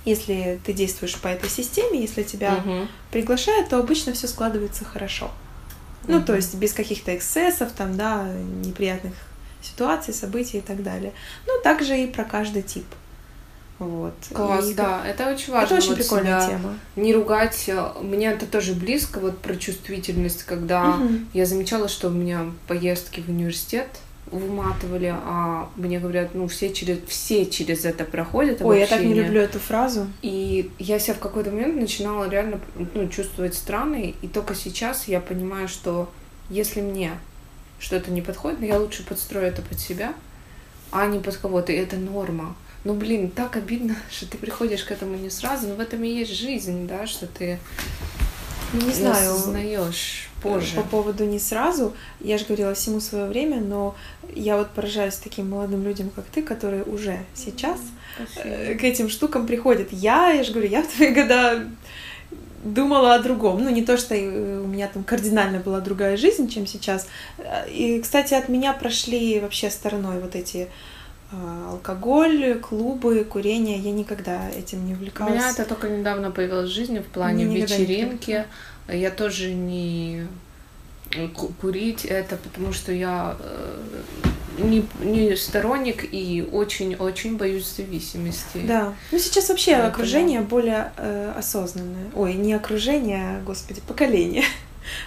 если 0.06 0.58
ты 0.66 0.72
действуешь 0.72 1.18
по 1.18 1.28
этой 1.28 1.50
системе, 1.50 2.00
если 2.00 2.24
тебя 2.24 2.56
угу. 2.56 2.88
приглашают, 3.12 3.68
то 3.68 3.78
обычно 3.78 4.14
все 4.14 4.28
складывается 4.28 4.86
хорошо. 4.86 5.30
Ну, 6.08 6.24
то 6.24 6.34
есть 6.34 6.56
без 6.56 6.72
каких-то 6.72 7.14
эксцессов, 7.14 7.74
там, 7.74 7.98
да, 7.98 8.26
неприятных 8.64 9.14
ситуаций, 9.62 10.14
событий 10.14 10.60
и 10.60 10.62
так 10.62 10.82
далее. 10.82 11.12
Ну, 11.46 11.60
также 11.62 11.98
и 11.98 12.08
про 12.08 12.24
каждый 12.24 12.62
тип. 12.62 12.86
Вот. 13.80 14.14
Класс, 14.34 14.70
и 14.70 14.74
да, 14.74 15.06
это 15.06 15.30
очень 15.32 15.54
важно. 15.54 15.66
Это 15.66 15.76
очень 15.76 15.90
вот 15.90 15.98
прикольная 15.98 16.48
тема. 16.48 16.80
Не 16.96 17.14
ругать. 17.14 17.70
Мне 18.02 18.32
это 18.32 18.48
тоже 18.48 18.74
близко, 18.74 19.20
вот 19.20 19.38
про 19.40 19.56
чувствительность, 19.56 20.44
когда 20.44 20.96
угу. 20.96 21.10
я 21.34 21.46
замечала, 21.46 21.88
что 21.88 22.08
у 22.08 22.12
меня 22.12 22.46
поездки 22.68 23.22
в 23.22 23.30
университет 23.30 23.88
выматывали, 24.32 25.16
а 25.16 25.70
мне 25.76 26.00
говорят, 26.00 26.32
ну, 26.34 26.48
все 26.48 26.74
через, 26.74 27.00
все 27.08 27.46
через 27.46 27.86
это 27.86 28.04
проходят. 28.04 28.62
Ой, 28.62 28.80
я 28.80 28.88
так 28.88 29.02
не 29.02 29.14
люблю 29.14 29.42
эту 29.42 29.60
фразу. 29.60 30.08
И 30.22 30.70
я 30.80 31.00
себя 31.00 31.14
в 31.14 31.20
какой-то 31.20 31.52
момент 31.52 31.80
начинала 31.80 32.28
реально 32.28 32.60
ну, 32.94 33.08
чувствовать 33.08 33.56
странной, 33.56 34.16
и 34.22 34.28
только 34.28 34.54
сейчас 34.56 35.08
я 35.08 35.22
понимаю, 35.22 35.68
что 35.68 36.10
если 36.50 36.82
мне 36.82 37.12
что-то 37.80 38.12
не 38.12 38.22
подходит, 38.22 38.62
я 38.62 38.80
лучше 38.80 39.06
подстрою 39.06 39.48
это 39.48 39.62
под 39.62 39.80
себя, 39.80 40.14
а 40.92 41.06
не 41.06 41.20
под 41.20 41.38
кого-то, 41.38 41.72
и 41.72 41.76
это 41.76 41.96
норма. 41.96 42.56
Ну, 42.88 42.94
блин, 42.94 43.30
так 43.30 43.58
обидно, 43.58 43.98
что 44.10 44.26
ты 44.28 44.38
приходишь 44.38 44.86
к 44.86 44.92
этому 44.92 45.18
не 45.18 45.30
сразу, 45.30 45.68
но 45.68 45.76
в 45.76 45.82
этом 45.82 46.06
и 46.06 46.08
есть 46.08 46.34
жизнь, 46.34 46.88
да, 46.88 47.06
что 47.06 47.28
ты 47.28 47.60
ну, 48.72 48.80
не 48.80 48.94
знаю, 48.94 49.34
осознаешь 49.34 50.30
позже. 50.42 50.78
По 50.78 50.84
поводу 50.84 51.26
не 51.26 51.38
сразу, 51.38 51.94
я 52.22 52.38
же 52.38 52.46
говорила 52.46 52.74
всему 52.74 53.02
свое 53.02 53.26
время, 53.26 53.60
но 53.60 53.94
я 54.34 54.56
вот 54.56 54.70
поражаюсь 54.70 55.16
таким 55.16 55.50
молодым 55.50 55.84
людям, 55.84 56.10
как 56.16 56.24
ты, 56.28 56.42
которые 56.42 56.84
уже 56.84 57.20
сейчас 57.36 57.82
Спасибо. 58.16 58.56
Э, 58.56 58.76
к 58.76 58.84
этим 58.86 59.10
штукам 59.10 59.48
приходят. 59.48 59.92
Я, 59.92 60.32
я 60.32 60.44
же 60.46 60.54
говорю, 60.54 60.70
я 60.70 60.82
в 60.82 60.88
твои 60.88 61.14
года 61.14 61.68
думала 62.64 63.16
о 63.16 63.20
другом. 63.20 63.66
Ну, 63.66 63.70
не 63.70 63.84
то, 63.84 63.98
что 63.98 64.16
э, 64.16 64.62
у 64.62 64.66
меня 64.66 64.88
там 64.88 65.04
кардинально 65.04 65.60
была 65.60 65.82
другая 65.82 66.16
жизнь, 66.16 66.48
чем 66.48 66.66
сейчас. 66.66 67.10
И, 67.70 68.00
кстати, 68.02 68.34
от 68.34 68.48
меня 68.48 68.72
прошли 68.72 69.42
вообще 69.42 69.70
стороной 69.70 70.22
вот 70.22 70.36
эти 70.36 70.70
алкоголь, 71.32 72.60
клубы, 72.60 73.24
курение. 73.24 73.78
Я 73.78 73.92
никогда 73.92 74.50
этим 74.50 74.86
не 74.86 74.94
увлекалась. 74.94 75.34
У 75.34 75.36
меня 75.36 75.50
это 75.50 75.66
только 75.66 75.90
недавно 75.90 76.32
появилось 76.32 76.70
в 76.70 76.74
жизни 76.74 77.00
в 77.00 77.06
плане 77.06 77.46
вечеринки. 77.46 78.46
Я 78.88 79.12
тоже 79.12 79.54
не 79.54 80.28
курить 81.62 82.06
это, 82.06 82.38
потому 82.38 82.74
что 82.74 82.92
я 82.92 83.38
э, 83.40 83.84
не, 84.58 84.86
не 85.02 85.36
сторонник 85.36 86.06
и 86.12 86.48
очень-очень 86.52 87.38
боюсь 87.38 87.76
зависимости. 87.76 88.62
Да. 88.66 88.94
Ну 89.12 89.20
сейчас 89.20 89.50
вообще 89.50 89.72
Поэтому... 89.72 89.92
окружение 89.94 90.42
более 90.42 90.92
э, 90.98 91.34
осознанное. 91.38 92.12
Ой, 92.16 92.34
не 92.34 92.54
окружение, 92.54 93.42
господи, 93.46 93.82
поколение. 93.88 94.44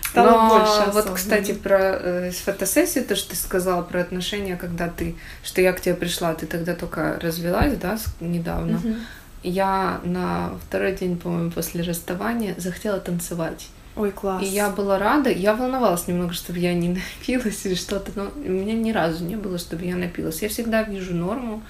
Стало 0.02 0.30
Но 0.30 0.48
больше 0.48 0.90
вот, 0.92 1.10
кстати, 1.14 1.52
про 1.52 1.78
э, 1.78 2.30
фотосессию, 2.30 3.04
то, 3.04 3.16
что 3.16 3.30
ты 3.30 3.36
сказала 3.36 3.82
про 3.82 4.00
отношения, 4.00 4.56
когда 4.56 4.88
ты, 4.88 5.16
что 5.42 5.60
я 5.60 5.72
к 5.72 5.80
тебе 5.80 5.94
пришла, 5.94 6.34
ты 6.34 6.46
тогда 6.46 6.74
только 6.74 7.18
развелась, 7.20 7.76
да, 7.76 7.98
недавно. 8.20 8.78
Угу. 8.78 8.94
Я 9.42 10.00
на 10.04 10.52
второй 10.66 10.94
день, 10.94 11.16
по-моему, 11.16 11.50
после 11.50 11.82
расставания 11.82 12.54
захотела 12.58 13.00
танцевать. 13.00 13.68
Ой, 13.96 14.12
класс. 14.12 14.42
И 14.42 14.46
я 14.46 14.70
была 14.70 14.98
рада, 14.98 15.30
я 15.30 15.54
волновалась 15.54 16.06
немного, 16.06 16.32
чтобы 16.32 16.58
я 16.58 16.74
не 16.74 16.88
напилась 17.20 17.64
или 17.66 17.74
что-то, 17.74 18.12
но 18.14 18.30
у 18.34 18.50
меня 18.50 18.74
ни 18.74 18.92
разу 18.92 19.24
не 19.24 19.36
было, 19.36 19.58
чтобы 19.58 19.84
я 19.84 19.96
напилась. 19.96 20.42
Я 20.42 20.48
всегда 20.48 20.82
вижу 20.82 21.14
норму, 21.14 21.62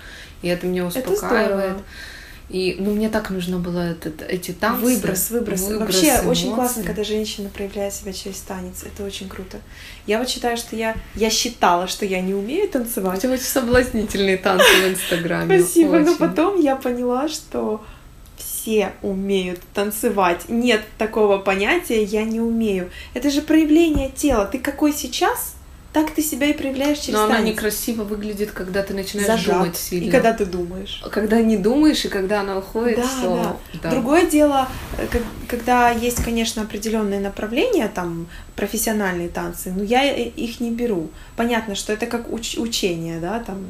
и 0.43 0.49
это 0.49 0.67
меня 0.67 0.87
успокаивает. 0.87 1.73
Это 1.73 1.83
и, 2.51 2.77
ну, 2.81 2.91
мне 2.91 3.09
так 3.09 3.31
нужно 3.31 3.61
было 3.61 3.79
этот, 3.79 4.23
эти 4.23 4.51
танцы. 4.51 4.83
Выброс, 4.83 5.31
выброс. 5.31 5.61
выброс 5.61 5.81
Вообще 5.81 6.09
эмоций. 6.09 6.29
очень 6.29 6.55
классно, 6.55 6.83
когда 6.83 7.05
женщина 7.05 7.49
проявляет 7.49 7.95
себя 7.95 8.13
через 8.13 8.39
танец. 8.41 8.83
Это 8.83 9.05
очень 9.05 9.29
круто. 9.29 9.59
Я 10.07 10.19
вот 10.19 10.29
считаю, 10.29 10.57
что 10.57 10.75
я, 10.75 10.97
я 11.15 11.31
считала, 11.31 11.87
что 11.87 12.05
я 12.05 12.21
не 12.21 12.35
умею 12.35 12.69
танцевать. 12.69 13.19
У 13.19 13.21
тебя 13.21 13.33
очень 13.35 13.45
соблазнительные 13.45 14.37
танцы 14.37 14.65
в 14.65 14.89
Инстаграме. 14.89 15.61
Спасибо, 15.61 15.95
очень. 15.95 16.07
но 16.07 16.17
потом 16.17 16.61
я 16.61 16.75
поняла, 16.75 17.29
что 17.29 17.85
все 18.37 18.93
умеют 19.03 19.61
танцевать. 19.73 20.49
Нет 20.49 20.83
такого 20.99 21.39
понятия 21.39 22.03
«я 22.03 22.25
не 22.25 22.41
умею». 22.41 22.91
Это 23.15 23.31
же 23.31 23.43
проявление 23.43 24.11
тела. 24.11 24.45
Ты 24.45 24.59
какой 24.59 24.93
сейчас, 24.93 25.55
так 25.93 26.13
ты 26.13 26.23
себя 26.23 26.47
и 26.47 26.53
проявляешь 26.53 26.99
через 26.99 27.15
Но 27.15 27.27
танец. 27.27 27.41
она 27.41 27.49
некрасиво 27.49 28.05
выглядит, 28.05 28.53
когда 28.53 28.83
ты 28.83 28.95
начинаешь 28.95 29.27
Зажат. 29.27 29.57
думать 29.57 29.77
сильно. 29.77 30.09
И 30.09 30.11
когда 30.11 30.33
ты 30.33 30.45
думаешь. 30.47 31.03
Когда 31.11 31.43
не 31.43 31.57
думаешь, 31.57 32.05
и 32.05 32.09
когда 32.09 32.41
она 32.43 32.59
уходит, 32.59 32.99
да, 32.99 33.09
то... 33.23 33.37
Да. 33.75 33.79
да. 33.83 33.91
Другое 33.91 34.27
дело, 34.27 34.69
э, 34.99 35.07
когда 35.49 35.91
есть, 35.91 36.23
конечно, 36.23 36.63
определенные 36.63 37.19
направления, 37.19 37.91
там, 37.93 38.29
профессиональные 38.55 39.29
танцы, 39.29 39.73
но 39.73 39.83
я 39.83 40.05
их 40.15 40.61
не 40.61 40.71
беру. 40.71 41.11
Понятно, 41.37 41.75
что 41.75 41.93
это 41.93 42.07
как 42.07 42.29
уч- 42.29 42.61
учение, 42.61 43.19
да, 43.19 43.41
там, 43.41 43.67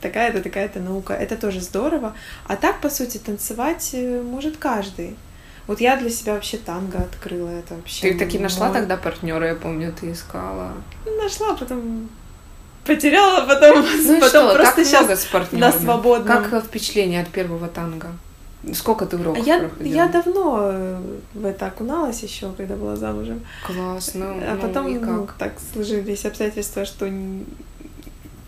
такая-то, 0.00 0.42
такая-то 0.42 0.80
наука. 0.80 1.12
Это 1.12 1.36
тоже 1.36 1.60
здорово. 1.60 2.14
А 2.48 2.56
так, 2.56 2.80
по 2.80 2.90
сути, 2.90 3.18
танцевать 3.18 3.90
э, 3.92 4.22
может 4.22 4.56
каждый. 4.56 5.14
Вот 5.66 5.80
я 5.80 5.96
для 5.96 6.10
себя 6.10 6.34
вообще 6.34 6.56
танго 6.56 6.98
открыла 6.98 7.48
это 7.48 7.74
вообще. 7.74 8.12
Ты 8.12 8.18
таки 8.18 8.38
мой... 8.38 8.44
нашла 8.44 8.70
тогда 8.70 8.96
партнера, 8.96 9.46
я 9.46 9.54
помню, 9.54 9.92
ты 9.98 10.12
искала. 10.12 10.72
Нашла, 11.22 11.54
потом 11.54 12.08
потеряла, 12.84 13.46
потом, 13.46 13.84
ну 14.06 14.20
потом 14.20 14.48
что, 14.48 14.54
просто 14.54 14.84
сейчас 14.84 15.22
с 15.22 15.52
на 15.52 15.72
свободном. 15.72 16.44
Как 16.44 16.64
впечатление 16.64 17.22
от 17.22 17.28
первого 17.28 17.68
танго? 17.68 18.08
Сколько 18.74 19.06
ты 19.06 19.16
уроков 19.16 19.46
я, 19.46 19.58
проходила? 19.58 19.94
Я 19.94 20.08
давно 20.08 20.58
э, 20.62 21.00
в 21.32 21.46
это 21.46 21.66
окуналась 21.66 22.22
еще, 22.22 22.52
когда 22.52 22.76
была 22.76 22.94
замужем. 22.94 23.40
Классно. 23.66 24.34
А 24.34 24.54
ну, 24.56 24.60
потом 24.60 25.00
как? 25.00 25.08
Ну, 25.08 25.28
так 25.38 25.52
сложились 25.72 26.26
обстоятельства, 26.26 26.84
что 26.84 27.08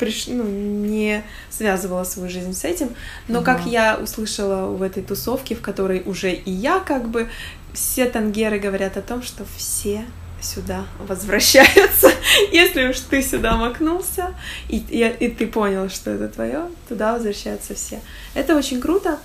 приш... 0.03 0.27
ну, 0.27 0.43
не 0.45 1.23
связывала 1.49 2.03
свою 2.03 2.29
жизнь 2.29 2.55
с 2.55 2.65
этим. 2.65 2.91
Но 3.29 3.39
угу. 3.39 3.47
как 3.47 3.67
я 3.67 3.97
услышала 3.97 4.67
в 4.67 4.83
этой 4.83 5.03
тусовке, 5.03 5.55
в 5.55 5.61
которой 5.61 6.03
уже 6.05 6.33
и 6.33 6.51
я 6.51 6.81
как 6.81 7.09
бы, 7.09 7.29
все 7.73 8.07
тангеры 8.07 8.59
говорят 8.59 8.97
о 8.97 9.03
том, 9.03 9.23
что 9.23 9.45
все 9.57 10.05
сюда 10.41 10.87
возвращаются. 10.99 12.11
Если 12.53 12.89
уж 12.89 12.99
ты 12.99 13.23
сюда 13.23 13.57
макнулся, 13.57 14.35
и, 14.69 14.79
и, 14.79 15.07
и 15.21 15.29
ты 15.29 15.47
понял, 15.47 15.89
что 15.89 16.11
это 16.11 16.29
твое, 16.29 16.69
туда 16.89 17.13
возвращаются 17.13 17.75
все. 17.75 18.01
Это 18.35 18.57
очень 18.57 18.81
круто, 18.81 19.21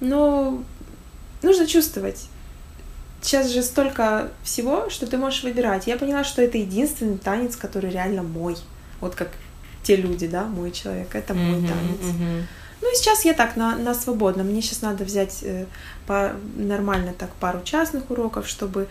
но 0.00 0.62
нужно 1.42 1.66
чувствовать. 1.68 2.26
Сейчас 3.22 3.50
же 3.50 3.62
столько 3.62 4.28
всего, 4.42 4.90
что 4.90 5.06
ты 5.06 5.18
можешь 5.18 5.44
выбирать. 5.44 5.86
Я 5.86 5.96
поняла, 5.96 6.24
что 6.24 6.42
это 6.42 6.58
единственный 6.58 7.18
танец, 7.18 7.54
который 7.54 7.90
реально 7.90 8.24
мой. 8.24 8.56
Вот 9.00 9.14
как 9.14 9.28
те 9.82 9.96
люди, 9.96 10.26
да, 10.26 10.44
мой 10.44 10.70
человек, 10.70 11.14
это 11.14 11.34
мой 11.34 11.58
mm-hmm, 11.58 11.68
танец. 11.68 12.14
Mm-hmm. 12.14 12.42
Ну 12.82 12.92
и 12.92 12.96
сейчас 12.96 13.24
я 13.24 13.34
так 13.34 13.56
на, 13.56 13.76
на 13.76 13.94
свободном. 13.94 14.46
Мне 14.46 14.62
сейчас 14.62 14.82
надо 14.82 15.04
взять 15.04 15.40
э, 15.42 15.66
по, 16.06 16.32
нормально 16.56 17.12
так 17.16 17.30
пару 17.34 17.60
частных 17.62 18.10
уроков, 18.10 18.48
чтобы 18.48 18.88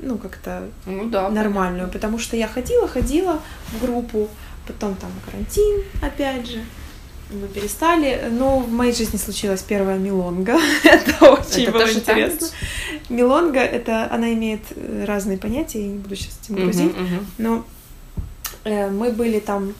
ну 0.00 0.16
как-то 0.16 0.68
ну, 0.86 1.08
да, 1.08 1.28
нормальную, 1.28 1.88
понятно. 1.88 1.92
потому 1.92 2.18
что 2.18 2.36
я 2.36 2.48
ходила, 2.48 2.88
ходила 2.88 3.40
в 3.72 3.82
группу, 3.84 4.28
потом 4.66 4.94
там 4.96 5.10
карантин, 5.24 5.84
опять 6.02 6.46
же. 6.46 6.64
Мы 7.30 7.46
перестали, 7.46 8.28
но 8.30 8.60
в 8.60 8.70
моей 8.70 8.94
жизни 8.94 9.18
случилась 9.18 9.60
первая 9.60 9.98
милонга. 9.98 10.58
это 10.84 11.30
очень 11.30 11.64
это 11.64 11.72
было 11.72 11.82
интересно. 11.82 12.04
Танец? 12.04 12.52
Милонга 13.10 13.60
это 13.60 14.10
она 14.10 14.32
имеет 14.32 14.62
э, 14.74 15.04
разные 15.06 15.36
понятия, 15.36 15.82
я 15.82 15.88
не 15.88 15.98
буду 15.98 16.16
сейчас 16.16 16.38
этим 16.42 16.56
грузить, 16.56 16.92
uh-huh, 16.92 17.02
uh-huh. 17.02 17.24
но 17.36 17.64
э, 18.64 18.90
мы 18.90 19.12
были 19.12 19.40
там 19.40 19.74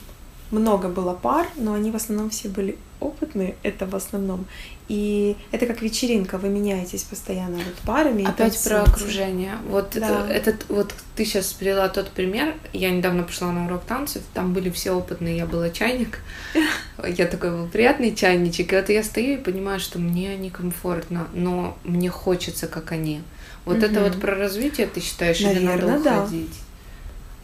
много 0.51 0.89
было 0.89 1.15
пар, 1.15 1.47
но 1.57 1.75
они 1.75 1.91
в 1.91 1.97
основном 1.97 2.31
все 2.31 2.49
были 2.49 2.79
опытные, 3.01 3.55
это 3.63 3.87
в 3.87 3.95
основном. 3.95 4.47
И 4.89 5.37
это 5.53 5.67
как 5.67 5.83
вечеринка, 5.83 6.39
вы 6.39 6.49
меняетесь 6.49 7.03
постоянно 7.03 7.57
вот 7.59 7.75
парами. 7.85 8.25
Опять 8.25 8.63
про 8.65 8.83
окружение. 8.83 9.57
Вот 9.69 9.91
да. 9.95 10.27
этот, 10.29 10.65
вот 10.69 10.95
ты 11.15 11.25
сейчас 11.25 11.53
привела 11.53 11.89
тот 11.89 12.09
пример. 12.09 12.55
Я 12.73 12.91
недавно 12.91 13.23
пошла 13.23 13.53
на 13.53 13.67
урок 13.67 13.85
танцев, 13.85 14.23
там 14.33 14.55
были 14.55 14.71
все 14.71 14.93
опытные, 14.93 15.37
я 15.37 15.47
была 15.47 15.71
чайник. 15.71 16.21
Я 17.07 17.27
такой 17.27 17.53
был 17.53 17.69
приятный 17.69 18.13
чайничек. 18.13 18.73
И 18.73 18.77
вот 18.77 18.89
я 18.89 19.05
стою 19.05 19.35
и 19.35 19.37
понимаю, 19.37 19.79
что 19.79 20.01
мне 20.01 20.37
некомфортно, 20.37 21.29
но 21.33 21.79
мне 21.85 22.11
хочется, 22.11 22.67
как 22.67 22.91
они. 22.91 23.23
Вот 23.65 23.85
это 23.85 24.01
вот 24.03 24.21
про 24.21 24.35
развитие, 24.35 24.89
ты 24.89 25.01
считаешь, 25.01 25.41
или 25.41 25.61
надо 25.61 26.01
уходить? 26.01 26.59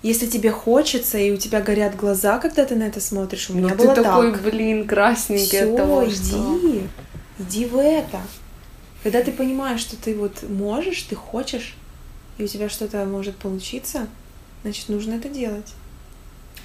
Если 0.04 0.26
тебе 0.26 0.50
хочется, 0.50 1.16
и 1.16 1.30
у 1.30 1.38
тебя 1.38 1.62
горят 1.62 1.96
глаза, 1.96 2.38
когда 2.38 2.66
ты 2.66 2.76
на 2.76 2.82
это 2.82 3.00
смотришь, 3.00 3.48
у 3.48 3.54
меня 3.54 3.68
ну, 3.68 3.74
было 3.74 3.94
ты 3.94 4.02
такой, 4.02 4.32
так. 4.32 4.42
блин, 4.42 4.86
красненький 4.86 5.46
Всё, 5.46 5.70
от 5.70 5.76
того, 5.78 6.04
иди, 6.04 6.14
что... 6.14 6.60
иди 7.38 7.64
в 7.64 7.78
это. 7.78 8.20
Когда 9.02 9.22
ты 9.22 9.32
понимаешь, 9.32 9.80
что 9.80 9.96
ты 9.96 10.14
вот 10.14 10.42
можешь, 10.42 11.02
ты 11.04 11.16
хочешь, 11.16 11.74
и 12.36 12.44
у 12.44 12.46
тебя 12.46 12.68
что-то 12.68 13.06
может 13.06 13.34
получиться, 13.36 14.06
значит, 14.62 14.90
нужно 14.90 15.14
это 15.14 15.30
делать. 15.30 15.72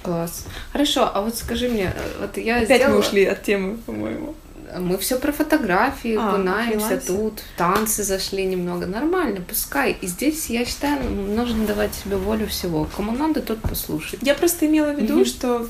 Класс. 0.02 0.44
Хорошо, 0.72 1.10
а 1.12 1.22
вот 1.22 1.34
скажи 1.34 1.70
мне, 1.70 1.94
вот 2.20 2.36
я 2.36 2.58
Опять 2.58 2.76
сделала... 2.76 2.92
мы 2.92 3.00
ушли 3.00 3.24
от 3.24 3.42
темы, 3.42 3.78
по-моему. 3.78 4.34
Мы 4.78 4.98
все 4.98 5.18
про 5.18 5.32
фотографии, 5.32 6.16
А, 6.18 6.36
фрилансе. 6.36 7.00
тут, 7.06 7.42
танцы 7.56 8.04
зашли 8.04 8.44
немного. 8.44 8.86
Нормально, 8.86 9.40
пускай. 9.40 9.92
И 10.00 10.06
здесь, 10.06 10.48
я 10.50 10.64
считаю, 10.64 11.10
нужно 11.10 11.66
давать 11.66 11.94
себе 11.94 12.16
волю 12.16 12.46
всего. 12.46 12.86
Кому 12.96 13.12
надо, 13.12 13.42
тот 13.42 13.60
послушать. 13.60 14.20
Я 14.22 14.34
просто 14.34 14.66
имела 14.66 14.92
в 14.92 15.00
виду, 15.00 15.14
Мгм. 15.16 15.24
что 15.24 15.68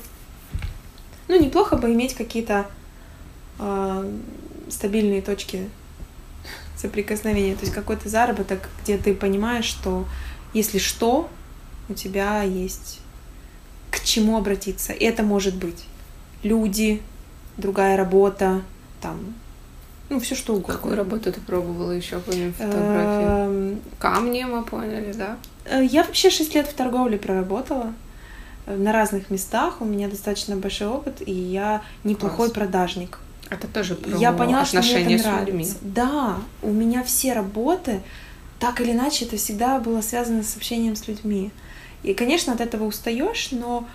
ну 1.27 1.39
неплохо 1.39 1.77
бы 1.77 1.91
иметь 1.93 2.13
какие-то 2.13 2.67
а, 3.59 4.05
стабильные 4.69 5.21
точки 5.21 5.69
соприкосновения, 6.77 7.55
то 7.55 7.61
есть 7.61 7.73
какой-то 7.73 8.09
заработок, 8.09 8.69
где 8.83 8.97
ты 8.97 9.13
понимаешь, 9.13 9.65
что 9.65 10.05
если 10.53 10.79
что, 10.79 11.29
у 11.89 11.93
тебя 11.93 12.43
есть 12.43 12.99
к 13.91 14.03
чему 14.03 14.37
обратиться. 14.37 14.93
И 14.93 15.03
это 15.05 15.23
может 15.23 15.55
быть 15.55 15.85
люди, 16.43 17.01
другая 17.57 17.97
работа, 17.97 18.61
там, 19.01 19.33
ну, 20.09 20.19
все 20.19 20.35
что 20.35 20.53
угодно. 20.53 20.73
Какую 20.75 20.95
работу 20.95 21.31
ты 21.31 21.39
пробовала 21.39 21.91
еще 21.91 22.19
помимо 22.19 22.51
фотографии? 22.53 23.45
Эм, 23.73 23.81
Камни 23.97 24.43
мы 24.43 24.63
поняли, 24.63 25.13
да? 25.13 25.37
Э, 25.65 25.83
Я 25.83 26.03
вообще 26.03 26.29
6 26.29 26.53
лет 26.55 26.67
в 26.67 26.73
торговле 26.73 27.17
проработала 27.17 27.93
э, 28.65 28.75
на 28.75 28.91
разных 28.91 29.29
местах. 29.29 29.79
У 29.79 29.85
меня 29.85 30.07
достаточно 30.09 30.55
большой 30.57 30.87
опыт, 30.87 31.21
и 31.25 31.31
я 31.31 31.81
неплохой 32.03 32.47
Класс. 32.49 32.51
продажник. 32.51 33.19
Это 33.49 33.67
тоже 33.67 33.95
про 33.95 34.17
я 34.17 34.31
поняла, 34.31 34.65
что 34.65 34.77
мне 34.79 34.87
отношения 34.87 35.15
это 35.15 35.23
с 35.23 35.25
нравится. 35.27 35.45
людьми. 35.51 35.69
Да, 35.81 36.35
у 36.61 36.71
меня 36.71 37.03
все 37.03 37.33
работы, 37.33 38.01
так 38.59 38.79
или 38.81 38.91
иначе, 38.91 39.25
это 39.25 39.35
всегда 39.37 39.79
было 39.79 40.01
связано 40.01 40.43
с 40.43 40.55
общением 40.55 40.95
с 40.95 41.07
людьми. 41.07 41.51
И, 42.03 42.13
конечно, 42.13 42.53
от 42.53 42.61
этого 42.61 42.85
устаешь, 42.85 43.49
но 43.51 43.87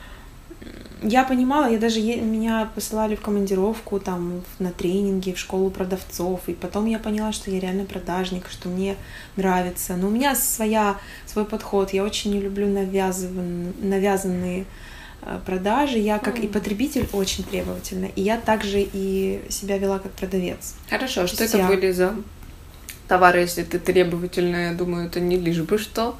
я 1.02 1.24
понимала, 1.24 1.70
я 1.70 1.78
даже 1.78 2.00
меня 2.00 2.70
посылали 2.74 3.14
в 3.16 3.20
командировку 3.20 4.00
там 4.00 4.42
на 4.58 4.70
тренинги 4.72 5.32
в 5.32 5.38
школу 5.38 5.70
продавцов, 5.70 6.40
и 6.48 6.54
потом 6.54 6.86
я 6.86 6.98
поняла, 6.98 7.32
что 7.32 7.50
я 7.50 7.60
реально 7.60 7.84
продажник, 7.84 8.46
что 8.50 8.68
мне 8.68 8.96
нравится. 9.36 9.96
Но 9.96 10.08
у 10.08 10.10
меня 10.10 10.34
своя 10.34 10.96
свой 11.26 11.44
подход. 11.44 11.92
Я 11.92 12.02
очень 12.02 12.32
не 12.32 12.40
люблю 12.40 12.66
навязыван- 12.66 13.74
навязанные 13.80 14.64
э, 15.22 15.40
продажи. 15.44 15.98
Я 15.98 16.18
как 16.18 16.38
и 16.38 16.42
Мгм. 16.44 16.52
потребитель 16.52 17.08
очень 17.12 17.42
требовательна, 17.44 18.06
и 18.16 18.22
я 18.22 18.36
также 18.38 18.80
и 18.80 19.42
себя 19.48 19.76
вела 19.78 19.98
как 19.98 20.12
продавец. 20.12 20.74
Хорошо, 20.88 21.22
а 21.22 21.26
что 21.26 21.42
это 21.44 21.58
я- 21.58 21.66
были 21.66 21.90
за 21.92 22.14
товары, 23.08 23.40
если 23.40 23.64
ты 23.64 23.78
требовательная? 23.80 24.70
Я 24.70 24.76
думаю, 24.76 25.06
это 25.06 25.18
не 25.20 25.36
лишь 25.36 25.60
бы 25.62 25.78
что. 25.78 26.16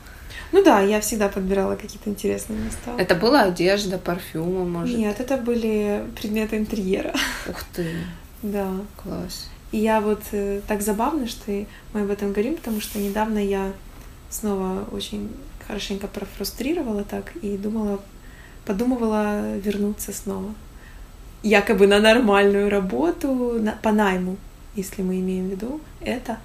Ну 0.56 0.64
да, 0.64 0.80
я 0.80 1.02
всегда 1.02 1.28
подбирала 1.28 1.76
какие-то 1.76 2.08
интересные 2.08 2.58
места. 2.58 2.94
Это 2.96 3.14
была 3.14 3.42
одежда, 3.42 3.98
парфюмы, 3.98 4.64
может? 4.64 4.96
Нет, 4.96 5.20
это 5.20 5.36
были 5.36 6.02
предметы 6.18 6.56
интерьера. 6.56 7.12
Ух 7.46 7.62
ты, 7.74 7.94
Да. 8.42 8.70
класс. 8.96 9.50
И 9.70 9.76
я 9.76 10.00
вот 10.00 10.22
э, 10.32 10.62
так 10.66 10.80
забавно, 10.80 11.28
что 11.28 11.52
мы 11.92 12.00
об 12.00 12.10
этом 12.10 12.32
говорим, 12.32 12.56
потому 12.56 12.80
что 12.80 12.98
недавно 12.98 13.38
я 13.38 13.70
снова 14.30 14.88
очень 14.92 15.28
хорошенько 15.68 16.06
профрустрировала 16.06 17.04
так 17.04 17.36
и 17.42 17.58
думала, 17.58 18.00
подумывала 18.64 19.58
вернуться 19.58 20.14
снова. 20.14 20.54
Якобы 21.42 21.86
на 21.86 22.00
нормальную 22.00 22.70
работу, 22.70 23.58
на, 23.60 23.72
по 23.72 23.92
найму, 23.92 24.38
если 24.74 25.02
мы 25.02 25.20
имеем 25.20 25.48
в 25.48 25.50
виду 25.50 25.80
это. 26.00 26.38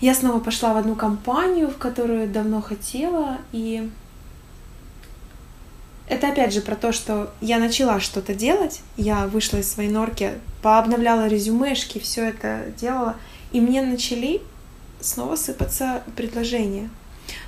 Я 0.00 0.14
снова 0.14 0.40
пошла 0.40 0.74
в 0.74 0.76
одну 0.76 0.94
компанию, 0.94 1.68
в 1.68 1.78
которую 1.78 2.28
давно 2.28 2.60
хотела, 2.60 3.38
и 3.52 3.90
это 6.08 6.28
опять 6.28 6.52
же 6.52 6.60
про 6.60 6.76
то, 6.76 6.92
что 6.92 7.32
я 7.40 7.58
начала 7.58 7.98
что-то 7.98 8.34
делать, 8.34 8.80
я 8.96 9.26
вышла 9.26 9.58
из 9.58 9.72
своей 9.72 9.90
норки, 9.90 10.32
пообновляла 10.62 11.26
резюмешки, 11.26 11.98
все 11.98 12.26
это 12.26 12.66
делала, 12.76 13.16
и 13.52 13.60
мне 13.60 13.82
начали 13.82 14.42
снова 15.00 15.36
сыпаться 15.36 16.02
предложения. 16.14 16.90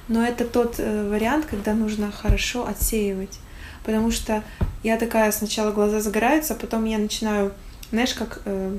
Но 0.08 0.24
это 0.24 0.44
тот 0.44 0.76
э, 0.78 1.08
вариант, 1.08 1.46
когда 1.46 1.74
нужно 1.74 2.10
хорошо 2.10 2.66
отсеивать. 2.66 3.38
Потому 3.84 4.10
что 4.10 4.42
я 4.82 4.96
такая 4.96 5.30
сначала 5.32 5.70
глаза 5.70 6.00
загораются, 6.00 6.54
а 6.54 6.56
потом 6.56 6.84
я 6.84 6.98
начинаю, 6.98 7.52
знаешь, 7.90 8.14
как 8.14 8.40
э, 8.44 8.78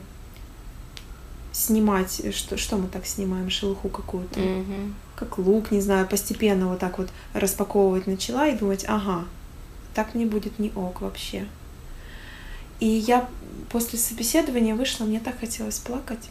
снимать, 1.52 2.20
э, 2.24 2.32
что, 2.32 2.58
что 2.58 2.78
мы 2.78 2.88
так 2.88 3.06
снимаем, 3.06 3.50
шелуху 3.50 3.90
какую-то 3.90 4.40
Мгм. 4.40 4.96
как 5.16 5.38
лук, 5.38 5.72
не 5.72 5.82
знаю, 5.82 6.08
постепенно 6.08 6.68
вот 6.70 6.80
так 6.80 6.98
вот 6.98 7.10
распаковывать 7.34 8.08
начала 8.08 8.48
и 8.48 8.58
думать, 8.58 8.86
ага, 8.88 9.26
так 9.94 10.16
мне 10.16 10.26
будет 10.26 10.60
не 10.60 10.72
ок 10.76 11.02
вообще. 11.02 11.46
И 12.80 12.88
я 12.88 13.28
после 13.70 14.00
собеседования 14.00 14.76
вышла, 14.76 15.06
мне 15.06 15.20
так 15.20 15.40
хотелось 15.40 15.80
плакать. 15.80 16.30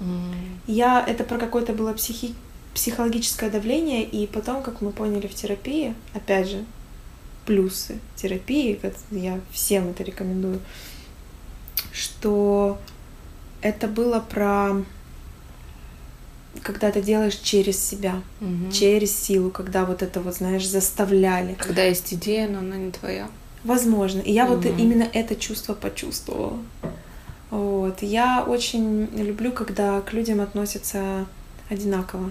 М. 0.00 0.34
Я, 0.66 1.04
это 1.06 1.24
про 1.24 1.38
какое-то 1.38 1.72
было 1.72 1.92
психи, 1.92 2.34
психологическое 2.74 3.50
давление, 3.50 4.04
и 4.04 4.26
потом, 4.26 4.62
как 4.62 4.80
мы 4.80 4.90
поняли 4.92 5.26
в 5.26 5.34
терапии, 5.34 5.94
опять 6.14 6.48
же, 6.48 6.64
плюсы 7.46 7.98
терапии, 8.16 8.78
я 9.10 9.40
всем 9.50 9.88
это 9.88 10.04
рекомендую, 10.04 10.60
что 11.92 12.78
это 13.62 13.86
было 13.88 14.20
про 14.20 14.82
когда 16.62 16.90
ты 16.90 17.00
делаешь 17.00 17.36
через 17.36 17.78
себя, 17.82 18.20
Мгм. 18.40 18.70
через 18.70 19.16
силу, 19.16 19.50
когда 19.50 19.84
вот 19.84 20.02
это 20.02 20.20
вот, 20.20 20.36
знаешь, 20.36 20.66
заставляли. 20.68 21.54
Когда 21.54 21.82
есть 21.82 22.12
идея, 22.12 22.46
но 22.48 22.58
она 22.58 22.76
не 22.76 22.90
твоя. 22.90 23.28
Возможно. 23.64 24.20
И 24.20 24.32
я 24.32 24.46
вот 24.46 24.64
Мгм. 24.64 24.76
именно 24.76 25.08
это 25.12 25.34
чувство 25.34 25.72
почувствовала. 25.74 26.58
Вот. 27.50 28.02
Я 28.02 28.44
очень 28.46 29.08
люблю, 29.16 29.50
когда 29.52 30.00
к 30.02 30.12
людям 30.12 30.40
относятся 30.40 31.26
одинаково. 31.70 32.30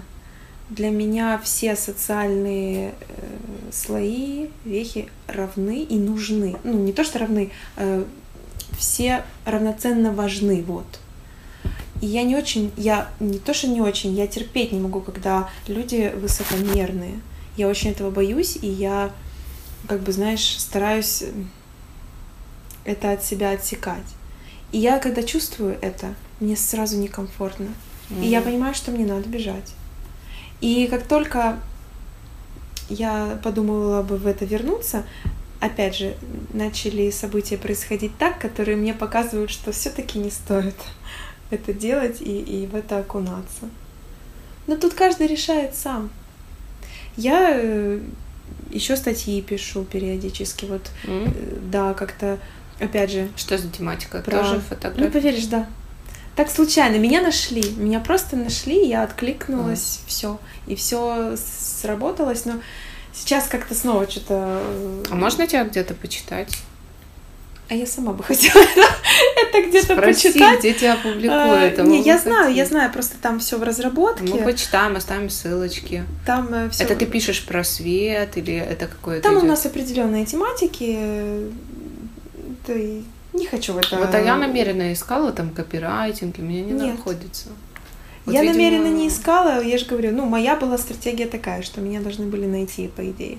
Для 0.70 0.90
меня 0.90 1.38
все 1.42 1.76
социальные 1.76 2.94
э, 3.00 3.72
слои, 3.72 4.48
вехи 4.64 5.08
равны 5.26 5.82
и 5.82 5.98
нужны. 5.98 6.56
Ну, 6.64 6.74
не 6.74 6.92
то, 6.92 7.04
что 7.04 7.18
равны, 7.18 7.50
э, 7.76 8.04
все 8.78 9.24
равноценно 9.44 10.12
важны, 10.12 10.62
вот. 10.62 10.86
И 12.02 12.06
я 12.06 12.24
не 12.24 12.34
очень, 12.34 12.72
я 12.76 13.08
не 13.20 13.38
то, 13.38 13.54
что 13.54 13.68
не 13.68 13.80
очень, 13.80 14.12
я 14.14 14.26
терпеть 14.26 14.72
не 14.72 14.80
могу, 14.80 15.00
когда 15.00 15.48
люди 15.68 16.12
высокомерные. 16.16 17.20
Я 17.56 17.68
очень 17.68 17.90
этого 17.90 18.10
боюсь, 18.10 18.58
и 18.60 18.66
я, 18.66 19.12
как 19.86 20.00
бы, 20.00 20.10
знаешь, 20.10 20.58
стараюсь 20.58 21.22
это 22.84 23.12
от 23.12 23.22
себя 23.22 23.52
отсекать. 23.52 24.16
И 24.72 24.78
я, 24.78 24.98
когда 24.98 25.22
чувствую 25.22 25.78
это, 25.80 26.16
мне 26.40 26.56
сразу 26.56 26.98
некомфортно. 26.98 27.68
И 28.20 28.26
я 28.26 28.40
понимаю, 28.40 28.74
что 28.74 28.90
мне 28.90 29.06
надо 29.06 29.28
бежать. 29.28 29.72
И 30.60 30.88
как 30.88 31.06
только 31.06 31.60
я 32.88 33.38
подумала 33.44 34.02
бы 34.02 34.16
в 34.16 34.26
это 34.26 34.44
вернуться, 34.44 35.04
опять 35.60 35.96
же, 35.96 36.16
начали 36.52 37.10
события 37.10 37.58
происходить 37.58 38.18
так, 38.18 38.40
которые 38.40 38.76
мне 38.76 38.92
показывают, 38.92 39.52
что 39.52 39.70
все-таки 39.70 40.18
не 40.18 40.32
стоит 40.32 40.74
это 41.52 41.72
делать 41.72 42.20
и, 42.20 42.40
и 42.40 42.66
в 42.66 42.74
это 42.74 42.98
окунаться. 42.98 43.68
Но 44.66 44.76
тут 44.76 44.94
каждый 44.94 45.26
решает 45.26 45.74
сам. 45.74 46.10
Я 47.16 47.60
еще 48.70 48.96
статьи 48.96 49.40
пишу 49.42 49.84
периодически, 49.84 50.64
вот, 50.66 50.90
э, 51.04 51.28
да, 51.70 51.94
как-то, 51.94 52.38
опять 52.80 53.10
же, 53.10 53.28
Что 53.36 53.58
за 53.58 53.68
тематика? 53.68 54.20
Про- 54.22 54.38
Тоже 54.38 54.54
ну, 54.54 54.60
фотография? 54.60 55.10
поверишь, 55.10 55.46
да. 55.46 55.68
Так 56.36 56.50
случайно. 56.50 56.96
Меня 56.96 57.20
нашли. 57.20 57.62
Меня 57.76 58.00
просто 58.00 58.36
нашли, 58.36 58.86
я 58.86 59.02
откликнулась, 59.02 60.00
все. 60.06 60.38
И 60.66 60.74
все 60.74 61.36
сработалось, 61.36 62.46
но 62.46 62.54
сейчас 63.12 63.48
как-то 63.48 63.74
снова 63.74 64.08
что-то... 64.10 64.62
э, 64.64 65.02
А 65.10 65.14
можно 65.14 65.46
тебя 65.46 65.64
где-то 65.64 65.92
почитать? 65.94 66.56
А 67.72 67.74
я 67.74 67.86
сама 67.86 68.12
бы 68.12 68.22
хотела 68.30 68.62
это 68.62 69.62
где-то 69.66 69.96
почитать. 69.96 70.58
где 70.58 70.74
тебя 70.74 70.92
А, 70.92 70.96
публикуют. 70.96 71.78
а 71.78 71.82
Не, 71.84 72.02
я 72.02 72.18
знаю, 72.18 72.48
я 72.54 72.64
хотели. 72.64 72.64
знаю, 72.66 72.92
просто 72.92 73.16
там 73.16 73.38
все 73.38 73.56
в 73.56 73.62
разработке. 73.62 74.24
Мы 74.24 74.42
почитаем, 74.42 74.94
оставим 74.96 75.30
ссылочки. 75.30 76.04
Там 76.26 76.68
все. 76.68 76.84
Это 76.84 76.96
ты 76.96 77.06
пишешь 77.06 77.46
про 77.46 77.64
свет 77.64 78.36
или 78.36 78.54
это 78.54 78.88
какое-то 78.88 79.22
Там 79.22 79.36
у 79.36 79.38
идёт? 79.38 79.48
нас 79.48 79.64
определенные 79.64 80.26
тематики. 80.26 80.96
э, 80.98 81.50
Да 82.66 82.74
и 82.74 83.00
не 83.32 83.46
хочу 83.46 83.72
в 83.72 83.78
это. 83.78 83.96
Вот 83.96 84.14
а 84.14 84.20
я 84.20 84.36
намеренно 84.36 84.92
искала 84.92 85.32
там 85.32 85.48
копирайтинг, 85.48 86.38
и 86.38 86.42
мне 86.42 86.60
не 86.60 86.72
Нет. 86.72 86.96
находится. 86.98 87.48
Вот, 88.26 88.34
я 88.34 88.42
видимо, 88.42 88.58
намеренно 88.58 88.88
не 88.88 89.08
искала, 89.08 89.62
я 89.64 89.78
же 89.78 89.86
говорю, 89.86 90.12
ну, 90.12 90.26
моя 90.26 90.56
была 90.56 90.76
стратегия 90.76 91.26
такая, 91.26 91.62
что 91.62 91.80
меня 91.80 92.00
должны 92.00 92.26
были 92.26 92.44
найти, 92.44 92.88
по 92.88 93.00
идее. 93.10 93.38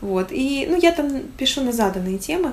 Вот. 0.00 0.28
И, 0.30 0.68
ну, 0.70 0.78
я 0.80 0.92
там 0.92 1.22
пишу 1.36 1.62
на 1.62 1.72
заданные 1.72 2.18
темы. 2.18 2.52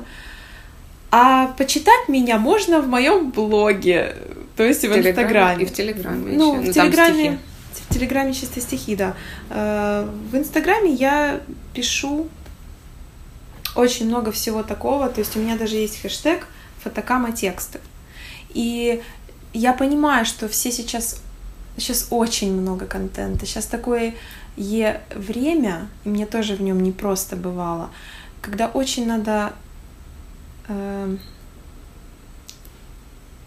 А 1.12 1.48
почитать 1.58 2.08
меня 2.08 2.38
можно 2.38 2.82
в 2.82 2.88
моем 2.88 3.32
блоге, 3.32 4.16
то 4.56 4.64
есть 4.64 4.84
в, 4.84 4.90
в 4.90 4.98
Инстаграме. 4.98 5.64
И 5.64 5.68
в 5.68 5.74
Телеграме. 5.74 6.38
Ну, 6.38 6.62
еще. 6.62 6.72
в 6.72 6.74
Телеграме. 6.74 7.40
В 7.74 7.94
Телеграме 7.94 8.34
чисто 8.34 8.62
стихи, 8.62 8.96
да. 8.96 9.16
Э, 9.50 10.08
в 10.32 10.38
Инстаграме 10.38 10.94
я 10.94 11.42
пишу 11.74 12.30
очень 13.76 14.08
много 14.08 14.32
всего 14.32 14.64
такого. 14.64 15.10
То 15.10 15.20
есть 15.20 15.36
у 15.36 15.40
меня 15.40 15.58
даже 15.58 15.76
есть 15.76 16.02
хэштег 16.02 16.48
фотокама 16.82 17.34
тексты. 17.34 17.80
И 18.54 19.02
я 19.54 19.74
понимаю, 19.74 20.26
что 20.26 20.48
все 20.48 20.72
сейчас 20.72 21.22
сейчас 21.78 22.08
очень 22.10 22.54
много 22.54 22.86
контента. 22.86 23.46
Сейчас 23.46 23.66
такое 23.66 24.16
е 24.58 25.02
время, 25.16 25.88
и 26.04 26.10
мне 26.10 26.26
тоже 26.26 26.56
в 26.56 26.62
нем 26.62 26.82
не 26.82 26.92
просто 26.92 27.36
бывало, 27.36 27.90
когда 28.42 28.68
очень 28.68 29.08
надо 29.08 29.54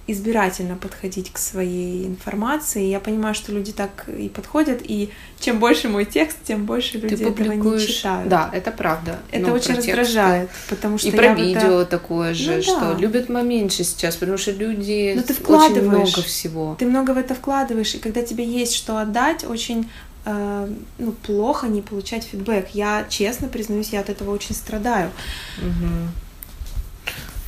избирательно 0.06 0.76
подходить 0.76 1.32
к 1.32 1.38
своей 1.38 2.06
информации. 2.06 2.84
Я 2.84 3.00
понимаю, 3.00 3.34
что 3.34 3.52
люди 3.52 3.72
так 3.72 4.06
и 4.08 4.28
подходят, 4.28 4.80
и 4.82 5.10
чем 5.40 5.58
больше 5.58 5.88
мой 5.88 6.04
текст, 6.04 6.38
тем 6.44 6.66
больше 6.66 6.98
люди 6.98 7.16
Ты 7.16 7.24
этого 7.24 7.52
не 7.52 7.86
читают. 7.86 8.28
Да, 8.28 8.50
это 8.52 8.70
правда. 8.70 9.18
Это 9.30 9.48
Но 9.48 9.54
очень 9.54 9.76
раздражает, 9.76 10.50
потому 10.68 10.98
что 10.98 11.08
и 11.08 11.10
про 11.10 11.34
видео 11.34 11.80
это... 11.80 11.86
такое 11.86 12.34
же, 12.34 12.56
ну, 12.56 12.62
что 12.62 12.92
да. 12.92 12.98
любят 12.98 13.30
моменьше 13.30 13.84
сейчас, 13.84 14.16
потому 14.16 14.36
что 14.36 14.50
люди 14.50 15.14
Но 15.16 15.22
ты 15.22 15.32
вкладываешь, 15.32 15.78
очень 15.78 15.90
много 15.90 16.22
всего. 16.22 16.76
Ты 16.78 16.86
много 16.86 17.12
в 17.12 17.18
это 17.18 17.34
вкладываешь, 17.34 17.94
и 17.94 17.98
когда 17.98 18.22
тебе 18.22 18.44
есть 18.44 18.74
что 18.74 18.98
отдать, 18.98 19.44
очень 19.44 19.88
э, 20.26 20.68
ну, 20.98 21.12
плохо 21.12 21.66
не 21.68 21.80
получать 21.80 22.24
фидбэк. 22.24 22.68
Я 22.74 23.06
честно 23.08 23.48
признаюсь, 23.48 23.88
я 23.88 24.00
от 24.00 24.10
этого 24.10 24.32
очень 24.32 24.54
страдаю. 24.54 25.10
Угу. 25.58 26.23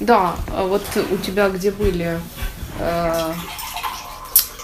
Да, 0.01 0.37
а 0.55 0.65
вот 0.65 0.83
у 1.11 1.17
тебя 1.17 1.49
где 1.49 1.71
были 1.71 2.19
э, 2.79 3.33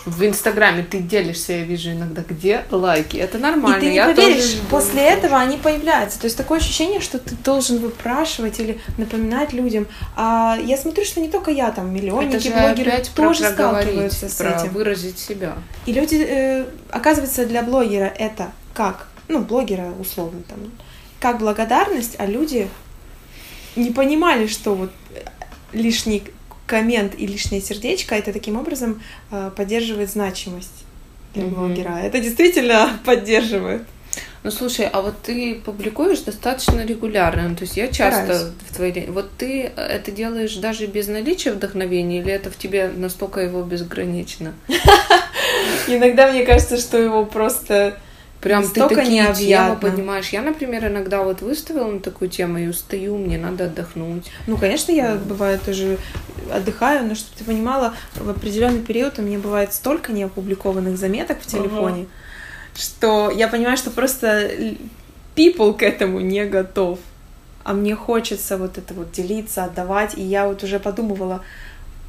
в 0.05 0.25
Инстаграме 0.25 0.83
ты 0.83 0.99
делишься, 0.99 1.53
я 1.53 1.63
вижу 1.63 1.93
иногда, 1.93 2.23
где 2.29 2.65
лайки. 2.71 3.17
Это 3.17 3.39
нормально. 3.39 3.77
И 3.77 3.81
ты 3.81 3.87
не 3.91 3.97
я 3.97 4.07
поверишь, 4.07 4.43
тоже... 4.43 4.63
после 4.69 5.03
этого 5.03 5.39
они 5.39 5.57
появляются. 5.57 6.19
То 6.19 6.25
есть 6.25 6.37
такое 6.37 6.59
ощущение, 6.59 7.01
что 7.01 7.19
ты 7.19 7.35
должен 7.37 7.79
выпрашивать 7.79 8.59
или 8.59 8.81
напоминать 8.99 9.53
людям. 9.53 9.87
А 10.17 10.59
я 10.61 10.77
смотрю, 10.77 11.05
что 11.05 11.21
не 11.21 11.29
только 11.29 11.51
я, 11.51 11.71
там, 11.71 11.95
миллионники, 11.95 12.49
блогеры 12.49 13.05
тоже 13.15 13.45
сталкиваются 13.45 14.29
с 14.29 14.35
про 14.35 14.51
этим. 14.51 14.73
выразить 14.73 15.19
себя. 15.19 15.55
И 15.87 15.93
люди, 15.93 16.17
э, 16.17 16.67
оказывается, 16.91 17.47
для 17.47 17.63
блогера 17.63 18.13
это 18.19 18.51
как? 18.75 19.09
Ну, 19.29 19.41
блогера 19.41 19.93
условно 20.01 20.43
там. 20.49 20.59
Как 21.21 21.39
благодарность, 21.39 22.17
а 22.19 22.27
люди 22.27 22.69
не 23.77 23.91
понимали, 23.91 24.49
что 24.49 24.75
вот 24.75 24.91
лишний 25.73 26.25
коммент 26.67 27.15
и 27.19 27.27
лишнее 27.27 27.61
сердечко, 27.61 28.15
это 28.15 28.33
таким 28.33 28.57
образом 28.59 29.03
э, 29.31 29.51
поддерживает 29.55 30.11
значимость 30.11 30.85
для 31.35 31.45
mm-hmm. 31.45 31.55
блогера. 31.55 31.99
Это 31.99 32.21
действительно 32.21 32.99
поддерживает. 33.05 33.83
Ну 34.43 34.51
слушай, 34.51 34.89
а 34.93 35.03
вот 35.03 35.15
ты 35.23 35.55
публикуешь 35.55 36.21
достаточно 36.21 36.85
регулярно, 36.85 37.49
ну, 37.49 37.55
то 37.55 37.63
есть 37.63 37.77
я 37.77 37.87
часто 37.87 38.35
Стараюсь. 38.35 38.55
в 38.69 38.75
твоей... 38.75 39.07
Вот 39.07 39.31
ты 39.39 39.63
это 39.63 40.11
делаешь 40.11 40.57
даже 40.57 40.87
без 40.87 41.07
наличия 41.07 41.53
вдохновения, 41.53 42.19
или 42.19 42.33
это 42.33 42.51
в 42.51 42.57
тебе 42.57 42.89
настолько 42.89 43.41
его 43.41 43.63
безгранично? 43.63 44.55
Иногда 45.87 46.33
мне 46.33 46.45
кажется, 46.45 46.77
что 46.77 46.99
его 46.99 47.25
просто 47.25 47.99
Прям 48.43 48.69
ты 48.69 48.89
такие 48.89 49.33
темы 49.35 49.77
поднимаешь. 49.77 50.31
Я, 50.31 50.43
например, 50.43 50.89
иногда 50.89 51.23
вот 51.23 51.43
выставила 51.43 51.87
на 51.87 52.01
такую 52.01 52.29
тему 52.29 52.59
и 52.59 52.67
устаю, 52.67 53.17
мне 53.17 53.39
надо 53.39 53.67
отдохнуть. 53.67 54.33
Ну, 54.49 54.57
конечно, 54.57 54.91
я 54.91 55.15
бывает 55.15 55.63
тоже 55.63 55.97
отдыхаю, 56.53 57.07
но 57.07 57.15
чтобы 57.15 57.37
ты 57.39 57.45
понимала, 57.45 57.95
в 58.17 58.29
определенный 58.29 58.81
период 58.81 59.21
у 59.21 59.23
меня 59.23 59.39
бывает 59.39 59.73
столько 59.73 60.13
неопубликованных 60.13 60.99
заметок 60.99 61.41
в 61.41 61.47
телефоне, 61.47 62.03
uh-huh. 62.03 62.81
что 62.81 63.31
я 63.31 63.47
понимаю, 63.47 63.77
что 63.77 63.93
просто 63.93 64.51
people 65.37 65.73
к 65.75 65.85
этому 65.85 66.19
не 66.19 66.45
готов. 66.45 66.99
А 67.63 67.75
мне 67.75 67.95
хочется 67.95 68.59
вот 68.59 68.77
это 68.77 68.93
вот 68.93 69.13
делиться, 69.13 69.63
отдавать, 69.63 70.19
и 70.19 70.21
я 70.21 70.49
вот 70.49 70.65
уже 70.65 70.81
подумывала, 70.81 71.45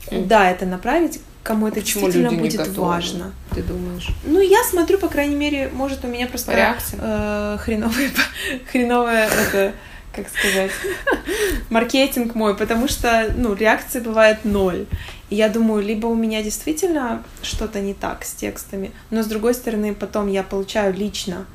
куда 0.07 0.49
это 0.49 0.65
направить, 0.65 1.21
кому 1.43 1.67
это 1.67 1.81
Почему 1.81 2.05
действительно 2.05 2.39
будет 2.39 2.57
готовы, 2.57 2.87
важно. 2.87 3.33
Ты 3.53 3.61
думаешь? 3.61 4.07
Ну, 4.23 4.39
я 4.39 4.63
смотрю, 4.63 4.97
по 4.97 5.09
крайней 5.09 5.35
мере, 5.35 5.69
может, 5.73 6.03
у 6.05 6.07
меня 6.07 6.25
просто 6.27 6.51
по 6.51 6.55
реакции. 6.55 6.97
Э, 7.01 7.57
хреновая, 7.59 8.09
хреновая 8.71 9.27
это, 9.27 9.73
как 10.15 10.29
сказать, 10.29 10.71
маркетинг 11.69 12.33
мой, 12.33 12.55
потому 12.55 12.87
что, 12.87 13.31
ну, 13.35 13.53
реакции 13.53 13.99
бывает 13.99 14.45
ноль. 14.45 14.85
И 15.29 15.35
я 15.35 15.49
думаю, 15.49 15.83
либо 15.83 16.07
у 16.07 16.15
меня 16.15 16.41
действительно 16.41 17.23
что-то 17.41 17.81
не 17.81 17.93
так 17.93 18.23
с 18.23 18.33
текстами, 18.33 18.91
но 19.09 19.21
с 19.21 19.27
другой 19.27 19.53
стороны, 19.53 19.93
потом 19.93 20.27
я 20.27 20.43
получаю 20.43 20.93
лично 20.93 21.45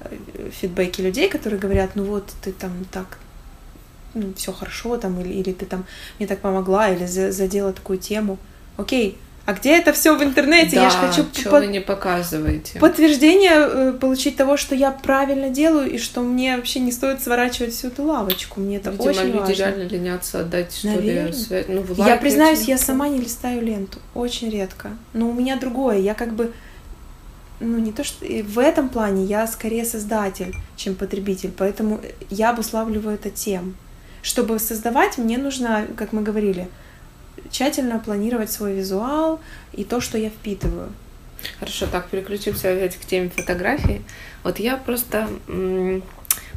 э, 0.00 0.50
фидбэки 0.50 1.00
людей, 1.02 1.28
которые 1.28 1.60
говорят, 1.60 1.90
ну 1.94 2.04
вот 2.04 2.32
ты 2.42 2.50
там 2.52 2.72
так 2.90 3.18
ну, 4.14 4.32
все 4.34 4.52
хорошо, 4.52 4.96
там, 4.96 5.20
или, 5.20 5.34
или 5.34 5.52
ты 5.52 5.66
там 5.66 5.84
мне 6.18 6.26
так 6.26 6.40
помогла, 6.40 6.88
или 6.88 7.06
задела 7.06 7.72
такую 7.72 7.98
тему. 7.98 8.38
Окей, 8.76 9.18
а 9.46 9.52
где 9.52 9.78
это 9.78 9.92
все 9.92 10.16
в 10.18 10.22
интернете? 10.24 10.74
Да, 10.74 10.82
я 10.82 10.90
же 10.90 10.96
хочу 10.96 11.24
под... 11.24 11.62
вы 11.62 11.66
не 11.68 11.80
показываете. 11.80 12.80
Подтверждение 12.80 13.52
э, 13.54 13.92
получить 13.92 14.36
того, 14.36 14.56
что 14.56 14.74
я 14.74 14.90
правильно 14.90 15.50
делаю 15.50 15.88
и 15.88 15.98
что 15.98 16.22
мне 16.22 16.56
вообще 16.56 16.80
не 16.80 16.90
стоит 16.90 17.22
сворачивать 17.22 17.72
всю 17.72 17.86
эту 17.86 18.02
лавочку. 18.02 18.58
Мне 18.58 18.78
это 18.78 18.90
Видимо, 18.90 19.08
очень 19.08 19.26
люди 19.26 19.36
важно. 19.36 19.52
реально 19.52 19.82
ленятся 19.84 20.40
отдать 20.40 20.74
что 20.74 20.88
Наверное. 20.88 21.28
ли 21.28 21.32
связь. 21.32 21.66
Ну, 21.68 21.84
я 22.04 22.16
признаюсь, 22.16 22.62
я 22.62 22.76
сама 22.76 23.08
не 23.08 23.20
листаю 23.20 23.62
ленту, 23.64 24.00
очень 24.14 24.50
редко. 24.50 24.90
Но 25.12 25.28
у 25.28 25.32
меня 25.32 25.56
другое. 25.56 25.98
Я 25.98 26.14
как 26.14 26.34
бы 26.34 26.52
ну 27.60 27.78
не 27.78 27.92
то 27.92 28.02
что 28.02 28.26
в 28.26 28.58
этом 28.58 28.88
плане 28.88 29.24
я 29.24 29.46
скорее 29.46 29.84
создатель, 29.84 30.56
чем 30.74 30.96
потребитель, 30.96 31.52
поэтому 31.56 32.00
я 32.30 32.50
обуславливаю 32.50 33.14
это 33.14 33.30
тем. 33.30 33.76
Чтобы 34.22 34.58
создавать, 34.58 35.18
мне 35.18 35.38
нужно, 35.38 35.86
как 35.96 36.12
мы 36.12 36.22
говорили, 36.22 36.66
тщательно 37.50 37.98
планировать 37.98 38.50
свой 38.50 38.74
визуал 38.74 39.40
и 39.72 39.84
то, 39.84 40.00
что 40.00 40.18
я 40.18 40.30
впитываю. 40.30 40.90
Хорошо, 41.60 41.86
так 41.86 42.08
переключимся 42.08 42.72
опять 42.72 42.96
к 42.96 43.04
теме 43.04 43.30
фотографии. 43.30 44.02
Вот 44.42 44.58
я 44.58 44.76
просто 44.76 45.28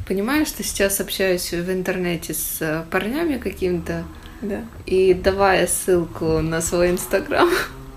понимаю, 0.06 0.46
что 0.46 0.62
сейчас 0.62 1.00
общаюсь 1.00 1.52
в 1.52 1.70
интернете 1.70 2.34
с 2.34 2.56
э, 2.60 2.82
парнями 2.90 3.38
каким-то, 3.38 4.04
да. 4.42 4.64
и 4.84 5.14
давая 5.14 5.68
ссылку 5.68 6.40
на 6.40 6.60
свой 6.60 6.90
инстаграм, 6.90 7.48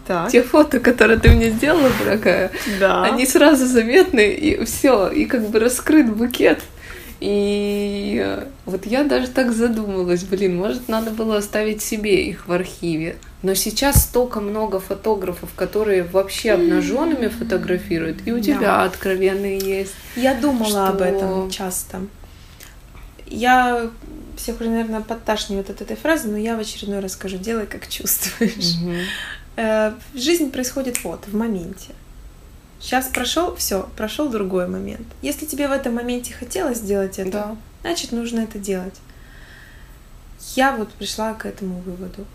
так. 0.06 0.30
те 0.30 0.44
фото, 0.44 0.80
которые 0.80 1.20
ты 1.20 1.30
мне 1.32 1.50
сделала, 1.50 1.90
дорогая, 2.04 2.52
да. 2.80 3.04
они 3.04 3.26
сразу 3.26 3.66
заметны, 3.66 4.32
и 4.32 4.64
все, 4.66 5.10
и 5.10 5.26
как 5.26 5.50
бы 5.50 5.58
раскрыт 5.58 6.14
букет 6.14 6.62
и 7.26 8.22
э, 8.22 8.48
вот 8.66 8.86
я 8.86 9.06
даже 9.06 9.28
так 9.28 9.54
задумалась, 9.54 10.26
блин, 10.26 10.58
может, 10.58 10.90
надо 10.90 11.12
было 11.12 11.38
оставить 11.38 11.82
себе 11.82 12.26
их 12.26 12.50
в 12.50 12.52
архиве. 12.52 13.16
Но 13.44 13.54
сейчас 13.54 14.04
столько 14.04 14.42
много 14.42 14.82
фотографов, 14.82 15.52
которые 15.56 16.04
вообще 16.04 16.52
обнаженными 16.52 17.30
фотографируют, 17.30 18.28
и 18.28 18.34
у 18.34 18.42
тебя 18.42 18.60
да. 18.60 18.84
откровенные 18.84 19.58
есть. 19.58 19.94
Я 20.18 20.36
думала 20.36 20.68
что... 20.68 20.88
об 20.88 21.02
этом 21.02 21.50
часто. 21.50 22.02
Я 23.28 23.90
всех 24.36 24.60
уже, 24.60 24.70
наверное, 24.70 25.00
подташнивает 25.00 25.70
от 25.70 25.80
этой 25.80 25.96
фразы, 25.96 26.28
но 26.28 26.36
я 26.36 26.58
в 26.58 26.60
очередной 26.60 27.00
раз 27.00 27.14
скажу, 27.14 27.38
делай 27.38 27.68
как 27.68 27.88
чувствуешь. 27.88 28.76
Угу. 29.56 30.20
Жизнь 30.20 30.52
происходит 30.52 31.02
вот, 31.06 31.24
в 31.26 31.34
моменте. 31.34 31.92
Сейчас 32.84 33.08
прошел, 33.08 33.56
все, 33.56 33.90
прошел 33.96 34.28
другой 34.28 34.68
момент. 34.68 35.08
Если 35.22 35.46
тебе 35.46 35.70
в 35.70 35.72
этом 35.72 35.96
моменте 35.96 36.34
хотелось 36.34 36.80
сделать 36.80 37.18
это, 37.18 37.32
да. 37.32 37.56
значит 37.82 38.12
нужно 38.12 38.42
это 38.42 38.60
делать. 38.60 38.96
Я 40.56 40.76
вот 40.76 40.92
пришла 40.92 41.34
к 41.34 41.46
этому 41.46 41.80
выводу. 41.80 42.26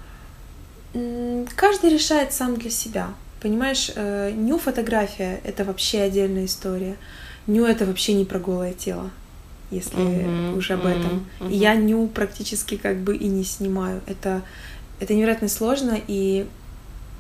Каждый 1.54 1.90
решает 1.90 2.32
сам 2.32 2.56
для 2.56 2.70
себя. 2.70 3.10
Понимаешь, 3.42 3.92
э, 3.94 4.32
ню 4.34 4.58
фотография 4.58 5.42
это 5.44 5.64
вообще 5.64 6.00
отдельная 6.00 6.46
история. 6.46 6.96
Ню 7.46 7.66
это 7.66 7.84
вообще 7.84 8.14
не 8.14 8.24
про 8.24 8.38
голое 8.38 8.72
тело, 8.72 9.10
если 9.70 9.98
mm-hmm, 9.98 10.56
уже 10.56 10.72
об 10.72 10.86
этом. 10.86 11.26
Mm-hmm. 11.40 11.54
Я 11.54 11.74
ню 11.74 12.08
практически 12.08 12.78
как 12.78 12.96
бы 12.96 13.14
и 13.14 13.28
не 13.28 13.44
снимаю. 13.44 14.00
Это 14.06 14.42
это 14.98 15.12
невероятно 15.12 15.48
сложно 15.48 16.00
и 16.08 16.46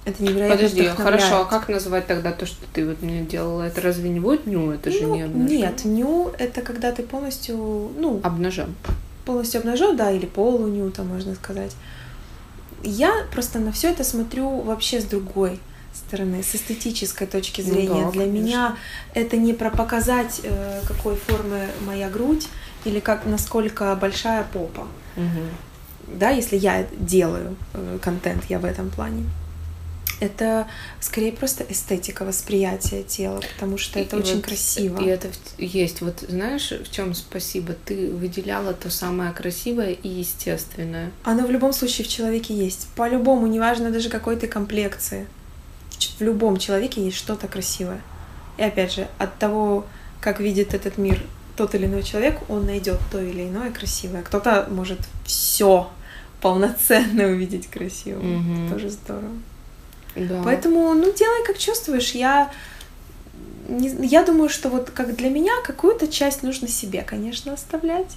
это 0.08 0.22
невероятно 0.22 0.56
Подожди, 0.56 0.86
хорошо, 0.88 1.42
а 1.42 1.44
как 1.44 1.68
называть 1.68 2.06
тогда 2.06 2.32
то, 2.32 2.46
что 2.46 2.64
ты 2.72 2.86
вот 2.86 3.02
мне 3.02 3.22
делала? 3.22 3.62
Это 3.62 3.80
разве 3.80 4.08
не 4.10 4.20
будет 4.20 4.46
ню? 4.46 4.70
Это 4.70 4.90
же 4.90 5.02
ну, 5.02 5.14
не 5.14 5.22
обнажен. 5.22 5.56
Нет, 5.56 5.84
ню 5.84 6.32
это 6.38 6.62
когда 6.62 6.92
ты 6.92 7.02
полностью, 7.02 7.56
ну... 7.98 8.20
Обнажен. 8.22 8.74
Полностью 9.24 9.60
обнажен, 9.60 9.96
да, 9.96 10.10
или 10.10 10.26
полуню, 10.26 10.90
там 10.90 11.08
можно 11.08 11.34
сказать. 11.34 11.76
Я 12.82 13.12
просто 13.32 13.58
на 13.58 13.72
все 13.72 13.90
это 13.90 14.04
смотрю 14.04 14.60
вообще 14.60 15.00
с 15.00 15.04
другой 15.04 15.58
стороны, 15.94 16.42
с 16.42 16.54
эстетической 16.54 17.26
точки 17.26 17.60
зрения. 17.60 17.88
Ну, 17.88 18.04
да, 18.06 18.10
Для 18.12 18.24
конечно. 18.24 18.46
меня 18.46 18.76
это 19.14 19.36
не 19.36 19.52
про 19.52 19.70
показать, 19.70 20.40
э, 20.44 20.80
какой 20.86 21.16
формы 21.16 21.66
моя 21.86 22.08
грудь, 22.08 22.48
или 22.84 23.00
как 23.00 23.26
насколько 23.26 23.94
большая 23.96 24.44
попа. 24.44 24.86
Угу. 25.16 26.16
Да, 26.18 26.30
если 26.30 26.56
я 26.56 26.86
делаю 26.98 27.56
э, 27.74 27.98
контент, 28.00 28.44
я 28.48 28.58
в 28.58 28.64
этом 28.64 28.90
плане. 28.90 29.24
Это 30.20 30.66
скорее 31.00 31.32
просто 31.32 31.64
эстетика 31.68 32.24
восприятия 32.24 33.02
тела, 33.02 33.40
потому 33.54 33.78
что 33.78 34.00
это 34.00 34.16
и 34.16 34.20
очень 34.20 34.36
вот, 34.36 34.44
красиво. 34.44 35.00
И 35.02 35.06
это 35.06 35.28
есть. 35.58 36.00
Вот 36.00 36.24
знаешь, 36.28 36.70
в 36.70 36.90
чем 36.90 37.14
спасибо? 37.14 37.74
Ты 37.84 38.10
выделяла 38.10 38.74
то 38.74 38.90
самое 38.90 39.32
красивое 39.32 39.92
и 39.92 40.08
естественное. 40.08 41.12
Оно 41.22 41.46
в 41.46 41.50
любом 41.50 41.72
случае 41.72 42.04
в 42.06 42.08
человеке 42.08 42.54
есть. 42.54 42.88
По-любому, 42.96 43.46
неважно 43.46 43.90
даже 43.90 44.08
какой 44.08 44.36
ты 44.36 44.48
комплекции. 44.48 45.26
В 46.18 46.22
любом 46.22 46.58
человеке 46.58 47.04
есть 47.04 47.16
что-то 47.16 47.46
красивое. 47.46 48.00
И 48.56 48.62
опять 48.62 48.92
же, 48.92 49.08
от 49.18 49.38
того, 49.38 49.86
как 50.20 50.40
видит 50.40 50.74
этот 50.74 50.98
мир 50.98 51.22
тот 51.56 51.74
или 51.74 51.86
иной 51.86 52.02
человек, 52.02 52.38
он 52.48 52.66
найдет 52.66 52.98
то 53.10 53.20
или 53.20 53.42
иное 53.42 53.70
красивое. 53.72 54.22
Кто-то 54.22 54.68
может 54.70 55.00
все 55.24 55.90
полноценно 56.40 57.24
увидеть 57.24 57.68
красивым. 57.68 58.66
Угу. 58.66 58.72
Тоже 58.72 58.90
здорово. 58.90 59.32
Да. 60.26 60.42
Поэтому, 60.44 60.92
ну, 60.94 61.12
делай 61.12 61.44
как 61.46 61.58
чувствуешь. 61.58 62.12
Я, 62.12 62.50
не, 63.68 63.88
я 64.06 64.24
думаю, 64.24 64.48
что 64.48 64.68
вот 64.68 64.90
как 64.90 65.14
для 65.16 65.30
меня 65.30 65.52
какую-то 65.64 66.08
часть 66.08 66.42
нужно 66.42 66.68
себе, 66.68 67.02
конечно, 67.02 67.52
оставлять. 67.52 68.16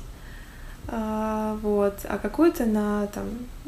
А, 0.88 1.57
вот, 1.61 1.94
а 2.03 2.18
какую-то 2.18 2.65
на, 2.65 3.07
там, 3.07 3.26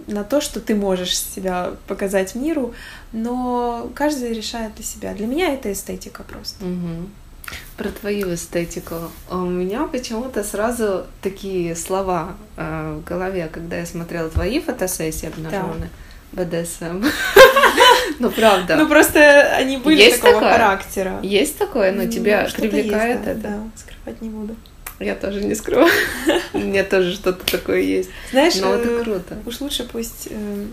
на 0.08 0.24
то, 0.24 0.42
что 0.42 0.60
ты 0.60 0.76
можешь 0.76 1.18
себя 1.18 1.72
показать 1.88 2.36
миру, 2.36 2.74
но 3.12 3.90
каждый 3.96 4.34
решает 4.34 4.76
для 4.76 4.84
себя. 4.84 5.14
Для 5.14 5.28
меня 5.28 5.54
это 5.54 5.72
эстетика 5.72 6.24
просто. 6.24 6.66
Угу. 6.66 7.10
Про 7.78 7.90
твою 7.90 8.34
эстетику. 8.34 8.96
У 9.30 9.38
меня 9.38 9.86
почему-то 9.86 10.44
сразу 10.44 11.06
такие 11.22 11.76
слова 11.76 12.36
э, 12.58 13.00
в 13.00 13.08
голове, 13.08 13.50
когда 13.52 13.78
я 13.78 13.86
смотрела 13.86 14.30
твои 14.30 14.60
фотосессии 14.60 15.28
обнаженные. 15.28 15.90
БДСМ. 16.34 17.04
Ну, 18.20 18.30
правда. 18.30 18.76
Ну, 18.76 18.88
просто 18.88 19.42
они 19.56 19.78
были 19.78 19.98
Есть 20.04 20.18
такого 20.22 20.36
такое? 20.36 20.52
характера. 20.52 21.20
Есть 21.24 21.58
такое, 21.58 21.92
но 21.92 22.06
тебя 22.06 22.48
что-то 22.48 22.62
привлекает 22.70 23.26
есть, 23.26 23.26
да, 23.26 23.32
это? 23.32 23.40
Да, 23.42 23.64
скрывать 23.76 24.22
не 24.22 24.30
буду. 24.30 24.56
Я 25.00 25.16
тоже 25.16 25.44
не 25.44 25.56
скрою. 25.56 25.88
У 26.54 26.60
меня 26.60 26.84
тоже 26.84 27.14
что-то 27.16 27.44
такое 27.52 27.80
есть. 27.82 28.10
Знаешь, 28.32 28.56
Но 28.58 28.74
это 28.76 28.88
э, 28.90 29.04
круто. 29.04 29.38
уж 29.46 29.60
лучше 29.62 29.84
пусть... 29.92 30.28
э, 30.30 30.66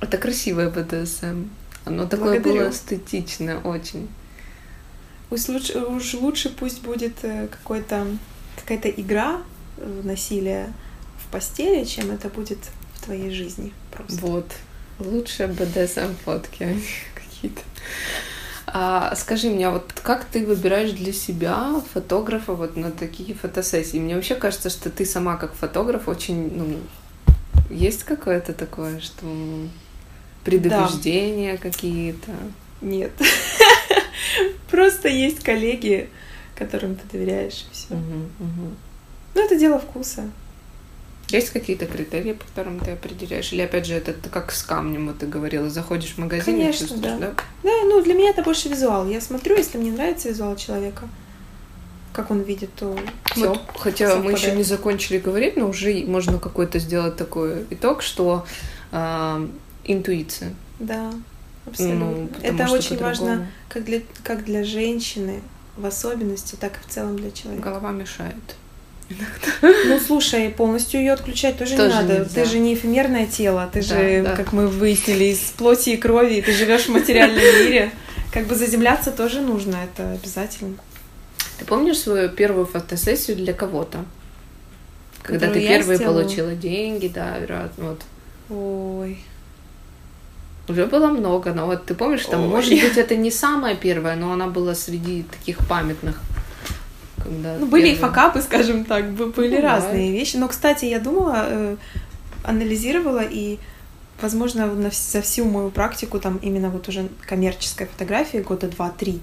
Это 0.00 0.16
красивое 0.16 0.70
БДСМ. 0.70 1.44
Оно 1.84 2.06
такое 2.06 2.34
Благодарю. 2.40 2.60
было 2.60 2.70
эстетичное 2.70 3.58
очень. 3.58 4.08
Уж 5.30 5.48
лучше, 5.48 5.78
уж 5.80 6.14
лучше 6.14 6.50
пусть 6.50 6.82
будет 6.82 7.16
э, 7.22 7.48
какой-то 7.48 8.06
какая-то 8.56 8.88
игра 8.88 9.38
в 9.76 10.06
насилие 10.06 10.72
в 11.18 11.32
постели, 11.32 11.84
чем 11.84 12.10
это 12.12 12.28
будет 12.28 12.58
в 13.02 13.04
твоей 13.04 13.30
жизни 13.30 13.72
просто. 13.90 14.16
Вот. 14.20 14.46
Лучшие 14.98 15.48
БДСМ 15.48 16.14
фотки 16.24 16.62
они 16.62 16.84
какие-то. 17.14 17.62
А 18.66 19.14
скажи 19.16 19.50
мне, 19.50 19.68
а 19.68 19.72
вот 19.72 19.92
как 20.02 20.24
ты 20.24 20.46
выбираешь 20.46 20.92
для 20.92 21.12
себя 21.12 21.82
фотографа 21.92 22.54
вот 22.54 22.76
на 22.76 22.90
такие 22.90 23.34
фотосессии? 23.34 23.98
Мне 23.98 24.14
вообще 24.14 24.34
кажется, 24.34 24.70
что 24.70 24.88
ты 24.88 25.04
сама 25.04 25.36
как 25.36 25.54
фотограф 25.54 26.08
очень, 26.08 26.56
ну, 26.56 26.76
есть 27.68 28.04
какое-то 28.04 28.54
такое, 28.54 29.00
что 29.00 29.26
предубеждения 30.44 31.58
какие-то? 31.58 32.30
Нет. 32.80 33.12
Просто 34.70 35.08
есть 35.08 35.42
коллеги, 35.42 36.08
которым 36.54 36.96
ты 36.96 37.02
доверяешь, 37.10 37.66
и 37.70 37.74
все. 37.74 37.94
Ну, 39.34 39.44
это 39.44 39.58
дело 39.58 39.78
вкуса. 39.78 40.30
Есть 41.32 41.50
какие-то 41.50 41.86
критерии, 41.86 42.32
по 42.32 42.44
которым 42.44 42.80
ты 42.80 42.92
определяешь? 42.92 43.52
Или 43.52 43.62
опять 43.62 43.86
же, 43.86 43.94
это 43.94 44.14
как 44.30 44.52
с 44.52 44.62
камнем, 44.62 45.08
вот 45.08 45.18
ты 45.18 45.26
говорила, 45.26 45.68
заходишь 45.70 46.14
в 46.14 46.18
магазин 46.18 46.56
и 46.56 46.58
Конечно, 46.58 46.88
чувствуешь, 46.88 47.02
да. 47.02 47.18
да? 47.18 47.34
Да, 47.62 47.70
ну 47.84 48.02
для 48.02 48.14
меня 48.14 48.30
это 48.30 48.42
больше 48.42 48.68
визуал. 48.68 49.08
Я 49.08 49.20
смотрю, 49.20 49.56
если 49.56 49.78
мне 49.78 49.92
нравится 49.92 50.28
визуал 50.28 50.56
человека, 50.56 51.08
как 52.12 52.30
он 52.30 52.42
видит, 52.42 52.70
то 52.74 52.98
все. 53.32 53.48
Вот, 53.48 53.60
хотя 53.76 54.16
мы 54.16 54.32
еще 54.32 54.36
совпадает. 54.36 54.56
не 54.58 54.64
закончили 54.64 55.18
говорить, 55.18 55.56
но 55.56 55.68
уже 55.68 56.04
можно 56.06 56.38
какой-то 56.38 56.78
сделать 56.78 57.16
такой 57.16 57.64
итог, 57.70 58.02
что 58.02 58.44
а, 58.90 59.48
интуиция. 59.84 60.54
Да, 60.78 61.12
абсолютно. 61.66 62.04
Ну, 62.04 62.28
это 62.42 62.70
очень 62.70 62.98
важно 62.98 63.48
как 63.68 63.84
для, 63.84 64.02
как 64.22 64.44
для 64.44 64.64
женщины 64.64 65.40
в 65.76 65.86
особенности, 65.86 66.56
так 66.56 66.76
и 66.76 66.86
в 66.86 66.92
целом 66.92 67.16
для 67.16 67.30
человека. 67.30 67.64
Голова 67.64 67.92
мешает. 67.92 68.34
Ну, 69.62 70.00
слушай, 70.00 70.48
полностью 70.50 71.00
ее 71.00 71.12
отключать 71.12 71.58
тоже, 71.58 71.76
Тоже 71.76 71.88
не 71.88 71.94
надо. 71.94 72.18
нельзя. 72.20 72.30
Ты 72.34 72.44
же 72.44 72.58
не 72.58 72.74
эфемерное 72.74 73.26
тело, 73.26 73.68
ты 73.72 73.80
Да, 73.80 73.86
же, 73.98 74.22
да. 74.22 74.36
как 74.36 74.52
мы 74.52 74.68
выяснили, 74.68 75.24
из 75.24 75.38
плоти 75.56 75.90
и 75.90 75.96
крови, 75.96 76.34
и 76.38 76.42
ты 76.42 76.52
живешь 76.52 76.82
в 76.86 76.88
материальном 76.90 77.38
мире. 77.64 77.92
Как 78.32 78.46
бы 78.46 78.54
заземляться 78.54 79.10
тоже 79.10 79.40
нужно, 79.40 79.76
это 79.84 80.12
обязательно. 80.12 80.76
Ты 81.58 81.64
помнишь 81.64 81.98
свою 81.98 82.28
первую 82.30 82.66
фотосессию 82.66 83.36
для 83.36 83.52
кого-то? 83.52 84.04
Когда 85.22 85.46
Которую 85.46 85.62
ты 85.66 85.68
первые 85.74 85.96
сделала? 85.98 86.22
получила 86.22 86.52
деньги, 86.52 87.08
да, 87.08 87.38
вероятно, 87.38 87.84
вот. 87.90 88.02
Ой. 88.50 89.18
Уже 90.68 90.86
было 90.86 91.08
много, 91.08 91.52
но 91.52 91.66
вот 91.66 91.86
ты 91.86 91.94
помнишь, 91.94 92.24
там, 92.26 92.42
Ой. 92.42 92.48
может 92.48 92.70
быть, 92.70 92.96
это 92.96 93.16
не 93.16 93.30
самая 93.30 93.74
первая, 93.76 94.16
но 94.16 94.32
она 94.32 94.46
была 94.46 94.74
среди 94.74 95.24
таких 95.24 95.58
памятных. 95.68 96.20
Когда 97.24 97.56
Ну, 97.58 97.66
были 97.66 97.88
и 97.88 97.94
первая. 97.94 98.10
факапы, 98.12 98.42
скажем 98.42 98.84
так, 98.84 99.10
были 99.12 99.56
Ну, 99.56 99.62
да. 99.62 99.68
разные 99.76 100.12
вещи. 100.12 100.36
Но, 100.36 100.48
кстати, 100.48 100.84
я 100.86 100.98
думала, 101.00 101.44
э, 101.48 101.76
анализировала 102.44 103.22
и, 103.22 103.58
возможно, 104.20 104.66
на 104.66 104.90
за 104.90 105.20
всю 105.22 105.44
мою 105.44 105.70
практику, 105.70 106.18
там 106.18 106.38
именно 106.42 106.70
вот 106.70 106.88
уже 106.88 107.08
коммерческой 107.26 107.86
фотографии 107.86 108.38
года 108.38 108.68
два-три, 108.68 109.20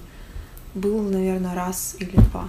был, 0.74 1.00
наверное, 1.02 1.54
раз 1.54 1.96
или 1.98 2.16
два. 2.30 2.48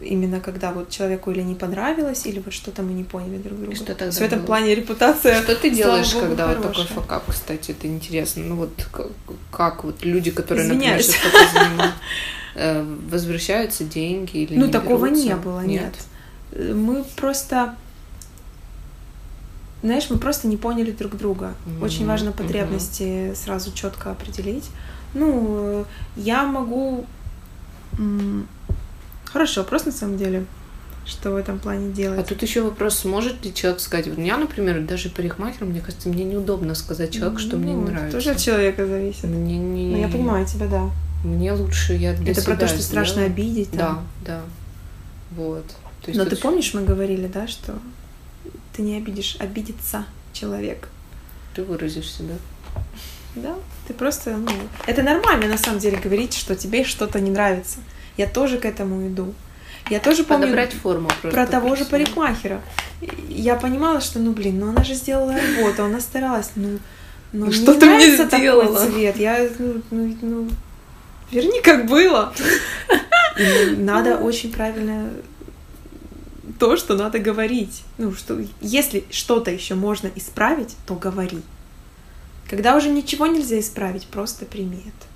Именно 0.00 0.40
когда 0.40 0.72
вот 0.72 0.90
человеку 0.90 1.30
или 1.30 1.40
не 1.42 1.54
понравилось, 1.54 2.26
или 2.26 2.40
вот 2.44 2.52
что-то 2.52 2.82
мы 2.82 2.92
не 2.92 3.04
поняли 3.04 3.38
друг 3.38 3.56
друга. 3.58 3.72
И 3.72 3.76
что 3.76 3.94
тогда 3.94 4.10
В 4.10 4.20
этом 4.20 4.38
было? 4.40 4.46
плане 4.46 4.74
репутация. 4.74 5.40
Что 5.42 5.54
ты 5.54 5.70
делаешь, 5.70 6.12
богу, 6.14 6.26
когда 6.26 6.46
вот 6.48 6.56
такой 6.56 6.72
хорошая. 6.74 6.94
факап, 6.96 7.24
кстати, 7.30 7.70
это 7.70 7.86
интересно. 7.86 8.42
Ну 8.42 8.56
вот 8.56 8.70
как, 8.92 9.06
как 9.52 9.84
вот 9.84 10.04
люди, 10.04 10.32
которые, 10.32 10.66
Извиняюсь. 10.66 11.14
например, 11.14 11.86
э, 11.86 11.90
возвращаются 13.10 13.84
деньги 13.84 14.36
или 14.38 14.56
Ну, 14.56 14.66
не 14.66 14.72
такого 14.72 15.06
берутся? 15.06 15.24
не 15.26 15.34
было, 15.36 15.60
нет. 15.64 15.94
Э, 16.52 16.72
Мы 16.74 17.04
просто... 17.16 17.74
Знаешь, 19.82 20.06
мы 20.08 20.16
просто 20.18 20.48
не 20.48 20.56
поняли 20.56 20.92
друг 20.92 21.16
друга. 21.16 21.54
Очень 21.82 22.00
Мгм, 22.00 22.08
важно 22.08 22.32
потребности 22.32 23.34
сразу 23.34 23.70
четко 23.72 24.10
определить. 24.12 24.70
Ну, 25.12 25.46
э, 25.50 25.84
я 26.16 26.44
могу... 26.46 27.04
м, 27.98 28.46
Хороший 29.26 29.58
вопрос 29.58 29.84
на 29.84 29.90
самом 29.92 30.16
деле, 30.16 30.46
что 31.04 31.32
в 31.32 31.36
этом 31.36 31.58
плане 31.58 31.88
А 31.88 31.92
делать. 31.92 32.26
тут 32.28 32.40
еще 32.42 32.62
вопрос, 32.62 33.00
сможет 33.00 33.44
ли 33.44 33.52
человек 33.52 33.80
сказать, 33.80 34.06
вот 34.06 34.16
меня, 34.16 34.38
например, 34.38 34.80
даже 34.82 35.10
парикмахер, 35.10 35.64
мне 35.66 35.80
кажется, 35.80 36.08
мне 36.08 36.24
неудобно 36.24 36.74
сказать 36.76 37.10
человеку, 37.12 37.40
что 37.40 37.56
мне 37.56 37.74
не 37.74 37.80
Ну, 37.82 37.88
нравится. 37.90 38.16
Тоже 38.16 38.30
от 38.30 38.38
человека 38.38 38.86
зависит. 38.86 39.24
Мне 39.24 39.58
не... 39.58 39.88
Ну, 39.90 39.96
я 39.98 40.08
понимаю 40.08 40.46
тебя, 40.46 40.66
да. 40.68 40.88
Мне 41.24 41.52
лучше 41.52 41.94
я 41.94 42.12
для 42.14 42.32
Это 42.32 42.42
про 42.42 42.52
себя 42.54 42.56
то, 42.56 42.68
что 42.68 42.82
страшно 42.82 43.14
сделаю. 43.14 43.30
обидеть. 43.32 43.70
Да, 43.72 43.78
там. 43.78 44.06
да. 44.24 44.40
Вот. 45.32 45.66
То 46.02 46.10
есть 46.10 46.18
Но 46.18 46.24
ты 46.26 46.36
помнишь, 46.36 46.72
мы 46.74 46.82
говорили, 46.84 47.26
да, 47.26 47.48
что 47.48 47.78
ты 48.74 48.82
не 48.82 48.96
обидишь, 48.96 49.36
обидится 49.40 50.04
человек. 50.32 50.88
Ты 51.54 51.62
выразишься, 51.64 52.22
да? 52.24 52.34
Да, 53.36 53.54
ты 53.88 53.94
просто, 53.94 54.36
ну, 54.36 54.50
это 54.86 55.02
нормально 55.02 55.48
на 55.48 55.58
самом 55.58 55.80
деле 55.80 55.96
говорить, 55.98 56.34
что 56.34 56.54
тебе 56.54 56.84
что-то 56.84 57.18
не 57.20 57.30
нравится. 57.30 57.78
Я 58.16 58.26
тоже 58.28 58.58
к 58.58 58.64
этому 58.64 59.08
иду. 59.08 59.34
Я 59.90 59.98
тоже 60.00 60.24
помню 60.24 60.44
Подобрать 60.44 60.72
форму 60.72 61.08
просто. 61.20 61.30
про 61.30 61.46
того 61.46 61.74
же 61.74 61.84
парикмахера. 61.84 62.60
Я 63.28 63.56
понимала, 63.56 64.00
что, 64.00 64.18
ну, 64.18 64.32
блин, 64.32 64.60
ну 64.60 64.68
она 64.70 64.84
же 64.84 64.94
сделала 64.94 65.32
работу, 65.34 65.84
она 65.84 66.00
старалась, 66.00 66.50
ну, 66.54 66.78
ну, 67.32 67.46
Ну, 67.46 67.52
что 67.52 67.74
ты 67.74 67.86
мне 67.86 68.14
сделала? 68.16 68.86
цвет. 68.86 69.16
Я, 69.16 69.48
ну, 69.58 69.82
ну, 69.90 70.16
ну, 70.22 70.48
верни, 71.30 71.60
как 71.60 71.86
было. 71.86 72.32
И 73.38 73.76
надо 73.76 74.16
очень 74.18 74.52
правильно 74.52 75.10
то, 76.58 76.76
что 76.76 76.96
надо 76.96 77.18
говорить. 77.18 77.82
Ну, 77.98 78.14
что 78.14 78.38
если 78.60 79.04
что-то 79.10 79.50
еще 79.50 79.74
можно 79.74 80.10
исправить, 80.14 80.76
то 80.86 80.94
говори. 80.94 81.42
Когда 82.48 82.76
уже 82.76 82.90
ничего 82.90 83.26
нельзя 83.26 83.58
исправить, 83.58 84.06
просто 84.06 84.44
прими 84.44 84.82
это. 84.86 85.06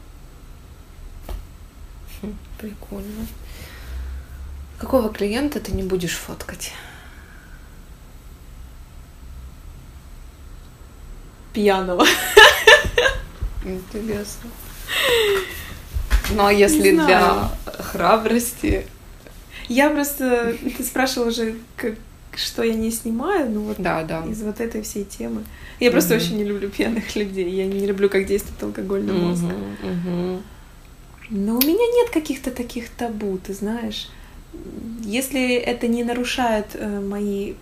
Хм, 2.23 2.37
Прикольно. 2.59 3.27
Какого 4.79 5.13
клиента 5.13 5.61
ты 5.61 5.73
не 5.73 5.83
будешь 5.83 6.15
фоткать? 6.15 6.73
Пьяного. 11.53 12.07
Интересно. 13.65 14.51
Ну 16.35 16.45
а 16.47 16.53
если 16.53 16.93
для 16.93 17.51
храбрости? 17.79 18.87
Я 19.69 19.91
просто... 19.91 20.57
Ты 20.77 20.83
спрашивала 20.85 21.29
уже, 21.29 21.57
как, 21.77 21.95
что 22.37 22.63
я 22.63 22.75
не 22.75 22.91
снимаю, 22.91 23.51
ну 23.51 23.61
вот 23.63 23.77
Да, 23.79 24.03
да. 24.03 24.25
из 24.27 24.43
вот 24.43 24.61
этой 24.61 24.83
всей 24.83 25.05
темы. 25.05 25.45
Я 25.81 25.91
просто 25.91 26.15
Мгм. 26.15 26.23
очень 26.25 26.37
не 26.39 26.45
люблю 26.45 26.69
пьяных 26.71 27.15
людей. 27.17 27.51
Я 27.51 27.67
не 27.67 27.87
люблю, 27.87 28.09
как 28.09 28.27
действует 28.27 28.63
алкогольный 28.63 29.13
мозг. 29.13 29.43
Мгм, 29.43 29.77
мгм. 29.83 30.43
Но 31.31 31.55
у 31.57 31.61
меня 31.61 31.87
нет 31.95 32.11
каких-то 32.11 32.51
таких 32.51 32.89
табу, 32.91 33.39
ты 33.39 33.53
знаешь. 33.53 34.09
Если 35.05 35.55
это 35.57 35.87
не 35.87 36.03
нарушает 36.03 36.67
э, 36.75 37.01
мои 37.01 37.55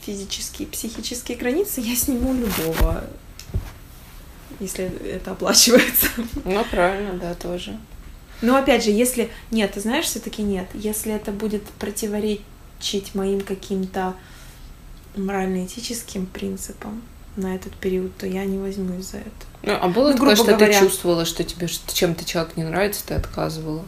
физические, 0.00 0.68
психические 0.68 1.36
границы, 1.36 1.80
я 1.80 1.96
сниму 1.96 2.32
любого, 2.32 3.04
если 4.60 4.84
это 5.10 5.32
оплачивается. 5.32 6.06
Ну, 6.44 6.64
правильно, 6.70 7.14
да, 7.14 7.34
тоже. 7.34 7.76
Но 8.42 8.56
опять 8.56 8.84
же, 8.84 8.90
если 8.90 9.30
нет, 9.50 9.72
ты 9.72 9.80
знаешь, 9.80 10.04
все-таки 10.04 10.42
нет. 10.42 10.66
Если 10.74 11.12
это 11.12 11.30
будет 11.32 11.62
противоречить 11.78 13.14
моим 13.14 13.40
каким-то 13.40 14.14
морально-этическим 15.16 16.26
принципам 16.26 17.02
на 17.36 17.54
этот 17.54 17.72
период, 17.74 18.16
то 18.16 18.26
я 18.26 18.44
не 18.44 18.58
возьмусь 18.58 19.06
за 19.06 19.18
это. 19.18 19.30
Ну, 19.62 19.78
а 19.80 19.88
было 19.88 20.08
Ну, 20.08 20.14
такое, 20.14 20.36
что 20.36 20.44
говоря. 20.46 20.72
ты 20.78 20.78
чувствовала, 20.86 21.24
что 21.24 21.44
тебе 21.44 21.68
чем-то 21.92 22.24
человек 22.24 22.56
не 22.56 22.64
нравится, 22.64 23.06
ты 23.06 23.14
отказывала? 23.14 23.84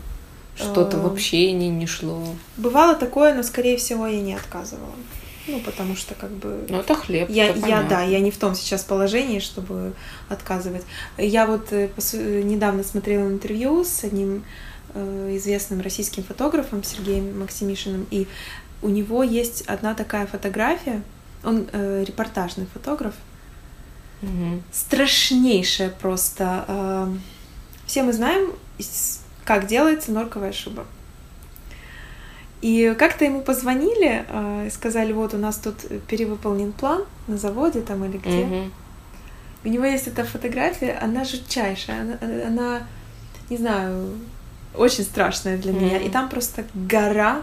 Что-то 0.56 0.98
в 0.98 1.06
Э, 1.06 1.10
общении 1.10 1.68
не 1.68 1.86
шло. 1.86 2.24
Бывало 2.56 2.94
такое, 2.94 3.34
но 3.34 3.42
скорее 3.42 3.76
всего 3.76 4.06
я 4.06 4.20
не 4.20 4.34
отказывала. 4.34 4.92
Ну, 5.46 5.60
потому 5.60 5.94
что 5.94 6.14
как 6.14 6.30
бы 6.30 6.66
Ну, 6.68 6.78
это 6.80 6.94
хлеб. 6.94 7.28
Я, 7.28 7.48
это 7.48 7.66
я, 7.68 7.82
да, 7.82 8.02
я 8.02 8.20
не 8.20 8.30
в 8.30 8.38
том 8.38 8.54
сейчас 8.54 8.82
положении, 8.82 9.40
чтобы 9.40 9.92
отказывать. 10.28 10.84
Я 11.18 11.46
вот 11.46 11.72
э, 11.72 11.90
э, 12.12 12.42
недавно 12.42 12.82
смотрела 12.82 13.28
интервью 13.28 13.84
с 13.84 14.04
одним 14.04 14.44
э, 14.94 15.36
известным 15.36 15.80
российским 15.82 16.22
фотографом 16.22 16.82
Сергеем 16.82 17.38
Максимишиным, 17.38 18.06
и 18.10 18.26
у 18.80 18.88
него 18.88 19.22
есть 19.22 19.62
одна 19.62 19.94
такая 19.94 20.26
фотография. 20.26 21.02
Он 21.42 21.68
э, 21.72 22.04
репортажный 22.06 22.66
фотограф, 22.72 23.14
Мгм. 24.22 24.62
страшнейшая 24.72 25.90
просто. 25.90 26.64
э, 26.68 27.08
Все 27.86 28.02
мы 28.02 28.14
знаем, 28.14 28.52
как 29.44 29.66
делается 29.66 30.10
норковая 30.10 30.52
шуба. 30.52 30.86
И 32.64 32.94
как-то 32.98 33.26
ему 33.26 33.42
позвонили, 33.42 34.24
э, 34.26 34.70
сказали, 34.72 35.12
вот 35.12 35.34
у 35.34 35.36
нас 35.36 35.56
тут 35.56 35.84
перевыполнен 36.08 36.72
план 36.72 37.04
на 37.26 37.36
заводе 37.36 37.82
там 37.82 38.02
или 38.06 38.16
где. 38.16 38.46
Мгм. 38.46 38.72
У 39.64 39.68
него 39.68 39.84
есть 39.84 40.06
эта 40.06 40.24
фотография, 40.24 40.92
она 40.98 41.24
жутчайшая, 41.26 42.00
она, 42.00 42.46
она- 42.46 42.86
не 43.50 43.58
знаю, 43.58 44.12
очень 44.74 45.04
страшная 45.04 45.58
для 45.58 45.72
меня. 45.74 45.96
Мгм. 45.98 46.06
И 46.06 46.08
там 46.08 46.30
просто 46.30 46.64
гора 46.72 47.42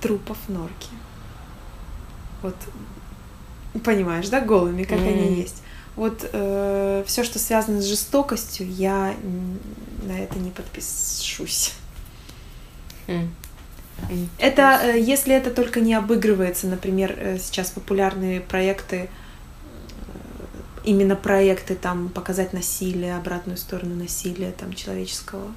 трупов 0.00 0.36
норки. 0.48 0.88
Вот, 2.42 2.56
понимаешь, 3.84 4.28
да, 4.30 4.40
голыми, 4.40 4.82
как 4.82 4.98
Мгм. 4.98 5.08
они 5.10 5.34
есть. 5.36 5.62
Вот 5.94 6.18
все, 6.28 7.22
что 7.22 7.38
связано 7.38 7.80
с 7.80 7.84
жестокостью, 7.86 8.68
я 8.68 9.14
на 10.02 10.18
это 10.18 10.40
не 10.40 10.50
подпишусь. 10.50 11.74
М. 13.06 13.32
Это 14.38 14.80
э, 14.82 15.00
если 15.00 15.34
это 15.34 15.50
только 15.50 15.80
не 15.80 15.94
обыгрывается, 15.94 16.66
например, 16.66 17.14
э, 17.16 17.38
сейчас 17.38 17.70
популярные 17.70 18.40
проекты, 18.40 18.96
э, 18.96 19.08
именно 20.84 21.16
проекты 21.16 21.74
там 21.74 22.08
показать 22.08 22.52
насилие, 22.52 23.16
обратную 23.16 23.56
сторону 23.58 23.94
насилия 23.96 24.52
там 24.52 24.72
человеческого. 24.72 25.52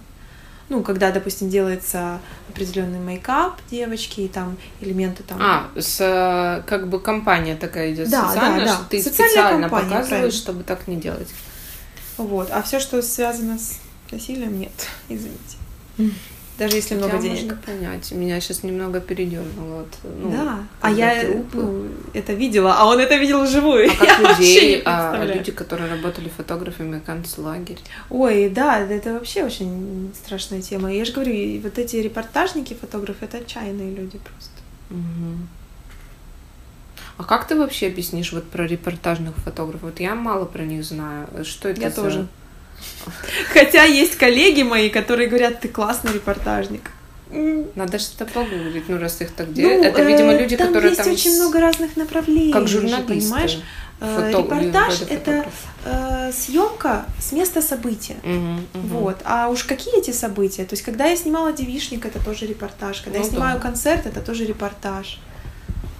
Ну, 0.69 0.83
когда, 0.83 1.11
допустим, 1.11 1.49
делается 1.49 2.19
определенный 2.49 2.99
мейкап 2.99 3.59
девочки 3.69 4.21
и 4.21 4.27
там 4.29 4.57
элементы 4.79 5.21
там. 5.23 5.37
А, 5.41 5.69
с, 5.77 6.63
как 6.65 6.87
бы 6.87 6.99
компания 7.01 7.57
такая 7.57 7.93
идет 7.93 8.09
Да, 8.09 8.29
социальная, 8.29 8.59
да, 8.59 8.65
да. 8.65 8.75
что 8.75 8.85
ты 8.89 9.03
Социальная 9.03 9.31
специально 9.33 9.61
компания, 9.69 9.89
показываешь, 9.89 10.09
правильно. 10.09 10.31
чтобы 10.31 10.63
так 10.63 10.87
не 10.87 10.95
делать. 10.95 11.27
Вот. 12.17 12.49
А 12.51 12.61
все, 12.61 12.79
что 12.79 13.01
связано 13.01 13.59
с 13.59 13.79
насилием, 14.11 14.59
нет, 14.59 14.71
извините. 15.09 15.57
Даже 16.61 16.75
если 16.75 16.93
много 16.93 17.13
Хотя 17.13 17.23
денег. 17.23 17.41
можно 17.41 17.55
понять. 17.65 18.11
Меня 18.11 18.39
сейчас 18.39 18.61
немного 18.61 18.99
передернуло. 18.99 19.77
Вот, 19.79 19.87
ну, 20.03 20.31
да. 20.31 20.59
А 20.79 20.91
я 20.91 21.21
трупы. 21.23 21.57
ну, 21.57 21.87
это 22.13 22.33
видела, 22.33 22.75
а 22.77 22.85
он 22.85 22.99
это 22.99 23.15
видел 23.15 23.43
вживую. 23.45 23.89
А 23.89 24.05
Я 24.05 24.15
как 24.17 24.39
не 24.39 24.45
людей, 24.45 24.81
а, 24.85 25.23
люди, 25.25 25.51
которые 25.51 25.89
работали 25.89 26.29
фотографами, 26.29 26.99
концлагерь. 27.03 27.79
Ой, 28.11 28.47
да, 28.49 28.77
это 28.79 29.13
вообще 29.13 29.43
очень 29.43 30.11
страшная 30.23 30.61
тема. 30.61 30.93
Я 30.93 31.03
же 31.03 31.13
говорю, 31.13 31.61
вот 31.61 31.79
эти 31.79 31.95
репортажники, 31.95 32.75
фотографы, 32.79 33.25
это 33.25 33.37
отчаянные 33.39 33.95
люди 33.95 34.19
просто. 34.19 34.51
Мгм. 34.91 35.47
А 37.17 37.23
как 37.23 37.47
ты 37.47 37.55
вообще 37.55 37.87
объяснишь 37.87 38.33
вот 38.33 38.43
про 38.51 38.67
репортажных 38.67 39.35
фотографов? 39.37 39.81
Вот 39.89 39.99
я 39.99 40.13
мало 40.13 40.45
про 40.45 40.61
них 40.61 40.83
знаю. 40.83 41.27
Что 41.43 41.69
это 41.69 41.81
Я 41.81 41.89
за- 41.89 41.95
тоже. 41.95 42.27
Хотя 43.53 43.83
есть 43.83 44.15
коллеги 44.17 44.63
мои, 44.63 44.89
которые 44.89 45.27
говорят, 45.29 45.61
ты 45.61 45.67
классный 45.67 46.13
репортажник. 46.13 46.91
Надо 47.75 47.97
что-то 47.97 48.25
погуглить, 48.25 48.89
ну 48.89 48.97
раз 48.97 49.21
их 49.21 49.31
так 49.31 49.47
ну, 49.47 49.53
делают. 49.53 49.85
это, 49.85 50.01
видимо, 50.03 50.33
э, 50.33 50.41
люди, 50.41 50.57
там 50.57 50.67
которые 50.67 50.91
есть 50.91 51.03
там 51.03 51.13
очень 51.13 51.35
много 51.35 51.61
разных 51.61 51.95
направлений. 51.95 52.51
как 52.51 52.67
журналисты. 52.67 53.03
понимаешь? 53.07 53.59
Э, 54.01 54.31
фото- 54.31 54.55
Репортаж 54.55 54.97
вроде 54.99 55.13
это 55.15 55.45
фотограф. 55.83 56.35
съемка 56.35 57.05
с 57.19 57.31
места 57.31 57.61
события. 57.61 58.17
Мгм, 58.23 58.67
мгм. 58.73 58.87
Вот. 58.87 59.17
А 59.23 59.47
уж 59.47 59.63
какие 59.63 59.97
эти 59.97 60.11
события? 60.11 60.65
То 60.65 60.73
есть, 60.73 60.83
когда 60.83 61.05
я 61.05 61.15
снимала 61.15 61.53
девишник, 61.53 62.05
это 62.05 62.19
тоже 62.21 62.47
репортаж. 62.47 62.99
Когда 63.01 63.19
Ну 63.19 63.23
я 63.25 63.29
снимаю 63.31 63.55
да. 63.59 63.61
концерт, 63.61 64.05
это 64.07 64.19
тоже 64.19 64.45
репортаж. 64.45 65.19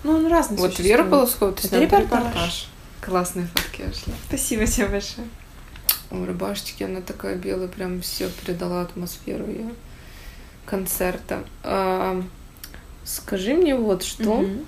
Ну, 0.03 0.14
он 0.18 0.28
разный 0.28 0.58
Вот 0.58 0.72
существует. 0.72 0.90
Вера 0.99 1.03
Полоскова, 1.10 1.53
ты 1.53 1.68
Это 1.68 1.80
репортаж. 1.80 2.20
репортаж. 2.24 2.68
Классные 2.99 3.48
фотки 3.53 3.84
шли. 3.94 4.14
Спасибо 4.28 4.66
тебе 4.66 4.88
большое. 4.88 5.28
У 6.12 6.26
рубашечки 6.26 6.84
она 6.84 7.02
такая 7.02 7.36
белая, 7.36 7.68
прям 7.68 8.02
все 8.02 8.30
передала 8.30 8.82
атмосферу 8.82 9.48
ее 9.48 9.74
концерта. 10.66 11.44
А, 11.64 12.22
скажи 13.04 13.54
мне 13.54 13.76
вот 13.76 14.04
что. 14.04 14.42
Мгм. 14.42 14.66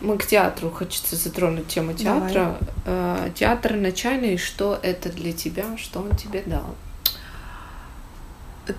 Мы 0.00 0.16
к 0.16 0.26
театру 0.26 0.70
хочется 0.70 1.14
затронуть 1.16 1.68
тему 1.68 1.92
Давай. 1.92 2.32
театра. 2.32 2.58
А, 2.86 3.30
театр 3.34 3.74
начальный, 3.74 4.38
что 4.38 4.78
это 4.82 5.10
для 5.10 5.32
тебя, 5.32 5.76
что 5.76 6.00
он 6.00 6.16
тебе 6.16 6.42
дал? 6.46 6.74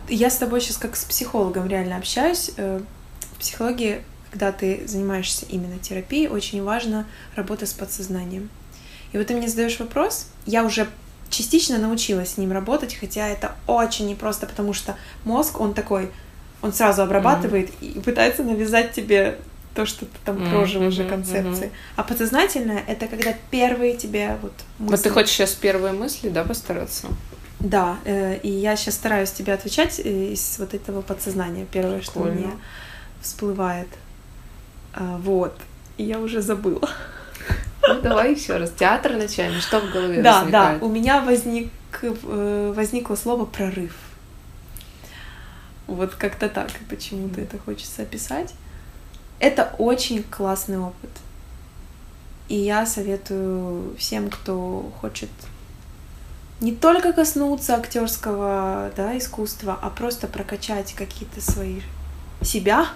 Я 0.09 0.29
с 0.29 0.37
тобой 0.37 0.61
сейчас 0.61 0.77
как 0.77 0.95
с 0.95 1.03
психологом 1.03 1.67
реально 1.67 1.97
общаюсь. 1.97 2.51
Э, 2.57 2.81
В 3.35 3.39
психологии, 3.41 4.03
когда 4.31 4.51
ты 4.51 4.87
занимаешься 4.87 5.45
именно 5.49 5.77
терапией, 5.79 6.27
очень 6.27 6.63
важна 6.63 7.05
работа 7.35 7.65
с 7.65 7.73
подсознанием. 7.73 8.49
И 9.11 9.17
вот 9.17 9.27
ты 9.27 9.35
мне 9.35 9.47
задаешь 9.47 9.79
вопрос, 9.79 10.27
я 10.45 10.63
уже 10.63 10.87
частично 11.31 11.79
научилась 11.79 12.33
с 12.33 12.37
ним 12.37 12.51
работать, 12.51 12.93
хотя 12.93 13.27
это 13.27 13.55
очень 13.65 14.07
непросто, 14.07 14.45
потому 14.45 14.73
что 14.73 14.95
мозг, 15.23 15.59
он 15.59 15.73
такой, 15.73 16.11
он 16.61 16.73
сразу 16.73 17.01
обрабатывает 17.01 17.71
и 17.81 17.99
пытается 17.99 18.43
навязать 18.43 18.91
тебе 18.91 19.39
то, 19.73 19.85
что 19.85 20.05
ты 20.05 20.11
там 20.25 20.49
прожил 20.49 20.83
уже 20.83 21.03
мгм, 21.03 21.09
концепции. 21.09 21.65
мгм. 21.67 21.75
А 21.95 22.03
подсознательное— 22.03 22.83
это 22.87 23.07
когда 23.07 23.33
первые 23.49 23.95
тебе 23.95 24.37
вот 24.41 24.51
мысли. 24.77 24.95
Вот 24.95 25.01
ты 25.01 25.09
хочешь 25.09 25.31
сейчас 25.31 25.51
первые 25.53 25.93
мысли, 25.93 26.29
да, 26.29 26.43
постараться? 26.43 27.07
Да, 27.61 27.97
э, 28.05 28.37
и 28.43 28.49
я 28.49 28.75
сейчас 28.75 28.95
стараюсь 28.95 29.31
тебе 29.31 29.53
отвечать 29.53 29.99
э, 30.03 30.33
из 30.33 30.57
вот 30.59 30.73
этого 30.73 31.01
подсознания. 31.01 31.65
Первое, 31.71 32.01
что 32.01 32.13
Прикольно. 32.13 32.35
мне 32.35 32.51
всплывает. 33.21 33.87
А, 34.93 35.17
Вот. 35.23 35.55
И 35.97 36.03
я 36.03 36.19
уже 36.19 36.41
забыла. 36.41 36.89
Ну, 37.87 38.01
давай 38.01 38.33
еще 38.35 38.57
раз. 38.57 38.71
Театр 38.71 39.13
начальный, 39.13 39.61
что 39.61 39.79
в 39.79 39.91
голове 39.91 40.21
Да, 40.21 40.39
да, 40.39 40.41
возникает? 40.43 40.83
у 40.83 40.89
меня 40.89 41.21
возник, 41.21 41.71
э, 42.01 42.73
возникло 42.75 43.15
слово 43.15 43.45
прорыв. 43.45 43.95
Вот 45.87 46.15
как-то 46.15 46.47
так, 46.47 46.69
почему-то 46.89 47.41
это 47.41 47.57
хочется 47.57 48.03
описать. 48.03 48.53
Это 49.39 49.73
очень 49.77 50.23
классный 50.23 50.77
опыт. 50.77 51.09
И 52.47 52.55
я 52.55 52.85
советую 52.85 53.95
всем, 53.97 54.29
кто 54.29 54.91
хочет 55.01 55.29
не 56.59 56.71
только 56.71 57.11
коснуться 57.11 57.75
актерского 57.75 58.91
да, 58.95 59.17
искусства, 59.17 59.77
а 59.81 59.89
просто 59.89 60.27
прокачать 60.27 60.93
какие-то 60.93 61.41
свои 61.41 61.81
себя 62.41 62.87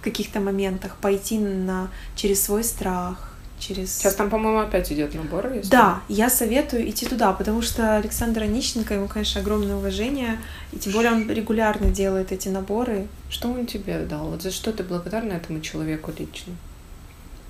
в 0.00 0.04
каких-то 0.04 0.40
моментах, 0.40 0.96
пойти 0.96 1.38
на, 1.38 1.88
через 2.16 2.42
свой 2.42 2.64
страх, 2.64 3.33
через... 3.66 3.96
Сейчас 3.96 4.14
там, 4.14 4.30
по-моему, 4.30 4.58
опять 4.58 4.92
идет 4.92 5.14
набор. 5.14 5.52
Если... 5.52 5.70
Да, 5.70 6.00
я 6.08 6.28
советую 6.28 6.88
идти 6.88 7.06
туда, 7.06 7.32
потому 7.32 7.62
что 7.62 7.96
Александр 7.96 8.42
Онищенко, 8.42 8.94
ему, 8.94 9.08
конечно, 9.08 9.40
огромное 9.40 9.76
уважение, 9.76 10.38
и 10.72 10.78
тем 10.78 10.92
более 10.92 11.12
он 11.12 11.30
регулярно 11.30 11.90
делает 11.90 12.32
эти 12.32 12.48
наборы. 12.48 13.06
Что 13.30 13.48
он 13.48 13.66
тебе 13.66 13.98
дал? 14.00 14.28
Вот 14.28 14.42
за 14.42 14.50
что 14.50 14.72
ты 14.72 14.82
благодарна 14.82 15.32
этому 15.32 15.60
человеку 15.60 16.12
лично? 16.16 16.54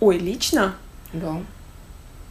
Ой, 0.01 0.19
лично? 0.19 0.75
Да. 1.13 1.41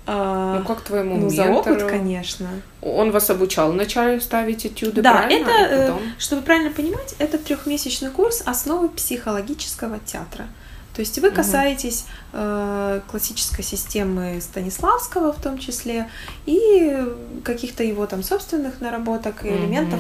А, 0.05 0.59
ну, 0.59 0.65
как 0.65 0.81
твоему 0.81 1.15
Ну, 1.15 1.29
ментору? 1.29 1.35
за 1.35 1.51
опыт, 1.51 1.83
конечно. 1.89 2.49
Он 2.81 3.11
вас 3.11 3.29
обучал 3.29 3.71
вначале 3.71 4.19
ставить 4.19 4.65
этюды, 4.65 5.01
да, 5.01 5.13
правильно? 5.13 5.49
это, 5.49 5.73
э, 5.73 5.87
потом... 5.87 6.01
чтобы 6.19 6.41
правильно 6.41 6.71
понимать, 6.71 7.15
это 7.19 7.37
трехмесячный 7.37 8.09
курс 8.09 8.43
основы 8.45 8.89
психологического 8.89 9.99
театра. 9.99 10.47
То 10.93 10.99
есть 10.99 11.17
вы 11.19 11.31
касаетесь 11.31 12.05
э, 12.33 13.01
классической 13.09 13.63
системы 13.63 14.39
Станиславского 14.41 15.33
в 15.33 15.41
том 15.41 15.57
числе 15.57 16.07
и 16.45 16.95
каких-то 17.43 17.83
его 17.83 18.05
там 18.05 18.21
собственных 18.21 18.79
наработок 18.79 19.43
и 19.43 19.49
элементов 19.49 19.99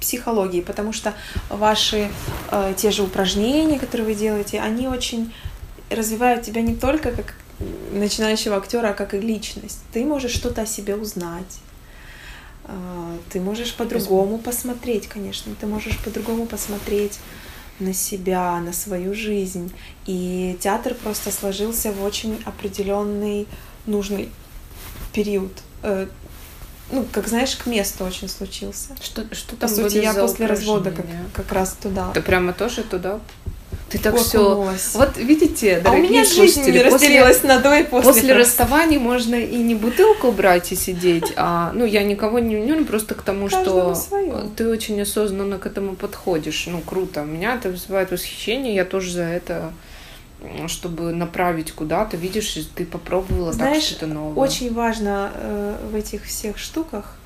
психологии, 0.00 0.60
потому 0.60 0.92
что 0.92 1.14
ваши 1.48 2.10
э, 2.50 2.74
те 2.76 2.90
же 2.90 3.04
упражнения, 3.04 3.78
которые 3.78 4.08
вы 4.08 4.14
делаете, 4.14 4.60
они 4.60 4.88
очень 4.88 5.32
развивают 5.88 6.42
тебя 6.42 6.62
не 6.62 6.74
только 6.74 7.12
как 7.12 7.34
начинающего 7.92 8.56
актера, 8.56 8.88
а 8.88 8.92
как 8.92 9.14
и 9.14 9.20
личность. 9.20 9.80
Ты 9.92 10.04
можешь 10.04 10.32
что-то 10.32 10.62
о 10.62 10.66
себе 10.66 10.96
узнать. 10.96 11.60
А, 12.64 13.16
ты 13.30 13.40
можешь 13.40 13.74
по-другому 13.74 14.38
посмотреть, 14.38 15.06
конечно. 15.06 15.54
Ты 15.60 15.66
можешь 15.66 15.98
по-другому 15.98 16.46
посмотреть 16.46 17.18
на 17.80 17.92
себя, 17.92 18.58
на 18.60 18.72
свою 18.72 19.14
жизнь. 19.14 19.72
И 20.06 20.56
театр 20.60 20.94
просто 20.94 21.30
сложился 21.30 21.92
в 21.92 22.02
очень 22.02 22.42
определенный 22.44 23.46
нужный 23.86 24.30
период. 25.12 25.52
Э, 25.82 26.06
ну, 26.90 27.06
как 27.10 27.28
знаешь, 27.28 27.56
к 27.56 27.66
месту 27.66 28.04
очень 28.04 28.28
случился. 28.28 28.94
Что, 29.00 29.24
что 29.34 29.56
там 29.56 29.68
По 29.68 29.74
сути, 29.74 29.98
я 29.98 30.14
после 30.14 30.46
развода 30.46 30.90
как, 30.90 31.06
как 31.32 31.52
раз 31.52 31.76
туда. 31.80 32.12
Ты 32.12 32.22
прямо 32.22 32.52
тоже 32.52 32.82
туда 32.82 33.20
ты 33.94 34.00
так 34.00 34.16
все. 34.16 34.74
Вот 34.94 35.16
видите, 35.16 35.80
дорогие 35.80 36.02
а 36.02 36.06
у 36.06 36.10
меня 36.10 36.24
слушатели, 36.24 36.46
жизнь 36.46 36.70
не 36.72 36.82
разделилась 36.82 37.36
после, 37.36 37.48
на 37.54 37.60
до 37.60 37.78
и 37.78 37.84
после. 37.84 38.12
После 38.12 38.32
расставания 38.34 38.98
можно 38.98 39.36
и 39.36 39.56
не 39.56 39.76
бутылку 39.76 40.32
брать 40.32 40.72
и 40.72 40.74
сидеть, 40.74 41.32
а 41.36 41.70
ну 41.72 41.84
я 41.84 42.02
никого 42.02 42.40
не 42.40 42.56
ну 42.56 42.84
просто 42.84 43.14
к 43.14 43.22
тому, 43.22 43.48
Каждому 43.48 43.94
что 43.94 43.94
свое. 43.94 44.34
ты 44.56 44.68
очень 44.68 45.00
осознанно 45.00 45.58
к 45.58 45.66
этому 45.66 45.94
подходишь. 45.94 46.66
Ну 46.66 46.80
круто. 46.80 47.22
Меня 47.22 47.54
это 47.54 47.68
вызывает 47.68 48.10
восхищение, 48.10 48.74
я 48.74 48.84
тоже 48.84 49.12
за 49.12 49.22
это 49.22 49.72
чтобы 50.66 51.12
направить 51.12 51.72
куда-то, 51.72 52.18
видишь, 52.18 52.58
ты 52.74 52.84
попробовала 52.84 53.52
Знаешь, 53.52 53.76
так 53.76 53.84
что-то 53.84 54.06
новое. 54.08 54.34
Очень 54.34 54.74
важно 54.74 55.30
э, 55.34 55.76
в 55.90 55.94
этих 55.94 56.24
всех 56.24 56.58
штуках 56.58 57.16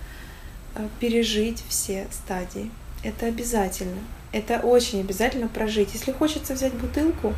э, 0.76 0.86
пережить 1.00 1.64
все 1.68 2.06
стадии. 2.12 2.70
Это 3.02 3.26
обязательно. 3.26 3.98
Это 4.32 4.60
очень 4.60 5.00
обязательно 5.00 5.48
прожить. 5.48 5.90
Если 5.94 6.12
хочется 6.12 6.54
взять 6.54 6.74
бутылку, 6.74 7.34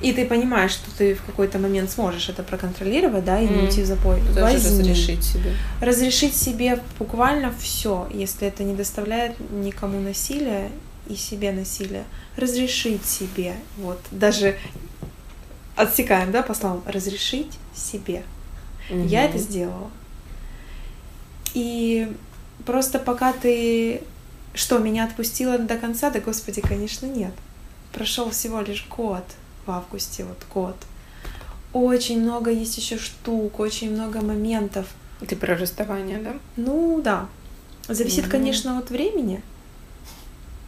и 0.00 0.12
ты 0.12 0.26
понимаешь, 0.26 0.72
что 0.72 0.90
ты 0.90 1.14
в 1.14 1.22
какой-то 1.22 1.58
момент 1.58 1.90
сможешь 1.90 2.28
это 2.28 2.42
проконтролировать, 2.42 3.24
да, 3.24 3.40
и 3.40 3.48
не 3.48 3.62
уйти 3.62 3.82
в 3.82 3.86
запой. 3.86 4.20
Даже 4.34 4.58
возьми. 4.58 4.80
разрешить 4.80 5.24
себе. 5.24 5.54
Разрешить 5.80 6.36
себе 6.36 6.80
буквально 6.98 7.54
все, 7.58 8.08
если 8.12 8.48
это 8.48 8.64
не 8.64 8.74
доставляет 8.74 9.34
никому 9.50 10.00
насилия 10.00 10.70
и 11.08 11.14
себе 11.14 11.52
насилия. 11.52 12.04
Разрешить 12.36 13.04
себе, 13.06 13.54
вот, 13.78 14.00
даже 14.10 14.56
отсекаем, 15.76 16.32
да, 16.32 16.42
по 16.42 16.54
словам, 16.54 16.82
разрешить 16.86 17.52
себе. 17.74 18.24
Угу. 18.90 19.06
Я 19.06 19.24
это 19.24 19.38
сделала. 19.38 19.90
И 21.54 22.12
просто 22.66 22.98
пока 22.98 23.32
ты 23.32 24.02
что, 24.54 24.78
меня 24.78 25.04
отпустило 25.04 25.58
до 25.58 25.76
конца? 25.76 26.10
Да, 26.10 26.20
господи, 26.20 26.60
конечно, 26.60 27.06
нет. 27.06 27.32
Прошел 27.92 28.30
всего 28.30 28.60
лишь 28.60 28.86
год 28.88 29.24
в 29.66 29.70
августе, 29.70 30.24
вот 30.24 30.38
год. 30.52 30.76
Очень 31.72 32.22
много 32.22 32.50
есть 32.50 32.76
еще 32.78 32.98
штук, 32.98 33.58
очень 33.58 33.90
много 33.90 34.20
моментов. 34.20 34.86
Ты 35.26 35.34
про 35.36 35.56
расставание, 35.56 36.18
да? 36.18 36.34
Ну, 36.56 37.00
да. 37.02 37.28
Зависит, 37.88 38.26
mm-hmm. 38.26 38.30
конечно, 38.30 38.78
от 38.78 38.90
времени. 38.90 39.42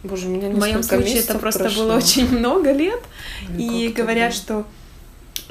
Боже, 0.03 0.27
у 0.27 0.31
меня 0.31 0.49
В 0.51 0.59
моем 0.59 0.83
случае 0.83 1.21
это 1.21 1.39
просто 1.39 1.65
прошло. 1.65 1.85
было 1.85 1.97
очень 1.97 2.29
много 2.29 2.73
лет. 2.73 3.01
Ну, 3.49 3.59
и 3.59 3.89
говорят, 3.89 4.33
да. 4.33 4.37
что 4.37 4.67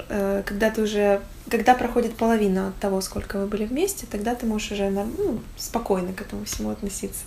э, 0.10 0.44
когда 0.46 0.70
ты 0.72 0.82
уже 0.82 1.22
когда 1.50 1.76
проходит 1.76 2.16
половина 2.16 2.70
от 2.70 2.76
того, 2.78 3.02
сколько 3.02 3.38
вы 3.38 3.46
были 3.46 3.66
вместе, 3.66 4.08
тогда 4.10 4.34
ты 4.34 4.46
можешь 4.46 4.72
уже 4.72 4.90
ну, 4.90 5.40
спокойно 5.58 6.12
к 6.12 6.22
этому 6.22 6.46
всему 6.46 6.72
относиться. 6.72 7.24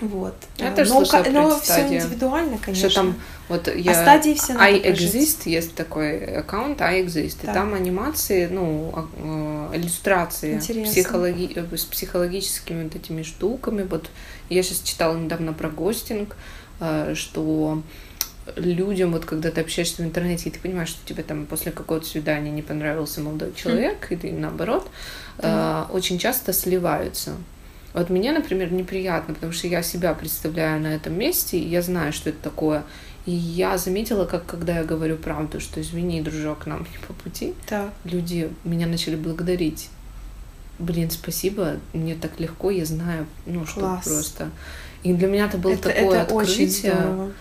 Вот. 0.00 0.34
Я 0.58 0.72
тоже 0.72 0.92
но, 0.92 1.04
слышала 1.04 1.30
но 1.30 1.60
все 1.60 1.86
индивидуально, 1.86 2.58
конечно. 2.58 2.90
Что 2.90 3.00
там, 3.00 3.14
вот 3.48 3.74
я... 3.74 3.92
А 3.92 3.94
стадии 3.94 4.34
все 4.34 4.54
I 4.54 4.80
exist, 4.80 5.42
есть 5.48 5.74
такой 5.74 6.24
аккаунт 6.24 6.80
I 6.80 7.02
exist, 7.02 7.38
да. 7.42 7.50
и 7.50 7.54
там 7.54 7.74
анимации, 7.74 8.46
ну, 8.46 8.92
а, 8.94 9.70
э, 9.72 9.76
иллюстрации 9.76 10.58
психологи... 10.58 11.52
Э, 11.54 11.76
с 11.76 11.84
психологическими 11.84 12.84
вот 12.84 12.96
этими 12.96 13.22
штуками. 13.22 13.82
Вот 13.82 14.10
я 14.48 14.62
сейчас 14.62 14.80
читала 14.80 15.16
недавно 15.16 15.52
про 15.52 15.68
гостинг, 15.68 16.36
э, 16.80 17.14
что 17.14 17.82
людям, 18.56 19.12
вот 19.12 19.24
когда 19.24 19.50
ты 19.50 19.60
общаешься 19.60 20.02
в 20.02 20.04
интернете, 20.04 20.48
и 20.48 20.52
ты 20.52 20.58
понимаешь, 20.58 20.88
что 20.88 21.06
тебе 21.06 21.22
там 21.22 21.46
после 21.46 21.72
какого-то 21.72 22.06
свидания 22.06 22.50
не 22.50 22.62
понравился 22.62 23.20
молодой 23.20 23.54
человек, 23.54 24.10
mm. 24.10 24.20
или 24.20 24.32
наоборот, 24.32 24.86
mm. 25.38 25.90
очень 25.92 26.18
часто 26.18 26.52
сливаются. 26.52 27.36
Вот 27.94 28.10
мне, 28.10 28.32
например, 28.32 28.72
неприятно, 28.72 29.34
потому 29.34 29.52
что 29.52 29.68
я 29.68 29.82
себя 29.82 30.12
представляю 30.14 30.80
на 30.80 30.88
этом 30.88 31.16
месте, 31.16 31.58
и 31.58 31.66
я 31.66 31.80
знаю, 31.80 32.12
что 32.12 32.30
это 32.30 32.38
такое. 32.42 32.82
И 33.24 33.30
я 33.30 33.78
заметила, 33.78 34.26
как 34.26 34.44
когда 34.44 34.78
я 34.78 34.84
говорю 34.84 35.16
правду, 35.16 35.60
что 35.60 35.80
извини, 35.80 36.20
дружок, 36.20 36.66
нам 36.66 36.80
не 36.80 36.98
по 37.06 37.14
пути, 37.14 37.54
да. 37.70 37.90
люди 38.04 38.50
меня 38.64 38.86
начали 38.86 39.16
благодарить. 39.16 39.88
Блин, 40.78 41.08
спасибо, 41.08 41.76
мне 41.92 42.16
так 42.16 42.38
легко, 42.40 42.70
я 42.70 42.84
знаю, 42.84 43.26
ну 43.46 43.64
что 43.64 43.80
Класс. 43.80 44.04
просто. 44.04 44.50
И 45.04 45.12
для 45.14 45.28
меня 45.28 45.46
это 45.46 45.56
было 45.56 45.72
это, 45.72 45.90
такое 45.90 46.20
это 46.20 46.22
открытие. 46.22 46.92
Очень 46.92 47.00
здорово. 47.00 47.32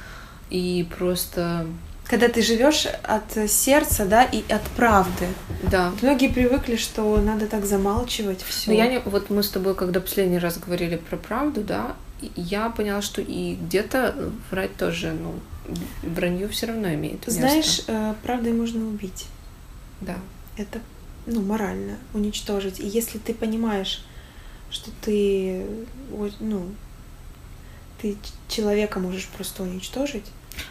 И 0.51 0.88
просто 0.95 1.65
когда 2.05 2.27
ты 2.27 2.41
живешь 2.41 2.85
от 3.03 3.49
сердца, 3.49 4.05
да, 4.05 4.23
и 4.23 4.43
от 4.51 4.63
правды. 4.75 5.27
Да. 5.63 5.93
Многие 6.01 6.30
привыкли, 6.30 6.75
что 6.75 7.17
надо 7.17 7.47
так 7.47 7.65
замалчивать 7.65 8.41
все. 8.43 8.71
Но 8.71 8.77
я 8.77 8.88
не, 8.88 8.99
вот 8.99 9.30
мы 9.30 9.41
с 9.41 9.49
тобой, 9.49 9.75
когда 9.75 9.99
последний 9.99 10.38
раз 10.38 10.57
говорили 10.57 10.97
про 10.97 11.17
правду, 11.17 11.61
да, 11.61 11.95
я 12.35 12.69
поняла, 12.69 13.01
что 13.01 13.21
и 13.21 13.55
где-то 13.55 14.31
врать 14.51 14.75
тоже, 14.75 15.13
ну, 15.13 15.34
вранье 16.03 16.47
все 16.47 16.67
равно 16.67 16.93
имеет 16.93 17.25
место. 17.27 17.31
Знаешь, 17.31 17.81
э, 17.88 18.13
правдой 18.23 18.53
можно 18.53 18.85
убить. 18.85 19.25
Да. 20.01 20.15
Это, 20.57 20.80
ну, 21.25 21.41
морально 21.41 21.97
уничтожить. 22.13 22.80
И 22.80 22.88
если 22.88 23.17
ты 23.17 23.34
понимаешь, 23.34 24.05
что 24.69 24.91
ты, 25.01 25.65
ну, 26.39 26.65
ты 28.01 28.17
человека 28.49 28.99
можешь 28.99 29.27
просто 29.27 29.63
уничтожить, 29.63 30.25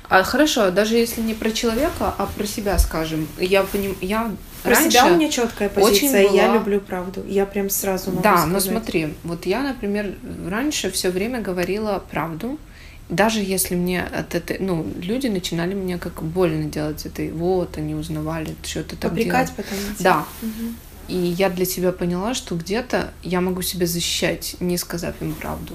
а 0.09 0.23
хорошо, 0.23 0.71
даже 0.71 0.97
если 0.97 1.21
не 1.23 1.35
про 1.35 1.51
человека, 1.51 2.15
а 2.19 2.27
про 2.27 2.47
себя, 2.47 2.79
скажем. 2.79 3.27
Я 3.39 3.63
поним, 3.63 3.97
я 4.01 4.31
про 4.63 4.75
себя 4.77 5.07
у 5.07 5.17
меня 5.17 5.31
четкая 5.31 5.69
позиция, 5.69 6.29
была... 6.29 6.37
я 6.37 6.53
люблю 6.53 6.81
правду. 6.81 7.25
Я 7.27 7.47
прям 7.47 7.71
сразу 7.71 8.11
могу 8.11 8.23
Да, 8.23 8.39
сказать. 8.39 8.53
но 8.53 8.61
смотри, 8.61 9.15
вот 9.25 9.47
я, 9.47 9.63
например, 9.63 10.15
раньше 10.49 10.91
все 10.91 11.11
время 11.11 11.41
говорила 11.41 12.03
правду, 12.11 12.59
даже 13.09 13.41
если 13.41 13.75
мне 13.75 14.03
от 14.03 14.35
этой, 14.35 14.59
ну, 14.59 14.87
люди 15.01 15.27
начинали 15.27 15.75
мне 15.75 15.99
как 15.99 16.23
больно 16.23 16.65
делать 16.65 17.05
это, 17.05 17.23
вот 17.35 17.77
они 17.77 17.95
узнавали, 17.95 18.55
что 18.63 18.85
ты 18.85 18.97
так 18.97 19.11
Попрекать 19.11 19.53
потом. 19.57 19.79
Да. 19.99 20.25
Угу. 20.43 20.75
И 21.09 21.17
я 21.17 21.51
для 21.51 21.65
себя 21.65 21.93
поняла, 21.93 22.33
что 22.35 22.55
где-то 22.55 23.13
я 23.23 23.41
могу 23.41 23.63
себя 23.63 23.87
защищать, 23.87 24.57
не 24.61 24.79
сказав 24.79 25.15
им 25.21 25.35
правду 25.35 25.75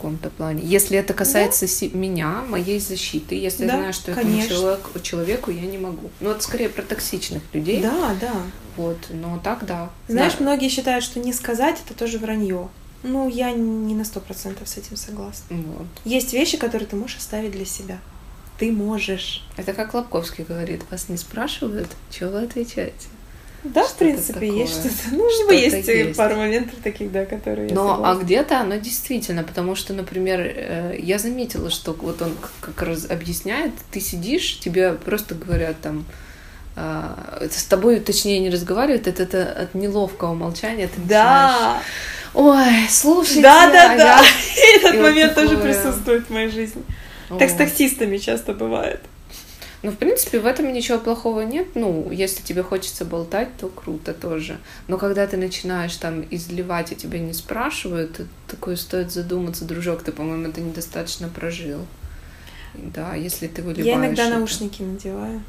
каком-то 0.00 0.30
плане. 0.30 0.62
Если 0.64 0.96
это 0.96 1.12
касается 1.12 1.66
да. 1.66 1.98
меня, 1.98 2.42
моей 2.48 2.80
защиты, 2.80 3.34
если 3.34 3.66
да, 3.66 3.74
я 3.74 3.78
знаю, 3.78 3.92
что 3.92 4.14
конечно. 4.14 4.46
этому 4.46 4.60
человеку, 4.60 5.00
человеку 5.00 5.50
я 5.50 5.62
не 5.62 5.78
могу. 5.78 6.10
Ну, 6.20 6.30
это 6.30 6.42
скорее 6.42 6.70
про 6.70 6.82
токсичных 6.82 7.42
людей. 7.52 7.82
Да, 7.82 8.16
да. 8.18 8.32
Вот, 8.76 8.98
но 9.10 9.38
так 9.44 9.66
да. 9.66 9.90
Знаешь, 10.08 10.34
да. 10.38 10.44
многие 10.44 10.70
считают, 10.70 11.04
что 11.04 11.20
не 11.20 11.34
сказать 11.34 11.76
это 11.84 11.94
тоже 11.94 12.18
вранье. 12.18 12.68
Ну, 13.02 13.28
я 13.28 13.52
не 13.52 13.94
на 13.94 14.04
сто 14.04 14.20
процентов 14.20 14.68
с 14.68 14.76
этим 14.78 14.96
согласна. 14.96 15.56
Вот. 15.56 15.86
Есть 16.04 16.32
вещи, 16.32 16.56
которые 16.56 16.86
ты 16.86 16.96
можешь 16.96 17.18
оставить 17.18 17.52
для 17.52 17.64
себя. 17.66 17.98
Ты 18.58 18.72
можешь. 18.72 19.46
Это 19.56 19.72
как 19.72 19.94
Лобковский 19.94 20.44
говорит, 20.44 20.82
вас 20.90 21.08
не 21.08 21.16
спрашивают, 21.16 21.88
что 22.10 22.28
вы 22.28 22.42
отвечаете. 22.42 23.06
Да, 23.62 23.84
в 23.84 23.94
принципе, 23.94 24.32
такое. 24.32 24.50
есть 24.50 24.72
что-то. 24.72 25.14
Ну, 25.14 25.28
что 25.30 25.52
есть, 25.52 25.86
есть 25.86 26.16
пару 26.16 26.36
моментов 26.36 26.78
таких, 26.82 27.12
да, 27.12 27.26
которые 27.26 27.72
Но, 27.72 28.02
а 28.04 28.14
где-то 28.14 28.58
оно 28.60 28.76
действительно, 28.76 29.42
потому 29.42 29.74
что, 29.74 29.92
например, 29.92 30.40
э, 30.40 30.96
я 30.98 31.18
заметила, 31.18 31.70
что 31.70 31.92
вот 31.92 32.22
он 32.22 32.34
как 32.60 32.82
раз 32.82 33.10
объясняет, 33.10 33.72
ты 33.90 34.00
сидишь, 34.00 34.58
тебе 34.60 34.94
просто 34.94 35.34
говорят 35.34 35.78
там, 35.82 36.06
а, 36.76 37.42
с 37.50 37.64
тобой, 37.64 38.00
точнее, 38.00 38.38
не 38.38 38.48
разговаривают, 38.48 39.06
это, 39.06 39.24
это 39.24 39.42
от 39.44 39.74
неловкого 39.74 40.32
молчания 40.32 40.88
ты 40.88 41.00
да. 41.02 41.82
Ой, 42.32 42.86
слушайте, 42.88 43.42
да, 43.42 43.70
да, 43.70 43.92
а 43.92 43.96
да. 43.96 44.20
Я... 44.56 44.76
Этот 44.76 44.94
и 44.94 44.98
момент 44.98 45.36
вот 45.36 45.42
такое... 45.44 45.58
тоже 45.58 45.72
присутствует 45.72 46.26
в 46.26 46.30
моей 46.30 46.48
жизни. 46.48 46.82
О. 47.28 47.36
Так 47.36 47.50
с 47.50 47.54
таксистами 47.54 48.16
часто 48.16 48.54
бывает. 48.54 49.00
Ну, 49.82 49.90
в 49.92 49.96
принципе, 49.96 50.38
в 50.40 50.46
этом 50.46 50.72
ничего 50.72 50.98
плохого 50.98 51.40
нет. 51.40 51.68
Ну, 51.74 52.10
если 52.10 52.42
тебе 52.42 52.62
хочется 52.62 53.06
болтать, 53.06 53.48
то 53.58 53.68
круто 53.68 54.12
тоже. 54.12 54.58
Но 54.88 54.98
когда 54.98 55.26
ты 55.26 55.38
начинаешь 55.38 55.96
там 55.96 56.24
изливать, 56.30 56.92
и 56.92 56.96
тебя 56.96 57.18
не 57.18 57.32
спрашивают, 57.32 58.20
такое 58.46 58.76
стоит 58.76 59.10
задуматься, 59.10 59.64
дружок, 59.64 60.02
ты, 60.02 60.12
по-моему, 60.12 60.48
это 60.48 60.60
недостаточно 60.60 61.28
прожил. 61.28 61.86
Да, 62.74 63.14
если 63.14 63.46
ты 63.48 63.62
выливаешь 63.62 63.86
Я 63.86 63.94
иногда 63.94 64.26
это. 64.26 64.36
наушники 64.36 64.82
надеваю. 64.82 65.42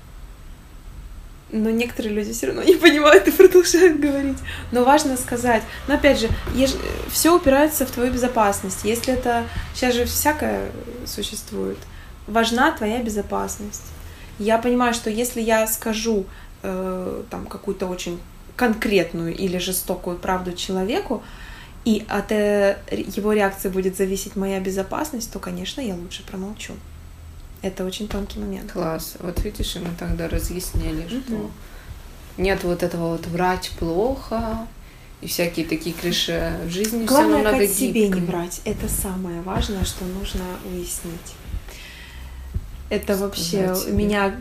Но 1.51 1.69
некоторые 1.69 2.15
люди 2.15 2.31
все 2.31 2.47
равно 2.47 2.63
не 2.63 2.75
понимают 2.75 3.27
и 3.27 3.31
продолжают 3.31 3.99
говорить. 3.99 4.37
Но 4.71 4.85
важно 4.85 5.17
сказать. 5.17 5.63
Но 5.89 5.95
опять 5.95 6.19
же, 6.21 6.29
еж... 6.55 6.71
все 7.11 7.35
упирается 7.35 7.85
в 7.85 7.91
твою 7.91 8.13
безопасность. 8.13 8.85
Если 8.85 9.13
это 9.13 9.43
сейчас 9.75 9.93
же 9.93 10.05
всякое 10.05 10.71
существует, 11.05 11.77
важна 12.27 12.71
твоя 12.71 13.03
безопасность. 13.03 13.83
Я 14.41 14.57
понимаю, 14.57 14.93
что 14.93 15.09
если 15.09 15.39
я 15.39 15.67
скажу 15.67 16.25
э, 16.63 17.23
там 17.29 17.45
какую-то 17.45 17.85
очень 17.85 18.19
конкретную 18.55 19.35
или 19.35 19.59
жестокую 19.59 20.17
правду 20.17 20.53
человеку, 20.53 21.21
и 21.85 22.03
от 22.09 22.31
э, 22.31 22.77
его 22.91 23.33
реакции 23.33 23.69
будет 23.69 23.97
зависеть 23.97 24.35
моя 24.35 24.59
безопасность, 24.59 25.31
то, 25.31 25.39
конечно, 25.39 25.81
я 25.81 25.95
лучше 25.95 26.23
промолчу. 26.23 26.73
Это 27.61 27.85
очень 27.85 28.07
тонкий 28.07 28.39
момент. 28.39 28.71
Класс. 28.71 29.15
Вот 29.19 29.43
видишь, 29.43 29.75
и 29.75 29.79
мы 29.79 29.89
тогда 29.99 30.27
разъяснили, 30.27 31.07
что 31.07 31.33
Мгм. 31.33 31.51
нет 32.37 32.63
вот 32.63 32.81
этого 32.81 33.09
вот 33.11 33.27
врач 33.27 33.69
плохо 33.77 34.67
и 35.21 35.27
всякие 35.27 35.67
такие 35.67 35.93
клише 35.93 36.59
в 36.65 36.69
жизни. 36.69 37.05
Главное, 37.05 37.43
намного 37.43 37.67
как 37.67 37.75
себе 37.75 38.09
не 38.09 38.21
брать. 38.21 38.61
Это 38.65 38.89
самое 38.89 39.41
важное, 39.41 39.85
что 39.85 40.03
нужно 40.05 40.43
уяснить. 40.65 41.35
Это 42.91 43.15
вообще 43.15 43.73
себе. 43.73 43.93
меня 43.93 44.35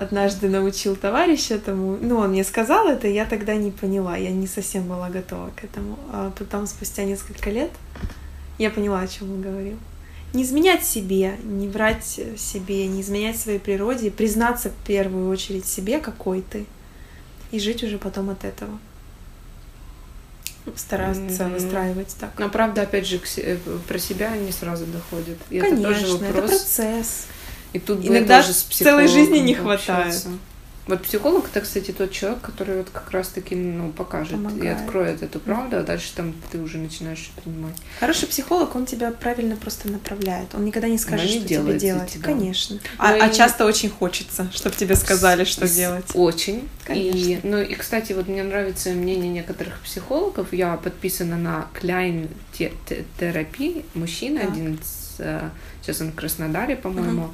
однажды 0.00 0.48
научил 0.48 0.94
товарищ 0.94 1.50
этому. 1.50 1.98
Ну, 2.00 2.18
он 2.18 2.30
мне 2.30 2.44
сказал 2.44 2.88
это, 2.88 3.08
я 3.08 3.26
тогда 3.26 3.54
не 3.56 3.72
поняла, 3.72 4.16
я 4.16 4.30
не 4.30 4.46
совсем 4.46 4.86
была 4.86 5.10
готова 5.10 5.50
к 5.56 5.64
этому. 5.64 5.98
А 6.12 6.32
потом, 6.38 6.66
спустя 6.68 7.02
несколько 7.04 7.50
лет, 7.50 7.70
я 8.58 8.70
поняла, 8.70 9.00
о 9.00 9.08
чем 9.08 9.32
он 9.32 9.42
говорил. 9.42 9.76
Не 10.34 10.44
изменять 10.44 10.84
себе, 10.84 11.36
не 11.42 11.68
врать 11.68 12.04
себе, 12.36 12.86
не 12.86 13.00
изменять 13.00 13.38
своей 13.38 13.58
природе, 13.58 14.10
признаться 14.10 14.70
в 14.70 14.86
первую 14.86 15.28
очередь 15.28 15.66
себе, 15.66 15.98
какой 15.98 16.42
ты, 16.42 16.66
и 17.50 17.58
жить 17.58 17.82
уже 17.82 17.98
потом 17.98 18.30
от 18.30 18.44
этого. 18.44 18.78
Стараться 20.76 21.44
Мгм. 21.44 21.52
выстраивать 21.54 22.16
так. 22.18 22.32
Но 22.38 22.48
правда, 22.48 22.82
опять 22.82 23.06
же, 23.06 23.20
э, 23.36 23.58
про 23.86 23.98
себя 23.98 24.36
не 24.36 24.50
сразу 24.50 24.86
доходит. 24.86 25.38
И 25.50 25.60
Конечно, 25.60 25.88
это 25.88 26.00
тоже 26.00 26.16
вопрос. 26.16 26.50
процесс. 26.50 27.26
И 27.74 27.78
тут 27.78 28.04
Иногда 28.04 28.40
тоже 28.40 28.54
с 28.54 28.62
целой 28.62 29.06
жизни 29.08 29.38
не 29.38 29.54
хватает. 29.54 30.24
Вот 30.86 31.02
психолог 31.02 31.46
это, 31.46 31.62
кстати, 31.62 31.92
тот 31.92 32.10
человек, 32.10 32.42
который 32.42 32.76
вот 32.76 32.88
как 32.92 33.10
раз-таки 33.10 33.54
ну, 33.54 33.90
покажет 33.90 34.34
и 34.34 34.36
Помогает. 34.36 34.80
откроет 34.80 35.22
эту 35.22 35.40
правду, 35.40 35.78
а 35.78 35.82
дальше 35.82 36.12
там 36.14 36.34
ты 36.52 36.58
уже 36.58 36.76
начинаешь 36.76 37.30
принимать. 37.42 37.74
Хороший 38.00 38.28
психолог, 38.28 38.76
он 38.76 38.84
тебя 38.84 39.10
правильно 39.10 39.56
просто 39.56 39.88
направляет. 39.88 40.54
Он 40.54 40.62
никогда 40.66 40.86
не 40.88 40.98
скажет, 40.98 41.24
не 41.24 41.30
что 41.38 41.38
тебе 41.40 41.48
делает 41.56 41.78
делать. 41.78 42.10
тебя. 42.10 42.24
Конечно. 42.24 42.78
А, 42.98 43.14
а 43.14 43.28
и- 43.28 43.34
часто 43.34 43.64
очень 43.64 43.88
хочется, 43.88 44.50
чтобы 44.52 44.76
тебе 44.76 44.94
сказали, 44.94 45.44
что 45.44 45.66
С- 45.66 45.74
делать. 45.74 46.04
Очень. 46.12 46.68
Конечно. 46.84 47.16
И, 47.18 47.40
ну 47.44 47.62
и, 47.62 47.74
кстати, 47.76 48.12
вот 48.12 48.28
мне 48.28 48.42
нравится 48.42 48.90
мнение 48.90 49.30
некоторых 49.30 49.80
психологов. 49.80 50.52
Я 50.52 50.76
подписана 50.76 51.38
на 51.38 51.66
Кляйн 51.72 52.28
те- 52.52 52.72
те- 52.86 53.06
терапии. 53.18 53.86
Мужчина 53.94 54.40
Так. 54.40 54.50
один, 54.50 54.78
с, 54.84 55.14
э, 55.18 55.48
сейчас 55.80 56.02
он 56.02 56.12
в 56.12 56.14
Краснодаре, 56.14 56.76
по-моему. 56.76 57.30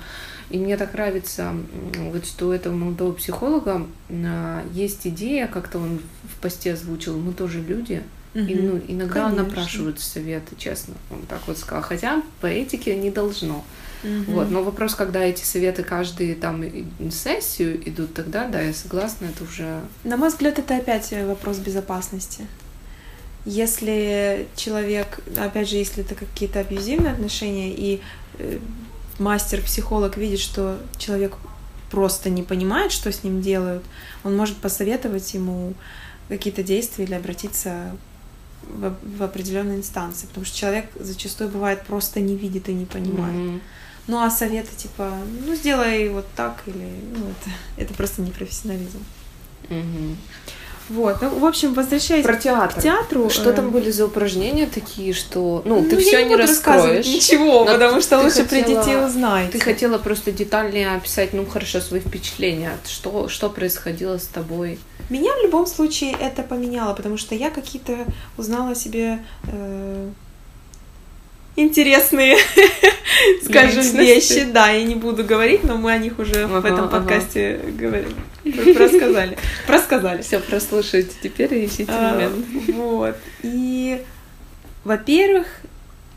И 0.51 0.59
мне 0.59 0.77
так 0.77 0.93
нравится, 0.95 1.55
вот 1.97 2.27
что 2.27 2.49
у 2.49 2.53
этого 2.53 2.75
молодого 2.75 3.13
психолога 3.13 3.87
а, 4.11 4.65
есть 4.73 5.07
идея, 5.07 5.47
как-то 5.47 5.79
он 5.79 6.01
в 6.25 6.41
посте 6.41 6.73
озвучил, 6.73 7.19
мы 7.19 7.33
тоже 7.33 7.61
люди, 7.61 8.03
и 8.35 8.55
ну, 8.55 8.81
иногда 8.87 9.25
Конечно. 9.25 9.43
напрашивают 9.43 10.01
советы, 10.01 10.55
честно. 10.57 10.95
Он 11.11 11.23
так 11.29 11.41
вот 11.49 11.59
сказал. 11.59 11.83
Хотя 11.83 12.23
по 12.41 12.47
этике 12.47 12.95
не 12.95 13.11
должно. 13.11 13.65
Мгм. 14.05 14.25
Вот, 14.33 14.51
но 14.51 14.63
вопрос, 14.63 14.95
когда 14.95 15.21
эти 15.21 15.43
советы 15.43 15.83
каждые 15.83 16.37
там 16.37 16.65
сессию 17.11 17.89
идут, 17.89 18.15
тогда 18.15 18.47
да, 18.47 18.61
я 18.61 18.73
согласна, 18.73 19.27
это 19.27 19.45
уже 19.45 19.81
На 20.05 20.17
мой 20.17 20.29
взгляд, 20.29 20.59
это 20.59 20.77
опять 20.77 21.13
вопрос 21.27 21.59
безопасности. 21.59 22.47
Если 23.45 24.47
человек, 24.55 25.21
опять 25.37 25.69
же, 25.69 25.77
если 25.77 26.05
это 26.05 26.15
какие-то 26.15 26.61
абьюзивные 26.61 27.13
отношения, 27.13 27.73
и 27.73 28.01
э, 28.39 28.59
мастер-психолог 29.21 30.17
видит, 30.17 30.41
что 30.41 30.79
человек 30.99 31.37
просто 31.91 32.31
не 32.31 32.43
понимает, 32.43 32.93
что 32.93 33.13
с 33.13 33.23
ним 33.23 33.43
делают, 33.43 33.85
он 34.25 34.37
может 34.37 34.57
посоветовать 34.57 35.35
ему 35.35 35.75
какие-то 36.29 36.63
действия 36.63 37.05
или 37.05 37.15
обратиться 37.15 37.97
в, 38.63 38.95
в 39.03 39.23
определенные 39.23 39.79
инстанции, 39.79 40.27
потому 40.27 40.47
что 40.47 40.57
человек 40.57 40.87
зачастую 40.99 41.51
бывает 41.51 41.83
просто 41.83 42.21
не 42.21 42.37
видит 42.37 42.69
и 42.69 42.73
не 42.73 42.87
понимает. 42.87 43.35
Мгм. 43.35 43.61
Ну 44.07 44.23
а 44.23 44.31
советы 44.31 44.75
типа, 44.77 45.13
ну 45.47 45.55
сделай 45.55 46.09
вот 46.09 46.27
так 46.35 46.63
или, 46.67 46.91
ну 47.17 47.27
это, 47.27 47.51
это 47.77 47.95
просто 47.95 48.23
непрофессионализм. 48.23 49.05
Мгм. 49.69 50.17
Вот, 50.91 51.23
ну 51.23 51.39
в 51.39 51.45
общем, 51.45 51.73
возвращаясь 51.73 52.25
Про 52.25 52.35
театр. 52.37 52.81
к 52.81 52.83
театру. 52.83 53.31
Что 53.31 53.51
э, 53.51 53.53
там 53.53 53.71
были 53.71 53.91
за 53.91 54.07
упражнения 54.07 54.67
такие, 54.67 55.13
что, 55.15 55.63
ну, 55.65 55.83
ты 55.89 55.95
я 55.95 56.01
все 56.01 56.23
не 56.25 56.31
буду 56.31 56.39
рассказывать 56.43 56.97
раскроешь. 56.99 57.07
Ничего, 57.07 57.65
но 57.65 57.73
потому 57.73 58.01
что 58.01 58.19
ты 58.19 58.25
лучше 58.25 58.43
хотела- 58.43 58.65
придите 58.65 58.93
и 58.93 58.97
узнаете. 58.97 59.53
Ты 59.53 59.61
хотела 59.61 59.99
просто 59.99 60.33
детальнее 60.33 60.95
описать, 60.97 61.33
ну, 61.33 61.47
хорошо, 61.47 61.81
свои 61.81 62.01
впечатления, 62.01 62.73
что, 62.87 63.29
что 63.29 63.49
происходило 63.49 64.19
с 64.19 64.27
тобой. 64.27 64.79
Меня 65.11 65.33
в 65.41 65.43
любом 65.45 65.67
случае 65.67 66.17
это 66.21 66.43
поменяло, 66.43 66.93
потому 66.95 67.17
что 67.17 67.35
я 67.35 67.51
какие-то 67.51 67.97
узнала 68.37 68.75
себе 68.75 69.21
э, 69.45 70.09
интересные, 71.57 72.37
скажем, 73.45 73.83
вещи. 73.97 74.45
Да, 74.45 74.71
я 74.71 74.85
не 74.85 74.95
буду 74.95 75.25
говорить, 75.25 75.65
но 75.65 75.77
мы 75.77 75.93
о 75.93 75.99
них 75.99 76.19
уже 76.19 76.47
в 76.47 76.57
Ага, 76.57 76.69
этом 76.69 76.85
ага. 76.87 76.99
подкасте 77.01 77.61
говорили. 77.79 78.15
Рассказали. 78.79 79.37
Рассказали. 79.67 80.23
Все, 80.23 80.41
прослушайте 80.41 81.13
теперь 81.23 81.55
и 81.55 81.67
ищите 81.67 81.87
А, 81.93 82.13
момент. 82.15 82.47
Вот. 82.69 83.17
И, 83.43 84.03
во-первых, 84.85 85.47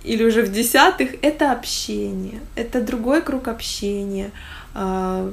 или 0.03 0.23
уже 0.23 0.41
в 0.43 0.51
десятых, 0.51 1.11
это 1.21 1.51
общение. 1.51 2.39
Это 2.55 2.81
другой 2.81 3.21
круг 3.21 3.47
общения. 3.47 4.31
А, 4.73 5.31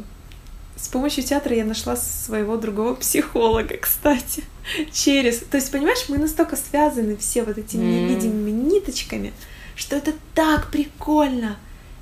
С 0.76 0.88
помощью 0.88 1.22
театра 1.24 1.54
я 1.54 1.64
нашла 1.64 1.94
своего 1.96 2.56
другого 2.56 2.94
психолога, 2.94 3.76
кстати. 3.76 4.42
Через... 4.92 5.38
То 5.38 5.58
есть, 5.58 5.70
понимаешь, 5.70 6.04
мы 6.08 6.16
настолько 6.18 6.56
связаны 6.56 7.16
все 7.18 7.42
вот 7.42 7.58
этими 7.58 7.82
М. 7.82 8.06
невидимыми 8.08 8.50
ниточками, 8.50 9.32
что 9.80 9.96
это 9.96 10.12
так 10.34 10.70
прикольно. 10.70 11.56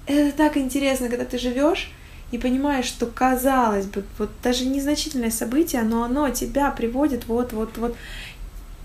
Это 0.06 0.36
так 0.36 0.56
интересно, 0.56 1.09
когда 1.09 1.24
ты 1.24 1.38
живешь 1.38 1.92
и 2.32 2.38
понимаешь, 2.38 2.86
что 2.86 3.06
казалось 3.06 3.86
бы, 3.86 4.05
вот 4.18 4.30
даже 4.42 4.66
незначительное 4.66 5.30
событие, 5.30 5.82
но 5.82 6.02
оно 6.02 6.28
тебя 6.30 6.70
приводит 6.72 7.26
вот-вот-вот. 7.26 7.96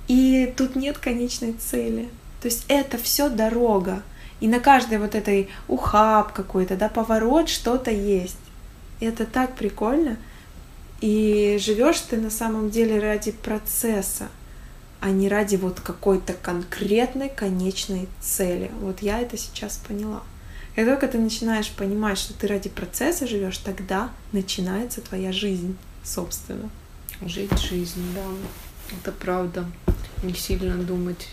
И 0.08 0.54
тут 0.56 0.76
нет 0.76 1.00
конечной 1.00 1.54
цели. 1.54 2.10
То 2.42 2.48
есть 2.48 2.66
это 2.68 2.98
все 2.98 3.30
дорога. 3.30 4.04
И 4.42 4.48
на 4.48 4.60
каждой 4.60 5.00
вот 5.00 5.16
этой 5.16 5.50
ухаб 5.68 6.32
какой-то, 6.32 6.76
да, 6.76 6.88
поворот 6.88 7.50
что-то 7.50 7.90
есть. 7.90 8.38
И 9.00 9.06
это 9.06 9.26
так 9.26 9.56
прикольно. 9.56 10.18
И 11.02 11.58
живешь 11.60 12.00
ты 12.02 12.18
на 12.18 12.30
самом 12.30 12.70
деле 12.70 13.00
ради 13.00 13.32
процесса, 13.32 14.28
а 15.04 15.10
не 15.10 15.28
ради 15.28 15.58
вот 15.58 15.82
какой-то 15.82 16.32
конкретной 16.32 17.28
конечной 17.28 18.08
цели. 18.22 18.72
Вот 18.80 19.02
я 19.02 19.20
это 19.20 19.38
сейчас 19.38 19.76
поняла. 19.86 20.24
Как 20.78 20.86
только 20.86 21.10
ты 21.10 21.18
начинаешь 21.18 21.70
понимать, 21.72 22.18
что 22.18 22.34
ты 22.34 22.48
ради 22.48 22.70
процесса 22.70 23.28
живешь, 23.28 23.58
тогда 23.58 24.12
начинается 24.32 25.02
твоя 25.02 25.34
жизнь, 25.34 25.76
собственно. 26.06 26.70
Жить 27.22 27.52
жизнь, 27.60 28.02
да. 28.16 28.24
Это 28.98 29.12
правда. 29.12 29.66
Не 30.24 30.34
сильно 30.34 30.82
думать 30.82 31.28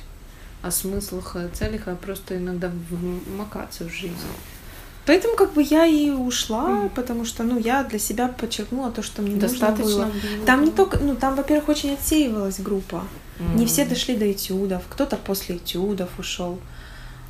о 0.63 0.73
смыслах, 0.73 1.37
о 1.37 1.49
целях, 1.51 1.87
а 1.87 1.95
просто 1.95 2.39
иногда 2.39 2.73
вмакаться 2.91 3.85
в 3.85 3.91
жизнь. 3.91 4.17
Поэтому 5.11 5.35
как 5.35 5.55
бы 5.55 5.63
я 5.69 5.87
и 5.87 6.09
ушла, 6.11 6.69
Мгм. 6.69 6.89
потому 6.91 7.25
что, 7.25 7.43
ну, 7.43 7.59
я 7.59 7.83
для 7.83 7.99
себя 7.99 8.29
подчеркнула 8.29 8.93
то, 8.93 9.03
что 9.03 9.23
мне 9.23 9.33
нужно 9.35 9.49
Достаточно 9.49 9.85
было. 9.85 10.05
было. 10.05 10.47
Там 10.47 10.65
не 10.65 10.71
только, 10.71 10.99
ну, 10.99 11.17
там, 11.17 11.35
во-первых, 11.35 11.69
очень 11.69 11.95
отсеивалась 11.95 12.61
группа. 12.61 13.03
Не 13.57 13.67
все 13.67 13.85
дошли 13.85 14.15
до 14.15 14.31
этюдов, 14.31 14.85
кто-то 14.89 15.17
после 15.17 15.57
этюдов 15.57 16.11
ушел. 16.21 16.61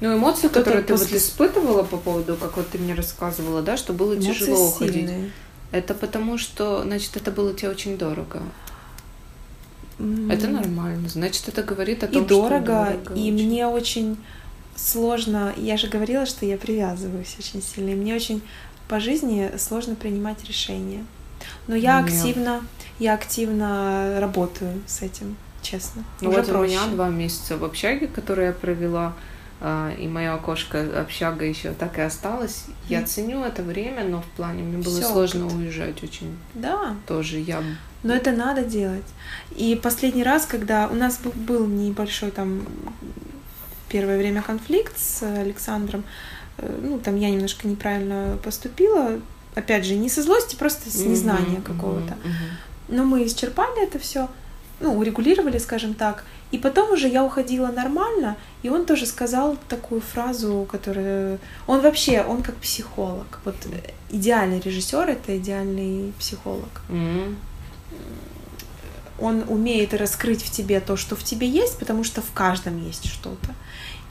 Ну, 0.02 0.14
эмоции, 0.14 0.48
Кто-то 0.48 0.58
которые 0.60 0.82
ты 0.82 0.92
вот 0.92 1.00
после- 1.00 1.16
испытывала 1.16 1.82
по 1.82 1.96
поводу, 1.96 2.36
как 2.36 2.58
вот 2.58 2.68
ты 2.68 2.76
мне 2.76 2.92
рассказывала, 2.94 3.62
да, 3.62 3.78
что 3.78 3.94
было 3.94 4.14
тяжело 4.14 4.68
уходить. 4.68 4.94
сильные. 4.96 5.30
Это 5.72 5.94
потому, 5.94 6.36
что, 6.36 6.82
значит, 6.84 7.16
это 7.16 7.30
было 7.30 7.54
тебе 7.54 7.70
очень 7.70 7.96
дорого. 7.96 8.42
М, 9.98 10.30
Это 10.30 10.48
нормально. 10.48 11.08
Значит, 11.08 11.48
это 11.48 11.62
говорит 11.62 12.02
о 12.02 12.06
И 12.08 12.12
том, 12.12 12.26
дорого, 12.26 12.58
что 12.58 12.92
дорого 12.92 13.14
и 13.14 13.32
очень. 13.32 13.32
мне 13.32 13.66
очень 13.66 14.16
сложно. 14.80 15.52
Я 15.56 15.76
же 15.76 15.88
говорила, 15.88 16.26
что 16.26 16.46
я 16.46 16.56
привязываюсь 16.56 17.36
очень 17.38 17.62
сильно. 17.62 17.90
И 17.90 17.94
мне 17.94 18.14
очень 18.14 18.42
по 18.88 19.00
жизни 19.00 19.50
сложно 19.58 19.94
принимать 19.94 20.42
решения. 20.44 21.04
Но 21.66 21.74
я 21.74 22.00
Нет. 22.00 22.10
активно, 22.10 22.60
я 22.98 23.14
активно 23.14 24.18
работаю 24.20 24.80
с 24.86 25.02
этим, 25.02 25.36
честно. 25.62 26.04
Ну 26.20 26.30
Уже 26.30 26.38
вот 26.40 26.48
у 26.48 26.52
проще. 26.52 26.72
меня 26.72 26.86
два 26.88 27.08
месяца 27.08 27.56
в 27.56 27.64
общаге, 27.64 28.08
которые 28.08 28.48
я 28.48 28.52
провела, 28.52 29.14
а, 29.60 29.92
и 29.98 30.06
моя 30.08 30.34
окошко 30.34 31.00
общага 31.00 31.44
еще 31.44 31.72
так 31.72 31.98
и 31.98 32.02
осталась. 32.02 32.64
Я 32.88 33.02
ценю 33.04 33.42
это 33.44 33.62
время, 33.62 34.04
но 34.04 34.22
в 34.22 34.26
плане 34.36 34.62
мне 34.62 34.78
было 34.78 34.98
Всё, 35.00 35.08
сложно 35.12 35.46
опыт. 35.46 35.56
уезжать 35.58 36.02
очень 36.02 36.36
Да, 36.54 36.96
тоже. 37.06 37.38
Я 37.38 37.62
но 38.02 38.14
это 38.14 38.32
надо 38.32 38.62
делать. 38.64 39.04
И 39.54 39.78
последний 39.82 40.22
раз, 40.22 40.46
когда 40.46 40.88
у 40.88 40.94
нас 40.94 41.18
был 41.18 41.66
небольшой 41.66 42.30
там 42.30 42.62
первое 43.90 44.18
время 44.18 44.42
конфликт 44.42 44.98
с 44.98 45.22
Александром, 45.22 46.04
э, 46.58 46.80
ну 46.82 46.98
там 46.98 47.16
я 47.16 47.30
немножко 47.30 47.68
неправильно 47.68 48.38
поступила, 48.42 49.20
опять 49.54 49.84
же 49.84 49.96
не 49.96 50.08
со 50.08 50.22
злости, 50.22 50.56
просто 50.56 50.90
с 50.90 50.96
незнания 51.04 51.58
Мгм, 51.58 51.62
какого-то. 51.62 52.14
мгм. 52.24 52.34
Но 52.88 53.04
мы 53.04 53.24
исчерпали 53.26 53.82
это 53.84 53.98
все, 53.98 54.28
ну, 54.80 54.96
урегулировали, 54.98 55.58
скажем 55.58 55.94
так. 55.94 56.24
И 56.50 56.58
потом 56.58 56.90
уже 56.92 57.06
я 57.08 57.22
уходила 57.24 57.68
нормально, 57.68 58.36
и 58.64 58.68
он 58.70 58.84
тоже 58.84 59.06
сказал 59.06 59.56
такую 59.68 60.00
фразу, 60.00 60.66
которая... 60.70 61.38
Он 61.68 61.80
вообще, 61.80 62.22
он 62.22 62.42
как 62.42 62.56
психолог. 62.56 63.40
Вот 63.44 63.54
э, 63.66 63.90
идеальный 64.10 64.60
режиссер— 64.60 65.08
это 65.10 65.36
идеальный 65.36 66.12
психолог. 66.18 66.82
М. 66.88 67.36
Он 69.20 69.44
умеет 69.48 69.94
раскрыть 69.94 70.42
в 70.42 70.50
тебе 70.50 70.80
то, 70.80 70.96
что 70.96 71.14
в 71.14 71.22
тебе 71.22 71.46
есть, 71.46 71.78
потому 71.78 72.04
что 72.04 72.22
в 72.22 72.32
каждом 72.32 72.84
есть 72.84 73.04
что-то. 73.06 73.54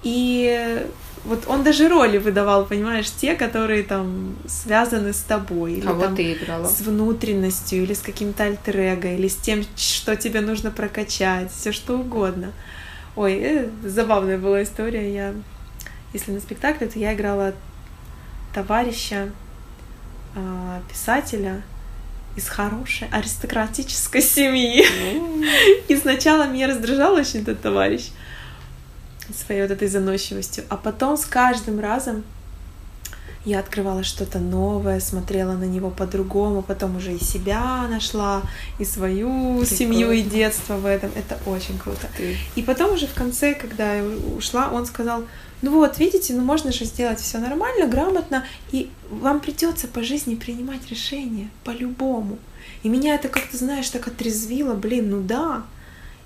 И 0.04 0.86
вот 1.26 1.44
он 1.48 1.64
даже 1.64 1.90
роли 1.90 2.18
выдавал, 2.18 2.66
понимаешь, 2.66 3.10
те, 3.12 3.36
которые 3.36 3.84
там 3.84 4.36
связаны 4.48 5.14
с 5.14 5.20
тобой. 5.20 5.74
Или 5.74 5.86
Кого 5.86 6.04
там 6.04 6.16
ты 6.16 6.34
играла? 6.34 6.66
с 6.68 6.82
внутренностью 6.82 7.84
или 7.84 7.94
с 7.94 8.00
каким-то 8.00 8.46
альтер 8.46 8.78
или 8.80 9.28
с 9.28 9.36
тем, 9.36 9.64
что 9.76 10.16
тебе 10.16 10.42
нужно 10.42 10.72
прокачать, 10.72 11.52
все 11.52 11.72
что 11.72 11.98
угодно. 11.98 12.54
Ой, 13.16 13.34
э, 13.34 13.70
забавная 13.84 14.38
была 14.38 14.64
история. 14.64 15.14
Я, 15.14 15.34
если 16.14 16.32
на 16.32 16.40
спектакле, 16.40 16.88
то 16.88 16.98
я 16.98 17.14
играла 17.14 17.54
товарища, 18.54 19.30
а, 20.36 20.82
писателя 20.90 21.62
из 22.38 22.48
хорошей 22.48 23.08
аристократической 23.12 24.22
семьи. 24.22 24.86
И 25.88 25.96
сначала 25.98 26.48
меня 26.48 26.68
раздражал 26.68 27.14
очень 27.16 27.42
этот 27.42 27.62
товарищ 27.62 28.12
своей 29.36 29.62
вот 29.64 29.72
этой 29.72 29.88
заносчивостью, 29.88 30.64
а 30.70 30.78
потом 30.78 31.18
с 31.18 31.26
каждым 31.26 31.80
разом 31.80 32.24
я 33.46 33.60
открывала 33.60 34.04
что-то 34.04 34.40
новое, 34.40 35.00
смотрела 35.00 35.54
на 35.54 35.64
него 35.64 35.90
по-другому, 35.90 36.62
потом 36.62 36.98
уже 36.98 37.14
и 37.16 37.24
себя 37.24 37.88
нашла, 37.90 38.42
и 38.80 38.86
свою 38.86 39.64
семью, 39.66 40.12
и 40.12 40.22
Прикольно. 40.22 40.30
детство 40.38 40.74
в 40.78 40.86
этом. 40.86 41.10
Это 41.16 41.38
очень 41.50 41.78
круто. 41.80 42.08
ты- 42.18 42.36
И 42.56 42.62
потом 42.62 42.94
уже 42.94 43.08
в 43.08 43.14
конце, 43.14 43.54
когда 43.54 43.96
я 43.96 44.04
ушла, 44.38 44.70
он 44.72 44.86
сказал, 44.86 45.24
ну 45.62 45.72
вот, 45.72 46.00
видите, 46.00 46.34
ну 46.34 46.42
можно 46.42 46.72
же 46.74 46.84
сделать 46.86 47.20
все 47.22 47.38
нормально, 47.38 47.88
грамотно, 47.88 48.46
и 48.72 48.90
вам 49.10 49.40
придется 49.40 49.88
по 49.88 50.04
жизни 50.04 50.36
принимать 50.36 50.90
решения 50.90 51.50
по-любому. 51.64 52.38
И 52.84 52.90
меня 52.90 53.16
это 53.16 53.30
как-то, 53.30 53.58
знаешь, 53.58 53.90
так 53.90 54.08
отрезвило, 54.08 54.74
блин, 54.74 55.10
ну 55.12 55.22
да. 55.22 55.64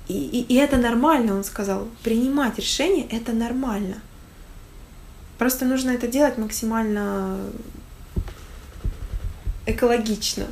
И, 0.08 0.14
и, 0.14 0.42
и 0.54 0.56
это 0.58 0.78
нормально, 0.78 1.36
он 1.36 1.44
сказал. 1.44 1.88
Принимать 2.04 2.58
решения 2.60 3.08
это 3.10 3.32
нормально. 3.32 3.96
Просто 5.38 5.66
нужно 5.66 5.92
это 5.92 6.08
делать 6.08 6.38
максимально 6.38 7.38
экологично. 9.66 10.46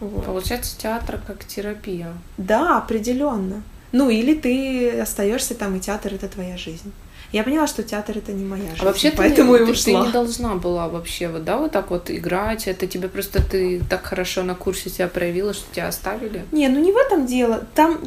Вот. 0.00 0.24
Получается, 0.24 0.78
театр 0.78 1.20
как 1.26 1.44
терапия. 1.44 2.12
Да, 2.36 2.78
определенно. 2.78 3.62
Ну, 3.92 4.10
или 4.10 4.34
ты 4.34 5.00
остаешься 5.00 5.54
там, 5.54 5.76
и 5.76 5.80
театр 5.80 6.14
это 6.14 6.28
твоя 6.28 6.56
жизнь. 6.56 6.92
Я 7.32 7.42
поняла, 7.42 7.66
что 7.66 7.82
театр 7.82 8.16
это 8.18 8.32
не 8.32 8.44
моя 8.44 8.70
жизнь, 8.70 8.80
А 8.80 8.84
вообще 8.86 9.10
поэтому 9.10 9.52
ты, 9.52 9.58
и 9.58 9.66
не- 9.66 9.66
ты, 9.66 9.72
ушла. 9.72 10.06
не 10.06 10.12
должна 10.12 10.54
была 10.54 10.88
вообще 10.88 11.28
вот, 11.28 11.44
да, 11.44 11.58
вот 11.58 11.72
так 11.72 11.90
вот 11.90 12.10
играть. 12.10 12.66
Это 12.68 12.86
тебе 12.86 13.08
просто 13.08 13.42
ты 13.42 13.82
так 13.88 14.04
хорошо 14.04 14.44
на 14.44 14.54
курсе 14.54 14.88
себя 14.88 15.08
проявила, 15.08 15.52
что 15.52 15.64
тебя 15.74 15.88
оставили. 15.88 16.44
Не, 16.52 16.68
ну 16.68 16.80
не 16.80 16.90
в 16.92 16.96
этом 16.96 17.26
дело. 17.26 17.66
Там 17.74 17.98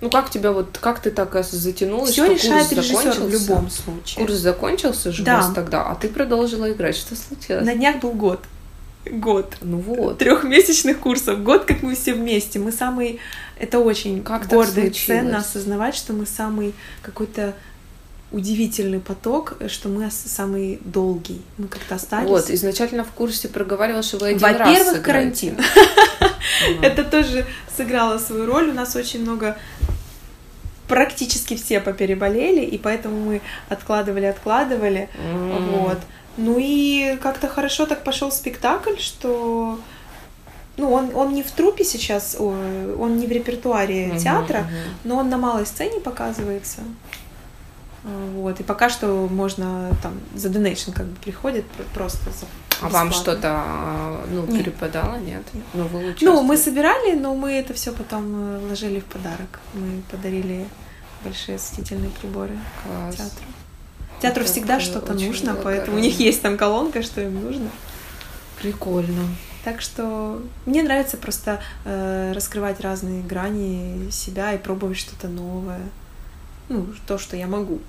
Ну 0.00 0.10
как 0.10 0.30
тебя 0.30 0.52
вот, 0.52 0.78
как 0.80 1.00
ты 1.00 1.10
так 1.10 1.34
аж 1.34 1.46
затянулась, 1.46 2.12
все 2.12 2.24
что 2.24 2.34
решает 2.34 2.68
курс 2.68 2.78
режиссер 2.78 3.10
в 3.10 3.14
закончился? 3.14 3.48
любом 3.48 3.70
случае. 3.70 4.26
Курс 4.26 4.38
закончился 4.38 5.12
же 5.12 5.24
Да. 5.24 5.34
у 5.34 5.36
вас 5.42 5.52
тогда, 5.54 5.82
а 5.90 5.94
ты 5.96 6.08
продолжила 6.08 6.70
играть. 6.70 6.96
Что 6.96 7.16
случилось? 7.16 7.64
На 7.66 7.74
днях 7.74 7.98
был 8.00 8.12
год. 8.12 8.40
Год. 9.10 9.56
Ну 9.60 9.78
вот. 9.78 10.18
Трехмесячных 10.18 11.00
курсов. 11.00 11.42
Год, 11.42 11.64
как 11.64 11.82
мы 11.82 11.94
все 11.94 12.14
вместе. 12.14 12.58
Мы 12.58 12.72
самый... 12.72 13.18
Это 13.58 13.80
очень 13.80 14.22
Как 14.22 14.46
гордо 14.48 14.82
и 14.82 14.90
ценно 14.90 15.38
осознавать, 15.38 15.94
что 15.96 16.12
мы 16.12 16.26
самый 16.26 16.74
какой-то 17.02 17.54
удивительный 18.30 19.00
поток, 19.00 19.56
что 19.68 19.88
мы 19.88 20.10
самый 20.10 20.80
долгий. 20.84 21.40
Мы 21.56 21.68
как-то 21.68 21.94
остались. 21.94 22.28
Вот, 22.28 22.50
изначально 22.50 23.04
в 23.04 23.10
курсе 23.10 23.48
проговаривала, 23.48 24.02
что 24.02 24.18
вы 24.18 24.28
один 24.28 24.42
раз 24.42 24.68
Во-первых, 24.68 25.02
карантин. 25.02 25.56
Это 26.82 27.04
тоже 27.04 27.46
сыграло 27.74 28.18
свою 28.18 28.46
роль. 28.46 28.70
У 28.70 28.74
нас 28.74 28.96
очень 28.96 29.22
много 29.22 29.56
практически 30.88 31.56
все 31.56 31.80
попереболели, 31.80 32.64
и 32.64 32.78
поэтому 32.78 33.18
мы 33.20 33.40
откладывали, 33.68 34.26
откладывали. 34.26 35.08
Вот. 35.70 35.98
Ну 36.36 36.56
и 36.58 37.16
как-то 37.20 37.48
хорошо 37.48 37.86
так 37.86 38.04
пошел 38.04 38.30
спектакль, 38.30 38.96
что 38.98 39.80
ну, 40.76 40.92
он, 40.92 41.10
он 41.14 41.34
не 41.34 41.42
в 41.42 41.50
трупе 41.50 41.84
сейчас, 41.84 42.36
он 42.38 43.18
не 43.18 43.26
в 43.26 43.32
репертуаре 43.32 44.18
театра, 44.18 44.68
но 45.04 45.16
он 45.16 45.28
на 45.28 45.38
малой 45.38 45.66
сцене 45.66 46.00
показывается. 46.00 46.80
Вот. 48.34 48.60
И 48.60 48.62
пока 48.62 48.88
что 48.90 49.28
можно 49.30 49.90
там 50.02 50.14
за 50.34 50.48
донейшн 50.48 50.92
как 50.92 51.06
бы 51.06 51.16
приходит 51.16 51.66
пр- 51.66 51.86
просто 51.94 52.30
за 52.30 52.46
А 52.80 52.88
вам 52.88 53.12
что-то, 53.12 53.48
а, 53.50 54.24
ну, 54.30 54.46
Нет. 54.46 54.64
перепадало, 54.64 55.16
нет? 55.16 55.42
Ну, 55.74 55.84
вы 55.88 56.14
Ну, 56.20 56.42
мы 56.42 56.56
собирали, 56.56 57.14
но 57.14 57.34
мы 57.34 57.52
это 57.52 57.74
все 57.74 57.92
потом 57.92 58.24
э, 58.34 58.58
вложили 58.60 59.00
в 59.00 59.04
подарок. 59.04 59.60
Мы 59.74 60.02
подарили 60.10 60.66
большие 61.24 61.56
осветительные 61.56 62.10
приборы 62.10 62.56
Класс. 62.84 63.16
театру. 63.16 63.44
Театру 64.22 64.42
Это 64.44 64.52
всегда 64.52 64.80
что-то 64.80 65.12
нужно, 65.14 65.52
благородно. 65.52 65.62
поэтому 65.64 65.96
у 65.96 66.00
них 66.00 66.18
есть 66.20 66.40
там 66.42 66.56
колонка, 66.56 67.02
что 67.02 67.20
им 67.20 67.42
нужно. 67.44 67.68
Прикольно. 68.62 69.22
Так 69.64 69.80
что 69.80 70.40
мне 70.66 70.82
нравится 70.82 71.16
просто 71.16 71.60
э, 71.84 72.32
раскрывать 72.34 72.80
разные 72.80 73.22
грани 73.22 74.08
себя 74.10 74.52
и 74.54 74.58
пробовать 74.58 74.98
что-то 74.98 75.28
новое. 75.28 75.80
Ну, 76.68 76.86
то, 77.06 77.18
что 77.18 77.36
я 77.36 77.46
могу. 77.46 77.80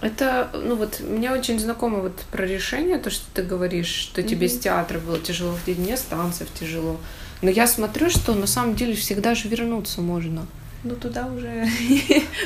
Это, 0.00 0.50
ну 0.52 0.76
вот, 0.76 1.00
мне 1.00 1.30
очень 1.30 1.58
знакомо 1.58 2.00
вот 2.00 2.16
про 2.30 2.46
решение, 2.46 2.98
то, 2.98 3.10
что 3.10 3.24
ты 3.32 3.42
говоришь, 3.42 3.88
что 3.88 4.22
тебе 4.22 4.46
Мгм. 4.46 4.56
с 4.56 4.58
театра 4.58 4.98
было 4.98 5.18
тяжело 5.18 5.54
ходить, 5.54 5.78
мне 5.78 5.96
с 5.96 6.02
танцев 6.02 6.48
тяжело. 6.58 6.98
Но 7.42 7.50
я 7.50 7.66
смотрю, 7.66 8.10
что 8.10 8.34
на 8.34 8.46
самом 8.46 8.74
деле 8.74 8.94
всегда 8.94 9.34
же 9.34 9.48
вернуться 9.48 10.00
можно. 10.00 10.46
Ну, 10.84 10.94
туда 10.94 11.26
уже... 11.26 11.66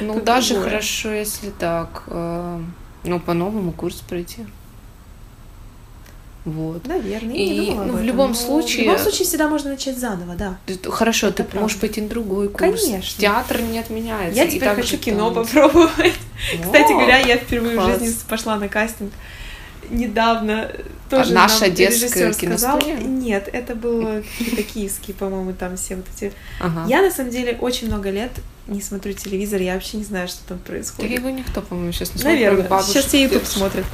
Ну, 0.01 0.15
Тут 0.15 0.25
даже 0.25 0.61
хорошо, 0.61 1.13
если 1.13 1.51
так, 1.51 2.05
э, 2.07 2.61
ну, 3.05 3.21
по 3.21 3.35
новому 3.35 3.73
курс 3.73 3.97
пройти. 3.97 4.47
Вот. 6.47 6.87
Наверное, 6.87 7.35
я 7.35 7.45
не 7.45 7.57
И, 7.67 7.67
думала 7.71 7.85
ну, 7.85 7.93
в 7.99 8.03
любом 8.03 8.35
случае- 8.35 8.85
В 8.85 8.87
любом 8.87 8.99
случае 8.99 9.27
всегда 9.27 9.49
можно 9.49 9.71
начать 9.71 9.99
заново, 9.99 10.35
да. 10.35 10.59
Хорошо, 10.91 11.29
Это 11.29 11.45
ты 11.45 11.59
можешь 11.59 11.77
правда. 11.77 11.81
пойти 11.81 12.01
на 12.01 12.09
другой 12.09 12.49
курс. 12.49 12.83
Конечно. 12.87 13.21
Театр 13.21 13.61
не 13.61 13.79
отменяется. 13.79 14.37
Я 14.37 14.45
и 14.45 14.51
теперь 14.51 14.69
хочу 14.75 14.97
кино 14.97 15.31
танцы. 15.35 15.53
попробовать. 15.55 16.15
Кстати 16.63 16.93
О, 16.93 16.95
говоря, 16.95 17.19
я 17.19 17.37
впервые 17.37 17.77
класс. 17.77 17.97
в 17.97 18.01
жизни 18.01 18.17
пошла 18.29 18.57
на 18.57 18.69
кастинг 18.69 19.13
недавно. 19.91 20.71
Тоже 21.11 21.33
А 21.33 21.35
наша 21.35 21.63
нам 21.67 21.75
детская 21.75 22.33
сказал. 22.33 22.81
Нет, 23.05 23.49
это 23.53 23.75
было 23.75 24.23
какие-то 24.39 24.63
киевские, 24.63 25.15
по-моему, 25.17 25.53
там 25.53 25.77
все 25.77 25.97
вот 25.97 26.07
эти. 26.17 26.33
Ага. 26.61 26.87
Я 26.89 27.03
на 27.03 27.11
самом 27.11 27.31
деле 27.31 27.57
очень 27.61 27.89
много 27.89 28.11
лет 28.11 28.31
не 28.69 28.81
смотрю 28.81 29.13
телевизор, 29.15 29.61
я 29.61 29.75
вообще 29.75 29.97
не 29.97 30.05
знаю, 30.05 30.29
что 30.29 30.39
там 30.49 30.59
Да 30.59 30.65
происходит. 30.65 31.11
его 31.11 31.29
никто, 31.31 31.61
по-моему, 31.61 31.91
сейчас 31.93 32.15
не 32.15 32.21
смотрит. 32.21 32.41
Наверное. 32.41 32.83
Сейчас 32.83 33.07
все 33.07 33.23
YouTube 33.25 33.45
смотрят. 33.45 33.85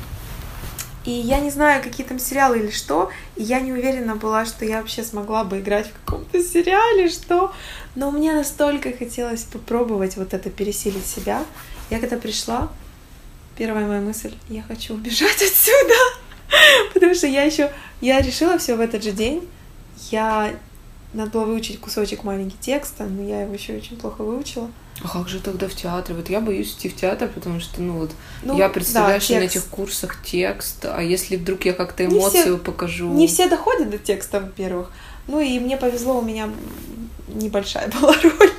И 1.07 1.13
я 1.13 1.39
не 1.39 1.51
знаю, 1.51 1.83
какие 1.85 2.05
там 2.05 2.19
сериалы 2.19 2.59
или 2.59 2.71
что, 2.71 3.11
и 3.37 3.43
я 3.45 3.61
не 3.61 3.73
уверена 3.73 4.17
была, 4.17 4.45
что 4.45 4.65
я 4.65 4.81
вообще 4.81 5.05
смогла 5.05 5.45
бы 5.45 5.61
играть 5.61 5.87
в 5.87 5.93
каком-то 6.05 6.43
сериале, 6.43 7.09
что... 7.09 7.55
Но 7.95 8.11
мне 8.11 8.33
настолько 8.33 8.93
хотелось 8.93 9.45
попробовать 9.45 10.17
вот 10.17 10.35
это, 10.35 10.51
пересилить 10.51 11.07
себя. 11.07 11.45
Я 11.91 12.01
когда 12.01 12.17
пришла, 12.17 12.71
первая 13.57 13.87
моя 13.87 14.01
мысль, 14.01 14.35
я 14.49 14.63
хочу 14.63 14.95
убежать 14.95 15.37
отсюда, 15.43 15.95
потому 16.93 17.15
что 17.15 17.29
я 17.29 17.45
еще... 17.45 17.73
Я 18.01 18.21
решила 18.21 18.59
все 18.59 18.75
в 18.75 18.81
этот 18.81 19.05
же 19.05 19.13
день. 19.13 19.49
Я 20.11 20.55
надо 21.13 21.31
было 21.31 21.45
выучить 21.45 21.81
кусочек 21.81 22.25
маленький 22.25 22.57
текста, 22.61 23.05
но 23.05 23.23
я 23.23 23.43
его 23.43 23.55
еще 23.55 23.75
очень 23.75 23.97
плохо 23.97 24.23
выучила. 24.23 24.71
А 25.03 25.09
как 25.09 25.29
же 25.29 25.41
тогда 25.41 25.69
в 25.69 25.75
театре? 25.75 26.15
Вот 26.15 26.31
я 26.31 26.41
боюсь 26.41 26.73
идти 26.73 26.89
в 26.89 26.97
театр, 26.97 27.31
потому 27.35 27.61
что, 27.61 27.83
ну 27.83 27.99
вот, 27.99 28.13
ну, 28.43 28.57
я 28.57 28.69
представляю, 28.69 29.21
да, 29.21 29.25
что 29.25 29.35
на 29.35 29.41
этих 29.41 29.65
курсах 29.67 30.23
текст, 30.23 30.85
а 30.85 31.03
если 31.03 31.37
вдруг 31.37 31.65
я 31.65 31.75
как-то 31.75 32.07
эмоцию 32.07 32.33
не 32.33 32.41
все, 32.43 32.59
покажу? 32.59 33.13
Не 33.13 33.27
все 33.27 33.49
доходят 33.49 33.91
до 33.91 33.99
текста, 33.99 34.41
во-первых. 34.41 34.91
Ну 35.29 35.41
и 35.41 35.59
мне 35.59 35.77
повезло, 35.77 36.19
у 36.19 36.23
меня 36.23 36.49
небольшая 37.29 37.91
была 38.01 38.15
роль, 38.23 38.53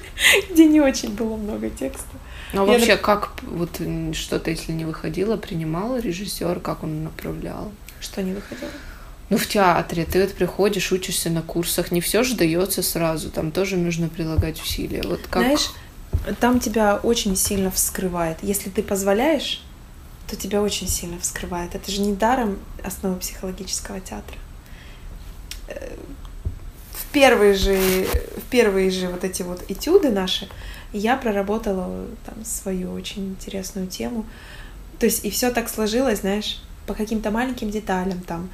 где 0.52 0.65
не 0.65 0.80
очень 0.80 1.10
было 1.15 1.36
много 1.36 1.69
текста. 1.69 2.06
Ну 2.53 2.61
а 2.61 2.65
вообще, 2.65 2.94
нап... 2.94 3.02
как 3.02 3.32
вот 3.44 3.82
что-то, 4.14 4.52
если 4.52 4.72
не 4.72 4.86
выходило, 4.86 5.38
принимал 5.38 5.98
режиссер, 5.98 6.60
как 6.60 6.84
он 6.84 7.03
направлял? 7.03 7.72
Что 7.99 8.22
не 8.22 8.34
выходило? 8.34 8.69
Ну, 9.30 9.38
в 9.38 9.48
театре 9.48 10.06
ты 10.06 10.22
вот 10.22 10.34
приходишь, 10.34 10.91
учишься 10.91 11.30
на 11.30 11.41
курсах, 11.41 11.91
не 11.91 11.99
все 11.99 12.24
же 12.24 12.36
дается 12.36 12.82
сразу, 12.82 13.30
там 13.30 13.52
тоже 13.52 13.76
нужно 13.76 14.08
прилагать 14.08 14.62
усилия. 14.62 15.04
Вот 15.04 15.22
как... 15.30 15.44
Знаешь, 15.44 15.70
там 16.40 16.60
тебя 16.60 16.95
очень 16.95 17.36
сильно 17.36 17.70
вскрывает. 17.70 18.38
Если 18.41 18.70
ты 18.70 18.82
позволяешь, 18.82 19.62
то 20.28 20.36
тебя 20.36 20.62
очень 20.62 20.88
сильно 20.88 21.20
вскрывает. 21.20 21.76
Это 21.76 21.91
же 21.91 22.02
не 22.02 22.14
даром 22.14 22.60
основы 22.84 23.18
психологического 23.18 23.99
театра. 23.99 24.38
Э, 25.68 25.95
в 26.94 27.06
первые 27.12 27.54
же, 27.54 27.78
в 28.38 28.49
первые 28.49 28.91
же 28.91 29.08
вот 29.10 29.24
эти 29.24 29.41
вот 29.41 29.64
этюды 29.70 30.10
наши 30.10 30.48
я 30.94 31.18
проработала 31.18 32.08
там 32.26 32.45
свою 32.45 32.94
очень 32.94 33.30
интересную 33.30 33.88
тему. 33.88 34.26
То 34.99 35.06
есть 35.06 35.26
и 35.26 35.30
все 35.30 35.52
так 35.52 35.70
сложилось, 35.70 36.20
знаешь, 36.20 36.62
по 36.86 36.94
каким-то 36.94 37.32
маленьким 37.32 37.70
деталям 37.70 38.22
там 38.22 38.49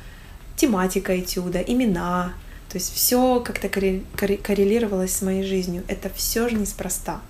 тематика 0.64 1.20
этюда, 1.20 1.60
имена, 1.60 2.34
то 2.70 2.78
есть 2.78 2.94
все 2.96 3.40
как-то 3.40 3.70
коррелировалось 3.70 5.16
с 5.16 5.22
моей 5.22 5.44
жизнью. 5.44 5.84
Это 5.88 6.10
все 6.16 6.50
же 6.50 6.56
неспроста. 6.56 7.22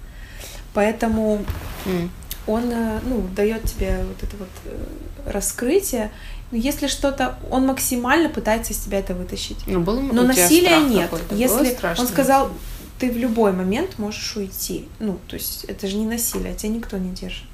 Поэтому 0.74 1.44
mm. 1.86 2.10
он 2.48 2.72
э, 2.72 3.00
ну, 3.04 3.28
дает 3.36 3.64
тебе 3.64 4.06
вот 4.08 4.24
это 4.24 4.38
вот 4.38 4.50
э, 4.66 4.86
раскрытие. 5.26 6.12
Но 6.52 6.58
если 6.58 6.88
что-то, 6.88 7.38
он 7.52 7.66
максимально 7.66 8.30
пытается 8.30 8.74
из 8.74 8.80
тебя 8.80 9.00
это 9.00 9.14
вытащить. 9.14 9.58
Ну, 9.68 9.82
был 9.82 10.00
Но 10.00 10.24
насилия 10.24 10.80
нет. 10.80 11.12
Если 11.32 11.78
он 12.00 12.08
сказал, 12.08 12.52
ты 13.00 13.12
в 13.12 13.18
любой 13.18 13.52
момент 13.52 14.00
можешь 14.00 14.38
уйти. 14.38 14.88
Ну, 15.00 15.20
то 15.28 15.36
есть 15.36 15.66
это 15.66 15.88
же 15.88 15.98
не 15.98 16.06
насилие, 16.06 16.54
тебя 16.56 16.70
никто 16.70 16.98
не 16.98 17.12
держит. 17.12 17.48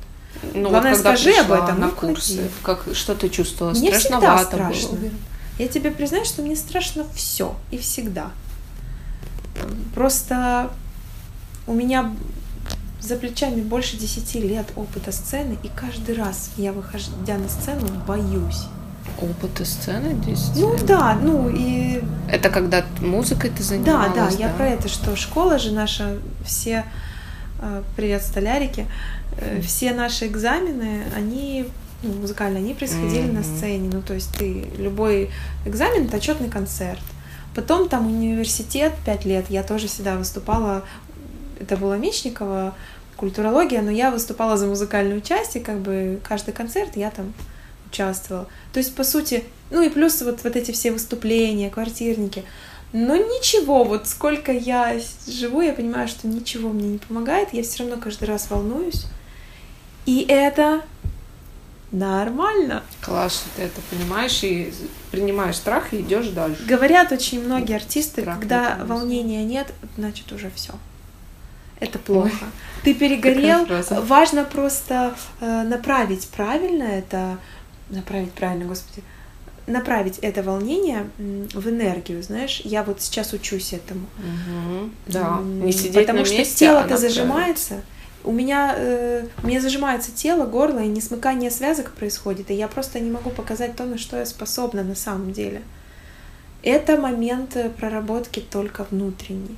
Ну, 0.54 0.70
Главное, 0.70 0.92
вот 0.92 1.00
скажи 1.00 1.32
об 1.32 1.52
этом. 1.52 1.80
На 1.80 1.90
курсы, 1.90 2.52
как 2.62 2.86
что 2.94 3.16
ты 3.16 3.30
чувствовала? 3.30 3.74
Мне 3.74 3.90
Страшновато 3.90 4.46
всегда 4.46 4.72
страшно. 4.74 4.98
Было. 4.98 5.10
Я 5.60 5.68
тебе 5.68 5.92
признаю, 5.92 6.24
что 6.24 6.42
мне 6.42 6.56
страшно 6.56 7.06
все 7.14 7.56
и 7.70 7.78
всегда. 7.78 8.32
Просто 9.94 10.72
у 11.68 11.74
меня 11.74 12.16
за 13.02 13.18
плечами 13.18 13.62
больше 13.62 13.98
десяти 13.98 14.40
лет 14.42 14.68
опыта 14.78 15.12
сцены, 15.12 15.58
и 15.62 15.70
каждый 15.76 16.16
раз 16.16 16.52
я, 16.58 16.72
выходя 16.72 17.38
на 17.38 17.50
сцену, 17.50 17.88
боюсь. 18.08 18.68
Опыта 19.22 19.66
сцены 19.66 20.14
10 20.14 20.56
Ну 20.56 20.78
да, 20.86 21.18
ну 21.22 21.50
и... 21.50 22.02
Это 22.32 22.50
когда 22.50 22.86
музыкой 23.02 23.50
ты 23.50 23.62
занималась? 23.62 24.14
Да, 24.14 24.26
да, 24.26 24.30
да, 24.30 24.38
я 24.38 24.50
про 24.50 24.68
это, 24.70 24.88
что 24.88 25.16
школа 25.18 25.60
же 25.60 25.72
наша, 25.72 26.18
все... 26.46 26.86
Э, 27.62 27.84
привет, 27.98 28.24
столярики. 28.24 28.88
Mm. 29.38 29.62
Все 29.62 29.94
наши 29.94 30.28
экзамены, 30.28 31.04
они 31.16 31.68
ну, 32.02 32.14
музыкальные, 32.14 32.64
они 32.64 32.74
происходили 32.74 33.24
mm-hmm. 33.24 33.34
на 33.34 33.44
сцене. 33.44 33.90
Ну, 33.92 34.02
то 34.02 34.14
есть 34.14 34.36
ты 34.38 34.66
любой 34.78 35.30
экзамен 35.66 36.06
это 36.06 36.18
отчетный 36.18 36.50
концерт. 36.50 37.02
Потом 37.56 37.90
там 37.90 38.08
университет 38.08 38.94
пять 39.06 39.26
лет, 39.26 39.46
я 39.50 39.64
тоже 39.64 39.88
всегда 39.88 40.16
выступала, 40.16 40.84
это 41.60 41.78
было 41.78 41.96
Мечникова, 41.96 42.76
культурология, 43.18 43.82
но 43.82 43.92
я 43.92 44.12
выступала 44.12 44.56
за 44.56 44.68
музыкальную 44.68 45.22
часть, 45.22 45.56
и 45.56 45.60
как 45.60 45.80
бы 45.80 46.20
каждый 46.24 46.54
концерт 46.54 46.96
я 46.96 47.12
там 47.12 47.34
участвовала. 47.90 48.48
То 48.72 48.80
есть, 48.80 48.96
по 48.96 49.04
сути, 49.04 49.44
ну 49.72 49.82
и 49.82 49.90
плюс 49.90 50.22
вот, 50.22 50.44
вот 50.44 50.56
эти 50.56 50.72
все 50.72 50.92
выступления, 50.92 51.70
квартирники. 51.70 52.44
Но 52.94 53.16
ничего, 53.16 53.84
вот 53.84 54.08
сколько 54.08 54.52
я 54.52 55.00
живу, 55.28 55.62
я 55.62 55.74
понимаю, 55.74 56.08
что 56.08 56.28
ничего 56.28 56.70
мне 56.70 56.88
не 56.88 56.98
помогает, 56.98 57.50
я 57.52 57.62
все 57.62 57.84
равно 57.84 57.98
каждый 57.98 58.26
раз 58.26 58.50
волнуюсь. 58.50 59.06
И 60.06 60.26
это 60.28 60.82
нормально. 61.92 62.84
Класс, 63.02 63.36
что 63.36 63.50
ты 63.56 63.64
это 63.64 63.82
понимаешь 63.90 64.44
и 64.44 64.74
принимаешь 65.12 65.56
страх 65.56 65.94
и 65.94 66.02
идешь 66.02 66.28
дальше. 66.30 66.64
Говорят 66.66 67.12
очень 67.12 67.44
многие 67.44 67.76
артисты, 67.76 68.22
страх 68.22 68.40
когда 68.40 68.78
волнения 68.84 69.44
нет, 69.44 69.68
значит 69.98 70.32
уже 70.32 70.52
все. 70.54 70.74
Это 71.80 71.98
плохо. 71.98 72.30
Ой, 72.30 72.50
ты 72.84 72.94
перегорел. 72.94 73.66
Важно 74.04 74.44
просто 74.44 75.16
э, 75.40 75.64
направить 75.64 76.28
правильно 76.28 76.84
это, 76.84 77.38
направить 77.90 78.32
правильно, 78.34 78.66
господи, 78.66 79.04
направить 79.70 80.20
это 80.20 80.44
волнение 80.44 81.10
в 81.18 81.70
энергию, 81.70 82.22
знаешь. 82.22 82.62
Я 82.64 82.84
вот 82.84 83.02
сейчас 83.02 83.34
учусь 83.34 83.74
этому. 83.74 84.08
Угу, 84.18 84.90
да. 85.08 85.40
Не 85.42 85.72
сидеть 85.72 86.08
Потому 86.08 86.20
на 86.20 86.26
что 86.26 86.38
месте, 86.38 86.66
тело-то 86.66 86.96
а 86.96 86.98
зажимается. 86.98 87.70
Править 87.70 87.86
у 88.24 88.32
меня, 88.32 88.74
э, 88.76 89.28
меня 89.44 89.62
зажимается 89.62 90.12
тело, 90.12 90.46
горло, 90.46 90.80
и 90.80 90.88
несмыкание 90.88 91.52
связок 91.52 91.92
происходит, 91.92 92.52
и 92.52 92.54
я 92.54 92.68
просто 92.68 93.00
не 93.00 93.10
могу 93.10 93.30
показать 93.30 93.76
то, 93.76 93.86
на 93.86 93.98
что 93.98 94.18
я 94.18 94.26
способна 94.26 94.84
на 94.84 94.96
самом 94.96 95.32
деле. 95.32 95.62
Это 96.62 96.98
момент 96.98 97.56
э, 97.56 97.70
проработки 97.70 98.40
только 98.42 98.86
внутренний. 98.92 99.56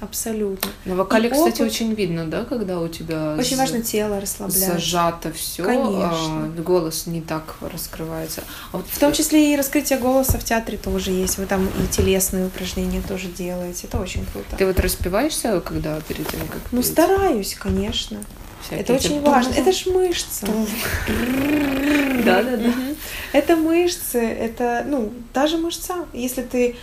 Абсолютно. 0.00 0.70
На 0.84 0.96
вокале, 0.96 1.28
и 1.28 1.32
кстати, 1.32 1.62
опыт... 1.62 1.72
очень 1.72 1.94
видно, 1.94 2.26
да, 2.26 2.44
когда 2.44 2.80
у 2.80 2.88
тебя 2.88 3.36
очень 3.38 3.56
важно 3.56 3.80
тело 3.80 4.20
расслаблять. 4.20 4.58
Зажато 4.58 5.32
все, 5.32 5.64
а 5.64 6.48
голос 6.58 7.06
не 7.06 7.20
так 7.20 7.56
раскрывается. 7.60 8.42
А 8.72 8.78
вот 8.78 8.86
в 8.90 8.98
том 8.98 9.12
числе 9.12 9.54
и 9.54 9.56
раскрытие 9.56 9.98
голоса 9.98 10.38
в 10.38 10.44
театре 10.44 10.78
тоже 10.78 11.10
есть. 11.10 11.38
Вы 11.38 11.46
там 11.46 11.66
и 11.66 11.86
телесные 11.90 12.46
упражнения 12.46 13.02
тоже 13.06 13.28
делаете. 13.28 13.86
Это 13.86 13.98
очень 13.98 14.26
круто. 14.26 14.56
Ты 14.56 14.66
вот 14.66 14.78
распеваешься, 14.80 15.60
когда 15.60 16.00
перед 16.00 16.28
тем, 16.28 16.40
как 16.48 16.60
Ну, 16.72 16.82
петь? 16.82 16.90
стараюсь, 16.90 17.54
конечно. 17.54 18.18
Всякие 18.66 18.80
это 18.80 18.94
очень 18.94 19.20
важно. 19.22 19.52
Это 19.52 19.72
ж 19.72 19.86
мышцы. 19.86 20.46
Да, 22.24 22.42
да, 22.42 22.56
да. 22.56 22.72
Это 23.32 23.56
мышцы, 23.56 24.18
это, 24.18 24.84
ну, 24.86 25.12
даже 25.34 25.58
мышца. 25.58 26.06
Если 26.12 26.42
ты 26.42 26.76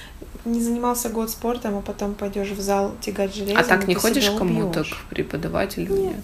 не 0.45 0.61
занимался 0.61 1.09
год 1.09 1.29
спортом, 1.29 1.77
а 1.77 1.81
потом 1.81 2.13
пойдешь 2.13 2.49
в 2.49 2.61
зал 2.61 2.93
тягать 3.01 3.35
железо. 3.35 3.59
А 3.59 3.63
так 3.63 3.87
не 3.87 3.95
ходишь 3.95 4.29
кому-то, 4.29 4.83
к 4.83 5.09
преподавателю? 5.09 5.95
Нет. 5.95 6.15
нет. 6.15 6.23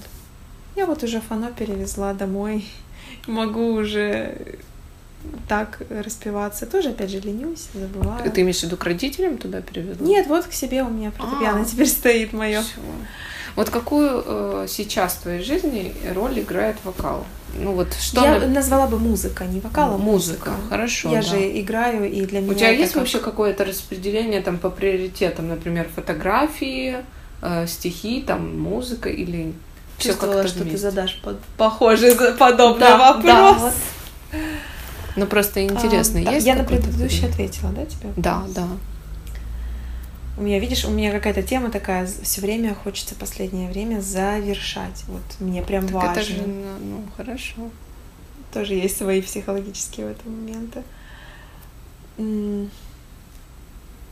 Я 0.75 0.85
вот 0.85 1.03
уже 1.03 1.21
фано 1.21 1.51
перевезла 1.51 2.13
домой. 2.13 2.65
Могу 3.25 3.73
уже 3.73 4.57
так 5.47 5.81
распеваться. 5.89 6.65
Тоже, 6.65 6.89
опять 6.89 7.09
же, 7.09 7.19
ленюсь, 7.19 7.67
забываю. 7.73 8.31
Ты 8.31 8.41
имеешь 8.41 8.59
в 8.59 8.63
виду 8.63 8.77
к 8.77 8.83
родителям 8.83 9.37
туда 9.37 9.61
перевезла? 9.61 10.03
Нет, 10.03 10.27
вот 10.27 10.45
к 10.45 10.53
себе 10.53 10.83
у 10.83 10.89
меня 10.89 11.11
фортепиано 11.11 11.61
а, 11.61 11.65
теперь 11.65 11.87
стоит 11.87 12.33
мое. 12.33 12.63
Вот 13.57 13.71
какую 13.71 14.23
э, 14.23 14.67
сейчас 14.69 15.13
в 15.13 15.21
твоей 15.23 15.43
жизни 15.43 15.91
роль 16.13 16.39
играет 16.39 16.77
вокал? 16.83 17.25
Ну 17.55 17.71
вот 17.71 17.91
что 17.95 18.23
Я 18.23 18.39
на... 18.39 18.47
назвала 18.47 18.85
бы 18.85 18.99
музыка, 18.99 19.45
не 19.45 19.59
вокал, 19.59 19.95
а 19.95 19.97
музыка. 19.97 20.51
музыка. 20.51 20.69
Хорошо. 20.69 21.09
Я 21.09 21.23
да. 21.23 21.27
же 21.27 21.59
играю, 21.59 22.07
и 22.07 22.23
для 22.27 22.41
меня. 22.41 22.51
У 22.51 22.53
тебя 22.53 22.69
есть 22.69 22.93
как... 22.93 23.01
вообще 23.01 23.17
какое-то 23.17 23.65
распределение 23.65 24.41
там 24.41 24.59
по 24.59 24.69
приоритетам, 24.69 25.47
например, 25.47 25.89
фотографии, 25.93 26.97
э, 27.41 27.65
стихи, 27.65 28.21
там 28.21 28.61
музыка 28.61 29.09
или 29.09 29.55
все 29.97 30.13
как-то 30.13 30.47
что 30.47 30.59
вместе? 30.59 30.71
ты 30.73 30.77
задашь 30.77 31.19
под... 31.23 31.39
похожий 31.57 32.13
подобный 32.37 32.81
да, 32.81 32.97
вопрос. 32.97 33.25
Да, 33.25 33.53
вот. 33.53 33.73
Ну 35.15 35.25
просто 35.25 35.63
интересно, 35.65 36.19
а, 36.19 36.31
есть. 36.31 36.45
Да. 36.45 36.51
Я 36.51 36.59
на 36.59 36.63
предыдущий 36.63 37.27
ответила, 37.27 37.71
да, 37.71 37.85
тебе? 37.87 38.13
Да, 38.17 38.43
да. 38.49 38.67
У 40.37 40.41
меня, 40.41 40.59
видишь, 40.59 40.85
у 40.85 40.91
меня 40.91 41.11
какая-то 41.11 41.41
тема 41.41 41.71
такая, 41.71 42.05
все 42.05 42.41
время 42.41 42.75
хочется 42.75 43.15
последнее 43.15 43.69
время 43.69 44.01
завершать. 44.01 45.03
Вот 45.07 45.23
мне 45.39 45.63
прям 45.63 45.87
так 45.87 45.95
важно. 45.95 46.11
Это 46.11 46.21
же, 46.21 46.43
ну, 46.45 46.77
ну, 46.79 47.03
хорошо. 47.17 47.71
Тоже 48.53 48.75
есть 48.75 48.97
свои 48.97 49.21
психологические 49.21 50.05
в 50.05 50.11
этом 50.11 50.31
моменты. 50.31 50.83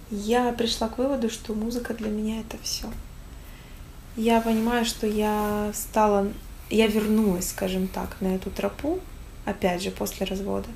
Я 0.10 0.52
пришла 0.54 0.88
к 0.88 0.98
выводу, 0.98 1.30
что 1.30 1.54
музыка 1.54 1.94
для 1.94 2.10
меня 2.10 2.40
это 2.42 2.58
все. 2.64 2.88
Я 4.18 4.42
понимаю, 4.42 4.86
что 4.86 5.06
я 5.06 5.72
стала, 5.74 6.32
я 6.72 6.88
вернулась, 6.88 7.50
скажем 7.50 7.88
так, 7.88 8.18
на 8.22 8.36
эту 8.36 8.50
тропу, 8.50 9.00
опять 9.46 9.84
же, 9.84 9.92
после 9.92 10.26
развода. 10.26 10.70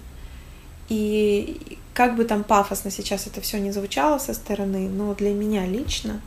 И 0.89 1.78
как 1.99 2.15
бы 2.15 2.23
там 2.23 2.45
пафосно 2.45 2.91
сейчас 2.91 3.27
это 3.27 3.41
все 3.41 3.59
не 3.59 3.73
звучало 3.73 4.19
со 4.19 4.33
стороны, 4.33 4.87
но 4.87 5.13
для 5.15 5.31
меня 5.31 5.65
лично 5.65 6.21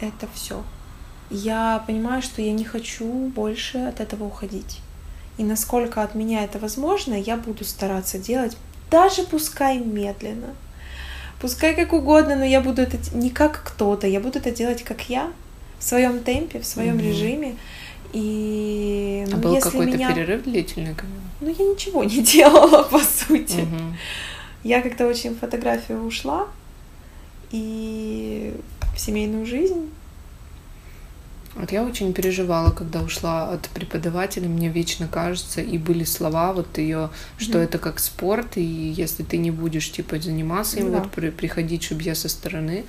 это 0.00 0.26
все. 0.34 0.64
Я 1.30 1.84
понимаю, 1.86 2.22
что 2.22 2.42
я 2.42 2.50
не 2.50 2.64
хочу 2.64 3.06
больше 3.28 3.78
от 3.78 4.00
этого 4.00 4.24
уходить. 4.24 4.80
И 5.36 5.44
насколько 5.44 6.02
от 6.02 6.16
меня 6.16 6.42
это 6.42 6.58
возможно, 6.58 7.14
я 7.14 7.36
буду 7.36 7.64
стараться 7.64 8.18
делать, 8.18 8.56
даже 8.90 9.22
пускай 9.22 9.78
медленно. 9.78 10.56
Пускай 11.40 11.76
как 11.76 11.92
угодно, 11.92 12.34
но 12.34 12.44
я 12.44 12.60
буду 12.60 12.82
это 12.82 12.98
не 13.14 13.30
как 13.30 13.62
кто-то, 13.62 14.08
я 14.08 14.18
буду 14.18 14.40
это 14.40 14.50
делать 14.50 14.82
как 14.82 15.08
я, 15.08 15.30
в 15.78 15.84
своем 15.84 16.18
темпе, 16.18 16.58
в 16.58 16.66
своем 16.66 16.98
mm-hmm. 16.98 17.08
режиме. 17.08 17.56
И 18.12 19.24
а 19.24 19.36
ну, 19.36 19.40
был 19.40 19.60
какой-то 19.60 19.96
меня... 19.96 20.12
перерыв 20.12 20.42
длительный? 20.42 20.96
Ну, 21.40 21.48
я 21.48 21.64
ничего 21.64 22.02
не 22.02 22.22
делала, 22.24 22.82
по 22.82 22.98
сути. 22.98 23.58
Mm-hmm. 23.58 23.92
Я 24.68 24.82
как-то 24.82 25.06
очень 25.06 25.34
в 25.34 25.38
фотографию 25.38 26.04
ушла 26.04 26.46
и 27.50 28.54
в 28.94 29.00
семейную 29.00 29.46
жизнь. 29.46 29.88
Вот 31.54 31.72
я 31.72 31.82
очень 31.82 32.12
переживала, 32.12 32.70
когда 32.70 33.00
ушла 33.00 33.48
от 33.48 33.66
преподавателя. 33.70 34.46
Мне 34.46 34.68
вечно 34.68 35.08
кажется, 35.08 35.62
и 35.62 35.78
были 35.78 36.04
слова 36.04 36.52
вот 36.52 36.76
ее, 36.76 37.08
что 37.38 37.58
mm-hmm. 37.58 37.64
это 37.64 37.78
как 37.78 37.98
спорт, 37.98 38.58
и 38.58 38.62
если 38.62 39.22
ты 39.22 39.38
не 39.38 39.50
будешь 39.50 39.90
типа 39.90 40.20
заниматься 40.20 40.78
им, 40.80 40.92
да. 40.92 40.98
вот 40.98 41.12
при, 41.12 41.30
приходить, 41.30 41.84
чтобы 41.84 42.02
я 42.02 42.14
со 42.14 42.28
стороны. 42.28 42.84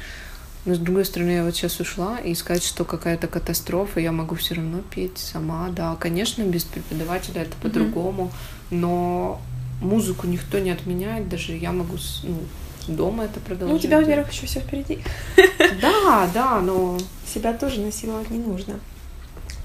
Но 0.65 0.75
с 0.75 0.79
другой 0.79 1.05
стороны, 1.05 1.29
я 1.29 1.45
вот 1.45 1.55
сейчас 1.55 1.79
ушла, 1.79 2.17
и 2.19 2.35
сказать, 2.35 2.65
что 2.65 2.83
какая-то 2.83 3.27
катастрофа, 3.27 4.01
я 4.01 4.11
могу 4.11 4.35
все 4.35 4.55
равно 4.55 4.81
петь 4.93 5.17
сама. 5.17 5.69
Да, 5.69 5.95
конечно, 5.95 6.43
без 6.43 6.65
преподавателя 6.65 7.43
это 7.43 7.51
mm-hmm. 7.51 7.61
по-другому, 7.61 8.33
но 8.69 9.41
музыку 9.81 10.27
никто 10.27 10.59
не 10.59 10.71
отменяет, 10.71 11.29
даже 11.29 11.53
я 11.53 11.71
могу 11.71 11.97
ну, 12.23 12.39
дома 12.87 13.25
это 13.25 13.39
продолжать. 13.39 13.69
Ну, 13.69 13.75
у 13.75 13.79
тебя, 13.79 13.99
во-первых, 13.99 14.31
еще 14.31 14.45
все 14.45 14.59
впереди. 14.59 14.99
Да, 15.81 16.29
да, 16.33 16.59
но 16.59 16.97
себя 17.25 17.53
тоже 17.53 17.81
насиловать 17.81 18.29
не 18.29 18.39
нужно. 18.39 18.79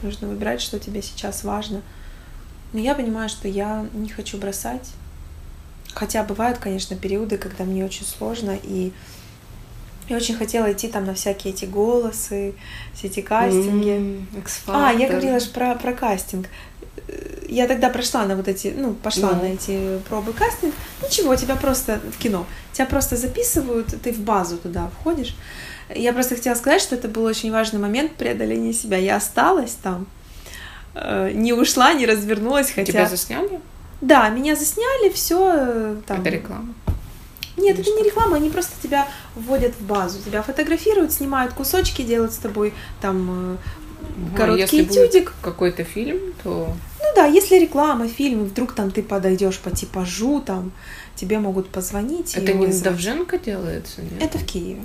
Нужно 0.03 0.29
выбирать, 0.29 0.61
что 0.61 0.79
тебе 0.79 1.03
сейчас 1.03 1.45
важно. 1.45 1.83
Но 2.73 2.81
я 2.81 2.95
понимаю, 2.95 3.29
что 3.29 3.49
я 3.49 3.87
не 3.95 4.09
хочу 4.09 4.39
бросать. 4.39 4.93
Хотя 5.95 6.25
бывают, 6.25 6.59
конечно, 6.59 6.97
периоды, 6.97 7.39
когда 7.39 7.65
мне 7.65 7.85
очень 7.85 8.05
сложно, 8.05 8.57
и 8.63 8.93
я 10.09 10.17
очень 10.17 10.35
хотела 10.35 10.71
идти 10.73 10.89
там 10.89 11.07
на 11.07 11.15
всякие 11.15 11.55
эти 11.55 11.65
голосы, 11.65 12.55
все 12.93 13.07
эти 13.07 13.21
кастинги. 13.21 14.27
Mm, 14.35 14.43
а, 14.67 14.93
я 14.93 15.09
говорила 15.09 15.41
же 15.41 15.49
про, 15.51 15.75
про 15.77 15.93
кастинг 15.93 16.49
я 17.49 17.67
тогда 17.67 17.89
прошла 17.91 18.25
на 18.25 18.37
вот 18.37 18.49
эти, 18.49 18.73
ну, 18.77 18.95
пошла 18.95 19.33
mm. 19.33 19.43
на 19.43 19.47
эти 19.47 19.99
пробы 20.09 20.33
кастинг. 20.33 20.75
Ничего, 21.03 21.37
тебя 21.37 21.57
просто 21.57 22.01
в 22.13 22.19
кино. 22.19 22.47
Тебя 22.73 22.87
просто 22.87 23.17
записывают, 23.17 23.89
ты 24.03 24.13
в 24.13 24.19
базу 24.19 24.59
туда 24.59 24.91
входишь. 25.01 25.37
Я 25.95 26.13
просто 26.13 26.37
хотела 26.37 26.55
сказать, 26.55 26.81
что 26.81 26.95
это 26.95 27.09
был 27.09 27.25
очень 27.25 27.53
важный 27.53 27.79
момент 27.79 28.13
преодоления 28.13 28.73
себя. 28.73 28.97
Я 28.97 29.17
осталась 29.17 29.77
там, 29.83 30.07
э, 30.95 31.31
не 31.35 31.53
ушла, 31.53 31.93
не 31.93 32.07
развернулась, 32.07 32.71
хотя... 32.71 32.93
Тебя 32.93 33.09
засняли? 33.09 33.61
Да, 34.01 34.29
меня 34.29 34.57
засняли, 34.57 35.11
все 35.13 35.53
э, 35.55 35.97
там. 36.07 36.21
Это 36.21 36.31
реклама. 36.31 36.75
Нет, 37.57 37.79
это 37.79 37.91
не 37.91 38.03
реклама, 38.03 38.37
они 38.37 38.51
просто 38.51 38.73
тебя 38.83 39.07
вводят 39.37 39.75
в 39.75 39.87
базу, 39.87 40.19
тебя 40.25 40.43
фотографируют, 40.43 41.13
снимают 41.13 41.53
кусочки, 41.53 42.03
делают 42.03 42.33
с 42.33 42.39
тобой 42.39 42.75
там 43.01 43.59
э, 44.33 44.37
короткий 44.37 44.79
если 44.79 45.07
этюдик. 45.07 45.33
какой-то 45.41 45.85
фильм, 45.85 46.19
то 46.43 46.73
да, 47.15 47.27
если 47.27 47.59
реклама, 47.59 48.09
фильм, 48.09 48.45
вдруг 48.45 48.73
там 48.73 48.91
ты 48.91 49.03
подойдешь 49.03 49.59
по 49.59 49.71
типажу, 49.71 50.41
там 50.41 50.73
тебе 51.15 51.39
могут 51.39 51.69
позвонить. 51.69 52.35
Это 52.35 52.53
не 52.53 52.67
Давженко 52.67 53.39
делается, 53.39 54.03
нет? 54.03 54.23
Это 54.23 54.39
в 54.39 54.45
Киеве. 54.45 54.83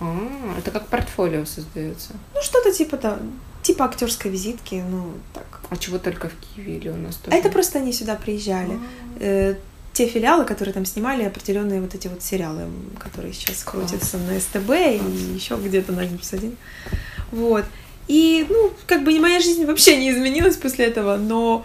А, 0.00 0.58
это 0.58 0.70
как 0.70 0.86
портфолио 0.88 1.44
создается. 1.44 2.12
Ну, 2.34 2.42
что-то 2.42 2.72
типа 2.72 2.96
да, 2.96 3.18
типа 3.62 3.84
актерской 3.84 4.30
визитки, 4.30 4.82
ну 4.88 5.12
так. 5.32 5.60
А 5.70 5.76
чего 5.76 5.98
только 5.98 6.28
в 6.28 6.32
Киеве 6.34 6.76
или 6.76 6.88
у 6.88 6.96
нас 6.96 7.16
тоже? 7.16 7.36
Это 7.36 7.48
просто 7.48 7.78
они 7.78 7.92
сюда 7.92 8.16
приезжали. 8.16 8.72
А. 8.72 8.78
Э, 9.20 9.54
те 9.92 10.06
филиалы, 10.06 10.44
которые 10.44 10.72
там 10.72 10.86
снимали 10.86 11.22
определенные 11.24 11.80
вот 11.80 11.94
эти 11.94 12.08
вот 12.08 12.22
сериалы, 12.22 12.62
которые 12.98 13.32
сейчас 13.32 13.62
Класс. 13.62 13.90
крутятся 13.90 14.18
на 14.18 14.40
СТБ 14.40 14.70
и 14.70 15.34
еще 15.34 15.56
где-то 15.56 15.92
на 15.92 16.02
1. 16.02 16.56
Вот. 17.30 17.64
И, 18.08 18.46
ну, 18.48 18.72
как 18.86 19.04
бы 19.04 19.18
моя 19.20 19.40
жизнь 19.40 19.64
вообще 19.64 19.96
не 19.96 20.10
изменилась 20.10 20.56
после 20.56 20.86
этого, 20.86 21.16
но 21.16 21.64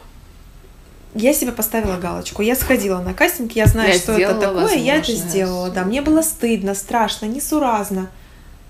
я 1.15 1.33
себе 1.33 1.51
поставила 1.51 1.97
галочку. 1.97 2.41
Я 2.41 2.55
сходила 2.55 2.99
на 2.99 3.13
кастинг, 3.13 3.53
я 3.53 3.65
знаю, 3.65 3.93
я 3.93 3.99
что 3.99 4.13
это 4.13 4.39
такое, 4.39 4.75
я 4.75 4.97
это 4.97 5.11
сделала. 5.13 5.69
Да, 5.69 5.83
мне 5.83 6.01
было 6.01 6.21
стыдно, 6.21 6.75
страшно, 6.75 7.25
несуразно. 7.25 8.09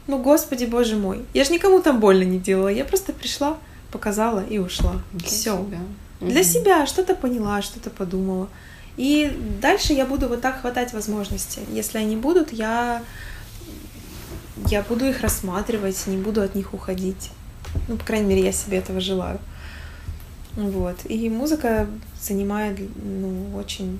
Ну, 0.08 0.18
господи, 0.20 0.66
боже 0.66 0.96
мой. 0.96 1.26
Я 1.34 1.44
же 1.44 1.52
никому 1.52 1.82
там 1.82 2.00
больно 2.00 2.24
не 2.24 2.40
делала. 2.40 2.70
Я 2.70 2.86
просто 2.86 3.12
пришла, 3.12 3.58
показала 3.92 4.44
и 4.44 4.58
ушла. 4.58 5.02
Все. 5.24 5.66
Для 6.22 6.44
себя 6.44 6.86
что-то 6.86 7.16
поняла, 7.16 7.62
что-то 7.62 7.90
подумала. 7.90 8.48
И 8.96 9.32
дальше 9.62 9.94
я 9.94 10.06
буду 10.06 10.28
вот 10.28 10.42
так 10.42 10.62
хватать 10.62 10.94
возможности. 10.94 11.60
Если 11.72 12.00
они 12.00 12.16
будут, 12.16 12.52
я, 12.52 13.04
я 14.68 14.82
буду 14.82 15.06
их 15.06 15.22
рассматривать, 15.22 16.08
не 16.08 16.18
буду 16.18 16.42
от 16.42 16.56
них 16.56 16.74
уходить. 16.74 17.30
Ну, 17.88 17.98
по 17.98 18.06
крайней 18.06 18.28
мере, 18.28 18.44
я 18.44 18.52
себе 18.52 18.78
этого 18.78 19.00
желаю. 19.00 19.40
Вот. 20.56 20.98
И 21.06 21.30
музыка 21.30 21.88
занимает 22.20 22.80
ну, 23.04 23.56
очень 23.56 24.00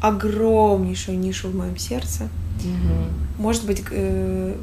огромнейшую 0.00 1.18
нишу 1.18 1.48
в 1.48 1.54
моем 1.54 1.76
сердце. 1.78 2.28
Угу. 2.60 3.42
Может 3.42 3.64
быть, 3.64 3.82
э, 3.90 4.56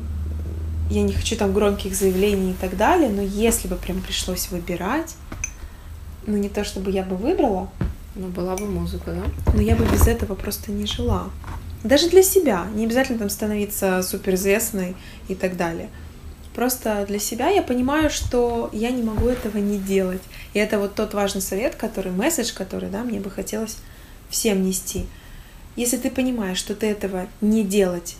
я 0.89 1.01
не 1.01 1.13
хочу 1.13 1.35
там 1.35 1.53
громких 1.53 1.95
заявлений 1.95 2.51
и 2.51 2.53
так 2.53 2.77
далее, 2.77 3.09
но 3.09 3.21
если 3.21 3.67
бы 3.67 3.75
прям 3.75 4.01
пришлось 4.01 4.49
выбирать, 4.51 5.15
ну 6.27 6.37
не 6.37 6.49
то 6.49 6.63
чтобы 6.63 6.91
я 6.91 7.03
бы 7.03 7.15
выбрала. 7.15 7.69
Ну, 8.15 8.27
была 8.27 8.55
бы 8.55 8.65
музыка, 8.65 9.11
да? 9.11 9.53
Но 9.53 9.61
я 9.61 9.75
бы 9.75 9.85
без 9.85 10.07
этого 10.07 10.35
просто 10.35 10.71
не 10.71 10.85
жила. 10.85 11.29
Даже 11.83 12.09
для 12.09 12.23
себя. 12.23 12.65
Не 12.73 12.85
обязательно 12.85 13.19
там 13.19 13.29
становиться 13.29 14.01
суперизвестной 14.03 14.95
и 15.27 15.35
так 15.35 15.57
далее. 15.57 15.89
Просто 16.55 17.05
для 17.05 17.19
себя 17.19 17.49
я 17.49 17.61
понимаю, 17.61 18.09
что 18.09 18.69
я 18.71 18.89
не 18.89 19.03
могу 19.03 19.27
этого 19.27 19.57
не 19.57 19.77
делать. 19.77 20.21
И 20.53 20.59
это 20.59 20.79
вот 20.79 20.95
тот 20.95 21.13
важный 21.13 21.41
совет, 21.41 21.75
который, 21.75 22.13
месседж, 22.13 22.53
который, 22.53 22.89
да, 22.89 23.03
мне 23.03 23.19
бы 23.19 23.29
хотелось 23.29 23.77
всем 24.29 24.63
нести. 24.63 25.05
Если 25.75 25.97
ты 25.97 26.09
понимаешь, 26.09 26.57
что 26.57 26.73
ты 26.73 26.87
этого 26.87 27.27
не 27.41 27.65
делать 27.65 28.15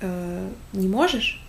э, 0.00 0.48
не 0.72 0.86
можешь, 0.86 1.42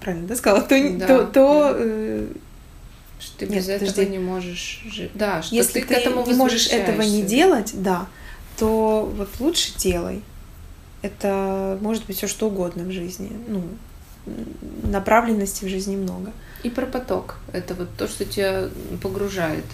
правильно, 0.00 0.28
да, 0.28 0.36
сказала, 0.36 0.60
то, 0.60 0.98
да, 0.98 1.06
то, 1.06 1.24
то 1.24 1.74
э, 1.74 2.26
что 3.20 3.38
ты 3.38 3.46
без 3.46 3.68
Нет, 3.68 3.76
этого 3.76 3.88
подожди. 3.88 4.10
не 4.10 4.18
можешь 4.18 4.82
жить. 4.84 5.10
Да, 5.14 5.42
что 5.42 5.54
Если 5.54 5.80
ты, 5.80 5.86
ты 5.86 5.94
к 5.94 5.96
этому 5.96 6.26
не 6.26 6.34
можешь 6.34 6.66
этого 6.68 7.00
не 7.00 7.22
делать, 7.22 7.70
да, 7.72 8.06
то 8.58 9.10
вот 9.16 9.30
лучше 9.40 9.72
делай 9.78 10.22
это 11.02 11.78
может 11.80 12.06
быть 12.06 12.16
все 12.16 12.28
что 12.28 12.46
угодно 12.46 12.84
в 12.84 12.92
жизни. 12.92 13.30
Ну, 13.48 13.62
направленности 14.84 15.64
в 15.64 15.68
жизни 15.68 15.96
много. 15.96 16.32
И 16.62 16.70
про 16.70 16.86
поток. 16.86 17.36
Это 17.52 17.74
вот 17.74 17.88
то, 17.96 18.06
что 18.06 18.24
тебя 18.24 18.68
погружает. 19.02 19.64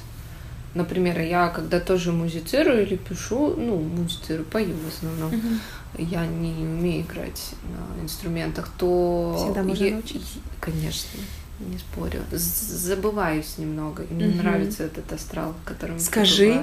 Например, 0.74 1.20
я 1.20 1.48
когда 1.48 1.80
тоже 1.80 2.12
музицирую 2.12 2.86
или 2.86 2.96
пишу, 2.96 3.54
ну, 3.56 3.78
музицирую, 3.78 4.44
пою 4.44 4.74
в 4.76 4.88
основном, 4.88 5.32
uh 5.32 5.58
я 5.96 6.26
не 6.26 6.50
умею 6.50 7.02
играть 7.02 7.54
на 7.62 8.04
инструментах, 8.04 8.70
то... 8.76 9.34
Всегда 9.38 9.62
можно 9.62 9.84
я... 9.84 9.94
научиться. 9.94 10.38
Конечно, 10.60 11.18
не 11.60 11.78
спорю. 11.78 12.22
Забываюсь 12.30 13.56
немного. 13.56 14.02
И 14.02 14.12
мне 14.12 14.26
uh 14.26 14.36
нравится 14.36 14.84
этот 14.84 15.10
астрал, 15.10 15.54
которым 15.64 15.98
Скажи, 15.98 16.62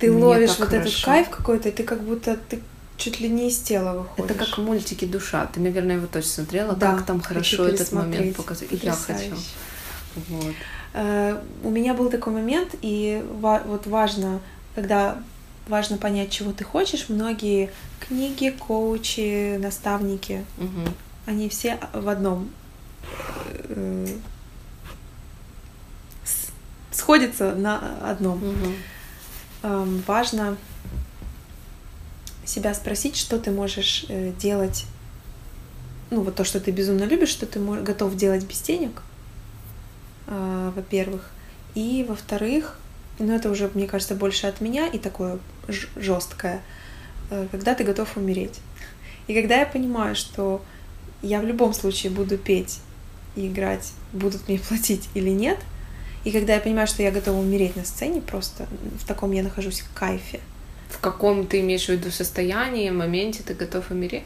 ты 0.00 0.10
мне 0.10 0.24
ловишь 0.24 0.58
вот 0.58 0.68
хорошо. 0.68 0.88
этот 0.88 1.04
кайф 1.04 1.30
какой-то, 1.30 1.68
и 1.68 1.72
ты 1.72 1.84
как 1.84 2.02
будто 2.02 2.36
ты 2.36 2.60
чуть 3.00 3.18
ли 3.18 3.28
не 3.28 3.48
из 3.48 3.58
тела 3.58 4.00
выходишь. 4.00 4.30
Это 4.30 4.44
как 4.44 4.58
мультики 4.58 5.04
«Душа». 5.04 5.46
Ты, 5.46 5.60
наверное, 5.60 5.96
его 5.96 6.06
точно 6.06 6.30
смотрела. 6.30 6.74
Да, 6.76 6.94
как 6.94 7.06
там 7.06 7.20
хорошо 7.20 7.66
этот 7.66 7.90
момент 7.92 8.36
показать. 8.36 8.70
И 8.70 8.76
я 8.76 8.92
хочу. 8.92 9.34
Вот. 10.28 10.54
Uh, 10.92 11.40
у 11.62 11.70
меня 11.70 11.94
был 11.94 12.10
такой 12.10 12.32
момент, 12.32 12.74
и 12.82 13.24
вот 13.40 13.86
важно, 13.86 14.40
когда 14.74 15.22
важно 15.68 15.98
понять, 15.98 16.30
чего 16.30 16.52
ты 16.52 16.64
хочешь, 16.64 17.08
многие 17.08 17.70
книги, 18.00 18.50
коучи, 18.50 19.56
наставники, 19.56 20.44
угу. 20.58 20.92
они 21.26 21.48
все 21.48 21.78
в 21.92 22.08
одном 22.08 22.50
э, 23.68 24.16
сходятся 26.90 27.54
на 27.54 27.96
одном. 28.02 28.42
Угу. 29.62 30.02
Важно 30.08 30.56
себя 32.50 32.74
спросить, 32.74 33.16
что 33.16 33.38
ты 33.38 33.50
можешь 33.50 34.04
э, 34.08 34.32
делать, 34.38 34.84
ну 36.10 36.22
вот 36.22 36.34
то, 36.34 36.44
что 36.44 36.60
ты 36.60 36.70
безумно 36.70 37.04
любишь, 37.04 37.28
что 37.28 37.46
ты 37.46 37.60
готов 37.60 38.16
делать 38.16 38.44
без 38.44 38.60
денег, 38.60 39.02
а, 40.26 40.72
во-первых, 40.76 41.30
и 41.74 42.04
во-вторых, 42.08 42.78
ну 43.18 43.34
это 43.34 43.50
уже, 43.50 43.70
мне 43.74 43.86
кажется, 43.86 44.14
больше 44.14 44.46
от 44.46 44.60
меня 44.60 44.86
и 44.86 44.98
такое 44.98 45.38
жесткое, 45.96 46.62
э, 47.30 47.46
когда 47.50 47.74
ты 47.74 47.84
готов 47.84 48.16
умереть. 48.16 48.60
И 49.26 49.34
когда 49.34 49.56
я 49.56 49.66
понимаю, 49.66 50.16
что 50.16 50.62
я 51.22 51.40
в 51.40 51.44
любом 51.44 51.72
случае 51.74 52.10
буду 52.10 52.38
петь 52.38 52.80
и 53.36 53.46
играть, 53.46 53.92
будут 54.12 54.48
мне 54.48 54.58
платить 54.68 55.08
или 55.14 55.30
нет, 55.30 55.58
и 56.24 56.32
когда 56.32 56.54
я 56.54 56.60
понимаю, 56.60 56.86
что 56.86 57.02
я 57.02 57.10
готова 57.10 57.38
умереть 57.38 57.76
на 57.76 57.84
сцене, 57.84 58.20
просто 58.20 58.66
в 58.98 59.06
таком 59.06 59.32
я 59.32 59.42
нахожусь 59.42 59.84
кайфе, 59.94 60.40
в 60.90 60.98
каком 60.98 61.46
ты 61.46 61.60
имеешь 61.60 61.86
в 61.86 61.88
виду 61.88 62.10
состоянии, 62.10 62.90
моменте 62.90 63.42
ты 63.46 63.54
готов 63.54 63.90
умереть? 63.90 64.24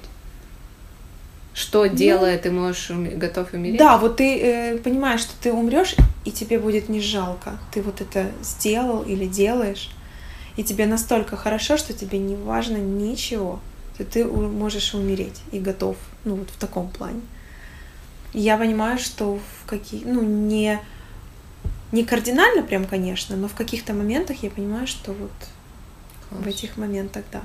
Что 1.53 1.85
ну, 1.85 1.95
делая, 1.95 2.37
ты 2.37 2.51
можешь 2.51 2.91
готов 2.91 3.53
умереть? 3.53 3.79
Да, 3.79 3.97
вот 3.97 4.17
ты 4.17 4.41
э, 4.41 4.79
понимаешь, 4.79 5.21
что 5.21 5.33
ты 5.41 5.53
умрешь, 5.53 5.95
и 6.25 6.33
тебе 6.33 6.59
будет 6.59 6.89
не 6.89 7.01
жалко. 7.01 7.59
Ты 7.73 7.81
вот 7.83 8.01
это 8.01 8.33
сделал 8.43 9.03
или 9.03 9.27
делаешь, 9.27 9.91
и 10.57 10.65
тебе 10.65 10.87
настолько 10.87 11.37
хорошо, 11.37 11.77
что 11.77 11.93
тебе 11.93 12.19
не 12.19 12.35
важно 12.35 12.79
ничего. 12.79 13.61
То 13.97 14.05
ты 14.05 14.25
можешь 14.25 14.95
умереть 14.95 15.41
и 15.53 15.61
готов, 15.61 15.97
ну 16.25 16.35
вот 16.35 16.51
в 16.51 16.59
таком 16.59 16.89
плане. 16.89 17.21
я 18.33 18.57
понимаю, 18.57 18.99
что 18.99 19.37
в 19.37 19.67
какие, 19.69 20.05
ну 20.05 20.21
не 20.23 20.81
не 21.93 22.05
кардинально 22.05 22.65
прям, 22.65 22.87
конечно, 22.87 23.37
но 23.37 23.47
в 23.47 23.55
каких-то 23.55 23.93
моментах 23.93 24.43
я 24.43 24.51
понимаю, 24.51 24.89
что 24.89 25.13
вот. 25.13 25.31
В 26.31 26.47
этих 26.47 26.77
моментах, 26.77 27.25
да. 27.33 27.43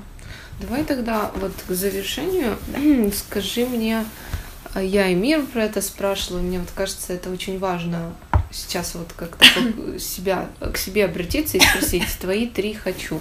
Давай 0.60 0.84
тогда 0.84 1.30
вот 1.36 1.52
к 1.66 1.72
завершению 1.72 2.58
скажи 3.14 3.66
мне, 3.66 4.04
а 4.74 4.82
я 4.82 5.08
и 5.08 5.14
мир 5.14 5.42
про 5.42 5.64
это 5.64 5.80
спрашивала, 5.80 6.40
мне 6.40 6.58
вот 6.58 6.70
кажется, 6.74 7.12
это 7.12 7.30
очень 7.30 7.58
важно 7.58 8.14
сейчас 8.50 8.94
вот 8.94 9.12
как-то 9.14 9.46
себя, 9.98 10.48
к 10.60 10.76
себе 10.76 11.04
обратиться 11.04 11.56
и 11.56 11.60
спросить 11.60 12.04
твои 12.20 12.46
три 12.46 12.74
«хочу». 12.74 13.20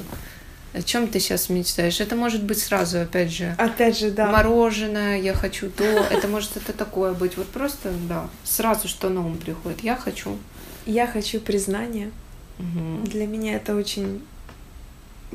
О 0.71 0.83
чем 0.83 1.07
ты 1.07 1.19
сейчас 1.19 1.49
мечтаешь? 1.49 1.99
Это 1.99 2.15
может 2.15 2.43
быть 2.43 2.59
сразу, 2.59 2.99
опять 3.01 3.31
же. 3.31 3.55
Опять 3.57 3.97
же, 3.97 4.11
да. 4.11 4.27
Мороженое, 4.31 5.19
я 5.19 5.33
хочу 5.33 5.67
то. 5.71 5.83
Это 5.83 6.27
может 6.27 6.57
это 6.57 6.73
такое 6.73 7.13
быть. 7.13 7.37
Вот 7.37 7.47
просто, 7.47 7.91
да, 8.07 8.29
сразу 8.43 8.87
что 8.87 9.09
на 9.09 9.25
ум 9.25 9.37
приходит. 9.37 9.83
Я 9.83 9.95
хочу. 9.95 10.37
Я 10.85 11.07
хочу 11.07 11.39
признания. 11.39 12.11
Угу. 12.59 13.07
Для 13.07 13.25
меня 13.25 13.55
это 13.55 13.75
очень 13.75 14.21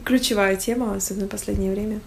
ключевая 0.04 0.56
тема, 0.56 0.96
особенно 0.96 1.26
в 1.26 1.30
последнее 1.30 1.72
время. 1.72 2.00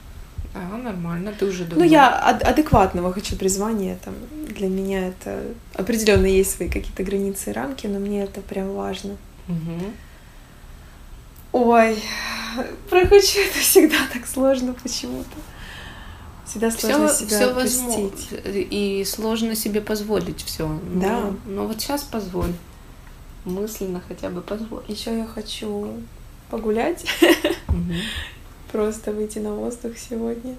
А, 0.54 0.78
нормально, 0.78 1.34
ты 1.38 1.46
уже 1.46 1.66
думаешь. 1.66 1.78
Ну, 1.78 1.84
я 1.84 2.10
ад- 2.10 2.44
адекватного 2.44 3.14
хочу 3.14 3.36
призвания. 3.36 3.98
Там, 4.04 4.16
для 4.50 4.68
меня 4.68 5.08
это 5.10 5.44
определенно 5.74 6.26
есть 6.26 6.56
свои 6.56 6.68
какие-то 6.70 7.04
границы 7.04 7.52
и 7.52 7.54
рамки, 7.54 7.86
но 7.88 8.00
мне 8.00 8.24
это 8.24 8.42
прям 8.42 8.74
важно. 8.74 9.18
Угу. 9.48 9.92
Ой, 11.54 11.98
про 12.90 13.06
хочу 13.06 13.40
это 13.42 13.60
всегда 13.60 13.98
так 14.12 14.26
сложно 14.26 14.74
почему-то. 14.74 15.38
Всегда 16.46 16.72
сложно 16.72 17.08
всё, 17.08 17.26
себя 17.26 17.38
всё 17.38 17.50
отпустить. 17.50 18.30
И 18.46 19.04
сложно 19.06 19.56
себе 19.56 19.82
позволить 19.82 20.44
все. 20.44 20.68
Да. 20.96 21.20
Но, 21.20 21.36
но 21.46 21.68
вот 21.68 21.82
сейчас 21.82 22.04
позволь. 22.04 22.54
Мысленно 23.46 24.02
хотя 24.08 24.30
бы 24.30 24.42
позволь. 24.42 24.84
Еще 24.88 25.18
я 25.18 25.26
хочу 25.26 25.94
погулять. 26.50 27.06
Просто 28.72 29.12
выйти 29.12 29.40
на 29.40 29.54
воздух 29.54 29.98
сегодня. 29.98 30.56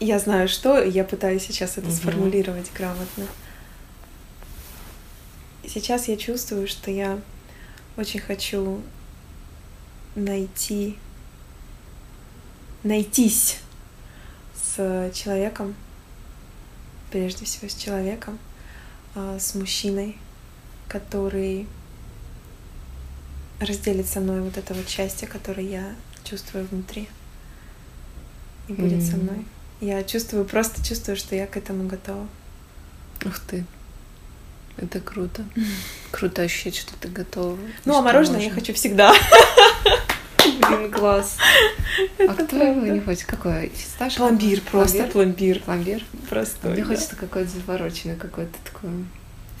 Я 0.00 0.18
знаю, 0.18 0.48
что, 0.48 0.82
я 0.82 1.02
пытаюсь 1.02 1.46
сейчас 1.46 1.78
это 1.78 1.90
сформулировать 1.90 2.70
грамотно. 2.76 3.26
Сейчас 5.66 6.08
я 6.08 6.16
чувствую, 6.16 6.68
что 6.68 6.90
я 6.90 7.18
очень 7.96 8.20
хочу 8.20 8.82
найти, 10.14 10.98
найтись 12.82 13.60
с 14.54 15.10
человеком, 15.14 15.74
прежде 17.14 17.44
всего 17.44 17.68
с 17.68 17.76
человеком, 17.76 18.40
а, 19.14 19.38
с 19.38 19.54
мужчиной, 19.54 20.16
который 20.88 21.68
разделит 23.60 24.08
со 24.08 24.18
мной 24.18 24.40
вот 24.40 24.56
это 24.56 24.74
вот 24.74 24.88
счастье, 24.88 25.28
которое 25.28 25.64
я 25.64 25.94
чувствую 26.24 26.66
внутри, 26.66 27.08
и 28.66 28.72
будет 28.72 28.98
mm-hmm. 28.98 29.10
со 29.12 29.16
мной. 29.16 29.46
Я 29.80 30.02
чувствую, 30.02 30.44
просто 30.44 30.84
чувствую, 30.84 31.16
что 31.16 31.36
я 31.36 31.46
к 31.46 31.56
этому 31.56 31.86
готова. 31.86 32.26
Ух 33.24 33.38
ты. 33.38 33.64
Это 34.76 34.98
круто. 34.98 35.44
Круто 36.10 36.42
ощущать, 36.42 36.74
что 36.74 36.96
ты 36.96 37.06
готова. 37.06 37.56
Ну, 37.84 37.96
а 37.96 38.02
мороженое 38.02 38.38
можно. 38.38 38.48
я 38.48 38.54
хочу 38.54 38.74
всегда. 38.74 39.14
Блин, 40.44 40.90
класс. 40.90 41.36
а 42.18 42.34
кто 42.34 42.56
его 42.56 42.80
не 42.86 43.00
хочет? 43.00 43.24
Какой? 43.24 43.70
Фисташка? 43.74 44.18
Пломбир, 44.18 44.60
просто 44.60 45.04
пломбир. 45.04 45.60
Пломбир? 45.60 46.04
Просто. 46.28 46.68
Мне 46.68 46.84
хочется 46.84 47.16
какой-то 47.16 47.50
завороченный, 47.50 48.16
какой-то 48.16 48.54
такой. 48.64 48.90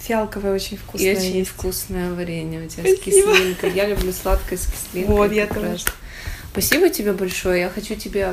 Фиалковое 0.00 0.54
очень 0.54 0.76
вкусное. 0.76 1.14
И 1.14 1.16
очень 1.16 1.44
вкусное 1.44 2.12
варенье 2.12 2.64
у 2.64 2.68
тебя 2.68 2.84
с 2.84 3.00
кислинкой. 3.00 3.72
Я 3.72 3.86
люблю 3.86 4.12
сладкое 4.12 4.58
с 4.58 4.66
кислинкой. 4.66 5.14
Вот, 5.14 5.32
я 5.32 5.46
тоже. 5.46 5.78
Спасибо 6.54 6.88
тебе 6.88 7.12
большое. 7.12 7.62
Я 7.62 7.68
хочу 7.68 7.96
тебе 7.96 8.32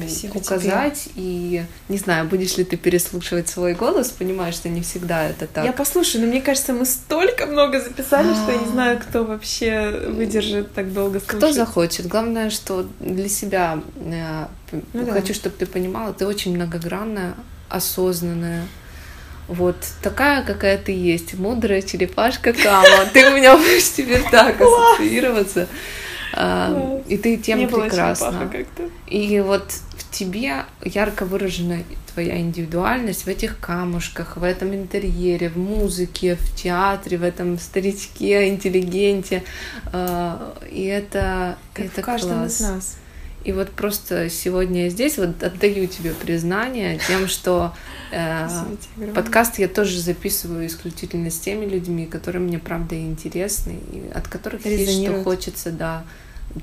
Спасибо 0.00 0.38
указать. 0.38 1.04
Тебе. 1.04 1.12
И 1.16 1.62
не 1.90 1.98
знаю, 1.98 2.26
будешь 2.26 2.56
ли 2.56 2.64
ты 2.64 2.78
переслушивать 2.78 3.50
свой 3.50 3.74
голос, 3.74 4.08
понимаешь, 4.08 4.54
что 4.54 4.70
не 4.70 4.80
всегда 4.80 5.28
это 5.28 5.46
так. 5.46 5.66
Я 5.66 5.74
послушаю, 5.74 6.22
но 6.22 6.28
мне 6.28 6.40
кажется, 6.40 6.72
мы 6.72 6.86
столько 6.86 7.44
много 7.44 7.78
записали, 7.78 8.32
что 8.32 8.52
я 8.52 8.58
не 8.58 8.68
знаю, 8.68 8.98
кто 8.98 9.22
вообще 9.24 9.90
выдержит 10.08 10.72
так 10.72 10.94
долго 10.94 11.20
слушать. 11.20 11.36
Кто 11.36 11.52
захочет. 11.52 12.06
Главное, 12.06 12.48
что 12.48 12.88
для 13.00 13.28
себя 13.28 13.80
э, 13.96 14.46
ну, 14.94 15.06
хочу, 15.12 15.28
да. 15.28 15.34
чтобы 15.34 15.56
ты 15.58 15.66
понимала, 15.66 16.14
ты 16.14 16.26
очень 16.26 16.54
многогранная, 16.54 17.34
осознанная. 17.68 18.66
Вот 19.46 19.76
такая, 20.02 20.42
какая 20.42 20.78
ты 20.78 20.92
есть, 20.92 21.34
мудрая 21.34 21.82
черепашка 21.82 22.54
Кама. 22.54 23.04
Ты 23.12 23.30
у 23.30 23.36
меня 23.36 23.54
будешь 23.58 23.90
теперь 23.90 24.22
так 24.30 24.58
ассоциироваться. 24.58 25.68
А, 26.32 27.02
и 27.08 27.16
ты 27.16 27.36
тем 27.36 27.58
Не 27.60 27.66
прекрасна. 27.66 28.50
И 29.06 29.40
вот 29.40 29.72
в 29.96 30.10
тебе 30.10 30.64
ярко 30.84 31.24
выражена 31.24 31.78
твоя 32.12 32.40
индивидуальность 32.40 33.24
в 33.24 33.28
этих 33.28 33.60
камушках, 33.60 34.36
в 34.36 34.42
этом 34.42 34.74
интерьере, 34.74 35.48
в 35.48 35.56
музыке, 35.56 36.36
в 36.36 36.54
театре, 36.54 37.16
в 37.16 37.22
этом 37.22 37.58
старичке, 37.58 38.48
интеллигенте. 38.48 39.44
А, 39.92 40.56
и 40.70 40.84
это, 40.84 41.56
как 41.72 41.86
это 41.86 42.02
в 42.02 42.04
каждом 42.04 42.38
класс. 42.38 42.56
из 42.56 42.60
нас. 42.60 42.96
И 43.48 43.52
вот 43.52 43.70
просто 43.70 44.28
сегодня 44.28 44.84
я 44.84 44.90
здесь 44.90 45.16
вот 45.16 45.42
отдаю 45.42 45.86
тебе 45.86 46.12
признание 46.12 47.00
тем, 47.08 47.28
что 47.28 47.74
э, 48.10 48.46
подкаст 49.14 49.58
я 49.58 49.68
тоже 49.68 49.98
записываю 50.00 50.66
исключительно 50.66 51.30
с 51.30 51.38
теми 51.38 51.64
людьми, 51.64 52.04
которые 52.04 52.42
мне 52.42 52.58
правда 52.58 53.00
интересны, 53.00 53.80
и 53.90 54.10
от 54.14 54.28
которых 54.28 54.66
есть 54.66 55.02
что 55.02 55.24
хочется, 55.24 55.70
да, 55.72 56.04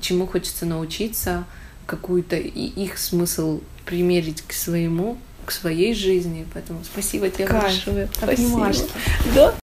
чему 0.00 0.28
хочется 0.28 0.64
научиться, 0.64 1.42
какую-то 1.86 2.36
и 2.36 2.66
их 2.66 2.98
смысл 2.98 3.62
примерить 3.84 4.42
к 4.42 4.52
своему, 4.52 5.18
к 5.44 5.50
своей 5.50 5.92
жизни. 5.92 6.46
Поэтому 6.54 6.84
спасибо 6.84 7.28
тебе 7.30 7.46
Кайф. 7.46 7.64
большое. 7.64 8.08
Спасибо. 8.16 8.72
Да? 9.34 9.56